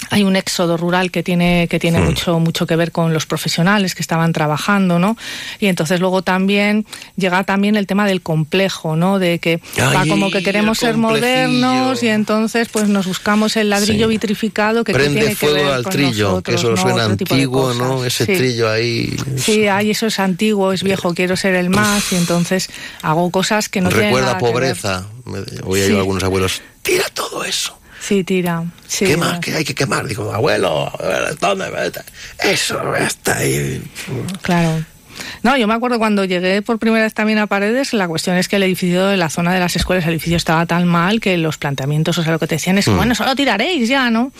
hay 0.09 0.23
un 0.23 0.35
éxodo 0.35 0.77
rural 0.77 1.11
que 1.11 1.23
tiene 1.23 1.67
que 1.69 1.79
tiene 1.79 1.99
Hmm. 1.99 2.05
mucho 2.05 2.39
mucho 2.39 2.65
que 2.65 2.75
ver 2.75 2.91
con 2.91 3.13
los 3.13 3.25
profesionales 3.25 3.95
que 3.95 4.01
estaban 4.01 4.33
trabajando 4.33 4.99
no 4.99 5.15
y 5.59 5.67
entonces 5.67 5.99
luego 5.99 6.21
también 6.23 6.85
llega 7.15 7.43
también 7.43 7.75
el 7.75 7.85
tema 7.87 8.07
del 8.07 8.21
complejo 8.21 8.95
no 8.95 9.19
de 9.19 9.39
que 9.39 9.61
va 9.79 10.05
como 10.07 10.31
que 10.31 10.41
queremos 10.43 10.79
ser 10.79 10.97
modernos 10.97 12.01
y 12.03 12.07
entonces 12.09 12.67
pues 12.69 12.89
nos 12.89 13.05
buscamos 13.07 13.55
el 13.57 13.69
ladrillo 13.69 14.07
Sí. 14.07 14.09
vitrificado 14.11 14.83
que 14.83 14.93
Prende 14.93 15.19
tiene 15.19 15.35
que 15.35 15.47
fuego 15.47 15.55
ver 15.55 15.73
al 15.73 15.83
con 15.83 15.91
trillo, 15.91 16.41
que 16.41 16.51
nosotros, 16.53 16.61
eso 16.61 16.69
¿no? 16.71 16.77
suena 16.77 16.93
Otro 17.03 17.11
antiguo, 17.11 17.73
¿no? 17.73 18.03
Ese 18.05 18.25
Sí. 18.25 18.33
trillo 18.33 18.69
ahí. 18.69 19.15
Sí, 19.37 19.67
ay, 19.67 19.91
eso 19.91 20.07
es 20.07 20.19
antiguo, 20.19 20.73
es 20.73 20.83
viejo, 20.83 21.13
quiero 21.13 21.35
ser 21.37 21.55
el 21.55 21.69
más 21.69 22.11
y 22.11 22.15
entonces 22.15 22.69
hago 23.01 23.29
cosas 23.31 23.69
que 23.69 23.81
no 23.81 23.89
tienen 23.89 24.07
Recuerda 24.07 24.27
nada 24.27 24.39
que 24.39 24.45
ver. 24.45 24.53
pobreza. 24.53 25.05
A 25.25 25.97
algunos 25.99 26.23
abuelos, 26.23 26.61
tira 26.81 27.05
todo 27.13 27.43
eso. 27.43 27.77
Sí, 28.01 28.23
tira. 28.23 28.63
Sí, 28.87 29.05
Quema, 29.05 29.39
que 29.39 29.53
hay 29.55 29.63
que 29.63 29.75
quemar. 29.75 30.07
Digo, 30.07 30.33
abuelo, 30.33 30.91
¿dónde? 31.39 31.65
Eso 32.43 32.95
está 32.95 33.37
ahí. 33.37 33.81
Claro. 34.41 34.83
No, 35.43 35.55
yo 35.55 35.67
me 35.67 35.75
acuerdo 35.75 35.99
cuando 35.99 36.25
llegué 36.25 36.63
por 36.63 36.79
primera 36.79 37.03
vez 37.03 37.13
también 37.13 37.37
a 37.37 37.45
Paredes, 37.45 37.93
la 37.93 38.07
cuestión 38.07 38.37
es 38.37 38.47
que 38.47 38.55
el 38.55 38.63
edificio 38.63 39.05
de 39.05 39.17
la 39.17 39.29
zona 39.29 39.53
de 39.53 39.59
las 39.59 39.75
escuelas, 39.75 40.05
el 40.05 40.11
edificio 40.13 40.35
estaba 40.37 40.65
tan 40.65 40.87
mal 40.87 41.19
que 41.19 41.37
los 41.37 41.57
planteamientos, 41.57 42.17
o 42.17 42.23
sea, 42.23 42.31
lo 42.31 42.39
que 42.39 42.47
te 42.47 42.55
decían 42.55 42.79
es, 42.79 42.87
Mm. 42.87 42.95
bueno, 42.97 43.13
eso 43.13 43.23
lo 43.25 43.35
tiraréis 43.35 43.87
ya, 43.87 44.09
¿no? 44.09 44.31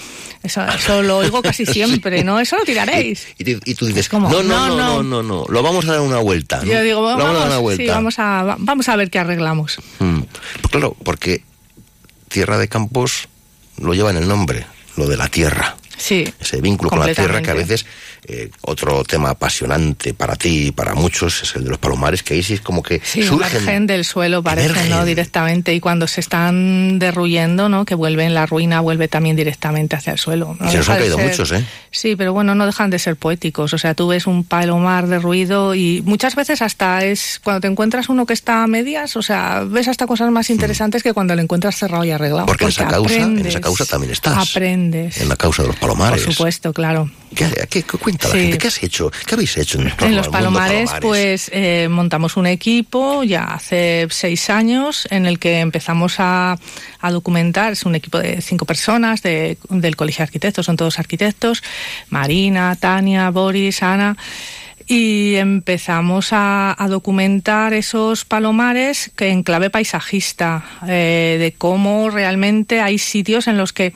Eso, 0.42 0.66
eso 0.68 1.04
lo 1.04 1.18
oigo 1.18 1.42
casi 1.44 1.68
siempre, 1.68 2.24
¿no? 2.24 2.40
Eso 2.40 2.58
lo 2.58 2.64
tiraréis. 2.64 3.28
Y, 3.38 3.44
tú- 3.44 3.62
y 3.64 3.76
tú 3.76 3.86
dices, 3.86 4.10
como, 4.10 4.28
no, 4.32 4.42
no, 4.42 4.70
no, 4.70 4.76
no, 4.76 5.04
no, 5.04 5.04
no. 5.04 5.24
no, 5.24 5.46
lo 5.48 5.62
vamos 5.62 5.86
a 5.88 5.92
dar 5.92 6.02
una 6.02 6.18
vuelta. 6.18 6.58
¿no? 6.58 6.64
Yo 6.72 6.82
digo, 6.82 7.02
vamos, 7.04 7.24
vamos 7.26 7.36
a 7.36 7.40
dar 7.42 7.48
una 7.50 7.58
vuelta. 7.60 7.84
sí, 7.84 7.90
vamos 7.90 8.18
a, 8.20 8.44
va- 8.44 8.56
vamos 8.58 8.90
a 8.90 8.96
ver 8.96 9.12
qué 9.12 9.20
arreglamos. 9.20 9.78
Mm. 10.00 10.22
Pues 10.62 10.72
claro, 10.72 10.96
porque 11.04 11.44
Tierra 12.30 12.58
de 12.58 12.68
Campos 12.70 13.28
lo 13.82 13.94
lleva 13.94 14.12
en 14.12 14.18
el 14.18 14.28
nombre, 14.28 14.66
lo 14.98 15.08
de 15.08 15.18
la 15.18 15.28
tierra. 15.28 15.76
Sí. 15.98 16.34
Ese 16.40 16.62
vínculo 16.62 16.90
con 16.90 17.00
la 17.00 17.14
tierra 17.14 17.42
que 17.42 17.52
a 17.52 17.56
veces 17.56 17.86
eh, 18.28 18.50
otro 18.62 19.04
tema 19.04 19.32
apasionante 19.32 20.14
para 20.14 20.36
ti 20.36 20.68
y 20.68 20.72
para 20.72 20.94
muchos 20.94 21.42
es 21.44 21.56
el 21.56 21.64
de 21.64 21.70
los 21.72 21.80
palomares, 21.80 22.24
que 22.24 22.36
ahí 22.36 22.44
sí 22.44 22.54
es 22.54 22.62
como 22.62 22.84
que 22.84 23.02
Sí, 23.04 23.24
surgen. 23.24 23.50
emergen 23.58 23.88
del 23.88 24.06
suelo, 24.06 24.44
parece. 24.44 24.90
¿no? 24.90 25.04
Directamente. 25.06 25.74
Y 25.74 25.80
cuando 25.80 26.08
se 26.08 26.22
están 26.22 27.00
derruyendo, 27.00 27.70
¿no? 27.70 27.86
Que 27.86 27.96
vuelven, 27.96 28.34
la 28.34 28.46
ruina 28.46 28.80
vuelve 28.82 29.08
también 29.08 29.36
directamente 29.36 29.96
hacia 29.96 30.14
el 30.14 30.20
suelo. 30.20 30.56
No 30.60 30.70
Se 30.72 30.78
nos 30.78 30.90
han 30.90 30.98
caído 31.00 31.18
ser- 31.18 31.28
muchos, 31.28 31.52
¿eh? 31.52 31.66
Sí, 31.90 32.16
pero 32.16 32.32
bueno, 32.34 32.56
no 32.56 32.66
dejan 32.66 32.90
de 32.90 33.00
ser 33.00 33.16
poéticos. 33.16 33.74
O 33.74 33.78
sea, 33.78 33.94
tú 33.96 34.08
ves 34.08 34.28
un 34.28 34.44
palomar 34.44 35.08
derruido 35.08 35.76
y 35.76 36.02
muchas 36.06 36.36
veces 36.36 36.62
hasta 36.62 37.04
es 37.04 37.40
cuando 37.44 37.62
te 37.62 37.68
encuentras 37.68 38.08
uno 38.10 38.26
que 38.26 38.34
está 38.34 38.64
a 38.64 38.68
medias, 38.68 39.16
o 39.16 39.22
sea, 39.22 39.64
ves 39.68 39.88
hasta 39.88 40.06
cosas 40.08 40.32
más 40.32 40.50
interesantes 40.50 41.04
que 41.04 41.14
cuando 41.14 41.36
lo 41.36 41.42
encuentras 41.42 41.76
cerrado 41.76 42.04
y 42.06 42.12
arreglado. 42.12 42.46
Porque 42.46 42.66
en 42.66 42.70
esa 42.70 42.88
causa, 42.88 43.16
en 43.16 43.46
esa 43.46 43.62
causa 43.62 43.86
también 43.86 44.12
estás. 44.14 44.50
Aprendes. 44.50 45.20
En 45.20 45.28
la 45.30 45.36
causa 45.36 45.64
de 45.64 45.70
los 45.70 45.78
Por 45.78 45.90
palomares. 45.90 46.22
supuesto, 46.24 46.72
claro. 46.74 47.10
¿Qué, 47.36 47.48
qué, 47.70 47.84
qué 47.84 47.98
cuenta 48.12 48.28
la 48.28 48.34
Sí. 48.34 48.40
gente? 48.42 48.58
¿Qué 48.58 48.68
has 48.68 48.84
hecho? 48.84 49.12
¿Qué 49.26 49.34
habéis 49.36 49.58
hecho 49.58 49.80
en, 49.80 49.86
los 49.86 50.28
Palomares, 50.28 50.90
Palomares? 50.92 50.92
pues 51.02 51.50
eh, 51.54 51.88
montamos 51.90 52.38
un 52.38 52.48
equipo 52.48 53.24
ya 53.24 53.44
hace 53.46 54.08
seis 54.10 54.50
años 54.50 55.08
en 55.12 55.26
el 55.26 55.40
que 55.40 55.60
empezamos 55.60 56.16
a, 56.20 56.58
a 57.00 57.12
documentar. 57.12 57.74
Es 57.74 57.84
un 57.84 57.96
equipo 57.96 58.20
de 58.20 58.42
cinco 58.42 58.66
personas 58.66 59.22
de- 59.22 59.58
del 59.70 59.96
Colegio 59.96 60.20
de 60.20 60.24
Arquitectos, 60.24 60.66
son 60.66 60.78
todos 60.78 61.00
arquitectos. 61.00 61.64
Marina, 62.10 62.76
Tania, 62.80 63.30
Boris, 63.30 63.82
Ana. 63.84 64.18
Y 64.94 65.38
empezamos 65.38 66.34
a, 66.34 66.76
a 66.78 66.90
documentar 66.90 67.72
esos 67.72 68.26
palomares 68.26 69.10
que 69.16 69.30
en 69.30 69.42
clave 69.42 69.70
paisajista, 69.70 70.66
eh, 70.86 71.38
de 71.40 71.54
cómo 71.58 72.10
realmente 72.10 72.82
hay 72.82 72.98
sitios 72.98 73.48
en 73.48 73.58
los 73.58 73.72
que, 73.72 73.94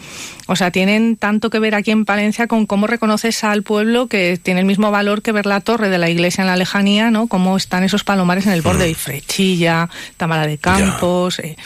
o 0.48 0.56
sea, 0.56 0.72
tienen 0.72 1.18
tanto 1.18 1.50
que 1.50 1.60
ver 1.60 1.76
aquí 1.76 1.92
en 1.92 2.06
Palencia 2.06 2.48
con 2.48 2.66
cómo 2.66 2.88
reconoces 2.88 3.44
al 3.44 3.62
pueblo 3.62 4.08
que 4.08 4.40
tiene 4.42 4.62
el 4.62 4.66
mismo 4.66 4.90
valor 4.90 5.22
que 5.22 5.34
ver 5.34 5.48
la 5.48 5.60
torre 5.60 5.90
de 5.90 5.98
la 5.98 6.10
iglesia 6.10 6.44
en 6.44 6.48
la 6.48 6.56
lejanía, 6.56 7.12
¿no? 7.12 7.28
Cómo 7.28 7.58
están 7.58 7.84
esos 7.84 8.06
palomares 8.06 8.46
en 8.48 8.54
el 8.54 8.62
borde, 8.62 8.90
y 8.90 8.94
Frechilla, 8.94 9.90
Tamara 10.16 10.48
de 10.48 10.60
Campos, 10.60 11.40
eh, 11.40 11.58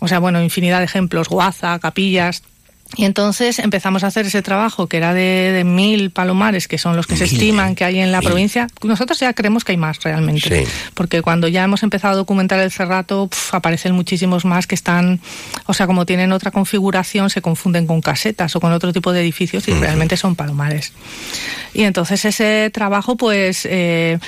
o 0.00 0.08
sea, 0.08 0.18
bueno, 0.18 0.42
infinidad 0.42 0.80
de 0.80 0.84
ejemplos, 0.84 1.30
Guaza, 1.30 1.78
Capillas. 1.78 2.42
Y 2.96 3.04
entonces 3.04 3.58
empezamos 3.58 4.04
a 4.04 4.08
hacer 4.08 4.26
ese 4.26 4.42
trabajo 4.42 4.86
que 4.86 4.96
era 4.96 5.14
de, 5.14 5.52
de 5.52 5.64
mil 5.64 6.10
palomares, 6.10 6.68
que 6.68 6.78
son 6.78 6.96
los 6.96 7.06
que 7.06 7.16
se 7.16 7.24
estiman 7.24 7.74
que 7.74 7.84
hay 7.84 7.98
en 7.98 8.12
la 8.12 8.20
provincia. 8.20 8.68
Nosotros 8.82 9.18
ya 9.18 9.32
creemos 9.32 9.64
que 9.64 9.72
hay 9.72 9.78
más 9.78 10.02
realmente. 10.02 10.64
Sí. 10.64 10.70
Porque 10.94 11.22
cuando 11.22 11.48
ya 11.48 11.64
hemos 11.64 11.82
empezado 11.82 12.14
a 12.14 12.16
documentar 12.16 12.60
el 12.60 12.70
cerrato, 12.70 13.28
pf, 13.28 13.56
aparecen 13.56 13.94
muchísimos 13.94 14.44
más 14.44 14.66
que 14.66 14.74
están, 14.74 15.20
o 15.66 15.74
sea, 15.74 15.86
como 15.86 16.06
tienen 16.06 16.32
otra 16.32 16.50
configuración, 16.50 17.30
se 17.30 17.42
confunden 17.42 17.86
con 17.86 18.00
casetas 18.00 18.54
o 18.56 18.60
con 18.60 18.72
otro 18.72 18.92
tipo 18.92 19.12
de 19.12 19.20
edificios 19.20 19.68
y 19.68 19.72
realmente 19.72 20.16
son 20.16 20.36
palomares. 20.36 20.92
Y 21.72 21.82
entonces 21.82 22.24
ese 22.24 22.70
trabajo, 22.72 23.16
pues, 23.16 23.66
eh, 23.68 24.18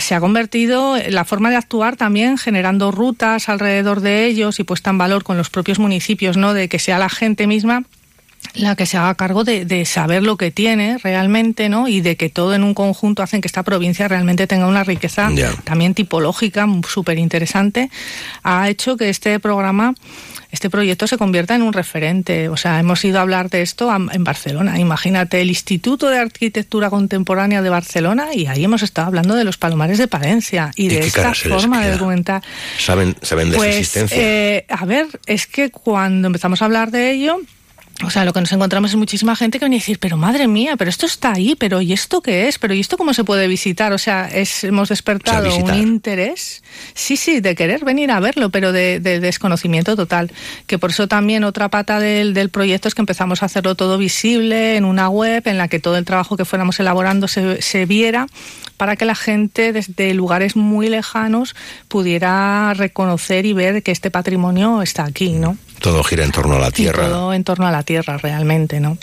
se 0.00 0.14
ha 0.14 0.20
convertido 0.20 0.96
en 0.96 1.14
la 1.14 1.24
forma 1.24 1.50
de 1.50 1.56
actuar 1.56 1.96
también 1.96 2.38
generando 2.38 2.90
rutas 2.90 3.48
alrededor 3.48 4.00
de 4.00 4.26
ellos 4.26 4.60
y 4.60 4.64
puesta 4.64 4.90
en 4.90 4.98
valor 4.98 5.24
con 5.24 5.36
los 5.36 5.50
propios 5.50 5.78
municipios, 5.78 6.36
¿no? 6.36 6.54
De 6.54 6.68
que 6.68 6.78
sea 6.78 6.98
la 6.98 7.08
gente 7.08 7.46
misma 7.46 7.84
la 8.58 8.74
que 8.76 8.86
se 8.86 8.96
haga 8.96 9.14
cargo 9.14 9.44
de, 9.44 9.64
de 9.64 9.84
saber 9.84 10.22
lo 10.22 10.36
que 10.36 10.50
tiene 10.50 10.98
realmente, 10.98 11.68
¿no? 11.68 11.88
Y 11.88 12.00
de 12.00 12.16
que 12.16 12.28
todo 12.28 12.54
en 12.54 12.64
un 12.64 12.74
conjunto 12.74 13.22
hacen 13.22 13.40
que 13.40 13.46
esta 13.48 13.62
provincia 13.62 14.08
realmente 14.08 14.46
tenga 14.46 14.66
una 14.66 14.84
riqueza 14.84 15.30
también 15.64 15.94
tipológica 15.94 16.66
súper 16.88 17.18
interesante, 17.18 17.90
ha 18.42 18.68
hecho 18.68 18.96
que 18.96 19.08
este 19.10 19.38
programa, 19.40 19.94
este 20.50 20.70
proyecto 20.70 21.06
se 21.06 21.18
convierta 21.18 21.54
en 21.54 21.62
un 21.62 21.72
referente. 21.72 22.48
O 22.48 22.56
sea, 22.56 22.80
hemos 22.80 23.04
ido 23.04 23.18
a 23.18 23.22
hablar 23.22 23.48
de 23.50 23.62
esto 23.62 23.90
a- 23.90 23.96
en 24.12 24.24
Barcelona. 24.24 24.78
Imagínate, 24.78 25.40
el 25.40 25.48
Instituto 25.50 26.08
de 26.08 26.18
Arquitectura 26.18 26.90
Contemporánea 26.90 27.62
de 27.62 27.70
Barcelona 27.70 28.28
y 28.34 28.46
ahí 28.46 28.64
hemos 28.64 28.82
estado 28.82 29.06
hablando 29.08 29.34
de 29.34 29.44
los 29.44 29.56
palomares 29.56 29.98
de 29.98 30.08
Palencia 30.08 30.72
y, 30.74 30.86
¿Y 30.86 30.88
de 30.88 30.98
esta 31.00 31.32
forma 31.34 31.78
de 31.80 31.84
queda? 31.86 31.92
documentar. 31.96 32.42
¿Saben, 32.78 33.14
saben 33.22 33.50
de 33.50 33.56
Pues, 33.56 33.74
su 33.74 33.78
existencia? 33.80 34.16
eh, 34.20 34.66
a 34.68 34.84
ver, 34.84 35.06
es 35.26 35.46
que 35.46 35.70
cuando 35.70 36.26
empezamos 36.26 36.60
a 36.62 36.64
hablar 36.64 36.90
de 36.90 37.12
ello, 37.12 37.38
o 38.04 38.10
sea, 38.10 38.24
lo 38.24 38.32
que 38.32 38.40
nos 38.40 38.52
encontramos 38.52 38.90
es 38.90 38.96
muchísima 38.96 39.34
gente 39.34 39.58
que 39.58 39.64
viene 39.64 39.76
a 39.76 39.80
decir, 39.80 39.98
pero 39.98 40.16
madre 40.16 40.46
mía, 40.46 40.76
pero 40.76 40.88
esto 40.88 41.04
está 41.04 41.32
ahí, 41.32 41.56
pero 41.58 41.80
¿y 41.80 41.92
esto 41.92 42.20
qué 42.20 42.46
es? 42.46 42.58
¿Pero 42.58 42.72
y 42.72 42.80
esto 42.80 42.96
cómo 42.96 43.12
se 43.12 43.24
puede 43.24 43.48
visitar? 43.48 43.92
O 43.92 43.98
sea, 43.98 44.28
es, 44.28 44.62
hemos 44.62 44.90
despertado 44.90 45.56
un 45.56 45.74
interés, 45.74 46.62
sí, 46.94 47.16
sí, 47.16 47.40
de 47.40 47.56
querer 47.56 47.84
venir 47.84 48.12
a 48.12 48.20
verlo, 48.20 48.50
pero 48.50 48.70
de, 48.70 49.00
de 49.00 49.18
desconocimiento 49.18 49.96
total. 49.96 50.30
Que 50.68 50.78
por 50.78 50.90
eso 50.90 51.08
también 51.08 51.42
otra 51.42 51.70
pata 51.70 51.98
del, 51.98 52.34
del 52.34 52.50
proyecto 52.50 52.86
es 52.86 52.94
que 52.94 53.02
empezamos 53.02 53.42
a 53.42 53.46
hacerlo 53.46 53.74
todo 53.74 53.98
visible 53.98 54.76
en 54.76 54.84
una 54.84 55.08
web 55.08 55.42
en 55.46 55.58
la 55.58 55.66
que 55.66 55.80
todo 55.80 55.96
el 55.96 56.04
trabajo 56.04 56.36
que 56.36 56.44
fuéramos 56.44 56.78
elaborando 56.78 57.26
se, 57.26 57.60
se 57.62 57.84
viera 57.84 58.28
para 58.76 58.94
que 58.94 59.04
la 59.04 59.16
gente 59.16 59.72
desde 59.72 60.14
lugares 60.14 60.54
muy 60.54 60.88
lejanos 60.88 61.56
pudiera 61.88 62.72
reconocer 62.74 63.44
y 63.44 63.52
ver 63.52 63.82
que 63.82 63.90
este 63.90 64.12
patrimonio 64.12 64.82
está 64.82 65.04
aquí, 65.04 65.32
¿no? 65.32 65.58
Todo 65.80 66.02
gira 66.02 66.24
en 66.24 66.32
torno 66.32 66.56
a 66.56 66.58
la 66.58 66.68
Y 66.68 66.72
tierra. 66.72 67.08
todo 67.08 67.32
en 67.32 67.44
torno 67.44 67.66
a 67.66 67.70
la 67.70 67.82
tierra, 67.82 68.18
realmente, 68.18 68.80
¿no? 68.80 68.98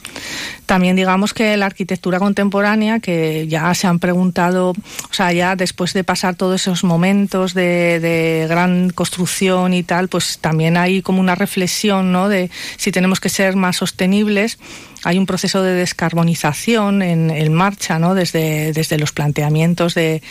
También 0.65 0.95
digamos 0.95 1.33
que 1.33 1.55
la 1.57 1.67
arquitectura 1.67 2.19
contemporánea, 2.19 2.99
que 2.99 3.47
ya 3.47 3.73
se 3.75 3.87
han 3.87 3.99
preguntado, 3.99 4.71
o 4.71 5.13
sea, 5.13 5.31
ya 5.31 5.55
después 5.55 5.93
de 5.93 6.03
pasar 6.03 6.35
todos 6.35 6.61
esos 6.61 6.83
momentos 6.83 7.53
de, 7.53 7.99
de 7.99 8.45
gran 8.49 8.89
construcción 8.89 9.73
y 9.73 9.83
tal, 9.83 10.07
pues 10.09 10.39
también 10.39 10.75
hay 10.77 11.01
como 11.01 11.19
una 11.19 11.35
reflexión, 11.35 12.11
¿no? 12.11 12.29
De 12.29 12.49
si 12.77 12.91
tenemos 12.91 13.19
que 13.19 13.29
ser 13.29 13.55
más 13.55 13.77
sostenibles. 13.77 14.57
Hay 15.05 15.17
un 15.17 15.25
proceso 15.25 15.63
de 15.63 15.73
descarbonización 15.73 17.01
en, 17.01 17.29
en 17.29 17.53
marcha, 17.53 17.99
¿no? 17.99 18.15
Desde, 18.15 18.73
desde 18.73 18.97
los 18.97 19.11
planteamientos 19.11 19.93
de, 19.93 20.21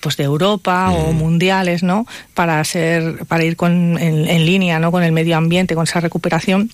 pues 0.00 0.16
de 0.16 0.24
Europa 0.24 0.90
o 0.90 1.12
mundiales, 1.12 1.82
¿no? 1.82 2.06
Para 2.34 2.62
ser, 2.64 3.26
para 3.26 3.44
ir 3.44 3.56
con, 3.56 3.98
en, 3.98 4.26
en 4.26 4.46
línea, 4.46 4.78
¿no? 4.78 4.92
Con 4.92 5.02
el 5.02 5.12
medio 5.12 5.36
ambiente, 5.36 5.74
con 5.74 5.84
esa 5.84 6.00
recuperación. 6.00 6.70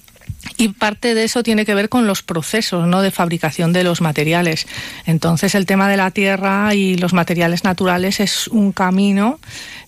Y 0.57 0.69
parte 0.69 1.15
de 1.15 1.24
eso 1.24 1.43
tiene 1.43 1.65
que 1.65 1.74
ver 1.74 1.89
con 1.89 2.07
los 2.07 2.23
procesos 2.23 2.87
¿no? 2.87 3.03
de 3.03 3.11
fabricación 3.11 3.73
de 3.73 3.85
los 3.85 4.01
materiales. 4.01 4.66
Entonces 5.05 5.55
el 5.55 5.66
tema 5.66 5.89
de 5.89 5.97
la 5.97 6.11
tierra 6.11 6.74
y 6.74 6.97
los 6.97 7.12
materiales 7.12 7.65
naturales 7.65 8.20
es 8.20 8.49
un 8.49 8.73
camino 8.73 9.39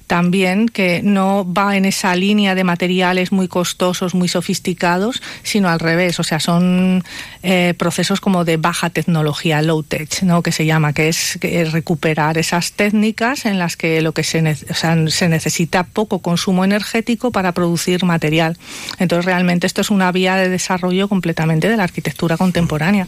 también 0.08 0.68
que 0.68 1.00
no 1.04 1.46
va 1.52 1.76
en 1.76 1.84
esa 1.84 2.16
línea 2.16 2.56
de 2.56 2.64
materiales 2.64 3.30
muy 3.30 3.46
costosos, 3.46 4.14
muy 4.14 4.26
sofisticados, 4.26 5.22
sino 5.44 5.68
al 5.68 5.78
revés. 5.78 6.18
O 6.18 6.24
sea, 6.24 6.40
son 6.40 7.04
eh, 7.44 7.74
procesos 7.78 8.20
como 8.20 8.44
de 8.44 8.56
baja 8.56 8.90
tecnología, 8.90 9.62
low 9.62 9.84
tech, 9.84 10.22
¿no? 10.22 10.42
que 10.42 10.50
se 10.50 10.66
llama, 10.66 10.92
que 10.92 11.08
es, 11.08 11.38
que 11.40 11.60
es 11.62 11.72
recuperar 11.72 12.38
esas 12.38 12.72
técnicas 12.72 13.46
en 13.46 13.58
las 13.60 13.76
que 13.76 14.02
lo 14.02 14.12
que 14.12 14.24
se, 14.24 14.42
ne- 14.42 14.56
o 14.70 14.74
sea, 14.74 14.96
se 15.08 15.28
necesita 15.28 15.84
poco 15.84 16.18
consumo 16.18 16.64
energético 16.64 17.30
para 17.30 17.52
producir 17.52 18.02
material. 18.04 18.56
Entonces, 18.98 19.26
realmente 19.26 19.66
esto 19.66 19.82
es 19.82 19.90
una 19.90 20.10
vía 20.10 20.36
de 20.36 20.48
desarrollo 20.48 21.06
completamente 21.08 21.68
de 21.68 21.76
la 21.76 21.84
arquitectura 21.84 22.36
contemporánea, 22.36 23.06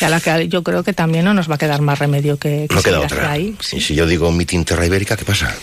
y 0.00 0.04
a 0.04 0.08
la 0.10 0.20
que 0.20 0.48
yo 0.48 0.62
creo 0.62 0.84
que 0.84 0.92
también 0.92 1.24
no 1.24 1.32
nos 1.34 1.50
va 1.50 1.54
a 1.54 1.58
quedar 1.58 1.80
más 1.80 1.98
remedio 1.98 2.38
que, 2.38 2.66
que 2.68 2.74
No 2.74 2.82
queda 2.82 3.00
otra. 3.00 3.30
ahí. 3.32 3.56
Y 3.72 3.80
si 3.80 3.94
yo 3.94 4.06
digo 4.06 4.30
mitin 4.30 4.64
Terra 4.66 4.84
Ibérica, 4.84 5.16
¿qué 5.16 5.24
pasa? 5.24 5.54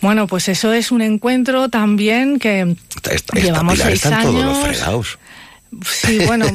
Bueno, 0.00 0.26
pues 0.26 0.48
eso 0.48 0.72
es 0.72 0.92
un 0.92 1.00
encuentro 1.00 1.68
también 1.68 2.38
que 2.38 2.76
Esta, 2.94 3.12
esta 3.12 3.38
llevamos 3.38 3.74
Pilar 3.74 3.88
seis 3.88 4.04
están 4.04 4.22
todos 4.22 4.44
los 4.44 4.58
fregados. 4.58 5.18
Sí, 5.84 6.20
bueno, 6.26 6.46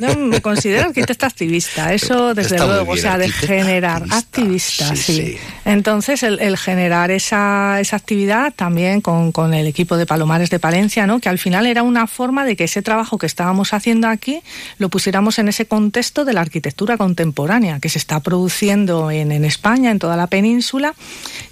yo 0.00 0.18
me 0.18 0.40
considero 0.40 0.86
arquitecta 0.88 1.26
activista, 1.26 1.92
eso 1.92 2.34
desde 2.34 2.56
Está 2.56 2.66
luego, 2.66 2.92
o 2.92 2.96
sea, 2.96 3.18
de 3.18 3.28
generar 3.28 4.04
activista, 4.10 4.88
Sí, 4.88 4.96
sí. 4.96 5.16
sí. 5.16 5.36
Entonces, 5.64 6.22
el, 6.22 6.40
el 6.40 6.56
generar 6.56 7.10
esa, 7.10 7.78
esa 7.80 7.96
actividad 7.96 8.52
también 8.54 9.00
con, 9.00 9.32
con 9.32 9.54
el 9.54 9.66
equipo 9.66 9.96
de 9.96 10.06
Palomares 10.06 10.50
de 10.50 10.58
Palencia, 10.58 11.06
¿no? 11.06 11.20
que 11.20 11.28
al 11.28 11.38
final 11.38 11.66
era 11.66 11.82
una 11.82 12.06
forma 12.06 12.44
de 12.44 12.56
que 12.56 12.64
ese 12.64 12.82
trabajo 12.82 13.18
que 13.18 13.26
estábamos 13.26 13.74
haciendo 13.74 14.08
aquí 14.08 14.40
lo 14.78 14.88
pusiéramos 14.88 15.38
en 15.38 15.48
ese 15.48 15.66
contexto 15.66 16.24
de 16.24 16.32
la 16.32 16.40
arquitectura 16.40 16.96
contemporánea 16.96 17.80
que 17.80 17.88
se 17.88 17.98
está 17.98 18.20
produciendo 18.20 19.10
en, 19.10 19.30
en 19.30 19.44
España, 19.44 19.90
en 19.90 19.98
toda 19.98 20.16
la 20.16 20.26
península, 20.26 20.94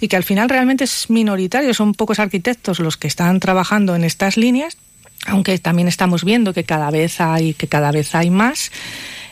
y 0.01 0.07
que 0.07 0.15
al 0.15 0.23
final 0.23 0.49
realmente 0.49 0.83
es 0.83 1.09
minoritario, 1.09 1.73
son 1.73 1.93
pocos 1.93 2.19
arquitectos 2.19 2.79
los 2.79 2.97
que 2.97 3.07
están 3.07 3.39
trabajando 3.39 3.95
en 3.95 4.03
estas 4.03 4.35
líneas 4.35 4.77
aunque 5.25 5.57
también 5.59 5.87
estamos 5.87 6.23
viendo 6.23 6.53
que 6.53 6.63
cada 6.63 6.91
vez 6.91 7.21
hay 7.21 7.53
que 7.53 7.67
cada 7.67 7.91
vez 7.91 8.13
hay 8.15 8.29
más 8.29 8.71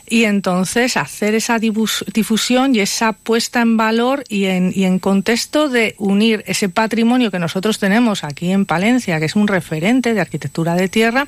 y 0.07 0.25
entonces 0.25 0.97
hacer 0.97 1.35
esa 1.35 1.57
difus- 1.57 2.03
difusión 2.11 2.75
y 2.75 2.79
esa 2.81 3.13
puesta 3.13 3.61
en 3.61 3.77
valor 3.77 4.25
y 4.27 4.43
en, 4.45 4.73
y 4.75 4.83
en 4.83 4.99
contexto 4.99 5.69
de 5.69 5.95
unir 5.99 6.43
ese 6.47 6.67
patrimonio 6.67 7.31
que 7.31 7.39
nosotros 7.39 7.79
tenemos 7.79 8.25
aquí 8.25 8.51
en 8.51 8.65
Palencia, 8.65 9.19
que 9.19 9.25
es 9.27 9.37
un 9.37 9.47
referente 9.47 10.13
de 10.13 10.19
arquitectura 10.19 10.75
de 10.75 10.89
tierra, 10.89 11.27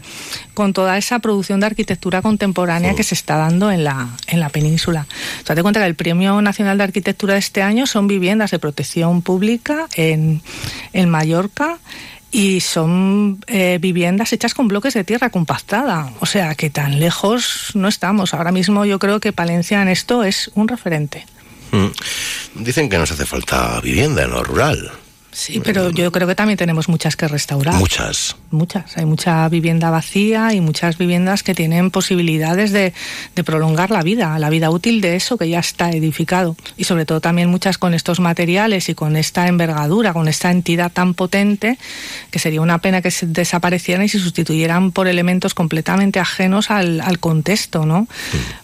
con 0.54 0.74
toda 0.74 0.98
esa 0.98 1.20
producción 1.20 1.62
de 1.62 1.68
arquitectura 1.68 2.22
contemporánea 2.22 2.94
que 2.94 3.04
se 3.04 3.16
está 3.16 3.38
dando 3.38 3.72
en 3.72 3.86
la, 3.86 4.10
en 4.28 4.42
la 4.42 4.50
península. 4.50 5.08
O 5.42 5.46
sea, 5.46 5.56
te 5.56 5.62
cuenta 5.62 5.80
que 5.80 5.86
el 5.86 5.96
Premio 5.96 6.42
Nacional 6.42 6.78
de 6.78 6.84
Arquitectura 6.84 7.36
de 7.36 7.40
este 7.40 7.62
año 7.62 7.88
son 7.88 8.08
viviendas 8.08 8.52
de 8.52 8.60
protección 8.60 9.22
pública 9.22 9.88
en, 9.96 10.42
en 10.92 11.08
Mallorca 11.08 11.80
y 12.34 12.62
son 12.62 13.40
eh, 13.46 13.78
viviendas 13.80 14.34
hechas 14.34 14.56
con 14.56 14.68
bloques 14.68 14.96
de 14.96 15.04
tierra 15.04 15.30
compactada. 15.30 16.12
O 16.20 16.26
sea 16.26 16.56
que 16.56 16.72
tan 16.72 17.00
lejos 17.00 17.70
no 17.76 17.88
estamos. 17.88 18.34
Ahora 18.34 18.52
mismo 18.52 18.86
yo 18.86 18.98
creo 18.98 19.20
que 19.20 19.32
Palencia 19.32 19.82
en 19.82 19.88
esto 19.88 20.24
es 20.24 20.52
un 20.56 20.68
referente. 20.68 21.28
Mm. 21.72 22.64
Dicen 22.64 22.90
que 22.90 22.98
nos 22.98 23.12
hace 23.12 23.28
falta 23.28 23.80
vivienda 23.82 24.24
en 24.24 24.32
lo 24.32 24.44
rural. 24.44 24.92
Sí, 25.34 25.62
pero 25.64 25.90
yo 25.90 26.12
creo 26.12 26.28
que 26.28 26.36
también 26.36 26.58
tenemos 26.58 26.88
muchas 26.88 27.16
que 27.16 27.28
restaurar. 27.28 27.76
Muchas. 27.76 28.36
Muchas. 28.52 28.98
Hay 28.98 29.06
mucha 29.06 29.48
vivienda 29.50 29.90
vacía 29.90 30.54
y 30.54 30.62
muchas 30.62 30.98
viviendas 30.98 31.44
que 31.44 31.56
tienen 31.56 31.92
posibilidades 31.92 32.72
de, 32.72 32.94
de 33.36 33.44
prolongar 33.44 33.92
la 33.92 34.04
vida, 34.04 34.38
la 34.40 34.50
vida 34.50 34.70
útil 34.70 35.02
de 35.02 35.16
eso 35.16 35.38
que 35.38 35.50
ya 35.50 35.60
está 35.60 35.92
edificado. 35.92 36.56
Y 36.78 36.84
sobre 36.84 37.06
todo 37.06 37.20
también 37.20 37.50
muchas 37.50 37.78
con 37.78 37.94
estos 37.94 38.20
materiales 38.20 38.90
y 38.90 38.96
con 38.96 39.16
esta 39.16 39.48
envergadura, 39.48 40.14
con 40.14 40.28
esta 40.28 40.52
entidad 40.52 40.92
tan 40.92 41.14
potente, 41.14 41.78
que 42.32 42.40
sería 42.40 42.62
una 42.62 42.78
pena 42.78 43.02
que 43.02 43.12
se 43.12 43.26
desaparecieran 43.26 44.06
y 44.06 44.10
se 44.10 44.20
sustituyeran 44.20 44.92
por 44.92 45.08
elementos 45.08 45.54
completamente 45.54 46.20
ajenos 46.20 46.70
al, 46.70 47.02
al 47.02 47.20
contexto, 47.20 47.86
¿no? 47.86 48.08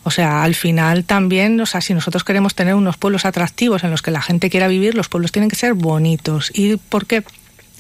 O 0.04 0.12
sea, 0.12 0.44
al 0.44 0.56
final 0.56 1.04
también, 1.04 1.60
o 1.60 1.66
sea, 1.66 1.82
si 1.82 1.94
nosotros 1.94 2.24
queremos 2.24 2.56
tener 2.56 2.76
unos 2.76 2.98
pueblos 2.98 3.26
atractivos 3.26 3.84
en 3.84 3.92
los 3.92 4.02
que 4.02 4.12
la 4.12 4.22
gente 4.22 4.50
quiera 4.50 4.68
vivir, 4.68 4.96
los 4.96 5.10
pueblos 5.10 5.32
tienen 5.32 5.50
que 5.50 5.56
ser 5.56 5.74
bonitos. 5.74 6.52
¿Y 6.60 6.76
por 6.76 7.08
qué? 7.08 7.24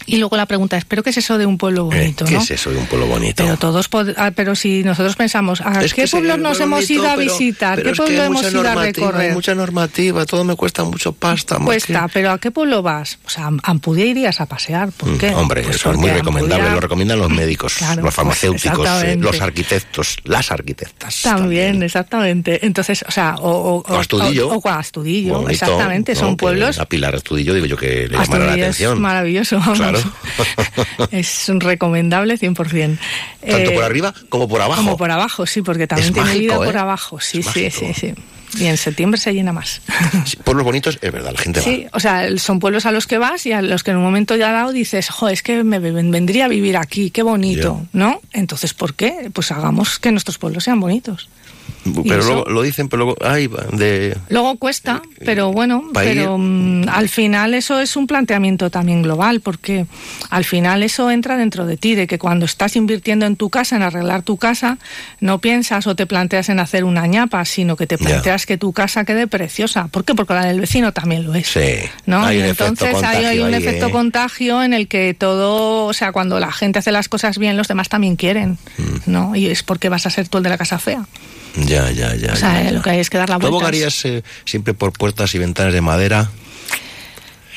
Y 0.05 0.17
luego 0.17 0.38
la 0.38 0.45
pregunta 0.45 0.77
es, 0.77 0.85
¿pero 0.85 1.03
qué 1.03 1.09
es 1.11 1.17
eso 1.17 1.38
de 1.38 1.45
un 1.45 1.57
pueblo 1.57 1.85
bonito? 1.85 2.26
Eh, 2.26 2.27
¿Qué 2.27 2.34
¿no? 2.35 2.41
es 2.41 2.51
eso 2.51 2.71
de 2.71 2.77
un 2.77 2.85
pueblo 2.88 3.07
bonito? 3.07 3.43
Pero 3.43 3.57
todos, 3.57 3.89
ah, 4.17 4.31
pero 4.35 4.55
si 4.55 4.84
nosotros 4.84 5.15
pensamos, 5.15 5.61
¿a 5.61 5.84
Es 5.84 5.93
qué 5.93 6.07
pueblos 6.07 6.38
nos 6.39 6.57
pueblo 6.57 6.63
hemos 6.65 6.80
bonito, 6.88 6.93
ido 6.93 7.07
a 7.09 7.15
pero- 7.15 7.31
visitar? 7.38 7.76
pero 7.77 7.89
¿Qué 7.91 7.95
pueblo 7.97 8.23
hemos 8.23 8.51
ido 8.51 8.67
a 8.69 8.76
recorrer? 8.76 9.30
Hay 9.30 9.34
mucha 9.35 9.55
normativa, 9.55 10.26
todo 10.26 10.43
me 10.43 10.55
cuesta 10.55 10.84
mucho 10.84 11.11
pasta. 11.13 11.57
Cuesta, 11.59 12.03
que- 12.07 12.13
pero 12.13 12.31
¿a 12.31 12.38
qué 12.39 12.51
pueblo 12.51 12.81
vas? 12.81 13.19
O 13.26 13.30
sea, 13.30 13.47
a 13.47 13.51
Ampudia 13.63 14.05
irías 14.05 14.41
a 14.41 14.45
pasear. 14.45 14.91
¿Por 14.91 15.17
qué? 15.17 15.31
Mm, 15.31 15.35
Hombre, 15.35 15.61
Pues 15.63 15.76
eso 15.77 15.91
es 15.91 15.97
muy 15.97 16.09
recomendable, 16.09 16.55
Ampudia- 16.63 16.76
lo 16.76 16.81
recomiendan 16.81 17.19
los 17.19 17.30
médicos, 17.30 17.76
Claro, 17.76 17.95
los 17.95 18.03
pues 18.03 18.15
farmacéuticos, 18.15 18.80
eh, 18.80 18.81
exactamente. 18.81 19.23
los 19.26 19.41
arquitectos, 19.41 20.17
las 20.23 20.51
arquitectas. 20.51 21.21
También, 21.21 21.84
exactamente. 21.84 22.65
Entonces, 22.65 23.03
o 23.07 23.11
sea, 23.11 23.35
o, 23.35 23.49
o, 23.49 23.93
O 23.93 23.97
Astudillo. 23.97 24.49
O, 24.49 24.57
o 24.57 24.69
Astudillo, 24.69 25.34
Bonito, 25.35 25.51
exactamente. 25.51 26.13
¿no? 26.13 26.19
Son 26.19 26.38
pueblos. 26.38 26.77
La 26.77 26.85
Pilar 26.85 27.15
Astudillo, 27.15 27.53
digo 27.53 27.65
yo 27.65 27.77
que 27.77 28.07
le 28.07 28.17
llamará 28.17 28.45
la 28.45 28.53
atención. 28.53 28.93
es 28.95 28.99
maravilloso. 28.99 29.59
Claro. 29.91 31.07
es 31.11 31.52
recomendable 31.60 32.38
100%. 32.38 32.56
Tanto 32.56 32.99
Eh, 33.41 33.72
por 33.74 33.84
arriba 33.84 34.14
como 34.30 34.48
por 34.48 34.61
abajo. 34.61 34.82
Como 34.82 34.98
por 34.98 35.11
abajo, 35.11 35.45
sí, 35.45 35.61
porque 35.61 35.88
también 35.88 36.07
Es 36.10 36.14
tiene 36.14 36.28
mágico, 36.30 36.41
vida 36.56 36.64
¿eh? 36.64 36.66
por 36.68 36.78
abajo. 36.78 37.20
Sí, 37.20 37.44
sí, 37.44 37.70
sí, 37.72 37.94
sí. 37.94 38.14
Y 38.57 38.65
en 38.65 38.77
septiembre 38.77 39.19
se 39.19 39.34
llena 39.34 39.53
más. 39.53 39.81
Pueblos 40.43 40.65
bonitos, 40.65 40.97
es 41.01 41.11
verdad, 41.11 41.31
la 41.34 41.39
gente 41.39 41.61
Sí, 41.61 41.85
o 41.93 41.99
sea, 41.99 42.26
son 42.38 42.59
pueblos 42.59 42.85
a 42.85 42.91
los 42.91 43.05
que 43.05 43.17
vas 43.17 43.45
y 43.45 43.51
a 43.51 43.61
los 43.61 43.84
que 43.84 43.91
en 43.91 43.97
un 43.97 44.03
momento 44.03 44.35
ya 44.35 44.51
dado 44.51 44.71
dices, 44.71 45.09
jo, 45.09 45.30
es 45.30 45.43
que 45.43 45.63
me 45.63 45.80
ven- 45.80 46.09
vendría 46.11 46.45
a 46.45 46.47
vivir 46.47 46.77
aquí, 46.77 47.11
qué 47.11 47.21
bonito, 47.23 47.85
¿no? 47.93 48.21
Entonces, 48.34 48.73
¿por 48.73 48.95
qué? 48.95 49.30
Pues 49.34 49.51
hagamos 49.51 49.99
que 49.99 50.11
nuestros 50.11 50.38
pueblos 50.38 50.63
sean 50.63 50.80
bonitos. 50.80 51.30
va. 51.30 51.39
¿Y 51.85 52.09
Pero 52.09 52.23
luego 52.23 52.45
lo 52.49 52.61
dicen, 52.61 52.89
pero 52.89 53.05
luego, 53.05 53.17
ay, 53.23 53.49
de... 53.71 54.17
Luego 54.30 54.57
cuesta, 54.57 55.01
pero 55.23 55.53
bueno, 55.53 55.84
pero 55.93 56.38
mm, 56.38 56.89
al 56.89 57.07
final 57.07 57.53
eso 57.53 57.80
es 57.80 57.95
un 57.95 58.05
planteamiento 58.05 58.69
también 58.69 59.01
global, 59.01 59.39
porque 59.39 59.85
al 60.30 60.43
final 60.43 60.84
eso 60.84 61.09
entra 61.09 61.38
dentro 61.38 61.65
de 61.65 61.77
ti, 61.77 61.95
de 61.95 62.05
que 62.05 62.19
cuando 62.19 62.45
estás 62.45 62.76
invirtiendo 62.76 63.26
en 63.26 63.38
tu 63.38 63.49
casa, 63.49 63.77
en 63.77 63.84
arreglar 63.84 64.23
tu 64.23 64.35
casa, 64.38 64.77
no 65.21 65.39
piensas 65.39 65.88
o 65.88 65.95
te 65.95 66.05
planteas 66.05 66.49
en 66.49 66.59
hacer 66.59 66.84
una 66.84 67.07
ñapa, 67.07 67.45
sino 67.45 67.77
que 67.77 67.88
te 67.88 67.95
Ya. 67.97 68.05
Que 68.45 68.57
tu 68.57 68.74
casa 68.74 69.06
quede 69.06 69.28
preciosa. 69.28 69.88
¿Por 69.88 70.06
qué? 70.06 70.16
Porque 70.16 70.34
la 70.34 70.45
del 70.45 70.60
vecino 70.61 70.91
también 70.91 71.24
lo 71.26 71.34
es. 71.36 71.48
Sí, 71.48 71.60
¿no? 72.06 72.24
hay 72.26 72.40
un 72.40 72.45
entonces 72.45 72.95
hay 73.03 73.40
un 73.40 73.53
ahí, 73.53 73.64
efecto 73.64 73.88
¿eh? 73.88 73.91
contagio 73.91 74.64
en 74.64 74.74
el 74.74 74.88
que 74.88 75.14
todo, 75.14 75.86
o 75.86 75.94
sea, 75.94 76.11
cuando 76.11 76.40
la 76.40 76.52
gente 76.52 76.80
hace 76.80 76.91
las 76.91 77.10
cosas 77.10 77.38
bien, 77.38 77.57
los 77.57 77.68
demás 77.68 77.90
también 77.90 78.16
quieren, 78.16 78.57
Mm. 78.78 78.98
¿no? 79.11 79.36
Y 79.36 79.48
es 79.48 79.64
porque 79.64 79.90
vas 79.90 80.06
a 80.06 80.10
ser 80.10 80.28
tú 80.30 80.38
el 80.38 80.44
de 80.44 80.49
la 80.49 80.57
casa 80.57 80.80
fea. 80.80 81.06
Ya, 81.56 81.90
ya, 81.91 82.16
ya. 82.16 82.34
O 82.34 82.36
sea, 82.36 82.53
ya, 82.60 82.64
ya. 82.66 82.72
lo 82.72 82.82
que 82.82 82.91
hay 82.91 82.99
es 82.99 83.10
que 83.10 83.18
dar 83.18 83.30
la 83.30 83.36
¿Tú 83.36 83.41
vuelta. 83.41 83.56
abogarías 83.57 84.06
eh, 84.06 84.24
siempre 84.45 84.74
por 84.74 84.94
puertas 84.94 85.34
y 85.36 85.40
ventanas 85.40 85.74
de 85.74 85.82
madera? 85.82 86.30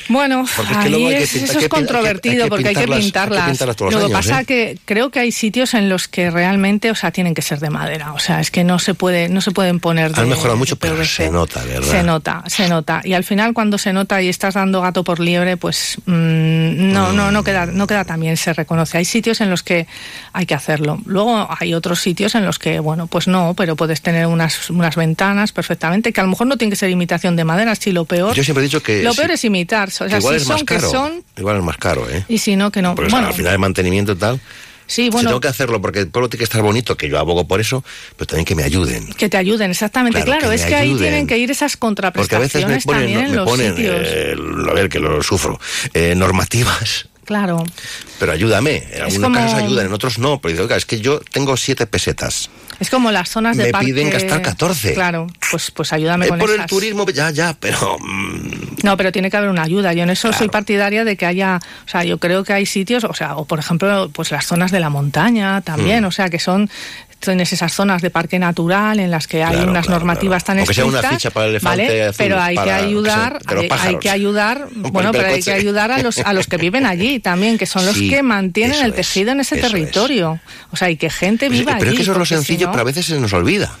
Bueno, 0.09 0.45
Porque 0.55 0.71
es 0.73 0.77
que 0.77 0.83
ahí 0.85 0.89
luego 0.91 1.07
hay 1.09 1.15
que 1.17 1.23
es- 1.23 1.33
pin- 1.35 1.43
eso 1.43 1.59
es 1.59 1.67
controvertido 1.69 2.43
hay 2.43 2.43
que 2.43 2.49
porque 2.49 2.67
hay 2.69 2.75
que 2.75 2.81
pintarlas- 2.87 2.93
hay 2.93 3.45
que 3.45 3.51
pintarlas. 3.51 3.79
los 3.81 3.95
años, 3.95 4.11
pasa 4.11 4.41
¿eh? 4.41 4.45
que 4.45 4.77
creo 4.85 5.09
que 5.11 5.19
hay 5.19 5.31
sitios 5.31 5.73
en 5.73 5.89
los 5.89 6.07
que 6.07 6.29
realmente, 6.31 6.91
o 6.91 6.95
sea, 6.95 7.11
tienen 7.11 7.33
que 7.33 7.41
ser 7.41 7.59
de 7.59 7.69
madera. 7.69 8.13
O 8.13 8.19
sea, 8.19 8.39
es 8.39 8.51
que 8.51 8.63
no 8.63 8.79
se 8.79 8.93
puede, 8.93 9.29
no 9.29 9.41
se 9.41 9.51
pueden 9.51 9.79
poner 9.79 10.13
de 10.13 10.21
Han 10.21 10.29
mejorado 10.29 10.57
mucho, 10.57 10.75
de 10.75 10.79
pero 10.79 10.95
PVC. 10.95 11.25
se 11.25 11.29
nota, 11.31 11.63
¿verdad? 11.63 11.91
Se 11.91 12.03
nota, 12.03 12.43
se 12.47 12.67
nota. 12.69 13.01
Y 13.03 13.13
al 13.13 13.23
final 13.23 13.53
cuando 13.53 13.77
se 13.77 13.93
nota 13.93 14.21
y 14.21 14.29
estás 14.29 14.53
dando 14.55 14.81
gato 14.81 15.03
por 15.03 15.19
liebre, 15.19 15.57
pues 15.57 15.97
mm, 16.05 16.91
no, 16.91 17.13
no, 17.13 17.31
no 17.31 17.43
queda, 17.43 17.65
no 17.65 17.87
queda 17.87 18.05
tan 18.05 18.19
bien, 18.19 18.37
se 18.37 18.53
reconoce. 18.53 18.97
Hay 18.97 19.05
sitios 19.05 19.41
en 19.41 19.49
los 19.49 19.63
que 19.63 19.87
hay 20.33 20.45
que 20.45 20.53
hacerlo. 20.55 20.99
Luego 21.05 21.47
hay 21.59 21.73
otros 21.73 21.99
sitios 21.99 22.35
en 22.35 22.45
los 22.45 22.59
que, 22.59 22.79
bueno, 22.79 23.07
pues 23.07 23.27
no, 23.27 23.53
pero 23.55 23.75
puedes 23.75 24.01
tener 24.01 24.27
unas, 24.27 24.69
unas 24.69 24.95
ventanas 24.95 25.51
perfectamente, 25.51 26.13
que 26.13 26.21
a 26.21 26.23
lo 26.23 26.29
mejor 26.29 26.47
no 26.47 26.57
tiene 26.57 26.71
que 26.71 26.75
ser 26.77 26.89
imitación 26.89 27.35
de 27.35 27.43
madera, 27.43 27.75
si 27.75 27.91
lo 27.91 28.05
peor. 28.05 28.33
Yo 28.35 28.43
siempre 28.43 28.63
he 28.63 28.67
dicho 28.67 28.81
que 28.83 29.03
Lo 29.03 29.13
peor 29.13 29.31
es 29.31 29.43
imitar. 29.45 29.91
O 30.01 30.09
sea, 30.09 30.17
que 30.17 30.17
igual 30.17 30.35
si 30.35 30.41
es 30.41 30.43
son 30.47 30.53
más 30.53 30.63
que 30.63 30.75
caro. 30.75 30.89
son, 30.91 31.23
Igual 31.37 31.57
es 31.57 31.63
más 31.63 31.77
caro, 31.77 32.09
¿eh? 32.09 32.25
y 32.27 32.37
si 32.37 32.55
no, 32.55 32.71
que 32.71 32.81
no. 32.81 32.95
Porque 32.95 33.07
o 33.07 33.09
sea, 33.09 33.19
bueno, 33.19 33.27
al 33.29 33.33
final 33.33 33.53
el 33.53 33.59
mantenimiento 33.59 34.13
y 34.13 34.15
tal. 34.15 34.39
sí, 34.87 35.05
Si 35.05 35.09
bueno, 35.09 35.29
tengo 35.29 35.39
que 35.41 35.47
hacerlo 35.47 35.81
porque 35.81 35.99
el 35.99 36.09
pueblo 36.09 36.29
tiene 36.29 36.39
que 36.39 36.43
estar 36.45 36.61
bonito, 36.61 36.95
que 36.97 37.09
yo 37.09 37.19
abogo 37.19 37.47
por 37.47 37.59
eso, 37.61 37.83
pero 38.17 38.27
también 38.27 38.45
que 38.45 38.55
me 38.55 38.63
ayuden. 38.63 39.07
que 39.13 39.29
te 39.29 39.37
ayuden, 39.37 39.71
exactamente. 39.71 40.21
Claro, 40.23 40.39
Claro, 40.39 40.49
que 40.49 40.55
es 40.55 40.65
que 40.65 40.75
ahí 40.75 40.95
tienen 40.95 41.27
que 41.27 41.37
ir 41.37 41.51
esas 41.51 41.77
Porque 41.77 42.35
a 42.35 42.39
veces 42.39 42.61
contraprestaciones 42.61 42.85
me 42.85 42.93
ponen, 42.93 43.13
también 43.13 43.31
me 43.31 43.35
los 43.37 43.49
ponen 43.49 43.75
eh, 43.77 44.35
a 44.69 44.73
ver 44.73 44.89
que 44.89 44.99
lo 44.99 45.21
sufro, 45.23 45.59
eh, 45.93 46.13
normativas. 46.15 47.07
Claro. 47.25 47.63
Pero 48.19 48.31
ayúdame, 48.31 48.83
en 48.91 49.01
algunos 49.03 49.23
como- 49.29 49.35
casos 49.35 49.53
ayudan, 49.59 49.85
en 49.87 49.93
otros 49.93 50.19
no. 50.19 50.39
Pero 50.41 50.51
digo, 50.53 50.63
oiga, 50.65 50.75
es 50.75 50.85
que 50.85 50.99
yo 50.99 51.19
tengo 51.31 51.55
siete 51.57 51.87
pesetas. 51.87 52.49
Es 52.79 52.89
como 52.89 53.11
las 53.11 53.29
zonas 53.29 53.55
de 53.55 53.65
Me 53.65 53.71
parque. 53.71 53.87
piden 53.87 54.09
gastar 54.09 54.41
14. 54.41 54.93
Claro, 54.93 55.27
pues, 55.51 55.71
pues 55.71 55.93
ayúdame 55.93 56.25
Es 56.25 56.31
con 56.31 56.39
por 56.39 56.51
el 56.51 56.65
turismo, 56.65 57.05
ya, 57.09 57.29
ya, 57.31 57.55
pero 57.59 57.97
mm, 57.99 58.77
No, 58.83 58.97
pero 58.97 59.11
tiene 59.11 59.29
que 59.31 59.37
haber 59.37 59.49
una 59.49 59.63
ayuda. 59.63 59.93
Yo 59.93 60.03
en 60.03 60.09
eso 60.09 60.33
soy 60.33 60.49
partidaria 60.49 61.05
de 61.05 61.15
que 61.15 61.25
haya, 61.25 61.59
o 61.85 61.87
sea, 61.89 62.03
yo 62.03 62.17
creo 62.17 62.43
que 62.43 62.51
hay 62.51 62.65
sitios, 62.65 63.03
o 63.05 63.13
sea, 63.13 63.35
o 63.37 63.45
por 63.45 63.59
ejemplo, 63.59 64.09
pues 64.11 64.31
las 64.31 64.45
zonas 64.45 64.71
de 64.71 64.79
la 64.81 64.89
montaña 64.89 65.61
también, 65.61 66.03
Mm. 66.03 66.07
o 66.07 66.11
sea, 66.11 66.29
que 66.29 66.39
son 66.39 66.69
tienes 67.23 67.51
esas 67.53 67.73
zonas 67.73 68.01
de 68.01 68.09
parque 68.09 68.37
natural 68.39 68.99
en 68.99 69.09
las 69.11 69.27
que 69.27 69.43
hay 69.43 69.53
Claro, 69.55 69.71
unas 69.71 69.85
claro, 69.85 69.99
normativas 69.99 70.43
tan 70.43 70.59
Aunque 70.59 70.73
sea 70.73 70.85
una 70.85 70.99
estrictas, 70.99 71.17
ficha 71.19 71.31
para 71.31 71.45
el 71.45 71.51
elefante 71.51 71.83
¿vale? 71.87 72.03
azul, 72.03 72.15
pero 72.17 72.41
hay 72.41 72.55
que 72.55 72.71
ayudar, 72.71 73.39
hay, 73.81 73.97
que 73.97 74.09
ayudar, 74.09 74.67
bueno, 74.75 75.11
pero 75.11 75.27
hay 75.27 75.41
que 75.41 75.51
ayudar 75.53 75.91
a 75.91 75.99
los 75.99 76.19
a 76.19 76.33
los 76.33 76.47
que 76.47 76.57
viven 76.57 76.85
allí 76.85 77.19
también, 77.19 77.57
que 77.57 77.65
son 77.65 77.85
los 77.85 77.95
Sí, 77.95 78.09
que 78.09 78.21
mantienen 78.23 78.81
el 78.83 78.89
es, 78.91 78.95
tejido 78.95 79.31
en 79.31 79.39
ese 79.39 79.55
es. 79.55 79.61
territorio. 79.61 80.39
O 80.71 80.75
sea, 80.75 80.89
y 80.89 80.97
que 80.97 81.09
gente 81.09 81.47
Pero, 81.49 81.59
viva 81.59 81.73
pero 81.77 81.83
es 81.85 81.87
allí, 81.89 81.97
que 81.97 82.03
eso 82.03 82.11
es 82.13 82.17
lo 82.17 82.25
si 82.25 82.35
sencillo, 82.35 82.65
no- 82.67 82.71
pero 82.71 82.81
a 82.81 82.85
veces 82.85 83.05
se 83.05 83.19
nos 83.19 83.33
olvida. 83.33 83.71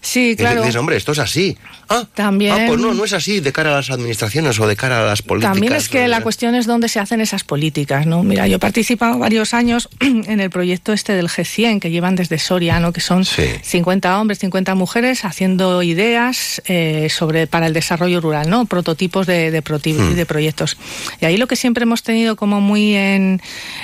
Sí, 0.00 0.34
claro. 0.38 0.60
dices, 0.62 0.76
hombre, 0.76 0.96
esto 0.96 1.12
es 1.12 1.18
así. 1.18 1.58
Ah, 1.88 2.06
También. 2.14 2.52
ah, 2.52 2.64
pues 2.68 2.80
no, 2.80 2.92
no 2.94 3.04
es 3.04 3.12
así 3.12 3.40
de 3.40 3.52
cara 3.52 3.70
a 3.72 3.76
las 3.76 3.90
administraciones 3.90 4.58
o 4.60 4.66
de 4.66 4.76
cara 4.76 5.00
a 5.02 5.06
las 5.06 5.22
políticas. 5.22 5.54
También 5.54 5.72
es 5.74 5.88
que 5.88 6.06
la 6.08 6.20
cuestión 6.22 6.54
es 6.54 6.66
dónde 6.66 6.88
se 6.88 7.00
hacen 7.00 7.20
esas 7.20 7.44
políticas, 7.44 8.06
¿no? 8.06 8.22
Mira, 8.22 8.46
yo 8.46 8.56
he 8.56 8.58
participado 8.58 9.18
varios 9.18 9.54
años 9.54 9.88
en 10.00 10.40
el 10.40 10.50
proyecto 10.50 10.92
este 10.92 11.14
del 11.14 11.28
G100 11.28 11.80
que 11.80 11.90
llevan 11.90 12.14
desde 12.16 12.38
Soria, 12.38 12.78
¿no? 12.80 12.92
Que 12.92 13.00
son 13.00 13.24
50 13.24 14.20
hombres, 14.20 14.38
50 14.40 14.74
mujeres 14.74 15.24
haciendo 15.24 15.82
ideas 15.82 16.60
eh, 16.66 17.08
sobre 17.10 17.46
para 17.46 17.66
el 17.66 17.72
desarrollo 17.72 18.20
rural, 18.20 18.50
¿no? 18.50 18.66
Prototipos 18.66 19.26
de, 19.26 19.50
de, 19.50 19.62
proti- 19.62 19.94
Hmm. 19.94 20.14
de 20.14 20.26
proyectos. 20.26 20.76
Y 21.20 21.24
ahí 21.24 21.36
lo 21.38 21.46
que 21.46 21.56
siempre 21.56 21.84
hemos 21.84 22.02
tenido 22.02 22.36
como 22.36 22.60
muy 22.60 22.94
en 22.94 23.40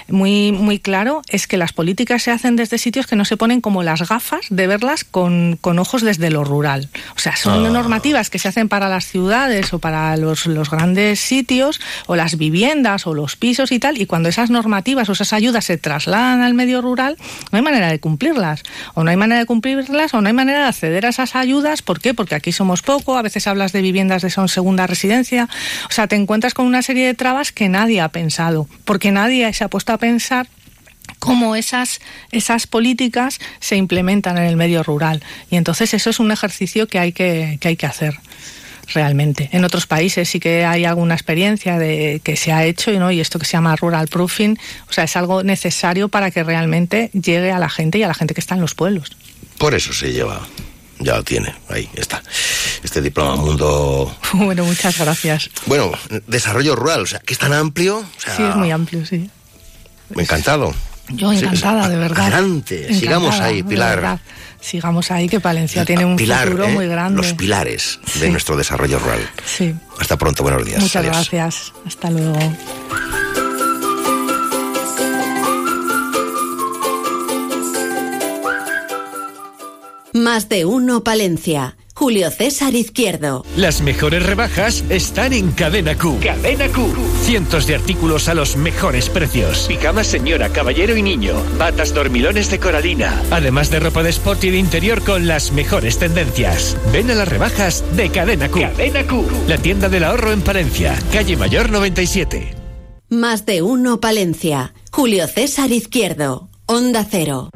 muy 0.09 0.53
muy 0.53 0.79
claro 0.79 1.23
es 1.29 1.47
que 1.47 1.57
las 1.57 1.73
políticas 1.73 2.23
se 2.23 2.31
hacen 2.31 2.57
desde 2.57 2.79
sitios 2.79 3.07
que 3.07 3.17
no 3.17 3.25
se 3.25 3.37
ponen 3.37 3.61
como 3.61 3.83
las 3.83 4.07
gafas 4.09 4.47
de 4.51 4.67
verlas 4.67 5.05
con, 5.05 5.57
con 5.61 5.79
ojos 5.79 6.03
desde 6.03 6.31
lo 6.31 6.45
rural. 6.45 6.89
O 7.25 7.27
sea, 7.27 7.37
son 7.37 7.65
Ah. 7.65 7.71
normativas 7.71 8.29
que 8.29 8.39
se 8.39 8.49
hacen 8.49 8.69
para 8.69 8.87
las 8.91 9.07
ciudades 9.07 9.73
o 9.73 9.79
para 9.79 10.15
los, 10.19 10.45
los 10.45 10.69
grandes 10.69 11.21
sitios 11.21 11.81
o 12.05 12.17
las 12.17 12.37
viviendas 12.37 13.07
o 13.07 13.15
los 13.15 13.37
pisos 13.37 13.73
y 13.73 13.79
tal, 13.79 13.99
y 13.99 14.05
cuando 14.05 14.29
esas 14.29 14.51
normativas 14.51 15.09
o 15.09 15.13
esas 15.13 15.33
ayudas 15.33 15.65
se 15.65 15.79
trasladan 15.79 16.43
al 16.43 16.53
medio 16.53 16.83
rural, 16.83 17.17
no 17.51 17.57
hay 17.57 17.63
manera 17.63 17.89
de 17.89 17.99
cumplirlas. 17.99 18.63
O 18.93 19.05
no 19.05 19.11
hay 19.11 19.17
manera 19.17 19.39
de 19.41 19.47
cumplirlas 19.47 20.13
o 20.13 20.21
no 20.21 20.29
hay 20.29 20.35
manera 20.35 20.59
de 20.59 20.67
acceder 20.67 21.07
a 21.07 21.09
esas 21.09 21.35
ayudas. 21.35 21.81
¿Por 21.81 21.99
qué? 21.99 22.13
Porque 22.13 22.35
aquí 22.35 22.53
somos 22.53 22.83
poco, 22.83 23.17
a 23.17 23.23
veces 23.23 23.47
hablas 23.47 23.73
de 23.73 23.81
viviendas 23.81 24.21
de 24.21 24.29
son 24.29 24.51
segunda 24.51 24.87
residencia. 24.87 25.49
O 25.89 25.93
sea, 25.93 26.07
te 26.07 26.17
encuentras 26.17 26.53
con 26.53 26.67
una 26.67 26.83
serie 26.83 27.07
de 27.07 27.15
trabas 27.15 27.53
que 27.53 27.71
nadie 27.71 28.03
ha 28.03 28.11
pensado, 28.11 28.69
porque 28.85 29.13
nadie 29.13 29.51
se 29.55 29.65
ha 29.65 29.69
puesto 29.69 29.95
a 29.95 29.97
pensar 29.97 30.47
cómo 31.25 31.57
esas, 31.57 32.01
esas 32.31 32.67
políticas 32.67 33.39
se 33.61 33.77
implementan 33.77 34.37
en 34.39 34.45
el 34.45 34.57
medio 34.57 34.83
rural. 34.83 35.23
Y 35.51 35.57
entonces 35.57 35.95
eso 35.95 36.11
es 36.11 36.21
un 36.21 36.31
ejercicio 36.31 36.87
que 36.87 36.99
hay 36.99 37.13
que, 37.13 37.59
que 37.61 37.69
hay 37.69 37.77
que 37.77 37.87
hacer 37.87 38.15
realmente. 38.93 39.49
En 39.53 39.65
otros 39.65 39.87
países 39.87 40.29
sí 40.29 40.41
que 40.41 40.65
hay 40.65 40.85
alguna 40.85 41.15
experiencia 41.15 41.79
de 41.79 42.21
que 42.23 42.37
se 42.37 42.53
ha 42.53 42.65
hecho 42.65 42.91
¿no? 42.93 43.11
y 43.11 43.21
esto 43.21 43.39
que 43.39 43.47
se 43.47 43.53
llama 43.53 43.75
rural 43.77 44.09
proofing, 44.09 44.59
o 44.89 44.93
sea, 44.93 45.05
es 45.05 45.17
algo 45.17 45.43
necesario 45.43 46.09
para 46.09 46.31
que 46.31 46.43
realmente 46.45 47.11
llegue 47.13 47.51
a 47.51 47.59
la 47.59 47.71
gente 47.71 47.99
y 47.99 48.03
a 48.03 48.09
la 48.09 48.15
gente 48.15 48.35
que 48.35 48.41
está 48.41 48.55
en 48.55 48.61
los 48.61 48.75
pueblos. 48.75 49.17
Por 49.57 49.75
eso 49.75 49.93
se 49.93 50.13
lleva, 50.13 50.47
ya 50.99 51.17
lo 51.17 51.23
tiene, 51.25 51.55
ahí 51.71 51.89
está. 51.95 52.23
Este 52.83 53.01
diploma 53.01 53.37
mundo. 53.37 54.15
Bueno, 54.35 54.65
muchas 54.65 54.99
gracias. 54.99 55.49
Bueno, 55.67 55.93
desarrollo 56.27 56.77
rural, 56.77 57.03
o 57.03 57.07
sea, 57.07 57.21
que 57.21 57.33
es 57.33 57.39
tan 57.39 57.53
amplio, 57.53 57.99
o 57.99 58.21
sea, 58.21 58.37
Sí, 58.37 58.43
es 58.43 58.57
muy 58.57 58.71
amplio, 58.71 59.07
sí. 59.07 59.31
encantado. 60.15 60.75
Yo 61.11 61.33
encantada, 61.33 61.85
sí, 61.85 61.91
de 61.91 61.97
verdad. 61.97 62.27
Adelante, 62.27 62.75
Encantada, 62.77 63.01
sigamos 63.01 63.41
ahí, 63.41 63.63
Pilar. 63.63 64.19
Sigamos 64.61 65.11
ahí, 65.11 65.29
que 65.29 65.41
Palencia 65.41 65.85
tiene 65.85 66.07
un 66.07 66.17
Pilar, 66.17 66.47
futuro 66.49 66.65
¿eh? 66.65 66.73
muy 66.73 66.87
grande. 66.87 67.21
los 67.21 67.35
pilares 67.35 68.01
de 68.19 68.31
nuestro 68.31 68.57
desarrollo 68.57 68.99
rural. 68.99 69.21
Sí. 69.45 69.75
Hasta 70.01 70.17
pronto, 70.17 70.43
buenos 70.43 70.65
días. 70.65 70.81
Muchas 70.81 70.97
Adiós. 70.97 71.15
gracias. 71.17 71.73
Hasta 71.87 72.11
luego. 72.11 72.39
Más 80.13 80.49
de 80.49 80.65
uno 80.65 81.03
Palencia. 81.03 81.77
Julio 81.97 82.29
César 82.33 82.75
Izquierdo. 82.75 83.45
Las 83.57 83.81
mejores 83.81 84.27
rebajas 84.27 84.85
están 84.89 85.33
en 85.33 85.53
Cadena 85.53 85.97
Q. 85.97 86.19
Cadena 86.21 86.66
Q. 86.69 86.93
Cientos 87.23 87.69
de 87.69 87.77
artículos 87.77 88.29
a 88.29 88.35
los 88.35 88.57
mejores 88.57 89.09
precios. 89.09 89.66
Pijamas 89.69 90.09
señora, 90.09 90.49
caballero 90.49 90.97
y 90.97 91.03
niño. 91.03 91.35
Batas 91.57 91.95
dormilones 91.95 92.51
de 92.51 92.59
coralina. 92.59 93.23
Además 93.31 93.71
de 93.71 93.79
ropa 93.79 94.03
de 94.03 94.11
sport 94.11 94.43
y 94.43 94.51
de 94.51 94.59
interior 94.59 95.03
con 95.05 95.29
las 95.29 95.53
mejores 95.53 95.99
tendencias. 95.99 96.77
Ven 96.93 97.12
a 97.12 97.15
las 97.15 97.29
rebajas 97.29 97.85
de 97.97 98.11
Cadena 98.11 98.49
Q. 98.49 98.61
Cadena 98.61 99.07
Q. 99.07 99.25
La 99.47 99.59
tienda 99.59 99.89
del 99.89 100.03
ahorro 100.03 100.33
en 100.33 100.43
Palencia. 100.43 100.99
Calle 101.12 101.37
Mayor 101.37 101.71
97. 101.71 102.55
Más 103.09 103.47
de 103.47 103.62
uno 103.62 104.01
Palencia. 104.01 104.75
Julio 104.91 105.29
César 105.29 105.71
Izquierdo. 105.71 106.49
Onda 106.66 107.07
Cero. 107.09 107.51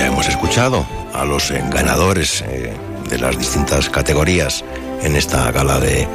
Ya 0.00 0.06
hemos 0.06 0.28
escuchado 0.28 0.86
a 1.12 1.26
los 1.26 1.50
eh, 1.50 1.62
ganadores 1.70 2.42
eh, 2.48 2.72
de 3.10 3.18
las 3.18 3.38
distintas 3.38 3.90
categorías 3.90 4.64
en 5.02 5.14
esta 5.14 5.52
gala 5.52 5.78
de 5.78 6.08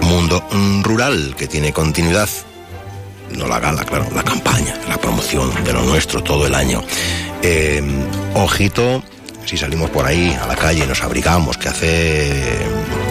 Mundo 0.00 0.42
Rural 0.82 1.34
que 1.36 1.46
tiene 1.46 1.70
continuidad. 1.70 2.30
No 3.36 3.46
la 3.46 3.60
gala, 3.60 3.84
claro, 3.84 4.06
la 4.14 4.22
campaña, 4.22 4.74
la 4.88 4.96
promoción 4.96 5.52
de 5.64 5.74
lo 5.74 5.82
nuestro 5.82 6.22
todo 6.22 6.46
el 6.46 6.54
año. 6.54 6.82
Eh, 7.42 7.82
ojito, 8.36 9.02
si 9.44 9.58
salimos 9.58 9.90
por 9.90 10.06
ahí 10.06 10.34
a 10.42 10.46
la 10.46 10.56
calle, 10.56 10.86
nos 10.86 11.02
abrigamos, 11.02 11.58
que 11.58 11.68
hace, 11.68 12.56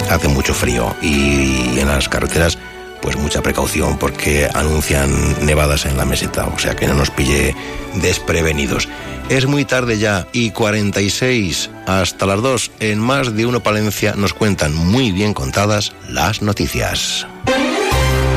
hace 0.09 0.27
mucho 0.27 0.55
frío 0.55 0.95
y 1.03 1.77
en 1.77 1.87
las 1.87 2.09
carreteras 2.09 2.57
pues 3.03 3.17
mucha 3.17 3.43
precaución 3.43 3.97
porque 3.99 4.47
anuncian 4.53 5.45
nevadas 5.45 5.85
en 5.85 5.97
la 5.97 6.05
meseta, 6.05 6.47
o 6.47 6.57
sea 6.57 6.75
que 6.75 6.87
no 6.87 6.93
nos 6.93 7.11
pille 7.11 7.53
desprevenidos. 7.95 8.87
Es 9.29 9.45
muy 9.45 9.65
tarde 9.65 9.99
ya 9.99 10.27
y 10.31 10.51
46 10.51 11.69
hasta 11.85 12.25
las 12.25 12.41
2 12.41 12.71
en 12.79 12.99
más 12.99 13.35
de 13.35 13.45
uno 13.45 13.61
Palencia 13.61 14.13
nos 14.15 14.33
cuentan 14.33 14.73
muy 14.73 15.11
bien 15.11 15.33
contadas 15.33 15.91
las 16.09 16.41
noticias. 16.41 17.27